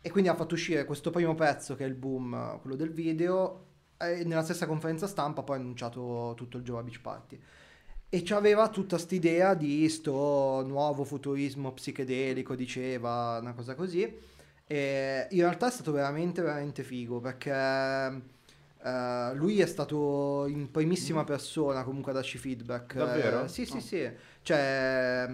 E 0.00 0.10
quindi 0.10 0.28
ha 0.28 0.34
fatto 0.34 0.54
uscire 0.54 0.84
questo 0.84 1.10
primo 1.10 1.36
pezzo 1.36 1.76
che 1.76 1.84
è 1.84 1.86
il 1.86 1.94
boom, 1.94 2.58
quello 2.62 2.74
del 2.74 2.90
video, 2.90 3.66
e 3.98 4.24
nella 4.24 4.42
stessa 4.44 4.66
conferenza 4.66 5.06
stampa 5.06 5.42
poi 5.42 5.56
ha 5.56 5.60
annunciato 5.60 6.34
tutto 6.36 6.56
il 6.56 6.62
Giova 6.62 6.82
Beach 6.82 7.00
Party. 7.00 7.40
E 8.10 8.22
c'aveva 8.22 8.68
tutta 8.70 8.96
st'idea 8.96 9.52
di 9.54 9.86
sto 9.88 10.64
nuovo 10.66 11.04
futurismo 11.04 11.72
psichedelico, 11.72 12.54
diceva, 12.54 13.38
una 13.40 13.52
cosa 13.52 13.74
così. 13.74 14.02
E 14.66 15.26
in 15.30 15.40
realtà 15.40 15.68
è 15.68 15.70
stato 15.70 15.92
veramente, 15.92 16.40
veramente 16.40 16.82
figo 16.82 17.20
perché 17.20 17.50
eh, 17.50 19.30
lui 19.34 19.60
è 19.60 19.66
stato 19.66 20.46
in 20.46 20.70
primissima 20.70 21.24
persona 21.24 21.82
comunque 21.84 22.12
a 22.12 22.14
darci 22.14 22.38
feedback. 22.38 22.96
Davvero? 22.96 23.44
Eh, 23.44 23.48
sì, 23.48 23.66
sì, 23.66 23.80
sì. 23.80 24.10
Cioè, 24.42 25.30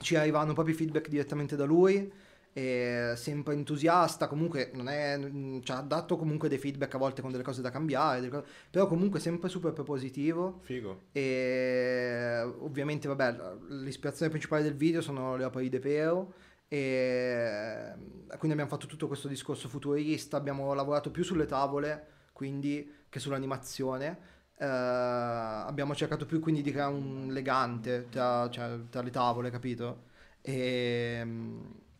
ci 0.00 0.14
arrivavano 0.14 0.52
proprio 0.52 0.74
i 0.74 0.78
feedback 0.78 1.08
direttamente 1.08 1.56
da 1.56 1.64
lui. 1.64 2.12
Sempre 2.52 3.54
entusiasta, 3.54 4.26
comunque 4.26 4.70
non 4.74 4.88
è, 4.88 5.16
mh, 5.16 5.62
ci 5.62 5.70
ha 5.70 5.80
dato 5.80 6.16
comunque 6.16 6.48
dei 6.48 6.58
feedback 6.58 6.94
a 6.94 6.98
volte 6.98 7.22
con 7.22 7.30
delle 7.30 7.44
cose 7.44 7.62
da 7.62 7.70
cambiare, 7.70 8.28
cose- 8.28 8.46
però 8.68 8.88
comunque 8.88 9.20
sempre 9.20 9.48
super 9.48 9.72
propositivo. 9.72 10.58
Figo. 10.62 11.02
E 11.12 12.40
ovviamente, 12.60 13.06
vabbè, 13.06 13.36
l'ispirazione 13.68 14.30
principale 14.30 14.64
del 14.64 14.74
video 14.74 15.00
sono 15.00 15.36
le 15.36 15.44
opere 15.44 15.62
di 15.64 15.68
De 15.70 15.78
Pero. 15.78 16.32
E 16.70 17.92
quindi 18.36 18.50
abbiamo 18.52 18.68
fatto 18.68 18.86
tutto 18.86 19.06
questo 19.06 19.28
discorso 19.28 19.68
futurista. 19.68 20.36
Abbiamo 20.36 20.74
lavorato 20.74 21.10
più 21.10 21.22
sulle 21.22 21.46
tavole, 21.46 22.06
quindi 22.32 22.92
che 23.08 23.20
sull'animazione. 23.20 24.18
Eh, 24.58 24.66
abbiamo 24.66 25.94
cercato 25.94 26.26
più 26.26 26.40
quindi 26.40 26.62
di 26.62 26.72
creare 26.72 26.92
un 26.92 27.28
legante 27.30 28.08
tra, 28.10 28.50
cioè, 28.50 28.80
tra 28.90 29.00
le 29.02 29.10
tavole, 29.10 29.50
capito? 29.50 30.06
E, 30.40 31.24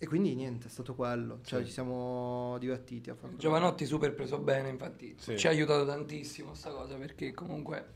e 0.00 0.06
quindi 0.06 0.34
niente, 0.36 0.68
è 0.68 0.70
stato 0.70 0.94
quello. 0.94 1.40
Cioè, 1.42 1.60
Sì. 1.60 1.66
ci 1.66 1.72
siamo 1.72 2.56
divertiti 2.58 3.10
a 3.10 3.14
fare. 3.16 3.34
Giovanotti 3.36 3.84
super 3.84 4.14
preso 4.14 4.38
bene, 4.38 4.68
infatti 4.68 5.14
Sì. 5.18 5.36
ci 5.36 5.46
ha 5.48 5.50
aiutato 5.50 5.84
tantissimo 5.84 6.54
sta 6.54 6.70
cosa 6.70 6.94
perché 6.96 7.32
comunque 7.32 7.94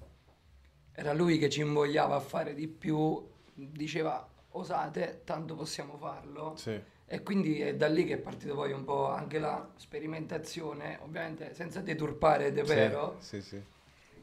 era 0.93 1.13
lui 1.13 1.39
che 1.39 1.49
ci 1.49 1.61
invogliava 1.61 2.17
a 2.17 2.21
fare 2.21 2.55
di 2.55 2.67
più, 2.67 3.25
diceva 3.55 4.29
osate, 4.51 5.23
tanto 5.25 5.55
possiamo 5.55 5.97
farlo. 5.97 6.55
Sì. 6.57 6.79
E 7.07 7.23
quindi 7.23 7.61
è 7.61 7.77
da 7.77 7.89
lì 7.89 8.05
che 8.05 8.15
è 8.15 8.19
partito 8.19 8.55
poi 8.55 8.73
un 8.73 8.85
po' 8.85 9.07
anche 9.09 9.39
la 9.39 9.71
sperimentazione, 9.77 10.99
ovviamente 11.03 11.55
senza 11.55 11.81
deturpare 11.81 12.53
De 12.53 12.63
Pero, 12.63 13.17
Sì, 13.21 13.41
sì, 13.41 13.49
sì. 13.49 13.63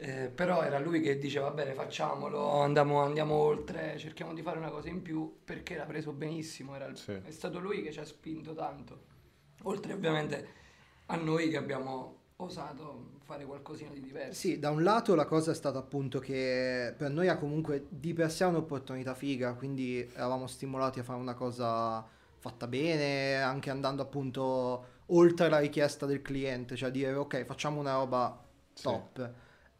Eh, 0.01 0.29
però 0.33 0.61
era 0.63 0.79
lui 0.79 1.01
che 1.01 1.17
diceva 1.17 1.49
va 1.49 1.53
bene 1.55 1.73
facciamolo, 1.73 2.61
andiamo, 2.61 3.01
andiamo 3.01 3.35
oltre, 3.35 3.97
cerchiamo 3.97 4.33
di 4.33 4.41
fare 4.41 4.57
una 4.57 4.69
cosa 4.69 4.87
in 4.87 5.01
più 5.01 5.39
perché 5.43 5.75
l'ha 5.75 5.85
preso 5.85 6.13
benissimo, 6.13 6.73
era 6.73 6.85
il- 6.85 6.97
Sì. 6.97 7.11
è 7.21 7.31
stato 7.31 7.59
lui 7.59 7.83
che 7.83 7.91
ci 7.91 7.99
ha 7.99 8.05
spinto 8.05 8.53
tanto, 8.53 9.01
oltre 9.63 9.91
ovviamente 9.93 10.47
a 11.07 11.17
noi 11.17 11.49
che 11.49 11.57
abbiamo 11.57 12.17
osato 12.37 13.17
fare 13.25 13.43
qualcosina 13.43 13.91
di 13.91 13.99
diverso. 13.99 14.39
Sì, 14.39 14.57
da 14.57 14.69
un 14.69 14.83
lato 14.83 15.15
la 15.15 15.25
cosa 15.25 15.51
è 15.51 15.53
stata 15.55 15.77
appunto 15.79 16.19
che 16.19 16.93
per 16.97 17.11
noi 17.11 17.27
ha 17.27 17.37
comunque 17.37 17.85
di 17.89 18.13
per 18.13 18.31
sé 18.31 18.45
un'opportunità 18.45 19.13
figa, 19.13 19.53
quindi 19.53 19.99
eravamo 20.13 20.47
stimolati 20.47 20.99
a 20.99 21.03
fare 21.03 21.19
una 21.19 21.33
cosa 21.33 22.05
fatta 22.37 22.67
bene, 22.67 23.35
anche 23.41 23.69
andando 23.69 24.01
appunto 24.01 24.85
oltre 25.07 25.49
la 25.49 25.59
richiesta 25.59 26.05
del 26.05 26.21
cliente, 26.21 26.77
cioè 26.77 26.89
dire 26.89 27.13
ok 27.13 27.43
facciamo 27.43 27.81
una 27.81 27.95
roba 27.95 28.41
Sì. 28.73 28.83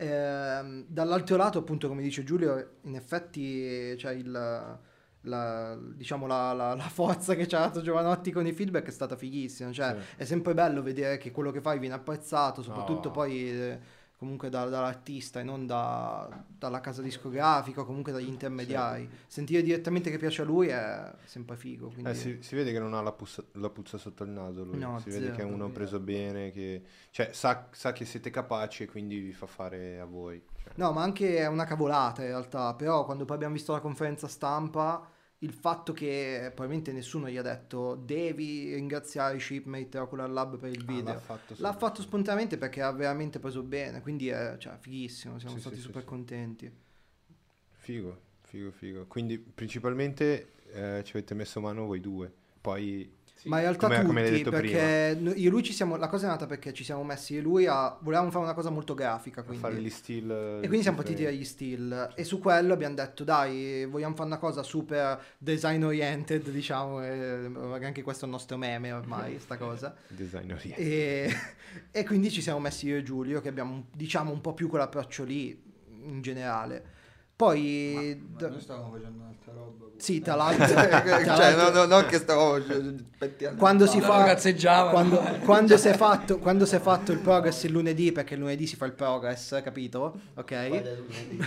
Ehm, 0.02 0.86
dall'altro 0.88 1.36
lato 1.36 1.60
appunto 1.60 1.88
come 1.90 2.02
dice 2.02 2.24
Giulio, 2.24 2.78
in 2.84 2.96
effetti 2.96 3.94
c'è 3.98 4.14
il... 4.14 4.78
La, 5.24 5.78
diciamo 5.78 6.28
la, 6.28 6.54
la- 6.54 6.76
la 6.76 6.88
forza 6.88 7.36
che 7.36 7.46
ci 7.46 7.54
ha 7.54 7.60
dato 7.60 7.82
Giovanotti 7.82 8.32
con 8.32 8.48
i 8.48 8.54
feedback 8.54 8.88
è 8.88 8.92
stata 8.92 9.18
fighissima 9.18 9.70
cioè 9.74 9.94
Sì. 10.00 10.16
è 10.16 10.24
sempre 10.24 10.54
bello 10.54 10.82
vedere 10.82 11.18
che 11.18 11.32
quello 11.32 11.52
che 11.52 11.60
fai 11.60 11.78
viene 11.78 11.96
apprezzato 11.96 12.62
soprattutto 12.62 13.10
Oh. 13.10 13.12
poi 13.12 13.52
eh, 13.52 13.80
comunque 14.20 14.50
da- 14.50 14.66
dall'artista 14.66 15.40
e 15.40 15.44
non 15.44 15.66
da- 15.66 16.44
dalla 16.46 16.82
casa 16.82 17.02
discografica 17.02 17.82
o 17.82 17.86
comunque 17.86 18.12
dagli 18.12 18.28
intermediari. 18.28 19.10
Sentire 19.26 19.64
direttamente 19.64 20.12
che 20.12 20.18
piace 20.18 20.42
a 20.42 20.46
lui 20.46 20.68
è 20.68 21.10
sempre 21.24 21.56
figo. 21.56 21.88
Quindi... 21.88 22.10
Eh, 22.10 22.16
si, 22.16 22.38
si 22.42 22.54
vede 22.54 22.74
che 22.74 22.80
non 22.80 22.94
ha 22.94 23.02
la, 23.02 23.14
puzza, 23.14 23.42
la 23.54 23.70
puzza 23.70 23.98
sotto 23.98 24.26
il 24.26 24.32
naso 24.32 24.66
lui. 24.66 24.78
No, 24.78 25.00
si 25.00 25.10
vede 25.10 25.28
zero, 25.28 25.36
che 25.38 25.42
è 25.44 25.46
uno 25.46 25.70
preso 25.70 26.02
bene, 26.02 26.52
che 26.52 26.84
cioè, 27.12 27.30
sa, 27.32 27.70
sa 27.72 27.94
che 27.94 28.04
siete 28.04 28.30
capaci 28.30 28.84
e 28.84 28.88
quindi 28.88 29.20
vi 29.20 29.32
fa 29.32 29.46
fare 29.46 30.02
a 30.02 30.06
voi. 30.06 30.44
Cioè, 30.62 30.74
No, 30.76 30.92
ma 30.92 31.02
anche 31.02 31.38
è 31.38 31.48
una 31.48 31.64
cavolata 31.64 32.22
in 32.22 32.28
realtà, 32.28 32.74
però 32.74 33.06
quando 33.06 33.24
poi 33.24 33.38
abbiamo 33.38 33.54
visto 33.54 33.72
la 33.72 33.80
conferenza 33.80 34.28
stampa, 34.28 35.02
il 35.40 35.54
fatto 35.54 35.94
che 35.94 36.52
probabilmente 36.54 36.92
nessuno 36.92 37.30
gli 37.30 37.38
ha 37.38 37.42
detto 37.42 37.96
devi 37.96 38.74
ringraziare 38.74 39.38
i 39.38 39.40
shipmate 39.40 39.98
Ocular 39.98 40.30
Lab 40.30 40.58
per 40.58 40.72
il 40.72 40.84
ah, 40.86 40.92
video. 40.92 41.14
l'ha 41.14 41.20
fatto, 41.20 41.56
L'ha 41.58 41.74
fatto 41.74 42.02
spontaneamente 42.02 42.58
perché 42.58 42.82
ha 42.82 42.92
veramente 42.92 43.40
preso 43.40 43.64
bene, 43.64 44.02
quindi 44.02 44.28
è 44.28 44.58
cioè, 44.58 44.76
fighissimo, 44.78 45.40
siamo 45.40 45.56
Sì, 45.56 45.62
stati 45.62 45.76
sì, 45.78 45.82
super 45.82 46.02
sì. 46.02 46.08
contenti. 46.08 46.72
Figo, 47.72 48.20
figo, 48.42 48.72
figo. 48.72 49.06
Quindi 49.08 49.40
principalmente 49.40 50.54
eh, 50.72 51.02
ci 51.06 51.16
avete 51.16 51.34
messo 51.34 51.62
mano 51.62 51.86
voi 51.86 52.02
due. 52.02 52.32
Poi 52.60 53.10
Ma 53.46 53.58
in 53.58 53.64
realtà 53.64 53.88
Come- 53.88 54.04
come 54.04 54.24
tutti, 54.24 54.38
detto 54.38 54.50
perché 54.50 55.18
no- 55.20 55.32
io 55.34 55.48
e 55.48 55.50
lui 55.50 55.64
ci 55.64 55.72
siamo, 55.72 55.96
la 55.96 56.08
cosa 56.08 56.26
è 56.26 56.30
nata 56.30 56.46
perché 56.46 56.74
ci 56.74 56.84
siamo 56.84 57.04
messi 57.04 57.34
io 57.34 57.40
e 57.40 57.42
lui 57.42 57.66
a, 57.68 57.98
volevamo 58.02 58.30
fare 58.32 58.44
una 58.44 58.54
cosa 58.54 58.70
molto 58.70 58.94
grafica, 58.94 59.42
a 59.42 59.44
quindi. 59.44 59.62
fare 59.62 59.76
gli 59.76 59.90
still. 59.90 60.30
E 60.30 60.68
quindi 60.68 60.82
siamo 60.82 60.98
partiti 60.98 61.24
dagli 61.24 61.46
still 61.46 62.12
e 62.16 62.24
su 62.26 62.40
quello 62.40 62.74
abbiamo 62.74 62.96
detto 62.96 63.24
dai 63.24 63.86
vogliamo 63.86 64.14
fare 64.16 64.28
una 64.28 64.38
cosa 64.38 64.62
super 64.64 65.22
design 65.38 65.84
oriented 65.84 66.50
diciamo 66.50 67.02
e 67.04 67.50
anche 67.82 68.02
questo 68.04 68.26
è 68.26 68.28
il 68.28 68.34
nostro 68.34 68.58
meme 68.58 68.92
ormai 68.92 69.40
sta 69.40 69.58
cosa 69.58 69.96
Design 70.10 70.52
oriented. 70.52 70.86
e, 70.86 71.34
e 71.92 72.04
quindi 72.06 72.30
ci 72.32 72.42
siamo 72.42 72.60
messi 72.60 72.88
io 72.88 72.98
e 72.98 73.04
Giulio 73.04 73.40
che 73.42 73.48
abbiamo 73.50 73.86
diciamo 73.94 74.32
un 74.32 74.42
po' 74.42 74.54
più 74.54 74.68
quell'approccio 74.68 75.24
lì 75.24 75.58
in 76.04 76.22
generale 76.22 76.98
poi 77.44 78.22
Ma 78.34 78.38
d- 78.38 78.50
noi 78.52 78.60
stavamo 78.60 78.92
facendo 78.92 79.18
un'altra 79.22 79.54
roba. 79.54 79.86
sì 79.96 80.20
tra 80.20 80.36
l'altro, 80.36 80.68
cioè, 80.68 80.90
l'altro- 81.26 81.70
no, 81.70 81.70
no, 81.70 81.86
non 81.86 82.06
che 82.06 82.18
stavamo 82.18 82.58
pettinando 83.18 83.58
quando 83.60 83.86
si 83.88 84.02
fa 84.02 84.36
quando, 84.92 85.18
quando 85.46 85.78
si 85.78 85.88
è 85.88 85.96
fatto 85.96 86.38
quando 86.40 86.66
si 86.66 86.76
è 86.76 86.80
fatto 86.82 87.14
il 87.14 87.20
progress 87.20 87.64
il 87.64 87.72
lunedì 87.72 88.12
perché 88.12 88.34
il 88.34 88.42
lunedì 88.42 88.68
si 88.68 88.76
fa 88.76 88.86
il 88.88 88.92
progress 88.92 89.62
capito 89.64 90.20
ok 90.36 90.52
lunedì? 90.52 91.38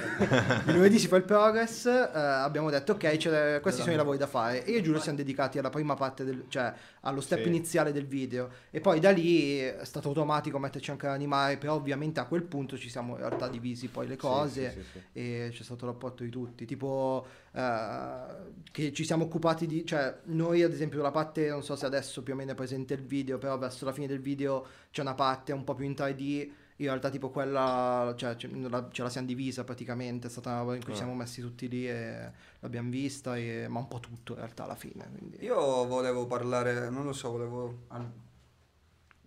il 0.67 0.73
lunedì 0.75 0.99
si 0.99 1.09
fa 1.09 1.17
il 1.17 1.25
progress, 1.25 1.85
eh, 1.87 2.11
abbiamo 2.15 2.71
detto 2.71 2.93
ok, 2.93 3.17
c'è- 3.19 3.61
questi 3.61 3.81
sono 3.83 3.93
i 3.93 3.97
lavori 3.97 4.17
da 4.19 4.27
fare. 4.27 4.65
E 4.65 4.71
io 4.71 4.79
e 4.79 4.83
Giulio 4.83 5.01
siamo 5.01 5.17
dedicati 5.19 5.59
alla 5.59 5.71
prima 5.71 5.95
parte, 5.95 6.25
del, 6.25 6.45
cioè 6.49 6.73
allo 7.03 7.21
step 7.21 7.43
Sì. 7.43 7.49
iniziale 7.49 7.93
del 7.93 8.07
video. 8.07 8.49
E 8.71 8.81
poi 8.81 9.01
da 9.01 9.11
lì 9.11 9.59
è 9.59 9.81
stato 9.83 10.09
automatico 10.09 10.59
metterci 10.59 10.91
anche 10.91 11.07
l'animare, 11.07 11.57
però 11.59 11.75
ovviamente 11.75 12.21
a 12.21 12.25
quel 12.25 12.43
punto 12.43 12.77
ci 12.79 12.89
siamo 12.89 13.13
in 13.15 13.19
realtà 13.19 13.49
divisi 13.49 13.89
poi 13.89 14.07
le 14.07 14.17
cose 14.17 14.71
Sì, 14.71 14.77
sì, 14.77 14.83
sì, 14.93 14.99
sì. 15.13 15.19
e 15.19 15.49
c'è 15.53 15.63
stato 15.63 15.82
l'apporto 15.87 16.23
di 16.23 16.31
tutti. 16.31 16.65
Tipo 16.65 17.27
eh, 17.53 18.21
che 18.71 18.93
ci 18.93 19.05
siamo 19.05 19.25
occupati 19.25 19.67
di, 19.67 19.85
cioè 19.87 20.21
noi 20.25 20.63
ad 20.63 20.73
esempio 20.73 21.01
la 21.03 21.11
parte, 21.11 21.49
non 21.49 21.63
so 21.63 21.77
se 21.77 21.87
adesso 21.87 22.23
più 22.23 22.33
o 22.33 22.37
meno 22.37 22.53
è 22.53 22.55
presente 22.55 22.95
il 22.95 23.03
video, 23.03 23.39
però 23.39 23.57
verso 23.59 23.85
la 23.85 23.93
fine 23.93 24.07
del 24.07 24.21
video 24.21 24.67
c'è 24.91 25.01
una 25.03 25.15
parte 25.15 25.53
un 25.53 25.65
po' 25.65 25.75
più 25.75 25.85
in 25.85 25.93
3D. 25.93 26.51
In 26.77 26.89
realtà 26.89 27.11
tipo 27.11 27.31
quella, 27.31 28.13
cioè 28.17 28.35
ce 28.35 28.49
la, 28.51 28.89
ce 28.91 29.03
la 29.03 29.09
siamo 29.11 29.27
divisa 29.27 29.63
praticamente, 29.63 30.27
è 30.27 30.31
stata 30.31 30.51
una 30.51 30.59
roba 30.61 30.75
in 30.75 30.83
cui 30.83 30.95
Ah. 30.95 30.97
siamo 30.97 31.15
messi 31.15 31.41
tutti 31.41 31.69
lì 31.69 31.89
e 31.89 32.31
l'abbiamo 32.59 32.91
vista, 32.91 33.37
e- 33.37 33.67
ma 33.69 33.79
un 33.79 33.87
po' 33.87 34.01
tutto 34.01 34.33
in 34.33 34.39
realtà 34.39 34.65
alla 34.65 34.75
fine. 34.75 35.09
quindi- 35.17 35.37
Io 35.45 35.87
volevo 35.87 36.27
parlare, 36.27 36.89
non 36.91 37.05
lo 37.05 37.13
so, 37.13 37.31
volevo 37.31 37.83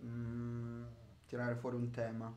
mm, 0.04 0.82
tirare 1.26 1.54
fuori 1.56 1.76
un 1.76 1.90
tema 1.90 2.32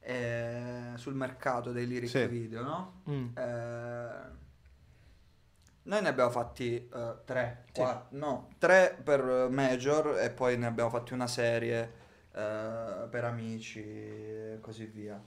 eh, 0.00 0.92
sul 0.96 1.14
mercato 1.14 1.72
dei 1.72 1.86
lyric 1.86 2.08
Sì. 2.08 2.26
video, 2.26 2.62
no? 2.62 3.02
Mm. 3.08 3.36
Eh, 3.36 4.38
noi 5.82 6.02
ne 6.02 6.08
abbiamo 6.08 6.30
fatti 6.30 6.74
eh, 6.92 7.14
tre, 7.24 7.64
Sì. 7.72 7.80
quattro- 7.80 8.06
no, 8.18 8.48
tre 8.58 8.98
per 9.02 9.48
Major 9.50 10.18
e 10.20 10.30
poi 10.30 10.56
ne 10.56 10.66
abbiamo 10.66 10.90
fatti 10.90 11.12
una 11.14 11.26
serie 11.26 11.92
eh, 12.32 13.06
per 13.10 13.24
amici 13.24 13.80
e 13.82 14.58
così 14.60 14.84
via. 14.86 15.20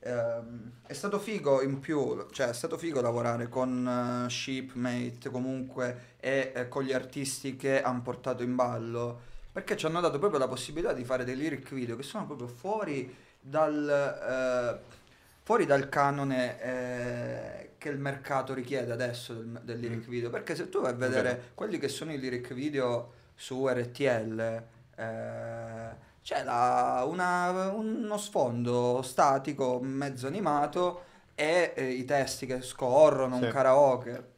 Ehm, 0.00 0.80
è 0.86 0.92
stato 0.92 1.18
figo 1.18 1.62
in 1.62 1.78
più, 1.80 2.26
cioè 2.30 2.48
è 2.48 2.52
stato 2.52 2.76
figo 2.76 3.00
lavorare 3.00 3.48
con 3.48 4.26
eh, 4.26 4.28
Shipmate 4.30 5.30
comunque 5.30 6.16
e 6.20 6.52
eh, 6.54 6.68
con 6.68 6.82
gli 6.82 6.92
artisti 6.92 7.56
che 7.56 7.80
hanno 7.80 8.02
portato 8.02 8.42
in 8.42 8.54
ballo 8.54 9.32
perché 9.50 9.76
ci 9.78 9.86
hanno 9.86 10.00
dato 10.00 10.18
proprio 10.18 10.38
la 10.40 10.48
possibilità 10.48 10.92
di 10.92 11.04
fare 11.04 11.24
dei 11.24 11.36
lyric 11.36 11.72
video 11.72 11.96
che 11.96 12.02
sono 12.02 12.26
proprio 12.26 12.48
fuori 12.48 13.16
dal, 13.48 14.78
eh, 14.80 14.94
fuori 15.42 15.66
dal 15.66 15.88
canone 15.90 16.62
eh, 16.62 17.70
che 17.76 17.88
il 17.90 17.98
mercato 17.98 18.54
richiede 18.54 18.92
adesso 18.92 19.34
del, 19.34 19.60
del 19.62 19.78
lyric 19.78 20.06
video 20.08 20.30
perché 20.30 20.54
se 20.56 20.70
tu 20.70 20.80
vai 20.80 20.92
a 20.92 20.94
vedere 20.94 21.28
Vero. 21.28 21.42
quelli 21.54 21.78
che 21.78 21.88
sono 21.88 22.12
i 22.12 22.18
lyric 22.18 22.54
video 22.54 23.12
su 23.34 23.68
RTL 23.68 24.62
eh, 24.96 26.12
c'è 26.22 26.42
la- 26.42 27.04
una- 27.06 27.70
uno 27.72 28.16
sfondo 28.16 29.02
statico 29.02 29.78
mezzo 29.82 30.26
animato 30.26 31.02
e 31.34 31.72
eh, 31.76 31.90
i 31.90 32.04
testi 32.06 32.46
che 32.46 32.62
scorrono, 32.62 33.36
Sì. 33.38 33.44
un 33.44 33.50
karaoke. 33.50 34.32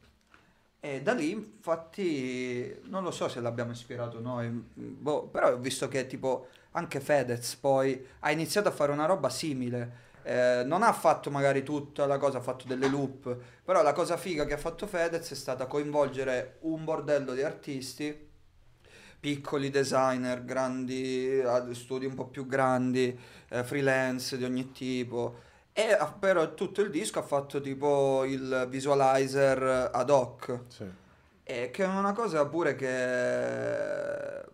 E 0.80 1.02
da 1.02 1.12
lì, 1.14 1.30
infatti, 1.32 2.80
non 2.84 3.02
lo 3.02 3.10
so 3.10 3.28
se 3.28 3.40
l'abbiamo 3.40 3.72
ispirato 3.72 4.20
noi, 4.20 4.48
boh, 4.74 5.26
però 5.28 5.52
ho 5.52 5.56
visto 5.58 5.88
che 5.88 6.06
tipo 6.06 6.46
anche 6.76 7.00
Fedez 7.00 7.54
poi 7.56 8.06
ha 8.20 8.30
iniziato 8.30 8.68
a 8.68 8.72
fare 8.72 8.92
una 8.92 9.06
roba 9.06 9.30
simile. 9.30 10.04
Eh, 10.22 10.62
non 10.64 10.82
ha 10.82 10.92
fatto 10.92 11.30
magari 11.30 11.62
tutta 11.62 12.04
la 12.04 12.18
cosa, 12.18 12.38
ha 12.38 12.40
fatto 12.40 12.66
delle 12.66 12.88
loop, 12.88 13.36
però 13.64 13.82
la 13.82 13.92
cosa 13.92 14.16
figa 14.16 14.44
che 14.44 14.54
ha 14.54 14.58
fatto 14.58 14.86
Fedez 14.86 15.30
è 15.30 15.34
stata 15.34 15.66
coinvolgere 15.66 16.56
un 16.62 16.84
bordello 16.84 17.32
di 17.32 17.42
artisti 17.42 18.24
piccoli 19.18 19.70
designer, 19.70 20.44
grandi 20.44 21.38
eh, 21.40 21.62
studi 21.74 22.06
un 22.06 22.14
po' 22.14 22.26
più 22.26 22.46
grandi, 22.46 23.18
eh, 23.48 23.64
freelance 23.64 24.36
di 24.36 24.44
ogni 24.44 24.70
tipo. 24.72 25.40
E 25.72 25.92
ha- 25.92 26.12
però 26.12 26.54
tutto 26.54 26.80
il 26.82 26.90
disco 26.90 27.18
ha 27.20 27.22
fatto 27.22 27.60
tipo 27.60 28.24
il 28.24 28.66
visualizer 28.68 29.90
ad 29.92 30.10
hoc, 30.10 30.60
Sì. 30.68 30.84
e 31.44 31.70
che 31.70 31.84
è 31.84 31.86
una 31.86 32.12
cosa 32.12 32.44
pure 32.46 32.74
che 32.74 34.44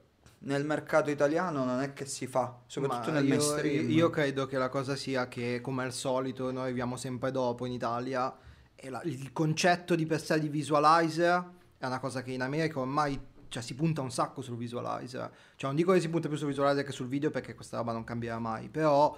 nel 0.44 0.64
mercato 0.64 1.10
italiano 1.10 1.64
non 1.64 1.81
è 1.81 1.93
che 1.93 2.05
si 2.05 2.27
fa, 2.27 2.56
soprattutto 2.66 3.10
Ma 3.12 3.19
nel 3.20 3.24
io, 3.28 3.36
mainstream. 3.36 3.90
io 3.90 4.10
credo 4.10 4.47
che 4.47 4.59
la 4.59 4.69
cosa 4.69 4.97
sia 4.97 5.28
che, 5.28 5.60
come 5.62 5.85
al 5.85 5.93
solito, 5.93 6.51
noi 6.51 6.64
arriviamo 6.64 6.97
sempre 6.97 7.31
dopo 7.31 7.64
in 7.66 7.73
Italia 7.73 8.35
e 8.74 8.90
la- 8.90 9.02
il 9.05 9.32
concetto 9.32 9.94
di 9.94 10.05
per 10.06 10.20
sé 10.20 10.40
di 10.40 10.48
visualizer 10.48 11.44
è 11.78 11.86
una 11.86 12.01
cosa 12.01 12.23
che 12.23 12.32
in 12.32 12.43
America 12.43 12.81
ormai 12.81 13.31
cioè, 13.48 13.62
si 13.62 13.74
punta 13.74 14.01
un 14.01 14.10
sacco 14.10 14.40
sul 14.40 14.56
visualizer. 14.56 15.31
Cioè, 15.56 15.69
non 15.69 15.77
dico 15.77 15.93
che 15.93 16.01
si 16.01 16.09
punta 16.09 16.27
più 16.27 16.39
sul 16.39 16.48
visualizer 16.48 16.85
che 16.85 16.93
sul 16.93 17.06
video 17.06 17.31
perché 17.31 17.55
questa 17.55 17.77
roba 17.77 17.93
non 17.93 18.02
cambierà 18.02 18.39
mai, 18.39 18.69
però 18.70 19.14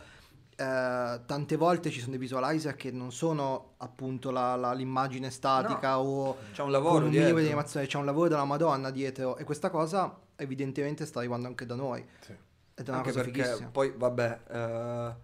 eh, 0.56 1.20
tante 1.26 1.56
volte 1.56 1.90
ci 1.90 1.98
sono 1.98 2.10
dei 2.12 2.18
visualizer 2.20 2.74
che 2.76 2.90
non 2.92 3.10
sono 3.12 3.74
appunto 3.78 4.30
la- 4.30 4.54
la- 4.56 4.72
l'immagine 4.72 5.30
statica 5.30 5.98
o 6.00 6.36
C'è 6.52 6.62
un 6.62 6.70
lavoro 6.70 6.96
un 7.04 7.10
minimo 7.10 7.20
dietro. 7.22 7.38
di 7.40 7.46
animazione, 7.46 7.86
c'è 7.86 7.98
un 7.98 8.04
lavoro 8.04 8.28
della 8.28 8.44
Madonna 8.44 8.90
dietro 8.90 9.36
e 9.36 9.44
questa 9.44 9.70
cosa 9.70 10.16
evidentemente 10.36 11.06
sta 11.06 11.18
arrivando 11.20 11.46
anche 11.48 11.66
da 11.66 11.74
noi. 11.74 12.04
Sì. 12.20 12.32
Ed 12.76 12.86
è 12.86 12.88
una 12.90 12.98
Anche 12.98 13.12
cosa 13.12 13.22
perché 13.22 13.42
fighissima. 13.42 13.68
poi, 13.70 13.92
vabbè, 13.96 14.40
eh, 14.50 15.14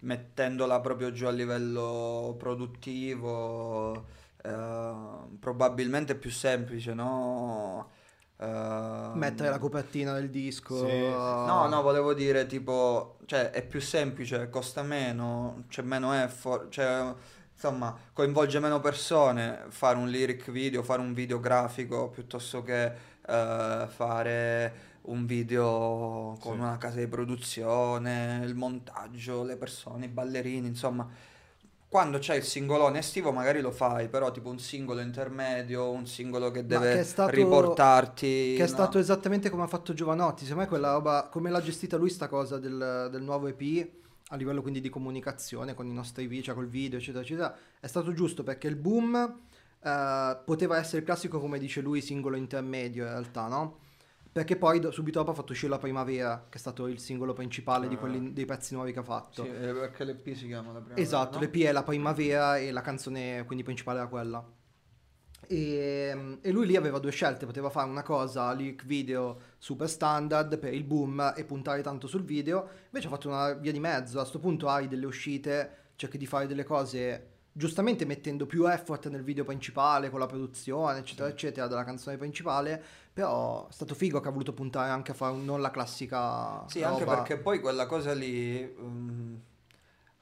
mettendola 0.00 0.80
proprio 0.80 1.12
giù 1.12 1.26
a 1.26 1.30
livello 1.30 2.34
produttivo, 2.38 4.06
eh, 4.42 4.94
probabilmente 5.38 6.12
è 6.12 6.16
più 6.16 6.30
semplice, 6.30 6.94
no? 6.94 7.90
Eh, 8.36 9.10
Mettere 9.14 9.50
la 9.50 9.58
copertina 9.58 10.12
del 10.14 10.30
disco. 10.30 10.86
Sì. 10.88 10.98
No, 10.98 11.66
no, 11.68 11.82
volevo 11.82 12.14
dire 12.14 12.46
tipo, 12.46 13.18
cioè 13.26 13.50
è 13.50 13.64
più 13.66 13.80
semplice, 13.80 14.48
costa 14.48 14.82
meno, 14.82 15.64
c'è 15.68 15.82
meno 15.82 16.12
effort, 16.14 16.68
cioè 16.70 17.14
insomma 17.52 17.96
coinvolge 18.12 18.58
meno 18.58 18.80
persone 18.80 19.66
fare 19.68 19.96
un 19.98 20.08
lyric 20.08 20.50
video, 20.50 20.82
fare 20.82 21.00
un 21.00 21.12
video 21.14 21.38
grafico 21.38 22.08
piuttosto 22.10 22.62
che 22.62 23.10
eh, 23.26 23.86
fare 23.88 24.90
un 25.02 25.26
video 25.26 26.36
con 26.40 26.54
Sì. 26.54 26.58
una 26.60 26.78
casa 26.78 26.98
di 26.98 27.06
produzione, 27.08 28.42
il 28.44 28.54
montaggio, 28.54 29.42
le 29.44 29.56
persone, 29.56 30.06
i 30.06 30.08
ballerini, 30.08 30.66
insomma. 30.66 31.08
Quando 31.88 32.18
c'è 32.18 32.36
il 32.36 32.42
singolone 32.42 33.00
estivo 33.00 33.32
magari 33.32 33.60
lo 33.60 33.70
fai, 33.70 34.08
però 34.08 34.30
tipo 34.30 34.48
un 34.48 34.58
singolo 34.58 35.00
intermedio, 35.00 35.90
un 35.90 36.06
singolo 36.06 36.50
che 36.50 36.64
deve 36.64 36.94
che 36.94 37.00
è 37.00 37.04
stato- 37.04 37.30
riportarti... 37.32 38.54
Che 38.56 38.62
è 38.64 38.66
no? 38.66 38.66
stato 38.66 38.98
esattamente 38.98 39.50
come 39.50 39.64
ha 39.64 39.66
fatto 39.66 39.92
Giovanotti. 39.92 40.44
Secondo 40.44 40.62
me 40.62 40.68
quella 40.68 40.92
roba, 40.92 41.28
come 41.30 41.50
l'ha 41.50 41.60
gestita 41.60 41.98
lui 41.98 42.08
sta 42.08 42.28
cosa 42.28 42.58
del, 42.58 43.08
del 43.10 43.20
nuovo 43.22 43.46
EP, 43.46 43.86
a 44.28 44.36
livello 44.36 44.62
quindi 44.62 44.80
di 44.80 44.88
comunicazione 44.88 45.74
con 45.74 45.86
i 45.86 45.92
nostri 45.92 46.26
video, 46.26 46.44
cioè 46.44 46.54
col 46.54 46.68
video, 46.68 46.98
eccetera, 46.98 47.22
eccetera, 47.22 47.54
è 47.78 47.86
stato 47.86 48.14
giusto 48.14 48.42
perché 48.42 48.68
il 48.68 48.76
boom 48.76 49.40
eh, 49.82 50.38
poteva 50.44 50.78
essere 50.78 50.98
il 50.98 51.04
classico, 51.04 51.38
come 51.40 51.58
dice 51.58 51.80
lui, 51.80 52.00
singolo 52.00 52.36
intermedio 52.36 53.04
in 53.04 53.10
realtà, 53.10 53.46
no? 53.48 53.78
perché 54.32 54.56
poi 54.56 54.80
do- 54.80 54.90
subito 54.90 55.18
dopo 55.18 55.32
ha 55.32 55.34
fatto 55.34 55.52
uscire 55.52 55.70
La 55.70 55.78
Primavera, 55.78 56.46
che 56.48 56.56
è 56.56 56.58
stato 56.58 56.86
il 56.86 56.98
singolo 56.98 57.34
principale 57.34 57.86
di 57.86 57.96
Ah. 57.96 57.98
quelli- 57.98 58.32
dei 58.32 58.46
pezzi 58.46 58.72
nuovi 58.72 58.90
che 58.90 59.00
ha 59.00 59.02
fatto. 59.02 59.42
Sì, 59.44 59.50
eh, 59.50 59.74
perché 59.74 60.04
l'EP 60.04 60.32
si 60.32 60.46
chiama 60.46 60.72
la 60.72 60.80
prima 60.80 60.98
Esatto, 60.98 61.34
no? 61.34 61.40
l'EP 61.42 61.56
è 61.66 61.70
La 61.72 61.82
Primavera 61.82 62.56
e 62.56 62.72
la 62.72 62.80
canzone 62.80 63.44
quindi 63.44 63.62
principale 63.62 63.98
era 63.98 64.08
quella. 64.08 64.42
E, 65.48 66.38
e 66.40 66.50
lui 66.50 66.66
lì 66.66 66.76
aveva 66.76 66.98
due 66.98 67.10
scelte, 67.10 67.44
poteva 67.44 67.68
fare 67.68 67.90
una 67.90 68.02
cosa 68.02 68.50
leak 68.54 68.86
video 68.86 69.38
super 69.58 69.88
standard 69.88 70.56
per 70.58 70.72
il 70.72 70.84
boom 70.84 71.34
e 71.36 71.44
puntare 71.44 71.82
tanto 71.82 72.06
sul 72.06 72.22
video, 72.24 72.68
invece 72.86 73.08
ha 73.08 73.10
fatto 73.10 73.28
una 73.28 73.52
via 73.52 73.72
di 73.72 73.80
mezzo, 73.80 74.18
a 74.18 74.24
sto 74.24 74.38
punto 74.38 74.68
hai 74.68 74.88
delle 74.88 75.04
uscite, 75.04 75.90
cerchi 75.96 76.16
di 76.16 76.26
fare 76.26 76.46
delle 76.46 76.64
cose 76.64 77.31
giustamente 77.52 78.04
mettendo 78.06 78.46
più 78.46 78.66
effort 78.66 79.08
nel 79.08 79.22
video 79.22 79.44
principale 79.44 80.08
con 80.10 80.18
la 80.18 80.26
produzione 80.26 80.98
eccetera 80.98 81.28
eccetera 81.28 81.66
della 81.66 81.84
canzone 81.84 82.16
principale, 82.16 82.82
però 83.12 83.68
è 83.68 83.72
stato 83.72 83.94
figo 83.94 84.20
che 84.20 84.28
ha 84.28 84.30
voluto 84.30 84.54
puntare 84.54 84.90
anche 84.90 85.10
a 85.10 85.14
fare 85.14 85.34
un- 85.34 85.44
non 85.44 85.60
la 85.60 85.70
classica 85.70 86.66
Sì, 86.68 86.82
anche 86.82 87.04
roba- 87.04 87.16
perché 87.16 87.36
poi 87.38 87.60
quella 87.60 87.86
cosa 87.86 88.14
lì 88.14 88.64
mm, 88.80 89.34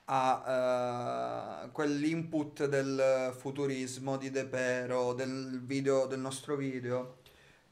ha 0.07 1.62
eh, 1.66 1.70
quell'input 1.70 2.66
del 2.66 3.32
futurismo 3.36 4.16
di 4.16 4.31
De 4.31 4.44
Pero, 4.47 5.12
del 5.15 5.61
video, 5.65 6.07
del 6.07 6.19
nostro 6.19 6.57
video, 6.57 7.19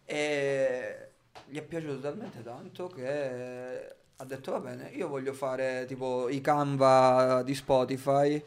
e 0.05 1.11
gli 1.47 1.57
è 1.59 1.63
piaciuto 1.63 1.99
talmente 2.01 2.43
tanto 2.43 2.87
che 2.89 3.97
ha 4.17 4.25
detto 4.25 4.53
va 4.53 4.61
bene, 4.61 4.91
io 4.91 5.09
voglio 5.09 5.33
fare 5.33 5.85
tipo 5.87 6.29
i 6.29 6.41
Canva 6.41 7.43
di 7.45 7.55
Spotify 7.55 8.43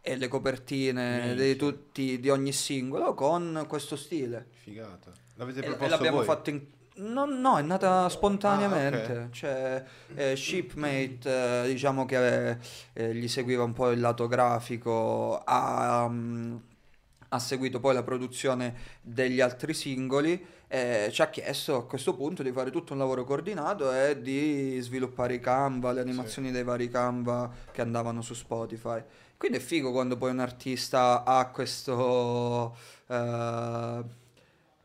e 0.00 0.16
le 0.16 0.28
copertine 0.28 1.26
Minchia. 1.26 1.44
di 1.44 1.56
tutti, 1.56 2.20
di 2.20 2.30
ogni 2.30 2.52
singolo 2.52 3.14
con 3.14 3.64
questo 3.68 3.96
stile. 3.96 4.46
Figata. 4.62 5.12
L'avete 5.36 5.60
proposto 5.60 5.84
e 5.84 5.88
l'abbiamo 5.88 6.16
voi? 6.18 6.26
fatto 6.26 6.50
in... 6.50 6.62
No, 6.96 7.24
no, 7.24 7.58
è 7.58 7.62
nata 7.62 8.08
spontaneamente. 8.08 9.12
Ah, 9.12 9.22
ok. 9.24 9.30
Cioè, 9.30 9.84
eh, 10.14 10.36
Shipmate, 10.36 11.64
eh, 11.64 11.68
diciamo 11.68 12.04
che 12.04 12.58
eh, 12.92 13.14
gli 13.14 13.28
seguiva 13.28 13.62
un 13.62 13.72
po' 13.72 13.90
il 13.90 14.00
lato 14.00 14.26
grafico, 14.26 15.40
ha, 15.42 16.06
mm, 16.08 16.56
ha 17.28 17.38
seguito 17.38 17.80
poi 17.80 17.94
la 17.94 18.02
produzione 18.02 18.74
degli 19.00 19.40
altri 19.40 19.72
singoli 19.72 20.44
e 20.72 21.08
ci 21.10 21.22
ha 21.22 21.30
chiesto 21.30 21.76
a 21.76 21.86
questo 21.86 22.14
punto 22.14 22.42
di 22.42 22.52
fare 22.52 22.70
tutto 22.70 22.92
un 22.92 22.98
lavoro 22.98 23.24
coordinato 23.24 23.92
e 23.92 24.20
di 24.20 24.78
sviluppare 24.80 25.34
i 25.34 25.40
Canva, 25.40 25.92
le 25.92 26.00
animazioni 26.00 26.50
dei 26.50 26.64
vari 26.64 26.88
Canva 26.88 27.50
che 27.72 27.80
andavano 27.80 28.20
su 28.20 28.34
Spotify. 28.34 29.02
Quindi 29.40 29.56
è 29.56 29.60
figo 29.60 29.90
quando 29.90 30.18
poi 30.18 30.30
un 30.30 30.40
artista 30.40 31.24
ha 31.24 31.46
questo... 31.48 32.76
eh, 33.06 34.02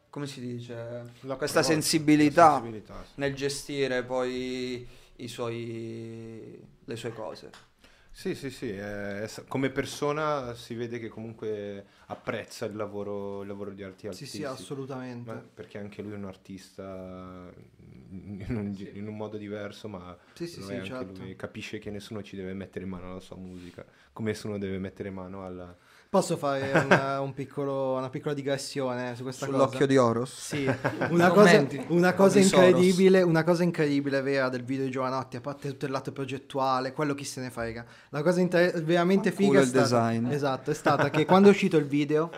come 0.10 0.28
si 0.28 0.40
dice? 0.40 1.16
La- 1.22 1.36
questa 1.36 1.60
la- 1.60 1.66
sensibilità 1.66 2.60
sensibilità, 2.62 3.04
sì. 3.04 3.12
nel 3.16 3.36
gestire 3.36 4.04
poi 4.04 4.88
i 5.18 5.28
suoi, 5.28 6.58
le 6.86 6.96
sue 6.96 7.14
cose. 7.14 7.52
Sì, 8.18 8.34
sì, 8.34 8.50
sì, 8.50 8.70
eh, 8.70 9.30
come 9.50 9.70
persona 9.70 10.56
si 10.56 10.74
vede 10.74 11.00
che 11.00 11.10
comunque 11.10 11.86
apprezza 12.08 12.66
il 12.66 12.74
lavoro, 12.74 13.42
il 13.42 13.48
lavoro 13.50 13.72
di 13.72 13.84
arti 13.84 14.04
Sì, 14.04 14.08
artisti. 14.08 14.38
sì, 14.38 14.44
assolutamente. 14.46 15.30
Ma 15.32 15.44
perché 15.54 15.78
anche 15.80 16.02
lui 16.02 16.14
è 16.14 16.16
un 16.16 16.24
artista 16.24 17.52
in 18.12 18.46
un, 18.56 18.74
in 18.94 19.08
un 19.08 19.18
modo 19.18 19.36
diverso, 19.36 19.90
ma 19.90 20.18
Sì, 20.34 20.48
sì, 20.48 20.62
sì, 20.62 20.82
certo. 20.86 21.26
Capisce 21.36 21.78
che 21.78 21.92
nessuno 21.92 22.24
ci 22.24 22.38
deve 22.38 22.54
mettere 22.54 22.86
in 22.86 22.92
mano 22.92 23.12
alla 23.12 23.20
sua 23.20 23.36
musica, 23.36 23.86
come 24.14 24.32
nessuno 24.32 24.58
deve 24.58 24.80
mettere 24.80 25.10
mano 25.10 25.46
alla... 25.46 25.78
Posso 26.10 26.38
fare 26.38 26.72
una, 26.86 27.20
un 27.20 27.34
piccolo- 27.34 27.96
una 27.98 28.10
piccola 28.10 28.34
digressione 28.34 29.16
su 29.16 29.24
questa 29.24 29.46
Sull'occhio 29.46 29.72
cosa? 29.80 29.86
di 29.86 29.98
Oros. 29.98 30.34
Sì, 30.34 30.66
una 31.10 31.30
cosa, 31.30 31.66
una 31.88 32.14
cosa 32.14 32.42
Soros. 32.42 32.52
incredibile, 32.70 33.22
una 33.22 33.44
cosa 33.44 33.64
incredibile 33.64 34.22
vera 34.22 34.48
del 34.50 34.64
video 34.64 34.86
di 34.86 34.92
Giovanotti, 34.92 35.36
a 35.38 35.42
parte 35.42 35.70
tutto 35.70 35.86
il 35.86 35.92
lato 35.92 36.12
progettuale, 36.12 36.94
quello 36.94 37.14
chi 37.16 37.26
se 37.26 37.42
ne 37.42 37.50
frega. 37.50 37.86
La 38.10 38.22
cosa 38.24 38.40
inter- 38.40 38.82
veramente 38.84 39.32
Fanculo 39.32 39.60
figa 39.60 39.60
è 39.60 39.64
il 39.64 39.68
stata, 39.70 40.10
design. 40.12 40.32
esatto, 40.32 40.72
è 40.72 40.74
stata 40.74 41.10
che 41.10 41.26
quando 41.26 41.50
è 41.50 41.52
uscito 41.52 41.76
il 41.78 41.86
video, 41.86 42.32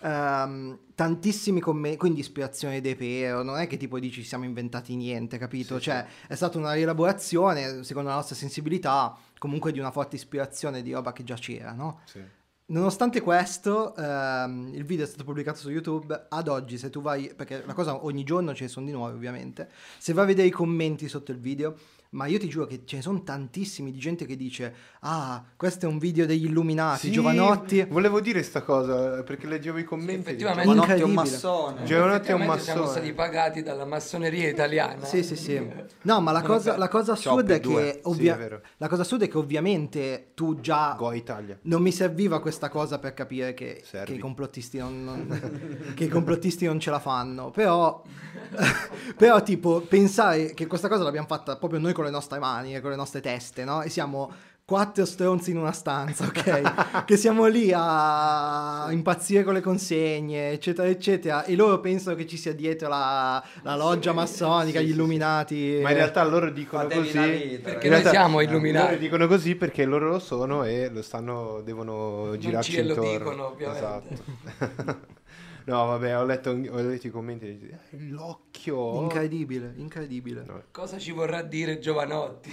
ehm, 0.00 0.78
tantissimi 0.94 1.60
commenti, 1.60 1.98
quindi 1.98 2.20
ispirazione 2.20 2.80
dei 2.80 2.96
Pero, 2.96 3.42
non 3.42 3.58
è 3.58 3.66
che 3.66 3.76
tipo 3.76 3.98
dici 3.98 4.22
ci 4.22 4.28
siamo 4.28 4.44
inventati 4.44 4.96
niente, 4.96 5.38
capito? 5.38 5.76
Sì, 5.76 5.84
cioè 5.84 6.04
è 6.26 6.34
stata 6.34 6.58
una 6.58 6.72
rielaborazione, 6.72 7.84
secondo 7.84 8.08
la 8.08 8.16
nostra 8.16 8.34
sensibilità, 8.34 9.16
comunque 9.38 9.70
di 9.72 9.78
una 9.78 9.90
forte 9.90 10.16
ispirazione 10.16 10.82
di 10.82 10.92
roba 10.92 11.12
che 11.12 11.22
già 11.24 11.34
c'era, 11.34 11.72
no? 11.72 12.00
Sì. 12.04 12.20
Nonostante 12.66 13.20
questo, 13.20 13.94
ehm, 13.96 14.70
il 14.72 14.84
video 14.84 15.04
è 15.04 15.08
stato 15.08 15.24
pubblicato 15.24 15.58
su 15.58 15.68
YouTube. 15.68 16.26
Ad 16.28 16.48
oggi, 16.48 16.78
se 16.78 16.90
tu 16.90 17.02
vai, 17.02 17.34
perché 17.34 17.64
la 17.66 17.74
cosa 17.74 18.04
ogni 18.04 18.24
giorno 18.24 18.54
ce 18.54 18.64
ne 18.64 18.68
sono 18.68 18.86
di 18.86 18.92
nuovi, 18.92 19.14
ovviamente. 19.14 19.68
Se 19.98 20.12
vai 20.12 20.24
a 20.24 20.26
vedere 20.28 20.48
i 20.48 20.52
commenti 20.52 21.08
sotto 21.08 21.32
il 21.32 21.38
video, 21.38 21.76
ma 22.12 22.26
io 22.26 22.38
ti 22.38 22.46
giuro 22.48 22.66
che 22.66 22.82
ce 22.84 22.96
ne 22.96 23.02
sono 23.02 23.22
tantissimi 23.22 23.90
di 23.90 23.98
gente 23.98 24.26
che 24.26 24.36
dice: 24.36 24.74
Ah, 25.00 25.42
questo 25.56 25.86
è 25.86 25.88
un 25.88 25.98
video 25.98 26.26
degli 26.26 26.44
illuminati, 26.44 27.06
Sì, 27.06 27.10
Giovanotti. 27.12 27.82
Volevo 27.88 28.20
dire 28.20 28.42
sta 28.42 28.62
cosa 28.62 29.22
perché 29.22 29.46
leggevo 29.46 29.78
i 29.78 29.84
commenti. 29.84 30.12
e 30.12 30.18
effettivamente. 30.20 30.68
Giovanotti 30.70 31.00
è 31.00 31.04
un 31.04 31.12
massone. 31.12 31.84
Giovanotti 31.84 32.28
è 32.28 32.32
un 32.32 32.42
Effettivamente 32.42 32.62
siamo 32.64 32.80
massone. 32.82 32.98
stati 33.00 33.12
pagati 33.14 33.62
dalla 33.62 33.84
massoneria 33.86 34.48
italiana. 34.48 35.04
Sì, 35.04 35.22
sì, 35.22 35.36
sì. 35.36 35.66
No, 36.02 36.20
ma 36.20 36.32
la 36.32 36.42
cosa, 36.42 36.76
la 36.76 36.88
cosa 36.88 37.12
assurda 37.12 37.54
è 37.54 37.60
P2. 37.60 37.62
che 37.76 37.92
Sì, 37.94 38.00
ovvia- 38.04 38.34
è 38.34 38.38
vero. 38.38 38.60
la 38.76 38.88
cosa 38.88 39.02
assurda 39.02 39.24
è 39.24 39.28
che 39.28 39.38
ovviamente 39.38 40.30
tu 40.34 40.60
già 40.60 40.94
Go 40.98 41.12
Italia. 41.12 41.58
Non 41.62 41.80
mi 41.80 41.92
serviva 41.92 42.40
questa 42.40 42.68
cosa 42.68 42.98
per 42.98 43.14
capire 43.14 43.54
che, 43.54 43.82
che 44.04 44.12
i 44.12 44.18
complottisti 44.18 44.76
non, 44.78 45.02
non- 45.04 45.78
che 45.96 46.04
i 46.04 46.08
complottisti 46.08 46.66
non 46.66 46.78
ce 46.78 46.90
la 46.90 46.98
fanno. 47.00 47.50
Però, 47.50 48.02
però, 49.16 49.42
tipo, 49.42 49.80
pensare 49.80 50.52
che 50.54 50.66
questa 50.66 50.88
cosa 50.88 51.02
l'abbiamo 51.04 51.26
fatta 51.26 51.56
proprio 51.56 51.80
noi 51.80 51.92
con 51.92 52.01
le 52.04 52.10
nostre 52.10 52.38
mani 52.38 52.74
e 52.74 52.80
con 52.80 52.90
le 52.90 52.96
nostre 52.96 53.20
teste, 53.20 53.64
no? 53.64 53.82
E 53.82 53.88
siamo 53.90 54.30
quattro 54.64 55.04
stronzi 55.04 55.50
in 55.50 55.58
una 55.58 55.72
stanza, 55.72 56.24
ok? 56.24 57.04
che 57.04 57.16
siamo 57.16 57.46
lì 57.46 57.72
a 57.74 58.86
impazzire 58.90 59.42
con 59.42 59.52
le 59.54 59.60
consegne, 59.60 60.50
eccetera, 60.52 60.88
eccetera. 60.88 61.44
E 61.44 61.56
loro 61.56 61.80
pensano 61.80 62.16
che 62.16 62.26
ci 62.26 62.36
sia 62.38 62.54
dietro 62.54 62.88
la, 62.88 63.42
la 63.62 63.76
loggia 63.76 64.12
massonica, 64.12 64.78
Sì, 64.78 64.84
gli 64.84 64.88
sì, 64.88 64.92
sì. 64.94 64.98
illuminati. 64.98 65.78
Ma 65.82 65.90
in 65.90 65.96
realtà 65.96 66.24
loro 66.24 66.50
dicono 66.50 66.88
così. 66.88 67.18
vita, 67.18 67.70
Perché 67.70 67.88
noi 67.88 67.98
realtà- 67.98 68.10
siamo 68.10 68.40
illuminati. 68.40 68.86
Loro 68.86 68.98
dicono 69.00 69.26
così 69.26 69.56
perché 69.56 69.84
loro 69.84 70.08
lo 70.08 70.18
sono 70.20 70.64
e 70.64 70.88
lo 70.90 71.02
stanno, 71.02 71.60
devono 71.62 72.34
girarci 72.38 72.72
ce 72.72 72.82
lo 72.84 72.88
intorno. 72.94 73.18
dicono, 73.18 73.46
ovviamente. 73.48 73.78
Esatto. 73.78 75.00
no, 75.66 75.86
vabbè, 75.86 76.18
ho 76.18 76.24
letto, 76.24 76.50
ho 76.50 76.80
letto 76.80 77.06
i 77.06 77.10
commenti 77.10 77.46
"Eh, 77.46 78.08
l'occhio. 78.08 79.02
Incredibile, 79.02 79.72
incredibile. 79.76 80.44
No. 80.46 80.62
Cosa 80.70 80.98
ci 80.98 81.12
vorrà 81.12 81.42
dire 81.42 81.78
Giovanotti? 81.78 82.50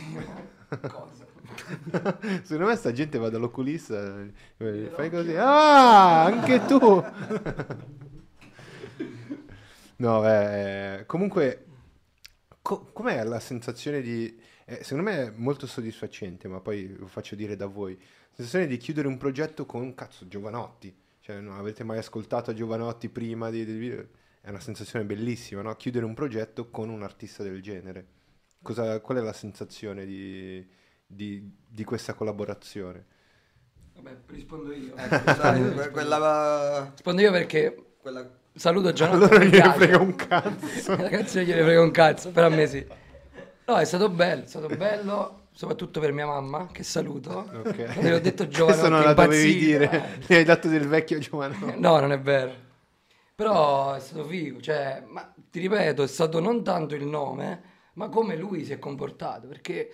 Cosa? 0.70 1.28
Secondo 2.44 2.66
me 2.68 2.76
sta 2.76 2.92
gente 2.92 3.18
va 3.18 3.30
dall'oculista 3.30 4.22
eh, 4.58 4.92
fai 4.94 5.10
così. 5.10 5.36
Ah, 5.36 6.26
anche 6.26 6.66
tu. 6.66 6.78
no, 9.98 10.30
eh, 10.30 11.04
comunque 11.06 11.66
co- 12.62 12.90
com'è 12.94 13.24
la 13.24 13.40
sensazione 13.40 14.02
di 14.02 14.40
eh, 14.66 14.84
secondo 14.84 15.10
me 15.10 15.26
è 15.28 15.34
molto 15.36 15.66
soddisfacente, 15.66 16.48
ma 16.48 16.60
poi 16.60 16.96
lo 16.96 17.08
faccio 17.08 17.36
dire 17.36 17.56
da 17.56 17.66
voi. 17.66 17.96
La 17.98 18.36
sensazione 18.36 18.68
di 18.68 18.78
chiudere 18.78 19.08
un 19.08 19.18
progetto 19.18 19.66
con 19.66 19.96
cazzo 19.96 20.28
Giovanotti. 20.28 20.96
Cioè, 21.30 21.42
non 21.42 21.58
avete 21.58 21.84
mai 21.84 22.00
ascoltato 22.00 22.56
Giovanotti 22.56 23.08
prima 23.08 23.52
di, 23.52 23.64
di- 23.64 23.92
è 24.42 24.50
una 24.50 24.60
sensazione 24.60 25.06
bellissima, 25.06 25.62
no? 25.62 25.76
Chiudere 25.76 26.04
un 26.04 26.16
progetto 26.16 26.72
con 26.72 26.90
un 26.90 27.04
artista 27.04 27.44
del 27.44 27.62
genere. 27.62 28.08
Cosa- 28.64 29.00
qual 29.00 29.20
è 29.20 29.22
la 29.22 29.32
sensazione 29.32 30.08
di, 30.08 30.68
di- 31.06 31.56
di 31.68 31.84
questa 31.84 32.16
collaborazione? 32.16 33.06
Vabbè, 33.94 34.16
rispondo 34.26 34.74
io. 34.74 34.96
Ecco, 34.96 35.34
sai, 35.36 35.72
que- 35.76 35.92
quella, 35.92 36.90
Rispondo 36.94 37.22
io 37.22 37.32
perché 37.32 37.94
quella 38.02 38.28
saluto 38.56 38.92
Giovanotti. 38.92 39.26
Allora 39.26 39.46
mi 39.46 39.52
gliene 39.52 39.74
frega 39.74 39.98
un 40.00 40.16
cazzo. 40.16 40.96
Ragazzi, 40.98 41.36
non 41.38 41.46
gliene 41.46 41.62
frega 41.62 41.82
un 41.82 41.92
cazzo, 41.92 42.32
però 42.32 42.48
a 42.48 42.50
me 42.50 42.66
sì. 42.66 42.84
No, 43.68 43.78
è 43.78 43.86
stato 43.86 44.10
bello, 44.10 44.46
è 44.46 44.48
stato 44.48 44.68
bello, 44.68 45.39
soprattutto 45.60 46.00
per 46.00 46.14
mia 46.14 46.26
mamma, 46.26 46.68
che 46.72 46.84
saluto. 46.84 47.40
Ok. 47.52 47.84
Quando 47.92 48.02
le 48.08 48.14
ho 48.16 48.20
detto 48.22 48.48
Giovanotti, 48.48 48.80
Questo 48.80 48.88
non 48.88 49.02
la 49.04 49.14
dovevi 49.14 49.58
dire. 49.58 50.20
Mi 50.30 50.36
hai 50.38 50.46
dato 50.46 50.70
del 50.70 50.88
vecchio 50.88 51.20
Giovanotti. 51.20 51.76
No, 51.78 52.00
non 52.00 52.14
è 52.14 52.20
vero. 52.22 52.54
Però 53.36 53.94
è 53.94 54.00
stato 54.00 54.24
figo, 54.24 54.62
cioè, 54.62 55.04
ma 55.06 55.34
ti 55.52 55.60
ripeto, 55.60 56.02
è 56.04 56.08
stato 56.08 56.40
non 56.40 56.64
tanto 56.64 56.96
il 56.96 57.06
nome, 57.06 57.62
ma 57.96 58.08
come 58.08 58.38
lui 58.38 58.64
si 58.64 58.72
è 58.72 58.80
comportato, 58.80 59.48
perché 59.50 59.92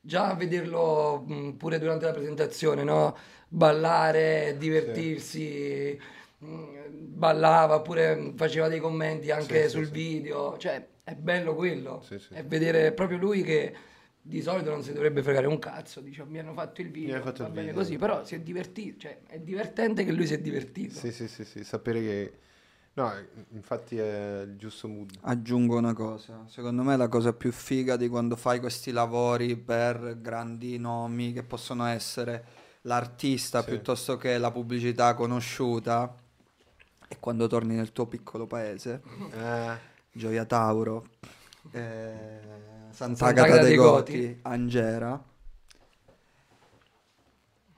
già 0.00 0.34
vederlo 0.34 1.24
mh, 1.26 1.52
pure 1.56 1.80
durante 1.80 2.04
la 2.06 2.12
presentazione, 2.12 2.84
no? 2.84 3.16
Ballare, 3.48 4.54
divertirsi, 4.56 5.98
mh, 6.38 6.64
ballava, 6.90 7.80
pure 7.80 8.34
faceva 8.36 8.68
dei 8.68 8.78
commenti 8.78 9.32
anche 9.32 9.62
Sì, 9.62 9.68
sì, 9.68 9.68
sul 9.70 9.86
sì. 9.86 9.92
video, 9.92 10.56
cioè, 10.58 10.86
è 11.02 11.14
bello 11.16 11.56
quello. 11.56 12.02
Sì, 12.04 12.18
sì. 12.20 12.34
E 12.34 12.44
vedere 12.44 12.92
proprio 12.92 13.18
lui 13.18 13.42
che 13.42 13.74
di 14.28 14.42
solito 14.42 14.68
non 14.70 14.82
si 14.82 14.92
dovrebbe 14.92 15.22
fregare 15.22 15.46
un 15.46 15.58
cazzo, 15.58 16.00
dice, 16.00 16.22
mi 16.26 16.38
hanno 16.38 16.52
fatto 16.52 16.82
il 16.82 16.90
video, 16.90 17.20
fatto 17.22 17.42
va 17.44 17.48
il 17.48 17.54
bene 17.54 17.66
video. 17.68 17.80
così, 17.82 17.96
però 17.96 18.24
si 18.24 18.34
è 18.34 18.40
divertito, 18.40 19.00
cioè, 19.00 19.20
è 19.26 19.38
divertente 19.38 20.04
che 20.04 20.12
lui 20.12 20.26
si 20.26 20.34
è 20.34 20.38
divertito. 20.40 20.98
Sì, 20.98 21.10
sì, 21.12 21.28
sì, 21.28 21.44
sì, 21.44 21.64
sapere 21.64 22.00
che... 22.00 22.32
No, 22.92 23.10
infatti 23.52 23.96
è 23.96 24.42
il 24.44 24.56
giusto 24.56 24.86
mood. 24.88 25.12
Aggiungo 25.22 25.78
una 25.78 25.94
cosa, 25.94 26.44
secondo 26.48 26.82
me 26.82 26.96
la 26.96 27.08
cosa 27.08 27.32
più 27.32 27.52
figa 27.52 27.96
di 27.96 28.08
quando 28.08 28.36
fai 28.36 28.60
questi 28.60 28.90
lavori 28.90 29.56
per 29.56 30.18
grandi 30.20 30.76
nomi 30.78 31.32
che 31.32 31.42
possono 31.44 31.86
essere 31.86 32.44
l'artista 32.82 33.62
Sì. 33.62 33.68
piuttosto 33.70 34.16
che 34.16 34.36
la 34.36 34.50
pubblicità 34.50 35.14
conosciuta 35.14 36.12
è 37.06 37.16
quando 37.20 37.46
torni 37.46 37.76
nel 37.76 37.92
tuo 37.92 38.06
piccolo 38.06 38.46
paese, 38.46 39.00
Eh, 39.32 39.78
Gioia 40.12 40.44
Tauro, 40.44 41.06
eh, 41.70 42.40
Sant'Agata 42.98 43.62
dei 43.62 43.76
Goti. 43.76 44.38
Angera, 44.42 45.22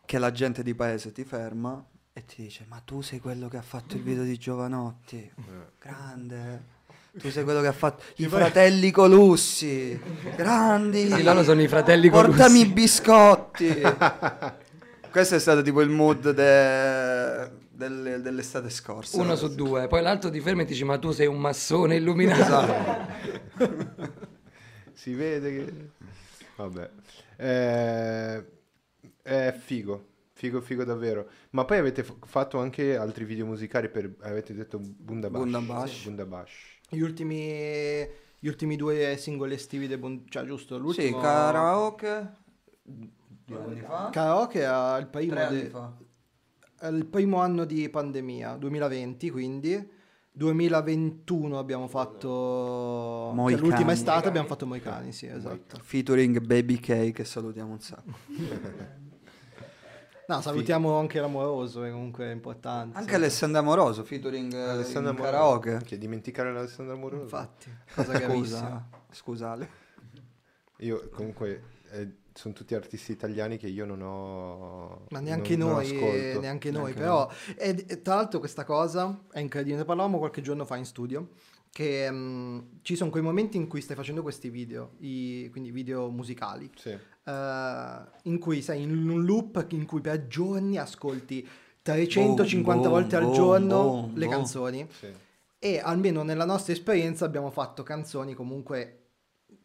che 0.07 0.19
la 0.19 0.33
gente 0.33 0.63
di 0.63 0.75
paese 0.75 1.13
ti 1.13 1.25
ferma 1.25 1.85
e 2.15 2.25
ti 2.25 2.45
dice 2.45 2.65
ma 2.69 2.81
tu 2.83 3.03
sei 3.03 3.21
quello 3.21 3.47
che 3.49 3.59
ha 3.59 3.63
fatto 3.63 3.97
il 3.97 4.03
video 4.03 4.23
di 4.23 4.39
Giovanotti, 4.39 5.19
eh. 5.19 5.33
grande. 5.79 6.79
Tu 7.19 7.31
sei 7.31 7.45
quello 7.45 7.61
che 7.61 7.67
ha 7.67 7.73
fatto 7.73 8.03
i 8.17 8.27
fratelli 8.29 8.91
Colussi, 8.91 10.01
grandi. 10.37 11.11
Sì, 11.11 11.23
loro 11.23 11.43
sono 11.43 11.61
i 11.61 11.69
fratelli 11.69 12.09
Portami 12.09 12.61
i 12.61 12.63
Colussi. 12.63 12.73
biscotti. 12.73 13.77
Questo 15.11 15.35
è 15.35 15.39
stato 15.39 15.61
tipo 15.61 15.83
il 15.83 15.91
mood 15.91 16.31
de- 16.31 17.51
delle- 17.69 18.23
dell'estate 18.23 18.71
scorsa. 18.71 19.21
Uno 19.21 19.37
su 19.37 19.55
due, 19.55 19.87
poi 19.87 20.01
l'altro 20.01 20.31
ti 20.31 20.41
ferma 20.41 20.63
e 20.63 20.65
ti 20.65 20.73
dice 20.73 20.85
ma 20.87 20.99
tu 20.99 21.11
sei 21.11 21.27
un 21.27 21.39
massone 21.39 21.97
illuminato. 21.97 22.41
Esatto. 22.41 24.29
si 25.01 25.15
vede 25.15 25.51
che... 25.51 25.91
Vabbè. 26.57 26.91
Eh, 27.37 28.45
è 29.23 29.53
figo, 29.59 30.09
figo, 30.35 30.61
figo 30.61 30.85
davvero. 30.85 31.27
Ma 31.51 31.65
poi 31.65 31.79
avete 31.79 32.03
f- 32.03 32.17
fatto 32.27 32.59
anche 32.59 32.97
altri 32.97 33.25
video 33.25 33.47
musicali 33.47 33.89
per... 33.89 34.15
Avete 34.21 34.53
detto 34.53 34.79
Bundabash. 34.79 35.41
Bundabash. 35.43 36.05
Bundabash. 36.05 36.53
Gli 36.91 37.01
ultimi, 37.01 38.07
gli 38.39 38.47
ultimi 38.49 38.77
due 38.77 39.17
singoli 39.17 39.55
estivi 39.55 39.87
dei 39.87 39.97
Bon- 39.97 40.27
cioè 40.29 40.45
giusto, 40.45 40.75
Sì, 40.77 40.81
l'ultimo 40.83 41.21
karaoke. 41.21 42.33
Due 42.83 43.59
anni 43.59 43.81
fa. 43.81 44.11
Karaoke 44.13 44.63
è 44.65 44.99
il 44.99 45.07
primo, 45.07 45.33
Tre 45.33 45.43
anni 45.45 45.63
de- 45.63 45.69
fa. 45.71 45.97
il 46.91 47.07
primo 47.07 47.39
anno 47.41 47.65
di 47.65 47.89
pandemia, 47.89 48.57
2020 48.57 49.31
quindi. 49.31 49.99
2021 50.41 51.59
abbiamo 51.59 51.87
fatto 51.87 53.35
cioè, 53.37 53.57
l'ultima 53.59 53.93
estate 53.93 54.27
abbiamo 54.27 54.47
fatto 54.47 54.65
Moicani, 54.65 55.13
sì, 55.13 55.27
esatto. 55.27 55.79
Featuring 55.83 56.41
Baby 56.41 56.77
K 56.77 57.13
che 57.13 57.25
salutiamo 57.27 57.73
un 57.73 57.81
sacco. 57.81 58.11
No, 60.27 60.41
salutiamo 60.41 60.97
anche 60.99 61.21
l'amoroso, 61.21 61.85
è 61.85 61.91
comunque 61.91 62.31
importante. 62.33 62.97
Anche 62.97 63.17
Alessandro 63.17 63.61
Amoroso, 63.61 64.03
featuring 64.03 64.55
eh, 64.55 64.63
Alessandro 64.63 65.11
Amoroso. 65.11 65.31
karaoke. 65.31 65.81
Che 65.85 65.99
dimenticare 65.99 66.51
l'Alessandro 66.55 66.95
Amoroso. 66.95 67.23
Infatti, 67.25 67.71
cosa 67.95 68.13
gravissima. 68.17 68.39
Scusa, 68.41 68.89
scusale. 69.11 69.71
Io 70.79 71.11
comunque... 71.11 71.63
eh, 71.91 72.15
sono 72.35 72.55
tutti 72.55 72.75
artisti 72.75 73.13
italiani 73.13 73.57
che 73.59 73.67
io 73.69 73.85
non 73.85 74.01
ho... 74.03 75.05
Ma 75.11 75.21
neanche 75.21 75.57
non- 75.57 75.69
non 75.69 75.77
noi, 75.77 75.87
ascolto. 75.87 76.41
neanche 76.41 76.71
noi, 76.71 76.83
Neanche 76.95 76.99
però 77.01 77.31
e, 77.57 77.85
e 77.89 78.03
tra 78.03 78.15
l'altro 78.17 78.39
questa 78.39 78.65
cosa 78.65 79.25
è 79.33 79.41
incredibile, 79.41 79.79
ne 79.79 79.85
parlavamo 79.85 80.19
qualche 80.19 80.41
giorno 80.43 80.65
fa 80.65 80.77
in 80.77 80.85
studio, 80.85 81.29
che 81.73 82.11
mm, 82.11 82.59
ci 82.83 82.97
sono 82.97 83.11
quei 83.11 83.23
momenti 83.23 83.57
in 83.57 83.67
cui 83.69 83.81
stai 83.81 83.97
facendo 83.97 84.23
questi 84.23 84.49
video, 84.51 84.93
i- 84.99 85.49
quindi 85.51 85.71
video 85.71 86.09
musicali, 86.11 86.71
Sì. 86.77 86.91
eh, 86.91 87.99
in 88.25 88.39
cui 88.39 88.63
sei 88.63 88.83
in 88.83 88.91
un 89.09 89.25
loop 89.25 89.67
in 89.71 89.87
cui 89.87 90.01
per 90.01 90.27
giorni 90.27 90.79
ascolti 90.79 91.47
350 91.83 92.89
Boom, 92.89 92.91
volte 93.01 93.17
al 93.17 93.23
boom, 93.25 93.35
giorno 93.35 93.83
boom, 93.83 94.15
le 94.15 94.27
boom. 94.27 94.31
canzoni 94.37 94.87
Sì. 94.91 95.07
e 95.59 95.79
almeno 95.79 96.23
nella 96.23 96.45
nostra 96.45 96.73
esperienza 96.73 97.25
abbiamo 97.25 97.51
fatto 97.51 97.83
canzoni 97.83 98.35
comunque 98.35 99.00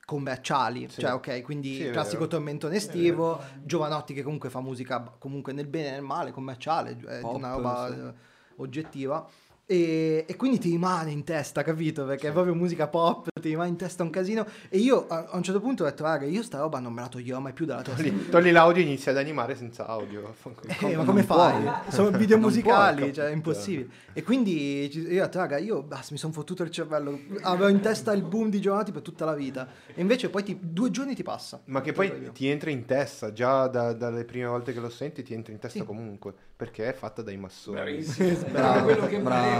commerciali, 0.05 0.87
Sì. 0.89 1.01
cioè 1.01 1.13
ok, 1.13 1.41
quindi 1.41 1.75
Sì, 1.75 1.83
è 1.85 1.91
classico 1.91 2.27
tormentone 2.27 2.75
estivo, 2.75 3.41
Giovanotti 3.63 4.13
che 4.13 4.21
comunque 4.21 4.49
fa 4.49 4.61
musica 4.61 5.01
comunque 5.17 5.51
nel 5.51 5.67
bene 5.67 5.87
e 5.87 5.91
nel 5.91 6.03
male, 6.03 6.31
commerciale, 6.31 6.95
è 7.07 7.19
Pop, 7.19 7.35
una 7.35 7.53
roba 7.53 7.87
sì. 7.91 7.99
eh, 7.99 8.13
oggettiva. 8.57 9.27
E, 9.67 10.25
e 10.27 10.35
quindi 10.35 10.59
ti 10.59 10.69
rimane 10.69 11.09
in 11.11 11.23
testa, 11.23 11.63
capito? 11.63 12.05
Perché 12.05 12.27
è 12.29 12.31
proprio 12.31 12.53
musica 12.53 12.87
pop, 12.87 13.27
ti 13.41 13.49
rimane 13.49 13.69
in 13.69 13.75
testa 13.77 14.03
un 14.03 14.11
casino. 14.11 14.45
E 14.69 14.77
io 14.77 15.07
a, 15.07 15.25
a 15.31 15.35
un 15.37 15.41
certo 15.43 15.59
punto 15.59 15.83
ho 15.83 15.85
detto, 15.87 16.03
raga, 16.03 16.25
io 16.25 16.43
sta 16.43 16.59
roba 16.59 16.77
non 16.79 16.93
me 16.93 17.01
la 17.01 17.07
toglierò 17.07 17.39
mai 17.39 17.53
più 17.53 17.65
dalla 17.65 17.81
testa. 17.81 18.01
Togli, 18.03 18.29
togli 18.29 18.51
l'audio 18.51 18.83
e 18.83 18.85
inizi 18.85 19.09
ad 19.09 19.17
animare 19.17 19.55
senza 19.55 19.87
audio. 19.87 20.33
Eh, 20.67 20.91
ma 20.91 20.97
non 20.97 21.05
come 21.05 21.23
fai? 21.23 21.61
puoi. 21.63 21.73
Sono 21.89 22.15
video 22.17 22.37
musicali, 22.37 22.99
puoi, 23.01 23.13
cioè 23.13 23.27
è 23.27 23.31
impossibile. 23.31 23.87
E 24.13 24.23
quindi 24.23 24.89
io 24.95 25.21
ho 25.21 25.25
detto, 25.25 25.37
raga, 25.39 25.57
io 25.57 25.81
basta, 25.81 26.07
mi 26.11 26.17
sono 26.17 26.33
fottuto 26.33 26.63
il 26.63 26.69
cervello, 26.71 27.19
avevo 27.41 27.67
in 27.69 27.79
testa 27.79 28.11
il 28.13 28.21
boom 28.23 28.49
di 28.49 28.59
giornati 28.61 28.91
per 28.91 29.01
tutta 29.01 29.25
la 29.25 29.33
vita. 29.33 29.67
E 29.93 30.01
invece 30.01 30.29
poi 30.29 30.43
ti- 30.43 30.57
due 30.61 30.91
giorni 30.91 31.15
ti 31.15 31.23
passa. 31.23 31.61
Ma 31.65 31.81
che 31.81 31.91
poi 31.93 32.31
ti 32.33 32.47
entra 32.47 32.69
in 32.69 32.85
testa, 32.85 33.31
già 33.33 33.67
da- 33.67 33.93
dalle 33.93 34.25
prime 34.25 34.45
volte 34.47 34.73
che 34.73 34.79
lo 34.79 34.89
senti 34.89 35.23
ti 35.23 35.33
entra 35.33 35.53
in 35.53 35.59
testa 35.59 35.79
Sì. 35.79 35.85
comunque, 35.85 36.33
perché 36.55 36.87
è 36.89 36.93
fatta 36.93 37.21
dai 37.21 37.37
massoni. 37.37 37.77
Bravissimo. 37.77 38.43
Bravo. 38.51 38.83
quello 38.83 39.07
che 39.07 39.19
Bravo. 39.19 39.54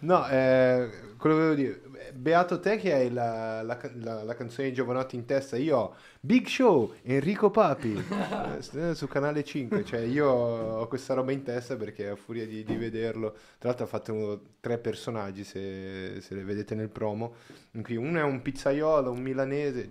No, 0.00 0.28
eh, 0.28 0.88
quello 1.16 1.36
che 1.36 1.42
volevo 1.42 1.54
dire, 1.54 1.80
beato 2.12 2.60
te 2.60 2.76
che 2.76 2.92
hai 2.92 3.10
la, 3.10 3.62
la 3.62 3.78
la- 3.94 4.22
la 4.22 4.34
canzone 4.34 4.68
di 4.68 4.74
Giovanotti 4.74 5.16
in 5.16 5.24
testa, 5.24 5.56
io 5.56 5.76
ho 5.78 5.94
Big 6.20 6.46
Show, 6.46 6.92
Enrico 7.02 7.50
Papi, 7.50 7.94
eh, 7.96 8.60
s- 8.62 8.90
su 8.92 9.06
Canale 9.08 9.42
5, 9.42 9.82
cioè 9.84 10.00
io 10.00 10.28
ho 10.28 10.86
questa 10.88 11.14
roba 11.14 11.32
in 11.32 11.42
testa 11.42 11.76
perché 11.76 12.08
a 12.08 12.16
furia 12.16 12.46
di, 12.46 12.62
di 12.64 12.76
vederlo, 12.76 13.32
tra 13.58 13.68
l'altro 13.70 13.84
ha 13.86 13.88
fatto 13.88 14.12
uno- 14.12 14.40
tre 14.60 14.76
personaggi 14.78 15.42
se, 15.44 16.20
se 16.20 16.34
le 16.34 16.44
vedete 16.44 16.74
nel 16.74 16.90
promo, 16.90 17.34
in 17.72 17.82
cui 17.82 17.96
uno 17.96 18.18
è 18.18 18.22
un 18.22 18.42
pizzaiolo, 18.42 19.10
un 19.10 19.20
milanese, 19.22 19.90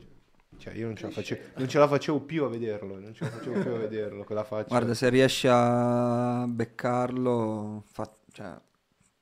cioè 0.63 0.73
io 0.75 0.85
non 0.85 0.95
ce 0.95 1.07
la 1.07 1.11
facevo, 1.11 1.41
non 1.57 1.67
ce 1.67 1.77
la 1.77 1.87
facevo 1.89 2.21
più 2.21 2.45
a 2.45 2.47
vederlo, 2.47 2.97
non 2.97 3.13
ce 3.13 3.25
la 3.25 3.31
facevo 3.31 3.59
più 3.59 3.71
a 3.71 3.77
vederlo, 3.79 4.23
quella 4.23 4.45
faccia. 4.45 4.69
Guarda, 4.69 4.93
se 4.93 5.09
riesci 5.09 5.45
a 5.49 6.45
beccarlo, 6.47 7.83
fa- 7.85 8.15
cioè, 8.31 8.55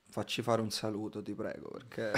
facci 0.08 0.44
fare 0.44 0.62
un 0.62 0.70
saluto, 0.70 1.24
ti 1.24 1.34
prego, 1.34 1.70
perché 1.70 2.12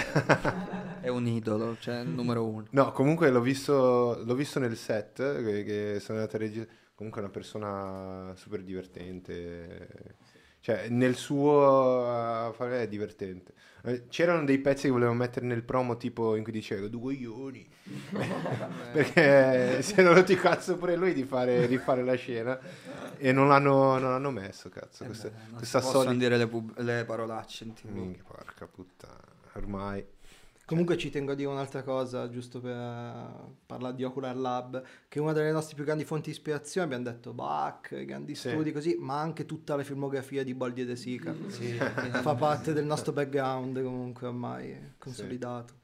è 1.00 1.08
un 1.08 1.26
idolo, 1.26 1.74
cioè 1.80 2.00
il 2.00 2.10
numero 2.10 2.46
uno. 2.46 2.66
No, 2.72 2.92
comunque 2.92 3.30
l'ho 3.30 3.40
visto, 3.40 4.22
l'ho 4.22 4.34
visto 4.34 4.58
nel 4.58 4.76
set, 4.76 5.42
che, 5.42 5.64
che 5.64 6.00
sono 6.00 6.18
andato 6.18 6.36
a 6.36 6.40
registrare. 6.40 6.78
Comunque 6.94 7.22
è 7.22 7.24
una 7.24 7.32
persona 7.32 8.34
super 8.36 8.62
divertente. 8.62 10.16
Cioè, 10.64 10.88
nel 10.88 11.14
suo 11.14 12.48
uh, 12.48 12.52
fare 12.54 12.84
è 12.84 12.88
divertente. 12.88 13.52
Eh, 13.82 14.08
C'erano 14.08 14.46
dei 14.46 14.58
pezzi 14.60 14.86
che 14.86 14.92
volevo 14.92 15.12
mettere 15.12 15.44
nel 15.44 15.62
promo, 15.62 15.98
tipo 15.98 16.36
in 16.36 16.42
cui 16.42 16.52
diceva 16.52 16.88
due 16.88 17.02
coglioni. 17.02 17.68
Perché 18.92 19.82
si 19.82 19.92
era 20.00 20.14
rotto 20.14 20.32
i 20.32 20.36
cazzo 20.36 20.78
pure 20.78 20.96
lui 20.96 21.12
di 21.12 21.24
fare, 21.24 21.68
di 21.68 21.76
fare 21.76 22.02
la 22.02 22.14
scena. 22.14 22.58
E 23.18 23.30
non 23.30 23.48
l'hanno, 23.48 23.98
non 23.98 24.08
l'hanno 24.12 24.30
messo, 24.30 24.70
cazzo. 24.70 25.02
Eh 25.02 25.08
Questa, 25.08 25.28
beh, 25.28 25.34
non 25.48 25.56
questa 25.58 25.82
solita. 25.82 26.14
dire 26.14 26.38
le, 26.38 26.46
pub- 26.46 26.78
le 26.78 27.04
parolacce. 27.04 27.66
Minchia, 27.82 28.22
porca 28.26 28.66
puttana. 28.66 29.20
Ormai. 29.56 30.02
Comunque 30.66 30.96
ci 30.96 31.10
tengo 31.10 31.32
a 31.32 31.34
dire 31.34 31.48
un'altra 31.48 31.82
cosa, 31.82 32.28
giusto 32.30 32.58
per 32.60 32.74
eh, 32.74 33.52
parlare 33.66 33.94
di 33.94 34.02
Ocular 34.02 34.34
Lab, 34.34 34.82
che 35.08 35.18
è 35.18 35.22
una 35.22 35.32
delle 35.32 35.52
nostre 35.52 35.74
più 35.74 35.84
grandi 35.84 36.04
fonti 36.04 36.30
di 36.30 36.36
ispirazione, 36.36 36.86
abbiamo 36.86 37.04
detto 37.04 37.34
Bach, 37.34 37.90
i 37.92 38.06
grandi 38.06 38.34
Sì. 38.34 38.48
studi 38.48 38.72
così, 38.72 38.96
ma 38.98 39.20
anche 39.20 39.44
tutta 39.44 39.76
la 39.76 39.82
filmografia 39.82 40.42
di 40.42 40.54
Boldi 40.54 40.80
e 40.80 40.84
De 40.86 40.96
Sica. 40.96 41.34
Sì, 41.48 41.72
Fa 41.74 42.34
parte 42.34 42.72
del 42.72 42.86
nostro 42.86 43.12
background 43.12 43.82
comunque 43.82 44.26
ormai 44.26 44.94
consolidato. 44.96 45.82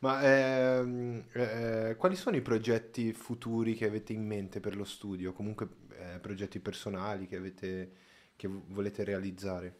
Ma 0.00 0.20
ehm, 0.22 1.24
eh, 1.32 1.94
quali 1.98 2.14
sono 2.14 2.36
i 2.36 2.42
progetti 2.42 3.12
futuri 3.12 3.74
che 3.74 3.86
avete 3.86 4.12
in 4.12 4.24
mente 4.24 4.60
per 4.60 4.76
lo 4.76 4.84
studio? 4.84 5.32
Comunque 5.32 5.68
eh, 5.98 6.18
progetti 6.20 6.60
personali 6.60 7.26
che 7.26 7.36
avete 7.36 7.92
che 8.36 8.48
volete 8.48 9.04
realizzare? 9.04 9.74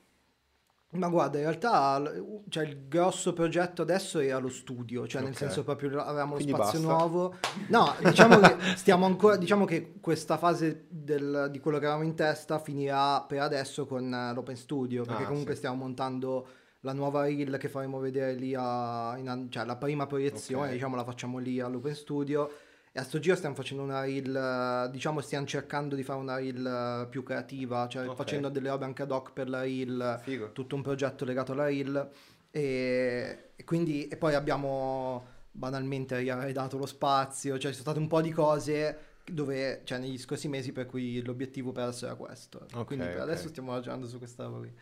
Ma 0.93 1.09
guarda, 1.09 1.39
in 1.39 1.45
realtà 1.45 2.03
cioè, 2.49 2.65
il 2.65 2.89
grosso 2.89 3.33
progetto 3.33 3.83
adesso 3.83 4.19
era 4.19 4.39
lo 4.39 4.49
studio, 4.49 5.07
cioè 5.07 5.23
nel 5.23 5.37
senso 5.37 5.62
proprio 5.62 6.01
avevamo 6.03 6.35
Quindi 6.35 6.51
lo 6.51 6.59
spazio 6.59 6.81
basta. 6.81 6.95
nuovo. 6.97 7.35
No, 7.69 7.95
diciamo 8.03 8.41
che 8.41 8.57
stiamo 8.75 9.07
ancora, 9.07 9.37
diciamo 9.37 9.65
che 9.65 9.95
questa 10.01 10.37
fase 10.37 10.87
del- 10.89 11.47
di 11.53 11.61
quello 11.61 11.79
che 11.79 11.85
avevamo 11.85 12.05
in 12.05 12.17
testa 12.17 12.59
finirà 12.59 13.23
per 13.23 13.41
adesso 13.41 13.87
con 13.87 14.12
eh, 14.12 14.33
l'Open 14.35 14.57
Studio, 14.57 15.05
perché 15.05 15.23
Ah, 15.23 15.27
comunque 15.27 15.53
sì. 15.53 15.59
stiamo 15.59 15.77
montando 15.77 16.49
la 16.81 16.93
nuova 16.93 17.23
reel 17.23 17.57
che 17.59 17.69
faremo 17.69 18.01
vedere 18.01 18.33
lì 18.35 18.53
a, 18.59 19.15
in 19.17 19.47
cioè 19.51 19.65
la 19.67 19.77
prima 19.77 20.07
proiezione, 20.09 20.67
Ok. 20.69 20.73
diciamo 20.73 20.97
la 20.97 21.05
facciamo 21.05 21.39
lì 21.39 21.61
all'Open 21.61 21.95
Studio. 21.95 22.51
E 22.93 22.99
a 22.99 23.05
sto 23.05 23.21
giro 23.21 23.37
stiamo 23.37 23.55
facendo 23.55 23.85
una 23.85 24.01
reel, 24.01 24.91
diciamo 24.91 25.21
stiamo 25.21 25.47
cercando 25.47 25.95
di 25.95 26.03
fare 26.03 26.19
una 26.19 26.37
reel 26.37 26.67
eh, 27.05 27.07
più 27.09 27.23
creativa, 27.23 27.87
cioè 27.87 28.09
Ok. 28.09 28.17
facendo 28.17 28.49
delle 28.49 28.69
robe 28.69 28.85
anche 28.85 29.03
ad 29.03 29.12
hoc 29.12 29.33
per 29.33 29.49
la 29.49 29.61
reel 29.62 30.19
Figo. 30.23 30.51
tutto 30.53 30.75
un 30.75 30.83
progetto 30.83 31.25
legato 31.25 31.53
alla 31.53 31.67
reel 31.67 32.11
e, 32.51 33.51
e 33.55 33.65
quindi 33.65 34.09
e 34.09 34.17
poi 34.17 34.35
abbiamo 34.35 35.25
banalmente 35.53 36.19
ridato 36.19 36.79
lo 36.79 36.87
spazio, 36.87 37.59
cioè 37.59 37.71
ci 37.71 37.79
sono 37.79 37.91
state 37.91 37.99
un 38.01 38.09
po' 38.09 38.21
di 38.21 38.31
cose 38.33 38.99
dove, 39.25 39.83
cioè 39.85 39.99
negli 39.99 40.19
scorsi 40.19 40.49
mesi 40.49 40.73
per 40.73 40.87
cui 40.87 41.23
l'obiettivo 41.23 41.71
per 41.71 41.85
adesso 41.85 42.07
era 42.07 42.17
questo. 42.17 42.67
Ok, 42.73 42.87
quindi 42.87 43.05
per 43.05 43.17
ok. 43.17 43.21
adesso 43.23 43.47
stiamo 43.49 43.73
ragionando 43.73 44.09
su 44.09 44.19
questa 44.19 44.45
roba 44.45 44.59
qui. 44.59 44.73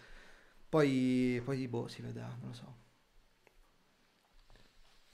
Poi, 0.67 1.43
poi 1.45 1.69
boh, 1.69 1.89
si 1.89 2.01
vedrà, 2.01 2.27
non 2.41 2.49
lo 2.51 2.55
so. 2.55 2.75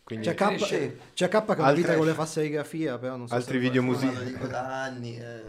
Quindi 0.05 0.26
C'è 0.26 0.35
K, 0.35 0.47
Cresce. 0.48 0.82
eh, 0.82 0.98
c'è 1.14 1.28
K 1.28 1.44
che 1.44 1.62
Altri- 1.62 1.81
vita 1.82 1.97
con 1.97 2.05
le 2.06 2.12
fa 2.12 2.26
serigrafia, 2.26 2.98
però 2.98 3.16
non 3.16 3.26
so 3.26 3.35
altri 3.35 3.55
se 3.55 3.59
video 3.60 3.82
musicali. 3.82 4.16
lo 4.16 4.22
dico 4.24 4.47
da 4.47 4.82
anni 4.82 5.16
e 5.18 5.43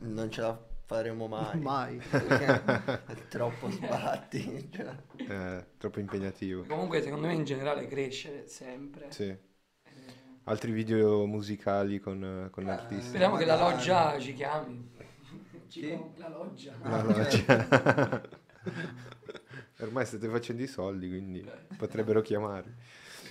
non 0.00 0.30
ce 0.30 0.40
la 0.42 0.58
faremo 0.84 1.26
mai. 1.26 1.58
Mai. 1.58 1.98
È 2.10 3.28
troppo 3.28 3.70
sbatti. 3.70 4.68
cioè. 4.72 4.94
eh, 5.16 5.64
troppo 5.78 6.00
impegnativo. 6.00 6.64
Comunque 6.64 7.00
secondo 7.02 7.26
me 7.26 7.32
in 7.34 7.44
generale 7.44 7.86
crescere 7.88 8.46
sempre. 8.48 9.06
Sì. 9.10 9.24
Eh, 9.24 9.38
Altri 10.44 10.72
video 10.72 11.24
musicali 11.26 11.98
con, 11.98 12.48
con 12.52 12.68
artisti. 12.68 13.08
Speriamo 13.08 13.36
che 13.36 13.46
la 13.46 13.56
loggia 13.56 14.18
ci 14.20 14.34
chiami. 14.34 14.94
Ci 15.68 15.98
La 16.16 16.28
loggia. 16.28 16.74
No, 16.82 17.02
no, 17.02 17.26
cioè- 17.28 18.20
Ormai 19.80 20.06
state 20.06 20.28
facendo 20.28 20.62
i 20.62 20.66
soldi, 20.68 21.08
quindi 21.08 21.44
potrebbero 21.76 22.20
chiamare. 22.22 22.76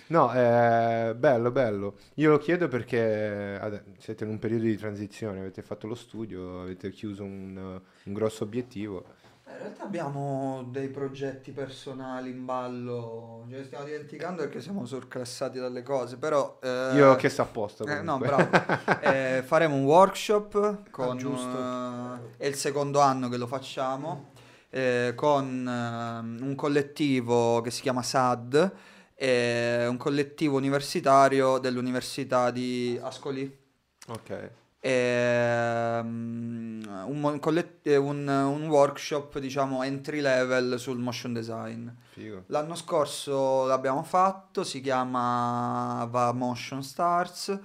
No, 0.08 0.32
eh, 0.34 1.16
bello, 1.18 1.52
bello. 1.52 1.96
Io 2.16 2.30
lo 2.30 2.38
chiedo 2.38 2.68
perché 2.68 3.84
siete 3.98 4.24
in 4.24 4.30
un 4.30 4.40
periodo 4.40 4.66
di 4.66 4.78
transizione, 4.78 5.40
avete 5.40 5.62
fatto 5.64 5.88
lo 5.88 5.96
studio, 5.96 6.62
avete 6.62 6.92
chiuso 6.92 7.24
un, 7.24 7.58
un 8.04 8.14
grosso 8.14 8.44
obiettivo. 8.44 9.04
In 9.48 9.58
realtà 9.60 9.84
abbiamo 9.84 10.68
dei 10.72 10.90
progetti 10.90 11.52
personali 11.52 12.30
in 12.32 12.46
ballo, 12.46 13.46
ce 13.50 13.58
ne 13.58 13.64
stiamo 13.64 13.86
dimenticando 13.86 14.42
perché 14.44 14.60
siamo 14.60 14.86
surclassati 14.86 15.60
dalle 15.60 15.82
cose, 15.84 16.18
però... 16.18 16.60
eh, 16.62 16.92
Io 16.96 17.12
ho 17.12 17.16
chiesto 17.16 17.42
apposta. 17.44 17.84
eh, 17.86 18.02
no, 18.02 18.18
bravo. 18.18 18.48
Eh, 19.02 19.44
faremo 19.46 19.76
un 19.76 19.84
workshop 19.86 20.90
con... 20.90 21.18
giusto. 21.18 21.58
eh, 21.58 22.38
è 22.38 22.46
il 22.48 22.56
secondo 22.56 23.00
anno 23.00 23.30
che 23.30 23.38
lo 23.38 23.46
facciamo, 23.48 24.32
eh, 24.70 25.14
con 25.16 25.68
eh, 25.68 26.44
un 26.44 26.54
collettivo 26.56 27.62
che 27.62 27.70
si 27.72 27.82
chiama 27.82 28.02
SAD, 28.02 28.72
è 29.16 29.86
un 29.88 29.98
collettivo 29.98 30.58
universitario 30.58 31.58
dell'Università 31.58 32.52
di 32.52 33.00
Ascoli. 33.02 33.64
Ok. 34.08 34.50
Ehm, 34.82 37.04
un, 37.08 37.20
mo- 37.20 37.40
collet- 37.40 37.88
eh, 37.88 37.96
un- 37.98 38.28
un 38.28 38.68
workshop, 38.68 39.40
diciamo, 39.40 39.82
entry 39.84 40.20
level 40.22 40.78
sul 40.80 41.00
motion 41.00 41.34
design. 41.34 41.88
Figo. 42.12 42.44
L'anno 42.48 42.76
scorso 42.76 43.66
l'abbiamo 43.66 44.04
fatto, 44.04 44.64
si 44.64 44.80
chiamava 44.82 46.32
Motion 46.34 46.84
Stars 46.84 47.60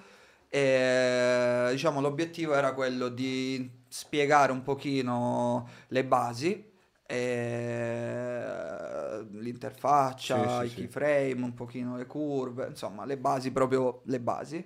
e 0.48 1.68
diciamo 1.70 2.00
l'obiettivo 2.00 2.54
era 2.54 2.72
quello 2.74 3.08
di 3.08 3.70
spiegare 3.86 4.50
un 4.52 4.62
pochino 4.62 5.68
le 5.88 6.04
basi, 6.04 6.69
e 7.10 9.26
l'interfaccia, 9.32 10.44
Sì, 10.48 10.48
sì, 10.48 10.64
i 10.66 10.68
sì. 10.68 10.74
keyframe, 10.76 11.42
un 11.42 11.54
pochino 11.54 11.96
le 11.96 12.06
curve, 12.06 12.68
insomma 12.68 13.04
le 13.04 13.16
basi, 13.16 13.50
proprio 13.50 14.02
le 14.04 14.20
basi, 14.20 14.64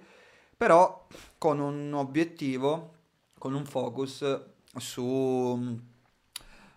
però 0.57 1.07
con 1.39 1.59
un 1.61 1.93
obiettivo, 1.95 2.93
con 3.39 3.55
un 3.55 3.65
focus 3.65 4.25
su 4.77 5.79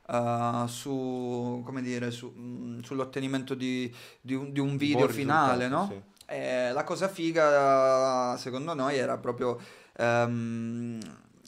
eh, 0.10 0.64
su, 0.68 1.61
come 1.65 1.81
dire, 1.81 2.11
su- 2.11 2.34
mm, 2.38 2.80
sull'ottenimento 2.80 3.53
di, 3.56 3.94
di 4.22 4.34
un, 4.34 4.52
di 4.52 4.60
un 4.60 4.77
video 4.77 5.06
Buon 5.06 5.10
finale, 5.10 5.68
no? 5.68 5.88
sì. 5.88 6.02
E 6.26 6.72
la 6.73 6.84
cosa 6.84 7.07
figa, 7.07 8.35
secondo 8.38 8.73
noi, 8.73 8.98
era 8.98 9.18
proprio... 9.18 9.60
ehm, 9.98 10.99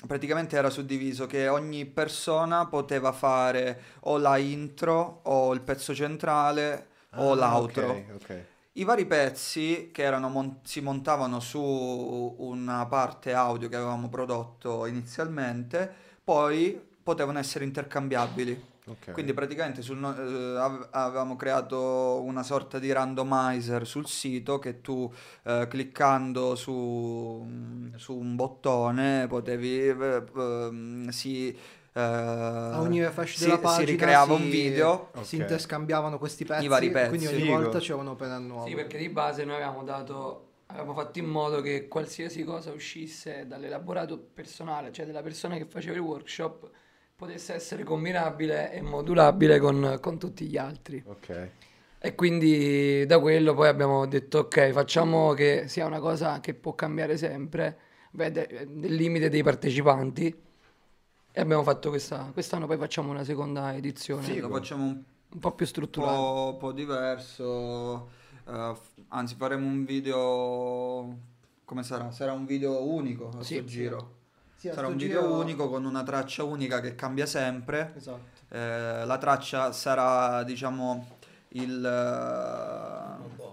praticamente 0.08 0.56
era 0.58 0.70
suddiviso 0.70 1.26
che 1.28 1.48
ogni 1.48 1.86
persona 1.86 2.66
poteva 2.68 3.12
fare 3.12 3.82
o 4.02 4.18
la 4.18 4.38
intro 4.38 5.20
o 5.24 5.54
il 5.54 5.62
pezzo 5.62 5.94
centrale 5.94 6.88
o 7.16 7.34
Ah, 7.34 7.36
l'outro. 7.36 7.90
ok, 7.90 8.14
ok. 8.16 8.46
I 8.74 8.84
vari 8.84 9.06
pezzi 9.06 9.90
che 9.92 10.04
erano 10.04 10.30
mon- 10.30 10.60
si 10.64 10.80
montavano 10.82 11.40
su 11.40 11.60
una 11.62 12.86
parte 12.86 13.34
audio 13.34 13.68
che 13.68 13.76
avevamo 13.76 14.08
prodotto 14.10 14.86
inizialmente, 14.86 15.92
poi 16.24 16.80
potevano 17.04 17.40
essere 17.40 17.66
intercambiabili. 17.66 18.64
Ok. 18.90 19.12
Quindi 19.12 19.34
praticamente 19.34 19.82
sul 19.82 19.98
eh, 20.04 20.60
ave- 20.60 20.88
avevamo 20.92 21.36
creato 21.36 22.22
una 22.24 22.44
sorta 22.44 22.80
di 22.80 22.92
randomizer 22.92 23.86
sul 23.86 24.08
sito 24.08 24.60
che 24.60 24.82
tu 24.82 25.12
eh, 25.44 25.68
cliccando 25.70 26.56
su, 26.56 27.46
su 27.96 28.18
un 28.18 28.36
bottone 28.36 29.28
potevi 29.28 29.80
eh, 29.88 30.24
ehm, 30.36 31.08
si, 31.10 31.50
eh, 31.94 32.00
A 32.02 32.80
ogni 32.82 33.02
refresh 33.02 33.36
si- 33.36 33.44
della 33.44 33.56
si 33.56 33.62
pagina 33.62 33.92
ricreava 33.92 34.36
si- 34.36 34.42
un 34.44 34.50
video 34.50 35.10
Ok. 35.16 35.26
Si 35.26 35.36
interscambiavano 35.38 36.18
questi 36.18 36.46
pezzi, 36.46 36.68
vari 36.68 36.90
pezzi. 36.92 37.10
quindi 37.10 37.28
ogni 37.28 37.42
Figo. 37.42 37.60
volta 37.60 37.80
c'era 37.80 37.96
un 38.00 38.08
open 38.08 38.48
nuovo. 38.48 38.68
Sì, 38.68 38.76
perché 38.76 38.98
di 38.98 39.10
base 39.10 39.44
noi 39.44 39.56
avevamo 39.56 39.84
dato, 39.84 40.48
avevamo 40.68 40.94
fatto 40.94 41.20
in 41.20 41.26
modo 41.26 41.62
che 41.62 41.88
qualsiasi 41.88 42.44
cosa 42.44 42.72
uscisse 42.72 43.46
dall'elaborato 43.48 44.18
personale, 44.18 44.92
cioè 44.92 45.06
della 45.06 45.22
persona 45.22 45.58
che 45.58 45.66
faceva 45.66 45.96
il 45.96 46.02
workshop, 46.02 46.70
potesse 47.20 47.54
essere 47.54 47.84
combinabile 47.84 48.72
e 48.72 48.82
modulabile 48.82 49.60
con, 49.60 49.98
con 50.00 50.18
tutti 50.18 50.46
gli 50.46 50.56
altri. 50.56 51.04
Ok. 51.06 51.50
E 52.00 52.16
quindi 52.16 53.06
da 53.06 53.20
quello 53.20 53.54
poi 53.54 53.68
abbiamo 53.68 54.08
detto 54.08 54.40
ok, 54.40 54.72
facciamo 54.72 55.34
che 55.34 55.68
sia 55.68 55.86
una 55.86 56.00
cosa 56.00 56.40
che 56.40 56.54
può 56.54 56.74
cambiare 56.74 57.18
sempre, 57.18 57.78
beh, 58.12 58.32
de- 58.32 58.68
nel 58.70 58.94
limite 58.94 59.28
dei 59.28 59.44
partecipanti. 59.44 60.34
E 61.32 61.42
abbiamo 61.42 61.64
fatto 61.64 61.90
questa, 61.90 62.30
quest'anno 62.32 62.68
poi 62.68 62.78
facciamo 62.78 63.12
una 63.12 63.26
seconda 63.26 63.76
edizione, 63.76 64.24
sì, 64.24 64.40
lo 64.40 64.48
facciamo 64.48 64.86
un 64.86 65.04
un 65.32 65.40
po' 65.40 65.52
più 65.52 65.66
strutturata. 65.66 66.16
po', 66.16 66.58
po' 66.58 66.72
diverso. 66.72 68.10
f- 68.46 69.02
anzi, 69.10 69.36
faremo 69.36 69.68
un 69.68 69.86
video. 69.86 71.18
Come 71.66 71.84
sarà? 71.84 72.10
Sarà 72.12 72.32
un 72.32 72.46
video 72.46 72.84
unico 72.84 73.30
a 73.38 73.44
sì. 73.44 73.64
giro. 73.66 74.18
Sì, 74.60 74.70
Sarà 74.74 74.88
un 74.88 74.98
video 74.98 75.22
giro- 75.22 75.36
unico 75.40 75.70
con 75.70 75.86
una 75.86 76.04
traccia 76.04 76.44
unica 76.44 76.82
che 76.82 76.94
cambia 76.94 77.26
sempre. 77.26 77.94
Esatto. 77.96 78.38
Eh, 78.50 79.06
la 79.06 79.18
traccia 79.18 79.72
sarà, 79.72 80.44
diciamo, 80.44 81.18
il, 81.50 81.86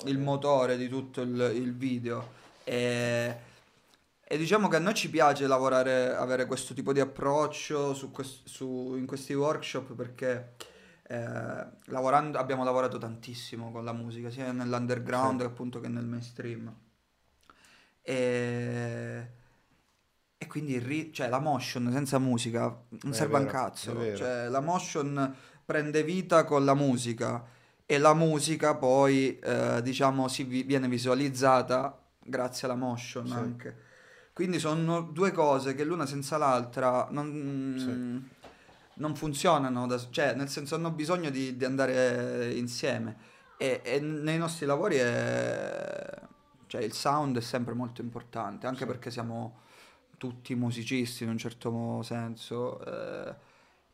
eh, 0.04 0.08
il 0.10 0.18
motore 0.18 0.76
di 0.76 0.88
tutto 0.88 1.20
il, 1.20 1.52
il 1.54 1.76
video. 1.76 2.32
E, 2.64 3.36
e 4.20 4.36
diciamo 4.36 4.66
che 4.66 4.74
a 4.74 4.78
noi 4.80 4.94
ci 4.94 5.08
piace 5.08 5.46
lavorare, 5.46 6.12
avere 6.12 6.46
questo 6.46 6.74
tipo 6.74 6.92
di 6.92 6.98
approccio 6.98 7.94
su 7.94 8.10
quest- 8.10 8.44
su- 8.48 8.96
in 8.96 9.06
questi 9.06 9.32
workshop 9.32 9.94
perché 9.94 10.54
eh, 11.06 11.66
lavorando, 11.84 12.36
abbiamo 12.38 12.64
lavorato 12.64 12.98
tantissimo 12.98 13.70
con 13.70 13.84
la 13.84 13.92
musica, 13.92 14.28
sia 14.28 14.50
nell'underground 14.50 15.38
Sì. 15.38 15.46
appunto 15.46 15.78
che 15.78 15.86
nel 15.86 16.04
mainstream. 16.04 16.74
E, 18.02 19.28
e 20.38 20.46
quindi 20.46 20.78
ri- 20.78 21.12
cioè, 21.12 21.28
la 21.28 21.38
motion 21.38 21.90
senza 21.92 22.18
musica 22.18 22.62
non 23.02 23.12
È 23.12 23.14
serve 23.14 23.36
un 23.38 23.44
vero, 23.44 23.52
cazzo. 23.52 23.90
è 23.92 23.94
vero. 23.94 24.16
Cioè, 24.16 24.48
la 24.48 24.60
motion 24.60 25.34
prende 25.64 26.02
vita 26.02 26.44
con 26.44 26.64
la 26.64 26.74
musica 26.74 27.44
e 27.86 27.98
la 27.98 28.14
musica 28.14 28.74
poi, 28.74 29.38
eh, 29.38 29.80
diciamo, 29.82 30.28
si 30.28 30.44
vi- 30.44 30.62
viene 30.64 30.88
visualizzata 30.88 31.98
grazie 32.22 32.66
alla 32.68 32.76
motion 32.76 33.26
Sì. 33.26 33.32
anche. 33.32 33.76
Quindi 34.34 34.58
sono 34.58 35.00
due 35.00 35.32
cose 35.32 35.74
che 35.74 35.84
l'una 35.84 36.04
senza 36.04 36.36
l'altra 36.36 37.06
non, 37.10 38.28
non 38.94 39.14
funzionano, 39.16 39.86
da- 39.86 39.98
cioè 40.10 40.34
nel 40.34 40.50
senso 40.50 40.74
hanno 40.74 40.90
bisogno 40.90 41.30
di, 41.30 41.56
di 41.56 41.64
andare 41.64 42.52
insieme. 42.52 43.16
E, 43.56 43.80
e 43.82 44.00
nei 44.00 44.36
nostri 44.36 44.66
lavori 44.66 44.96
è- 44.96 46.20
cioè, 46.66 46.82
il 46.82 46.92
sound 46.92 47.38
è 47.38 47.40
sempre 47.40 47.72
molto 47.72 48.02
importante, 48.02 48.66
anche 48.66 48.80
Sì. 48.80 48.86
perché 48.86 49.10
siamo 49.10 49.60
tutti 50.16 50.54
musicisti 50.54 51.24
in 51.24 51.30
un 51.30 51.38
certo 51.38 52.02
senso. 52.02 52.84
eh, 52.84 53.34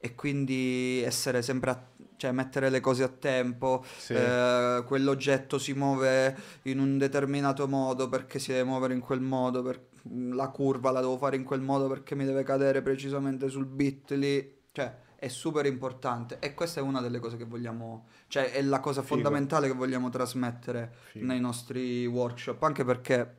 e 0.04 0.16
quindi 0.16 1.00
essere 1.04 1.42
sempre 1.42 1.70
a- 1.70 1.86
cioè 2.16 2.32
mettere 2.32 2.70
le 2.70 2.80
cose 2.80 3.04
a 3.04 3.08
tempo, 3.08 3.84
Sì. 3.98 4.14
eh, 4.14 4.82
quell'oggetto 4.84 5.58
si 5.58 5.74
muove 5.74 6.36
in 6.62 6.80
un 6.80 6.98
determinato 6.98 7.68
modo 7.68 8.08
perché 8.08 8.40
si 8.40 8.50
deve 8.50 8.64
muovere 8.64 8.94
in 8.94 9.00
quel 9.00 9.20
modo, 9.20 9.62
per- 9.62 9.86
la 10.32 10.48
curva 10.48 10.90
la 10.90 10.98
devo 11.00 11.16
fare 11.18 11.36
in 11.36 11.44
quel 11.44 11.60
modo 11.60 11.86
perché 11.86 12.16
mi 12.16 12.24
deve 12.24 12.42
cadere 12.42 12.82
precisamente 12.82 13.48
sul 13.48 13.64
bit 13.66 14.10
lì, 14.12 14.62
cioè 14.72 14.92
è 15.14 15.28
super 15.28 15.66
importante 15.66 16.38
e 16.40 16.52
questa 16.52 16.80
è 16.80 16.82
una 16.82 17.00
delle 17.00 17.20
cose 17.20 17.36
che 17.36 17.44
vogliamo, 17.44 18.06
cioè 18.26 18.50
è 18.50 18.60
la 18.60 18.80
cosa 18.80 19.02
Figo. 19.02 19.14
fondamentale 19.14 19.68
che 19.68 19.74
vogliamo 19.74 20.08
trasmettere 20.10 20.92
Figo. 21.12 21.26
nei 21.26 21.38
nostri 21.38 22.06
workshop, 22.06 22.60
anche 22.64 22.84
perché 22.84 23.36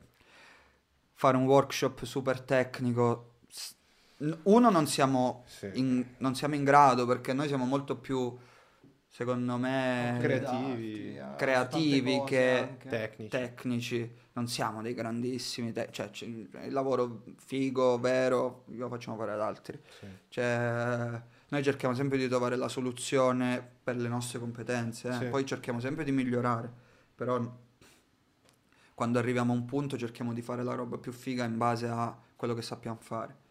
fare 1.24 1.38
un 1.38 1.44
workshop 1.46 2.04
super 2.04 2.42
tecnico, 2.42 3.36
uno 4.42 4.68
non 4.70 4.86
siamo 4.86 5.42
Sì. 5.46 5.70
in, 5.74 6.04
non 6.18 6.34
siamo 6.34 6.54
in 6.54 6.64
grado 6.64 7.06
perché 7.06 7.32
noi 7.32 7.48
siamo 7.48 7.64
molto 7.64 7.96
più, 7.96 8.36
secondo 9.08 9.56
me, 9.56 10.18
Creativi. 10.20 11.18
Creativi 11.36 12.16
tante 12.18 12.20
cose 12.20 12.76
che-. 12.78 12.88
Tecnici. 12.90 13.28
tecnici, 13.30 14.14
non 14.34 14.48
siamo 14.48 14.82
dei 14.82 14.92
grandissimi, 14.92 15.72
te- 15.72 15.88
cioè 15.92 16.10
c- 16.10 16.22
il 16.22 16.48
lavoro 16.72 17.22
figo, 17.38 17.98
vero, 17.98 18.64
lo 18.66 18.88
facciamo 18.88 19.16
fare 19.16 19.32
ad 19.32 19.40
altri. 19.40 19.80
Sì. 19.98 20.06
Cioè, 20.28 21.22
noi 21.48 21.62
cerchiamo 21.62 21.94
sempre 21.94 22.18
di 22.18 22.28
trovare 22.28 22.56
la 22.56 22.68
soluzione 22.68 23.66
per 23.82 23.96
le 23.96 24.08
nostre 24.08 24.38
competenze, 24.38 25.08
eh. 25.08 25.12
Sì. 25.12 25.24
poi 25.26 25.46
cerchiamo 25.46 25.80
sempre 25.80 26.04
di 26.04 26.12
migliorare, 26.12 26.70
però 27.14 27.40
quando 28.94 29.18
arriviamo 29.18 29.52
a 29.52 29.56
un 29.56 29.64
punto 29.64 29.96
cerchiamo 29.98 30.32
di 30.32 30.42
fare 30.42 30.62
la 30.62 30.74
roba 30.74 30.98
più 30.98 31.12
figa 31.12 31.44
in 31.44 31.56
base 31.58 31.86
a 31.88 32.16
quello 32.36 32.54
che 32.54 32.62
sappiamo 32.62 32.98
fare. 33.00 33.42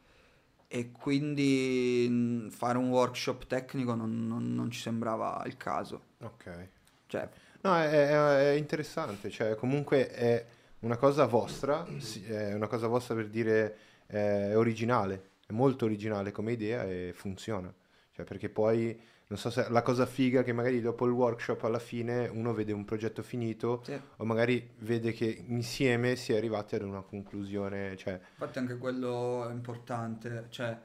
E 0.68 0.92
quindi 0.92 2.08
mh, 2.10 2.50
fare 2.50 2.78
un 2.78 2.90
workshop 2.90 3.46
tecnico 3.46 3.94
non, 3.94 4.26
non- 4.28 4.56
non 4.56 4.72
ci 4.72 4.80
sembrava 4.80 5.44
il 5.46 5.56
caso. 5.58 6.02
Ok. 6.22 6.70
Cioè, 7.08 7.30
No, 7.62 7.78
è, 7.78 7.90
è- 7.90 8.52
interessante, 8.56 9.30
cioè 9.30 9.56
comunque 9.56 10.10
è 10.10 10.46
una 10.80 10.98
cosa 10.98 11.26
vostra, 11.28 11.86
è 12.28 12.54
una 12.54 12.68
cosa 12.68 12.88
vostra 12.88 13.16
per 13.16 13.30
dire 13.30 13.78
eh, 14.08 14.50
è 14.50 14.58
originale, 14.58 15.30
è 15.48 15.54
molto 15.54 15.86
originale 15.86 16.32
come 16.34 16.52
idea 16.52 16.84
e 16.84 17.12
funziona. 17.16 17.74
Cioè 18.12 18.26
perché 18.26 18.50
poi, 18.50 19.00
non 19.34 19.42
so 19.42 19.50
se 19.50 19.68
la 19.70 19.82
cosa 19.82 20.06
figa 20.06 20.42
è 20.42 20.44
che 20.44 20.54
magari 20.54 20.80
dopo 20.80 21.08
il 21.08 21.12
workshop 21.12 21.64
alla 21.64 21.80
fine 21.80 22.28
uno 22.28 22.54
vede 22.54 22.72
un 22.72 22.86
progetto 22.86 23.24
finito 23.24 23.82
sì. 23.84 24.00
o 24.18 24.26
magari 24.26 24.76
vede 24.82 25.12
che 25.12 25.26
insieme 25.48 26.16
si 26.16 26.34
è 26.34 26.38
arrivati 26.38 26.76
ad 26.76 26.84
una 26.84 27.02
conclusione, 27.02 27.98
cioè 27.98 28.14
Infatti 28.14 28.60
anche 28.60 28.78
quello 28.78 29.50
è 29.50 29.52
importante, 29.52 30.46
cioè 30.50 30.80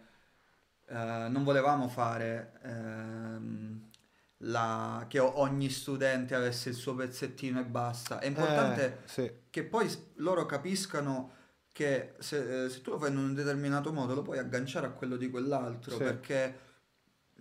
eh, 0.86 1.26
non 1.28 1.44
volevamo 1.44 1.88
fare 1.88 2.58
ehm, 2.62 3.90
la- 4.38 5.04
che 5.08 5.18
ogni 5.18 5.68
studente 5.68 6.34
avesse 6.34 6.70
il 6.70 6.74
suo 6.74 6.94
pezzettino 6.94 7.60
e 7.60 7.64
basta. 7.64 8.18
È 8.18 8.26
importante 8.26 8.84
eh, 8.86 9.08
sì, 9.08 9.30
che 9.50 9.62
poi 9.64 9.86
loro 10.14 10.46
capiscano 10.46 11.32
che 11.70 12.14
se, 12.18 12.64
eh, 12.64 12.70
se 12.70 12.80
tu 12.80 12.92
lo 12.92 12.98
fai 12.98 13.10
in 13.10 13.18
un 13.18 13.34
determinato 13.34 13.92
modo 13.92 14.14
lo 14.14 14.22
puoi 14.22 14.38
agganciare 14.38 14.86
a 14.86 14.90
quello 14.90 15.16
di 15.16 15.28
quell'altro, 15.28 15.96
Sì. 15.96 16.02
perché 16.02 16.66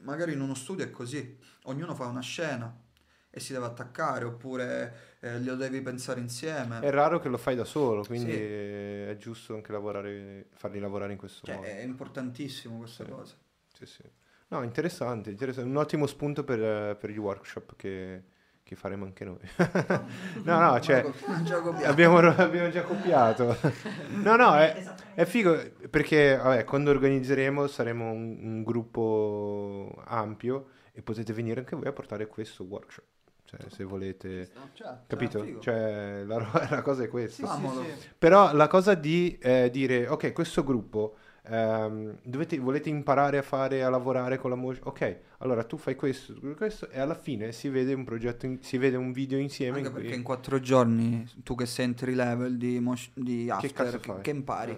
magari 0.01 0.33
in 0.33 0.41
uno 0.41 0.55
studio 0.55 0.85
è 0.85 0.89
così, 0.89 1.37
ognuno 1.63 1.95
fa 1.95 2.05
una 2.05 2.21
scena 2.21 2.75
e 3.29 3.39
si 3.39 3.53
deve 3.53 3.65
attaccare, 3.65 4.25
oppure 4.25 5.17
eh, 5.19 5.39
lo 5.41 5.55
devi 5.55 5.81
pensare 5.81 6.19
insieme. 6.19 6.79
è 6.79 6.89
raro 6.89 7.19
che 7.19 7.29
lo 7.29 7.37
fai 7.37 7.55
da 7.55 7.65
solo, 7.65 8.03
quindi 8.05 8.31
Sì. 8.31 8.35
è 8.35 9.15
giusto 9.19 9.55
anche 9.55 9.71
lavorare, 9.71 10.47
farli 10.53 10.79
lavorare 10.79 11.11
in 11.13 11.17
questo 11.17 11.45
Cioè, 11.45 11.55
modo. 11.55 11.65
è 11.65 11.81
importantissimo 11.83 12.77
questa 12.77 13.03
Sì. 13.03 13.09
cosa. 13.11 13.35
Sì, 13.73 13.85
sì. 13.85 14.03
No, 14.49 14.63
interessante, 14.63 15.29
interessante. 15.29 15.69
Un 15.69 15.77
ottimo 15.77 16.07
spunto 16.07 16.43
per, 16.43 16.95
per 16.97 17.09
gli 17.09 17.17
workshop 17.17 17.75
che, 17.75 18.23
che 18.68 18.76
faremo 18.76 19.06
anche 19.06 19.23
noi. 19.23 19.39
no, 20.44 20.60
no, 20.60 20.80
cioè, 20.81 21.10
abbiamo, 21.85 22.18
abbiamo 22.18 22.69
già 22.69 22.81
copiato. 22.81 23.56
no, 24.22 24.35
no, 24.35 24.57
è, 24.57 24.84
è 25.14 25.23
figo 25.23 25.57
perché 25.89 26.35
vabbè, 26.35 26.65
quando 26.65 26.91
organizzeremo 26.91 27.65
saremo 27.68 28.11
un, 28.11 28.38
un 28.41 28.64
gruppo 28.64 30.03
ampio 30.06 30.68
e 30.91 31.02
potete 31.02 31.31
venire 31.31 31.61
anche 31.61 31.77
voi 31.77 31.88
a 31.88 31.94
portare 31.94 32.27
questo 32.27 32.65
workshop. 32.65 33.06
Cioè, 33.45 33.61
se 33.69 33.85
volete... 33.85 34.49
Cioè, 34.73 34.98
Capito? 35.07 35.60
Cioè, 35.61 36.23
la, 36.26 36.35
la 36.69 36.81
cosa 36.81 37.03
è 37.03 37.07
questa. 37.07 37.48
sì, 37.48 37.68
sì, 37.68 38.02
sì. 38.02 38.10
Però 38.18 38.53
la 38.53 38.68
cosa 38.68 38.94
di 38.95 39.38
eh, 39.41 39.69
dire, 39.72 40.10
ok, 40.10 40.34
questo 40.34 40.65
gruppo, 40.65 41.15
ehm, 41.49 42.17
dovete- 42.23 42.57
volete 42.59 42.89
imparare 42.89 43.37
a 43.37 43.41
fare, 43.41 43.83
a 43.83 43.89
lavorare 43.89 44.37
con 44.37 44.49
la 44.49 44.55
musica, 44.55 44.87
ok, 44.89 45.17
allora 45.39 45.63
tu 45.63 45.77
fai 45.77 45.95
questo, 45.95 46.33
questo, 46.55 46.89
e 46.89 46.99
alla 46.99 47.15
fine 47.15 47.51
si 47.51 47.69
vede 47.69 47.93
un 47.93 48.03
progetto, 48.03 48.45
in- 48.45 48.61
si 48.61 48.77
vede 48.77 48.97
un 48.97 49.11
video 49.11 49.37
insieme 49.39 49.77
Anche 49.77 49.87
in 49.87 49.93
cui... 49.93 50.01
perché 50.03 50.17
in 50.17 50.23
quattro 50.23 50.59
giorni 50.59 51.27
tu 51.43 51.55
che 51.55 51.65
sei 51.65 51.85
entry 51.85 52.13
level 52.13 52.57
di, 52.57 52.79
mosh- 52.79 53.11
di 53.13 53.49
after, 53.49 53.99
che, 53.99 54.13
che 54.21 54.29
impari? 54.31 54.71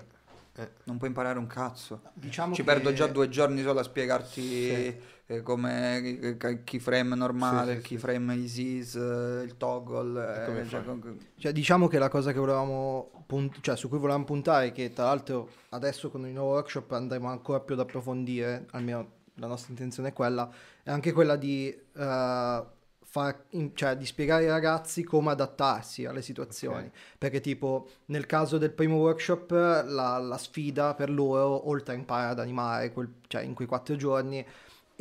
Eh, 0.55 0.61
eh. 0.61 0.69
Non 0.85 0.97
puoi 0.97 1.09
imparare 1.09 1.39
un 1.39 1.47
cazzo. 1.47 2.01
Diciamo 2.13 2.53
Ci 2.53 2.61
che- 2.63 2.67
perdo 2.71 2.91
già 2.93 3.07
due 3.07 3.29
giorni 3.29 3.61
solo 3.61 3.79
a 3.79 3.83
spiegarti 3.83 4.41
Sì. 4.41 4.95
Eh, 5.31 5.41
come 5.43 5.97
il 6.39 6.63
keyframe 6.63 7.15
normale, 7.15 7.71
Sì, 7.71 7.77
il 7.77 7.81
sì, 7.83 7.87
keyframe 7.89 8.33
ISIS, 8.35 8.95
eh, 8.95 9.43
il 9.43 9.57
toggle. 9.57 10.43
Come 10.45 10.61
eh, 10.61 10.67
cioè, 10.67 10.83
con- 10.83 11.17
Cioè, 11.37 11.51
diciamo 11.51 11.87
che 11.87 11.99
la 11.99 12.09
cosa 12.09 12.31
che 12.31 12.39
volevamo 12.39 13.11
punt- 13.27 13.59
cioè, 13.61 13.77
su 13.77 13.89
cui 13.89 13.99
volevamo 13.99 14.23
puntare, 14.25 14.71
che 14.71 14.91
tra 14.91 15.05
l'altro 15.05 15.49
adesso 15.69 16.09
con 16.09 16.25
il 16.25 16.33
nuovo 16.33 16.53
workshop 16.53 16.91
andremo 16.93 17.29
ancora 17.29 17.59
più 17.59 17.75
ad 17.75 17.81
approfondire, 17.81 18.65
almeno 18.71 19.17
la 19.35 19.45
nostra 19.47 19.69
intenzione 19.71 20.09
è 20.09 20.13
quella, 20.13 20.49
è 20.83 20.89
anche 20.89 21.11
quella 21.13 21.35
di, 21.35 21.67
eh, 21.69 22.63
far 23.11 23.43
in- 23.51 23.75
cioè, 23.75 23.95
di 23.97 24.05
spiegare 24.05 24.43
ai 24.45 24.49
ragazzi 24.49 25.03
come 25.03 25.29
adattarsi 25.31 26.05
alle 26.05 26.21
situazioni. 26.23 26.85
Ok. 26.87 26.91
Perché 27.19 27.39
tipo 27.39 27.87
nel 28.05 28.25
caso 28.25 28.57
del 28.57 28.71
primo 28.71 28.97
workshop 28.97 29.51
la, 29.51 30.17
la 30.17 30.37
sfida 30.37 30.95
per 30.95 31.09
loro, 31.11 31.69
oltre 31.69 31.93
a 31.93 31.97
imparare 31.97 32.31
ad 32.31 32.39
animare 32.39 32.91
quel- 32.91 33.13
cioè, 33.27 33.41
in 33.43 33.53
quei 33.53 33.67
quattro 33.67 33.95
giorni, 33.95 34.43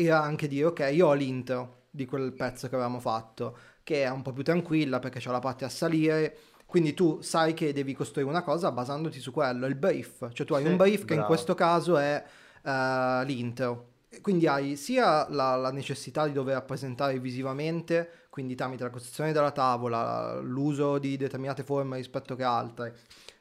era 0.07 0.23
anche 0.23 0.47
dire 0.49 0.67
ok, 0.67 0.91
io 0.93 1.07
ho 1.09 1.13
l'intro 1.15 1.87
di 1.91 2.07
quel 2.07 2.33
pezzo 2.35 2.69
che 2.69 2.75
avevamo 2.75 3.01
fatto, 3.01 3.57
che 3.83 4.05
è 4.05 4.11
un 4.11 4.23
po' 4.23 4.33
più 4.33 4.43
tranquilla 4.45 4.99
perché 4.99 5.19
c'è 5.19 5.31
la 5.31 5.39
parte 5.41 5.65
a 5.65 5.69
salire, 5.69 6.37
quindi 6.67 6.95
tu 6.95 7.21
sai 7.21 7.55
che 7.55 7.73
devi 7.73 7.95
costruire 7.95 8.29
una 8.31 8.43
cosa 8.43 8.71
basandoti 8.73 9.21
su 9.21 9.33
quello, 9.33 9.67
il 9.67 9.75
brief, 9.75 10.31
cioè 10.33 10.47
tu 10.47 10.55
hai 10.55 10.63
Sì, 10.63 10.69
un 10.69 10.77
brief 10.77 11.05
che 11.05 11.15
in 11.15 11.25
bravo. 11.25 11.25
questo 11.25 11.55
caso 11.55 11.97
è 11.99 12.23
eh, 12.65 13.23
l'intro. 13.25 13.87
Quindi 14.23 14.47
hai 14.47 14.77
sia 14.77 15.29
la, 15.31 15.55
la 15.57 15.71
necessità 15.71 16.27
di 16.27 16.33
dover 16.33 16.55
rappresentare 16.55 17.19
visivamente, 17.19 18.27
quindi 18.31 18.55
tramite 18.55 18.83
la 18.85 18.91
costruzione 18.91 19.33
della 19.33 19.51
tavola, 19.53 20.39
l'uso 20.41 20.99
di 20.99 21.17
determinate 21.19 21.63
forme 21.63 21.97
rispetto 21.99 22.35
che 22.35 22.43
altre, 22.43 22.97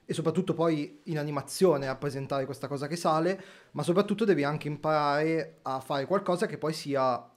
e 0.10 0.14
soprattutto 0.14 0.54
poi 0.54 1.02
in 1.04 1.18
animazione 1.20 1.86
rappresentare 1.86 2.46
questa 2.46 2.68
cosa 2.70 2.88
che 2.88 2.96
sale, 2.96 3.40
ma 3.72 3.84
soprattutto 3.84 4.24
devi 4.24 4.46
anche 4.46 4.70
imparare 4.70 5.58
a 5.64 5.82
fare 5.82 6.06
qualcosa 6.06 6.46
che 6.46 6.58
poi 6.58 6.72
sia 6.72 7.30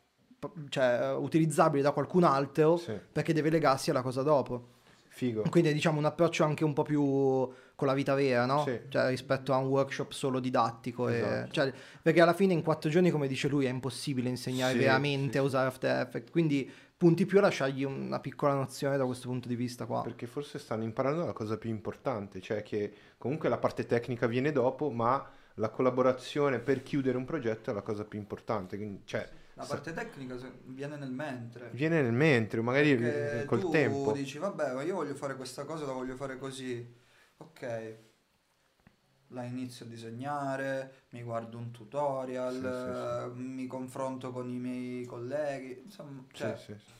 cioè, 0.69 1.13
utilizzabile 1.17 1.83
da 1.83 1.91
qualcun 1.91 2.23
altro 2.23 2.77
Sì, 2.77 2.97
perché 3.13 3.33
deve 3.33 3.51
legarsi 3.51 3.91
alla 3.91 4.03
cosa 4.03 4.23
dopo. 4.23 4.69
figo. 5.09 5.43
Quindi 5.51 5.71
è 5.71 5.73
diciamo 5.73 5.99
un 5.99 6.05
approccio 6.05 6.45
anche 6.45 6.63
un 6.65 6.73
po' 6.73 6.83
più 6.85 7.03
con 7.75 7.89
la 7.89 7.95
vita 7.95 8.15
vera, 8.15 8.47
no? 8.47 8.63
Sì. 8.65 8.79
Cioè 8.89 9.09
rispetto 9.09 9.53
a 9.53 9.57
un 9.57 9.67
workshop 9.67 10.13
solo 10.13 10.39
didattico. 10.39 11.09
e- 11.09 11.17
Esatto. 11.19 11.51
cioè, 11.53 11.73
perché 12.01 12.21
alla 12.21 12.35
fine 12.35 12.53
in 12.53 12.63
quattro 12.63 12.89
giorni, 12.89 13.11
come 13.11 13.27
dice 13.27 13.49
lui, 13.49 13.65
è 13.67 13.69
impossibile 13.69 14.29
insegnare 14.29 14.75
Sì, 14.75 14.79
veramente 14.79 15.39
a 15.39 15.43
usare 15.43 15.67
After 15.67 16.07
Effects. 16.07 16.31
Quindi 16.31 16.71
punti 17.01 17.25
più 17.25 17.39
a 17.39 17.41
lasciargli 17.41 17.83
una 17.83 18.21
piccola 18.21 18.53
nozione 18.53 18.99
da 18.99 19.07
questo 19.07 19.27
punto 19.27 19.49
di 19.49 19.57
vista 19.57 19.87
qua. 19.87 20.03
Perché 20.03 20.27
forse 20.27 20.59
stanno 20.59 20.83
imparando 20.83 21.25
la 21.25 21.33
cosa 21.33 21.57
più 21.57 21.71
importante, 21.71 22.43
cioè 22.43 22.63
che 22.63 22.93
comunque 23.17 23.49
la 23.49 23.57
parte 23.57 23.87
tecnica 23.87 24.27
viene 24.27 24.53
dopo, 24.53 24.91
ma 24.91 25.27
la 25.55 25.71
collaborazione 25.71 26.59
per 26.59 26.83
chiudere 26.83 27.17
un 27.17 27.25
progetto 27.25 27.71
è 27.71 27.73
la 27.73 27.81
cosa 27.81 28.05
più 28.05 28.19
importante. 28.19 28.77
Quindi, 28.77 29.01
cioè, 29.07 29.27
La 29.55 29.63
sa- 29.63 29.77
parte 29.77 29.95
tecnica 29.95 30.37
viene 30.67 30.97
nel 30.97 31.11
mentre. 31.11 31.71
viene 31.73 32.03
nel 32.03 32.13
mentre, 32.13 32.61
magari 32.61 32.95
Perché 32.95 33.47
col 33.47 33.61
tu 33.61 33.71
tempo. 33.71 34.13
dici, 34.13 34.37
vabbè, 34.37 34.75
ma 34.75 34.83
io 34.83 34.97
voglio 34.97 35.15
fare 35.15 35.37
questa 35.37 35.65
cosa, 35.65 35.87
la 35.87 35.93
voglio 35.93 36.17
fare 36.17 36.37
così. 36.37 36.87
Ok, 37.39 37.97
la 39.33 39.45
inizio 39.45 39.85
a 39.85 39.89
disegnare, 39.89 41.05
mi 41.11 41.23
guardo 41.23 41.59
un 41.59 41.71
tutorial, 41.71 42.55
Sì, 42.55 42.61
sì, 42.61 43.39
eh, 43.39 43.41
mi 43.41 43.67
confronto 43.67 44.31
con 44.33 44.49
i 44.51 44.59
miei 44.59 45.05
colleghi, 45.05 45.81
insomma, 45.85 46.25
Sì, 46.33 46.37
cioè, 46.37 46.57
sì, 46.57 46.75
sì. 46.79 46.93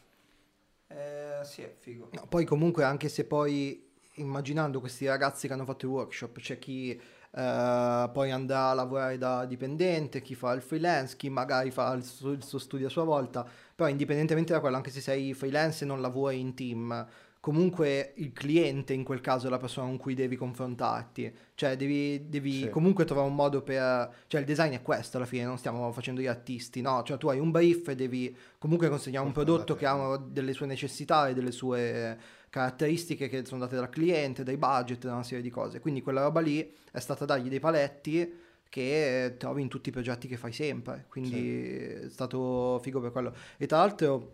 eh, 0.89 1.41
sì, 1.45 1.63
è 1.63 1.75
figo. 1.79 2.09
No, 2.13 2.27
poi 2.29 2.45
comunque 2.45 2.85
anche 2.85 3.09
se 3.09 3.25
poi 3.25 3.89
immaginando 4.15 4.81
questi 4.81 5.07
ragazzi 5.07 5.47
che 5.47 5.53
hanno 5.53 5.65
fatto 5.65 5.87
il 5.87 5.93
workshop, 5.93 6.39
c'è 6.41 6.59
chi 6.59 6.91
eh, 6.91 8.11
poi 8.13 8.31
andrà 8.31 8.71
a 8.71 8.75
lavorare 8.75 9.17
da 9.19 9.45
dipendente, 9.47 10.21
chi 10.21 10.35
fa 10.35 10.53
il 10.53 10.63
freelance, 10.63 11.17
chi 11.17 11.29
magari 11.31 11.71
fa 11.71 11.93
il 11.93 12.05
suo, 12.05 12.33
il 12.33 12.43
suo 12.45 12.59
studio 12.59 12.89
a 12.89 12.91
sua 12.91 13.05
volta, 13.05 13.47
però 13.75 13.89
indipendentemente 13.89 14.53
da 14.53 14.61
quello, 14.61 14.77
anche 14.77 14.91
se 14.91 15.01
sei 15.01 15.33
freelance 15.35 15.85
e 15.85 15.87
non 15.87 16.01
lavori 16.01 16.41
in 16.41 16.55
team, 16.55 17.07
comunque 17.41 18.13
il 18.17 18.33
cliente 18.33 18.93
in 18.93 19.03
quel 19.03 19.23
caso 19.23 19.47
è 19.47 19.51
la 19.51 19.57
persona 19.57 19.87
con 19.87 19.97
cui 19.97 20.15
devi 20.15 20.37
confrontarti, 20.37 21.35
cioè 21.55 21.75
devi, 21.75 22.29
devi 22.29 22.53
Sì. 22.61 22.69
comunque 22.69 23.07
trovare 23.07 23.29
un 23.29 23.35
modo 23.35 23.63
per... 23.63 24.15
cioè 24.27 24.41
il 24.41 24.47
design 24.47 24.73
è 24.75 24.83
questo 24.83 25.17
alla 25.17 25.27
fine, 25.27 25.45
non 25.45 25.57
stiamo 25.57 25.91
facendo 25.91 26.21
gli 26.21 26.27
artisti, 26.27 26.83
no? 26.83 27.03
Cioè 27.03 27.17
tu 27.17 27.29
hai 27.29 27.39
un 27.39 27.51
brief 27.51 27.89
e 27.89 27.95
devi 27.95 28.37
comunque 28.59 28.89
consegnare 28.91 29.25
un 29.27 29.33
prodotto 29.33 29.75
che 29.75 29.87
ha 29.87 30.17
delle 30.19 30.53
sue 30.53 30.67
necessità 30.67 31.29
e 31.29 31.35
delle 31.35 31.51
sue 31.51 32.19
caratteristiche 32.51 33.29
che 33.29 33.45
sono 33.47 33.61
date 33.61 33.77
dal 33.77 33.89
cliente, 33.89 34.43
dai 34.43 34.57
budget, 34.59 35.05
da 35.05 35.13
una 35.15 35.23
serie 35.23 35.43
di 35.43 35.51
cose. 35.51 35.81
Quindi 35.81 36.03
quella 36.03 36.23
roba 36.23 36.41
lì 36.41 36.71
è 36.91 36.99
stata 37.01 37.25
dargli 37.25 37.49
dei 37.49 37.61
paletti 37.61 38.49
che 38.69 39.35
trovi 39.39 39.63
in 39.63 39.69
tutti 39.69 39.89
i 39.89 39.93
progetti 39.93 40.29
che 40.29 40.37
fai 40.37 40.53
sempre. 40.53 41.07
Quindi 41.09 41.69
è 41.69 42.09
stato 42.11 42.79
figo 42.83 43.01
per 43.01 43.13
quello. 43.13 43.35
E 43.57 43.67
tra 43.67 43.79
l'altro 43.79 44.33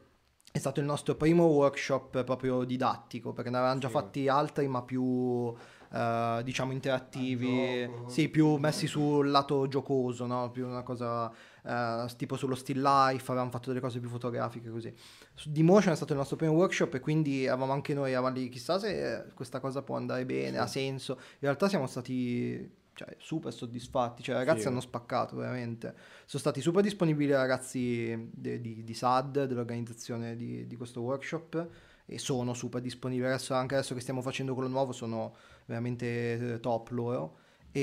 è 0.57 0.61
stato 0.61 0.81
il 0.81 0.87
nostro 0.87 1.15
primo 1.15 1.45
workshop 1.45 2.25
proprio 2.25 2.65
didattico, 2.65 3.33
perché 3.33 3.51
ne 3.51 3.59
avevamo 3.59 3.79
già 3.81 3.89
fatti 3.89 4.29
altri, 4.29 4.67
ma 4.69 4.83
più 4.83 5.55
eh, 5.93 6.41
diciamo 6.43 6.73
interattivi, 6.73 7.89
sì, 8.07 8.29
più 8.29 8.57
messi 8.57 8.87
sul 8.87 9.31
lato 9.31 9.69
giocoso, 9.69 10.27
no? 10.27 10.51
Più 10.51 10.67
una 10.67 10.83
cosa 10.83 11.31
eh, 11.65 12.07
tipo 12.17 12.37
sullo 12.37 12.55
still 12.55 12.81
life, 12.81 13.25
avevamo 13.31 13.51
fatto 13.51 13.69
delle 13.69 13.81
cose 13.81 14.01
più 14.01 14.09
fotografiche 14.09 14.71
così. 14.71 14.95
Su 15.35 15.51
Dmotion 15.51 15.93
è 15.93 15.97
stato 15.97 16.13
il 16.13 16.19
nostro 16.19 16.37
primo 16.37 16.53
workshop 16.53 16.95
e 16.95 17.01
quindi 17.01 17.47
avevamo 17.47 17.73
anche 17.73 17.95
noi, 17.95 18.13
eravamo 18.13 18.35
lì, 18.35 18.49
chissà 18.49 18.79
se 18.79 19.27
questa 19.35 19.61
cosa 19.61 19.83
può 19.83 19.97
andare 19.97 20.25
bene, 20.25 20.53
Sì. 20.53 20.57
ha 20.57 20.67
senso. 20.67 21.13
In 21.15 21.39
realtà 21.41 21.69
siamo 21.69 21.87
stati 21.87 22.85
cioè, 22.97 23.15
super 23.19 23.53
soddisfatti, 23.53 24.23
cioè 24.23 24.35
i 24.35 24.39
ragazzi 24.39 24.63
Sì. 24.63 24.69
hanno 24.69 24.81
spaccato 24.81 25.37
veramente. 25.37 25.95
Sono 26.25 26.41
stati 26.41 26.63
super 26.63 26.83
disponibili 26.83 27.31
i 27.31 27.35
ragazzi 27.35 28.31
de- 28.33 28.61
di, 28.61 28.83
di 28.83 28.95
SAD, 28.95 29.45
dell'organizzazione 29.45 30.35
di, 30.35 30.67
di 30.67 30.77
questo 30.77 31.03
workshop, 31.03 31.69
e 32.07 32.19
sono 32.19 32.55
super 32.55 32.81
disponibili. 32.81 33.29
Adesso, 33.29 33.53
anche 33.53 33.75
adesso 33.75 33.95
che 33.95 34.01
stiamo 34.01 34.23
facendo 34.23 34.55
quello 34.55 34.69
nuovo, 34.69 34.93
sono 34.93 35.35
veramente 35.67 36.55
eh, 36.55 36.61
top 36.61 36.89
loro. 36.91 37.37
E, 37.71 37.83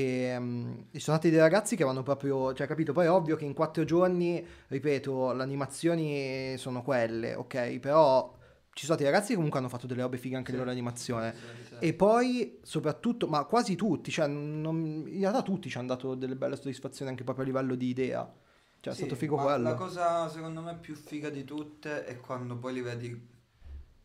e 0.89 0.99
sono 0.99 1.17
stati 1.17 1.29
dei 1.29 1.37
ragazzi 1.37 1.75
che 1.75 1.83
vanno 1.83 2.01
proprio, 2.01 2.51
cioè 2.55 2.65
capito, 2.65 2.93
poi 2.93 3.05
è 3.05 3.11
ovvio 3.11 3.35
che 3.35 3.45
in 3.45 3.53
quattro 3.53 3.83
giorni, 3.83 4.43
ripeto, 4.69 5.33
le 5.33 5.43
animazioni 5.43 6.57
sono 6.57 6.81
quelle, 6.81 7.35
ok? 7.35 7.77
Però 7.77 8.35
ci 8.73 8.85
sono 8.85 8.97
stati 8.97 9.03
ragazzi 9.03 9.29
che 9.29 9.35
comunque 9.35 9.59
hanno 9.59 9.69
fatto 9.69 9.87
delle 9.87 10.01
robe 10.01 10.17
fighe 10.17 10.35
anche 10.35 10.51
Sì. 10.51 10.57
a 10.57 10.59
livello 10.59 10.73
di 10.75 10.79
animazione. 10.79 11.33
Sì, 11.33 11.65
sì. 11.67 11.75
E 11.79 11.93
poi, 11.93 12.59
soprattutto, 12.63 13.27
ma 13.27 13.43
quasi 13.45 13.75
tutti, 13.75 14.09
cioè, 14.11 14.27
non- 14.27 15.05
in 15.07 15.19
realtà 15.19 15.41
tutti 15.43 15.69
ci 15.69 15.77
hanno 15.77 15.87
dato 15.87 16.15
delle 16.15 16.35
belle 16.35 16.55
soddisfazioni 16.55 17.11
anche 17.11 17.23
proprio 17.23 17.45
a 17.45 17.47
livello 17.47 17.75
di 17.75 17.87
idea. 17.87 18.31
Cioè, 18.79 18.93
è 18.93 18.95
stato 18.95 19.15
figo 19.15 19.35
ma 19.37 19.43
quello. 19.43 19.69
La 19.69 19.75
cosa 19.75 20.27
secondo 20.27 20.61
me 20.61 20.75
più 20.75 20.95
figa 20.95 21.29
di 21.29 21.43
tutte 21.45 22.03
è 22.03 22.19
quando 22.19 22.57
poi 22.57 22.73
li 22.73 22.81
vedi 22.81 23.27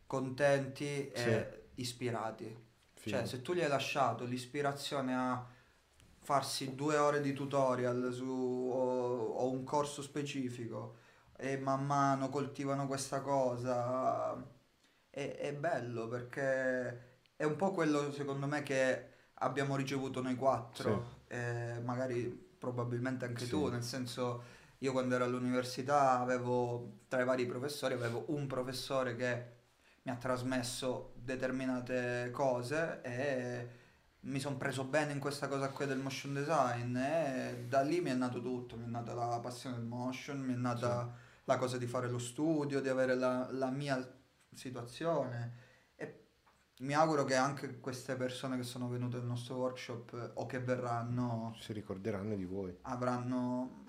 contenti 0.06 1.08
e 1.10 1.68
ispirati. 1.76 2.44
Figo. 2.94 3.16
Cioè, 3.16 3.26
se 3.26 3.42
tu 3.42 3.54
gli 3.54 3.60
hai 3.60 3.68
lasciato 3.68 4.24
l'ispirazione 4.24 5.14
a 5.14 5.44
farsi 6.20 6.74
due 6.74 6.96
ore 6.96 7.20
di 7.20 7.32
tutorial 7.32 8.10
su 8.12 8.24
o, 8.24 9.26
o 9.34 9.50
un 9.50 9.64
corso 9.64 10.02
specifico 10.02 10.96
e 11.36 11.56
man 11.56 11.86
mano 11.86 12.28
coltivano 12.28 12.86
questa 12.86 13.20
cosa, 13.20 14.36
è, 15.18 15.36
è 15.36 15.52
bello 15.52 16.06
perché 16.06 17.06
è 17.34 17.44
un 17.44 17.56
po' 17.56 17.72
quello 17.72 18.12
secondo 18.12 18.46
me 18.46 18.62
che 18.62 19.06
abbiamo 19.40 19.74
ricevuto 19.76 20.22
noi 20.22 20.36
quattro, 20.36 21.16
e 21.26 21.80
magari 21.84 22.46
probabilmente 22.58 23.24
anche 23.24 23.44
Sì. 23.44 23.50
tu, 23.50 23.68
nel 23.68 23.82
senso 23.82 24.56
io 24.78 24.92
quando 24.92 25.16
ero 25.16 25.24
all'università 25.24 26.20
avevo 26.20 27.00
tra 27.08 27.20
i 27.20 27.24
vari 27.24 27.46
professori 27.46 27.94
avevo 27.94 28.24
un 28.28 28.46
professore 28.46 29.16
che 29.16 29.56
mi 30.02 30.12
ha 30.12 30.16
trasmesso 30.16 31.12
determinate 31.16 32.30
cose 32.32 33.00
e 33.02 33.68
mi 34.20 34.40
sono 34.40 34.56
preso 34.56 34.84
bene 34.84 35.12
in 35.12 35.18
questa 35.18 35.48
cosa 35.48 35.68
qui 35.70 35.86
del 35.86 35.98
motion 35.98 36.34
design 36.34 36.96
e 36.96 37.64
da 37.68 37.80
lì 37.82 38.00
mi 38.00 38.10
è 38.10 38.14
nato 38.14 38.40
tutto, 38.40 38.76
mi 38.76 38.84
è 38.84 38.88
nata 38.88 39.14
la 39.14 39.38
passione 39.40 39.76
del 39.76 39.84
motion, 39.84 40.38
mi 40.40 40.54
è 40.54 40.56
nata 40.56 41.12
la 41.44 41.56
cosa 41.56 41.76
di 41.76 41.86
fare 41.86 42.08
lo 42.08 42.18
studio, 42.18 42.80
di 42.80 42.88
avere 42.88 43.14
la, 43.14 43.48
la 43.50 43.70
mia 43.70 43.96
situazione 44.54 45.66
e 45.96 46.24
mi 46.80 46.94
auguro 46.94 47.24
che 47.24 47.34
anche 47.34 47.78
queste 47.80 48.16
persone 48.16 48.56
che 48.56 48.62
sono 48.62 48.88
venute 48.88 49.16
al 49.16 49.24
nostro 49.24 49.56
workshop 49.56 50.12
eh, 50.14 50.30
o 50.34 50.46
che 50.46 50.60
verranno 50.60 51.54
Si 51.60 51.72
ricorderanno 51.72 52.34
di 52.36 52.44
voi. 52.44 52.76
avranno 52.82 53.84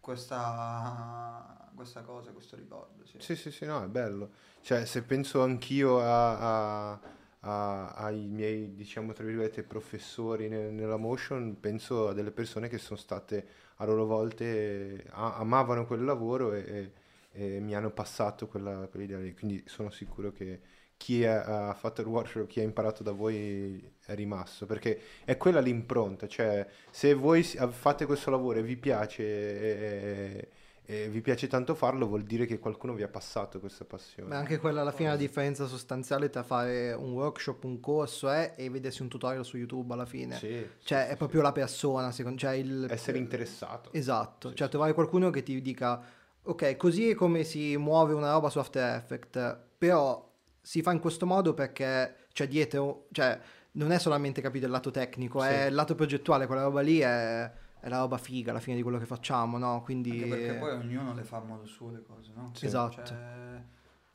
questa, 0.00 1.70
questa 1.74 2.02
cosa, 2.02 2.30
questo 2.32 2.56
ricordo. 2.56 3.04
Sì. 3.06 3.18
Sì, 3.20 3.36
sì, 3.36 3.50
sì, 3.50 3.64
no, 3.64 3.82
è 3.82 3.88
bello. 3.88 4.30
Cioè, 4.60 4.84
se 4.84 5.02
penso 5.02 5.42
anch'io 5.42 6.00
a- 6.00 6.92
a- 6.92 7.00
a- 7.40 7.90
ai 7.94 8.26
miei, 8.28 8.74
diciamo, 8.74 9.12
tra 9.12 9.24
virgolette, 9.24 9.62
professori 9.62 10.48
ne- 10.48 10.70
nella 10.70 10.96
motion, 10.96 11.58
penso 11.60 12.08
a 12.08 12.12
delle 12.12 12.30
persone 12.32 12.68
che 12.68 12.78
sono 12.78 12.98
state 12.98 13.48
a 13.76 13.84
loro 13.84 14.04
volte, 14.06 15.04
amavano 15.10 15.86
quel 15.86 16.04
lavoro 16.04 16.52
e, 16.52 16.58
e- 16.60 16.92
e 17.36 17.60
mi 17.60 17.74
hanno 17.74 17.90
passato 17.90 18.46
quella, 18.48 18.88
quell'idea 18.88 19.18
lì. 19.18 19.34
Quindi 19.34 19.62
sono 19.66 19.90
sicuro 19.90 20.32
che 20.32 20.60
chi 20.96 21.24
ha, 21.24 21.68
ha 21.68 21.74
fatto 21.74 22.00
il 22.00 22.06
workshop, 22.06 22.46
chi 22.46 22.60
ha 22.60 22.62
imparato 22.62 23.02
da 23.02 23.12
voi 23.12 23.92
è 24.04 24.14
rimasto, 24.14 24.66
perché 24.66 24.98
è 25.24 25.36
quella 25.36 25.60
l'impronta, 25.60 26.26
cioè 26.26 26.66
se 26.90 27.12
voi 27.14 27.42
fate 27.42 28.06
questo 28.06 28.30
lavoro 28.30 28.58
e 28.58 28.62
vi 28.62 28.76
piace 28.76 29.22
e, 29.22 30.48
e 30.88 31.08
vi 31.08 31.20
piace 31.20 31.48
tanto 31.48 31.74
farlo, 31.74 32.06
vuol 32.06 32.22
dire 32.22 32.46
che 32.46 32.58
qualcuno 32.58 32.94
vi 32.94 33.02
ha 33.02 33.08
passato 33.08 33.58
questa 33.60 33.84
passione. 33.84 34.28
Ma 34.30 34.36
anche 34.38 34.58
quella 34.58 34.82
alla 34.82 34.92
fine 34.92 35.08
la 35.08 35.16
differenza 35.16 35.66
sostanziale 35.66 36.30
tra 36.30 36.44
fare 36.44 36.92
un 36.92 37.12
workshop, 37.12 37.64
un 37.64 37.80
corso 37.80 38.30
è 38.30 38.54
e 38.56 38.70
vedersi 38.70 39.02
un 39.02 39.08
tutorial 39.08 39.44
su 39.44 39.56
YouTube 39.56 39.92
alla 39.92 40.06
fine. 40.06 40.36
Sì, 40.36 40.66
Cioè, 40.82 41.02
sì, 41.02 41.06
è 41.06 41.10
sì, 41.10 41.16
proprio 41.16 41.42
la 41.42 41.52
persona, 41.52 42.12
secondo 42.12 42.38
cioè 42.38 42.52
il... 42.52 42.86
essere 42.88 43.18
interessato. 43.18 43.92
Esatto, 43.92 44.50
Sì, 44.50 44.54
cioè 44.54 44.66
sì. 44.66 44.70
trovare 44.72 44.94
qualcuno 44.94 45.30
che 45.30 45.42
ti 45.42 45.60
dica, 45.60 46.00
ok, 46.46 46.76
così 46.76 47.10
è 47.10 47.14
come 47.14 47.44
si 47.44 47.76
muove 47.76 48.12
una 48.14 48.32
roba 48.32 48.48
su 48.50 48.58
After 48.58 48.96
Effects, 48.96 49.56
però 49.78 50.28
si 50.60 50.82
fa 50.82 50.92
in 50.92 51.00
questo 51.00 51.26
modo 51.26 51.54
perché 51.54 52.26
c'è 52.32 52.48
dietro, 52.48 53.06
cioè 53.12 53.38
non 53.72 53.92
è 53.92 53.98
solamente 53.98 54.40
capito 54.40 54.64
il 54.66 54.72
lato 54.72 54.90
tecnico, 54.90 55.40
Sì. 55.40 55.48
è 55.48 55.64
il 55.66 55.74
lato 55.74 55.94
progettuale, 55.94 56.46
quella 56.46 56.62
roba 56.62 56.80
lì 56.80 56.98
è, 56.98 57.42
è 57.80 57.88
la 57.88 57.98
roba 57.98 58.16
figa 58.18 58.50
alla 58.50 58.60
fine 58.60 58.76
di 58.76 58.82
quello 58.82 58.98
che 58.98 59.06
facciamo, 59.06 59.58
no? 59.58 59.82
Quindi... 59.82 60.10
Anche 60.10 60.26
perché 60.26 60.54
poi 60.54 60.70
ognuno 60.72 61.14
le 61.14 61.22
fa 61.24 61.36
a 61.36 61.40
modo 61.40 61.66
suo 61.66 61.90
le 61.90 62.02
cose, 62.02 62.32
no? 62.34 62.50
Sì. 62.54 62.66
Esatto. 62.66 63.04
Cioè, 63.04 63.62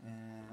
eh, 0.03 0.49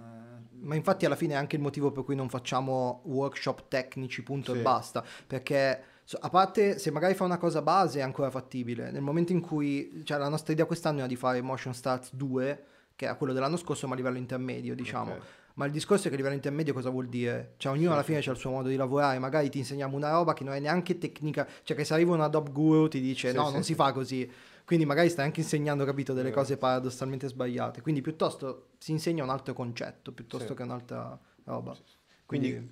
Ma 0.60 0.74
infatti 0.74 1.06
alla 1.06 1.16
fine 1.16 1.34
è 1.34 1.36
anche 1.36 1.56
il 1.56 1.62
motivo 1.62 1.90
per 1.92 2.05
cui 2.05 2.14
non 2.14 2.28
facciamo 2.28 3.00
workshop 3.05 3.68
tecnici, 3.68 4.22
punto 4.22 4.52
Sì. 4.52 4.59
e 4.59 4.62
basta. 4.62 5.05
Perché 5.26 5.82
a 6.20 6.30
parte 6.30 6.78
se 6.78 6.90
magari 6.90 7.14
fa 7.14 7.24
una 7.24 7.36
cosa 7.39 7.60
base 7.60 7.98
è 7.98 8.02
ancora 8.02 8.30
fattibile. 8.30 8.90
Nel 8.90 9.02
momento 9.02 9.32
in 9.32 9.40
cui, 9.40 10.02
cioè 10.05 10.18
la 10.18 10.28
nostra 10.28 10.52
idea 10.52 10.64
quest'anno 10.64 10.98
era 10.98 11.06
di 11.06 11.16
fare 11.16 11.43
Motion 11.43 11.74
Starts 11.74 12.14
2, 12.14 12.64
che 12.97 13.05
era 13.05 13.14
quello 13.16 13.32
dell'anno 13.32 13.56
scorso, 13.56 13.86
ma 13.86 13.94
a 13.94 13.97
livello 13.97 14.16
intermedio, 14.18 14.74
diciamo. 14.74 15.12
Ok. 15.12 15.22
Ma 15.55 15.66
il 15.66 15.72
discorso 15.72 16.05
è 16.06 16.09
che 16.09 16.14
a 16.14 16.16
livello 16.16 16.36
intermedio 16.36 16.72
cosa 16.72 16.89
vuol 16.89 17.09
dire? 17.09 17.55
Cioè 17.56 17.72
ognuno 17.72 17.89
Sì, 17.89 17.94
alla 17.94 18.02
fine 18.05 18.20
sì. 18.20 18.26
c'ha 18.26 18.32
il 18.32 18.39
suo 18.39 18.51
modo 18.51 18.68
di 18.68 18.76
lavorare, 18.76 19.18
magari 19.18 19.51
ti 19.51 19.59
insegniamo 19.59 19.97
una 19.97 20.10
roba 20.12 20.32
che 20.32 20.44
non 20.44 20.55
è 20.55 20.60
neanche 20.60 20.98
tecnica, 20.98 21.47
cioè 21.64 21.76
che 21.76 21.85
se 21.85 21.94
arriva 21.94 22.14
un 22.14 22.20
Adobe 22.20 22.52
Guru 22.52 22.86
ti 22.89 23.01
dice 23.01 23.30
Sì, 23.30 23.36
no, 23.36 23.51
non 23.51 23.64
si 23.64 23.74
fa 23.74 23.90
così. 23.93 24.30
Quindi 24.64 24.85
magari 24.86 25.09
stai 25.09 25.24
anche 25.24 25.40
insegnando, 25.40 25.85
capito, 25.85 26.12
delle 26.12 26.28
Vero. 26.28 26.40
cose 26.40 26.56
paradossalmente 26.59 27.26
sbagliate. 27.26 27.80
Quindi 27.82 28.02
piuttosto 28.02 28.68
si 28.78 28.93
insegna 28.93 29.24
un 29.24 29.30
altro 29.30 29.52
concetto 29.52 30.12
piuttosto 30.12 30.55
che 30.55 30.62
un'altra 30.62 31.18
roba. 31.44 31.76
Quindi 32.24 32.52
un- 32.52 32.68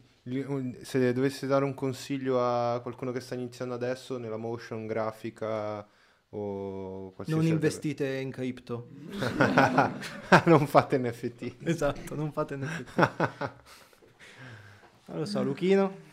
se 0.82 1.12
dovessi 1.12 1.46
dare 1.46 1.64
un 1.64 1.74
consiglio 1.74 2.42
a 2.42 2.80
qualcuno 2.80 3.12
che 3.12 3.20
sta 3.20 3.36
iniziando 3.36 3.74
adesso 3.74 4.18
nella 4.18 4.36
motion 4.36 4.86
grafica 4.86 5.86
o 6.30 7.12
qualsiasi 7.12 7.30
non 7.30 7.40
altra- 7.40 7.54
investite 7.54 8.06
in 8.16 8.30
cripto. 8.32 8.88
non 10.46 10.66
fate 10.66 10.98
NFT. 10.98 11.56
esatto, 11.62 12.16
non 12.16 12.32
fate 12.32 12.56
NFT. 12.56 13.10
Non 15.06 15.18
lo 15.18 15.24
so, 15.24 15.42
Luchino. 15.44 16.04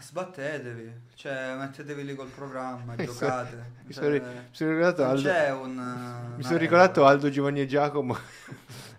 Sbattetevi, 0.00 0.92
cioè 1.16 1.54
mettetevi 1.58 2.04
lì 2.04 2.14
col 2.14 2.28
programma, 2.28 2.94
Mi 2.96 3.04
giocate. 3.04 3.72
Mi 3.84 3.92
cioè, 3.92 4.04
sono, 4.04 4.32
mi 4.32 4.48
sono 4.52 4.70
ricordato 4.70 5.04
Aldo, 5.04 5.60
un... 5.60 6.34
mi 6.36 6.42
sono 6.42 6.56
ricordato. 6.56 7.04
Aldo 7.04 7.28
Giovanni 7.28 7.60
e 7.60 7.66
Giacomo 7.66 8.16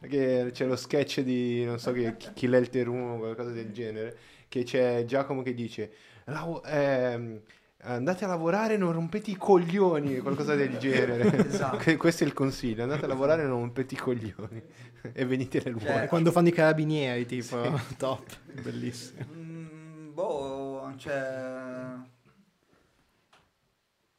che 0.07 0.49
c'è 0.51 0.65
lo 0.65 0.75
sketch 0.75 1.21
di 1.21 1.63
non 1.65 1.79
so 1.79 1.91
che 1.91 2.15
chi 2.17 2.29
chi 2.33 2.47
l'è 2.47 2.57
il 2.57 2.69
terumo 2.69 3.15
o 3.15 3.17
qualcosa 3.19 3.51
del 3.51 3.71
genere 3.71 4.17
che 4.47 4.63
c'è 4.63 5.03
Giacomo 5.05 5.41
che 5.41 5.53
dice 5.53 5.91
"Lavo- 6.25 6.63
ehm, 6.63 7.39
andate 7.81 8.25
a 8.25 8.27
lavorare 8.27 8.73
e 8.73 8.77
non 8.77 8.91
rompete 8.91 9.29
i 9.31 9.35
coglioni 9.35 10.17
qualcosa 10.19 10.55
del 10.55 10.77
genere 10.79 11.45
Esatto. 11.47 11.77
Que- 11.77 11.95
questo 11.97 12.23
è 12.23 12.27
il 12.27 12.33
consiglio 12.33 12.83
andate 12.83 13.05
a 13.05 13.07
lavorare 13.07 13.43
e 13.43 13.45
non 13.45 13.59
rompete 13.59 13.93
i 13.93 13.97
coglioni 13.97 14.61
e 15.13 15.25
venite 15.25 15.61
nel 15.63 15.79
Cioè, 15.79 15.91
work 15.91 16.07
Quando 16.07 16.31
fanno 16.31 16.47
i 16.47 16.51
carabinieri, 16.51 17.25
tipo, 17.25 17.79
top, 17.97 18.25
bellissimo. 18.61 19.25
Mm, 19.33 20.13
boh, 20.13 20.93
cioè... 20.97 21.93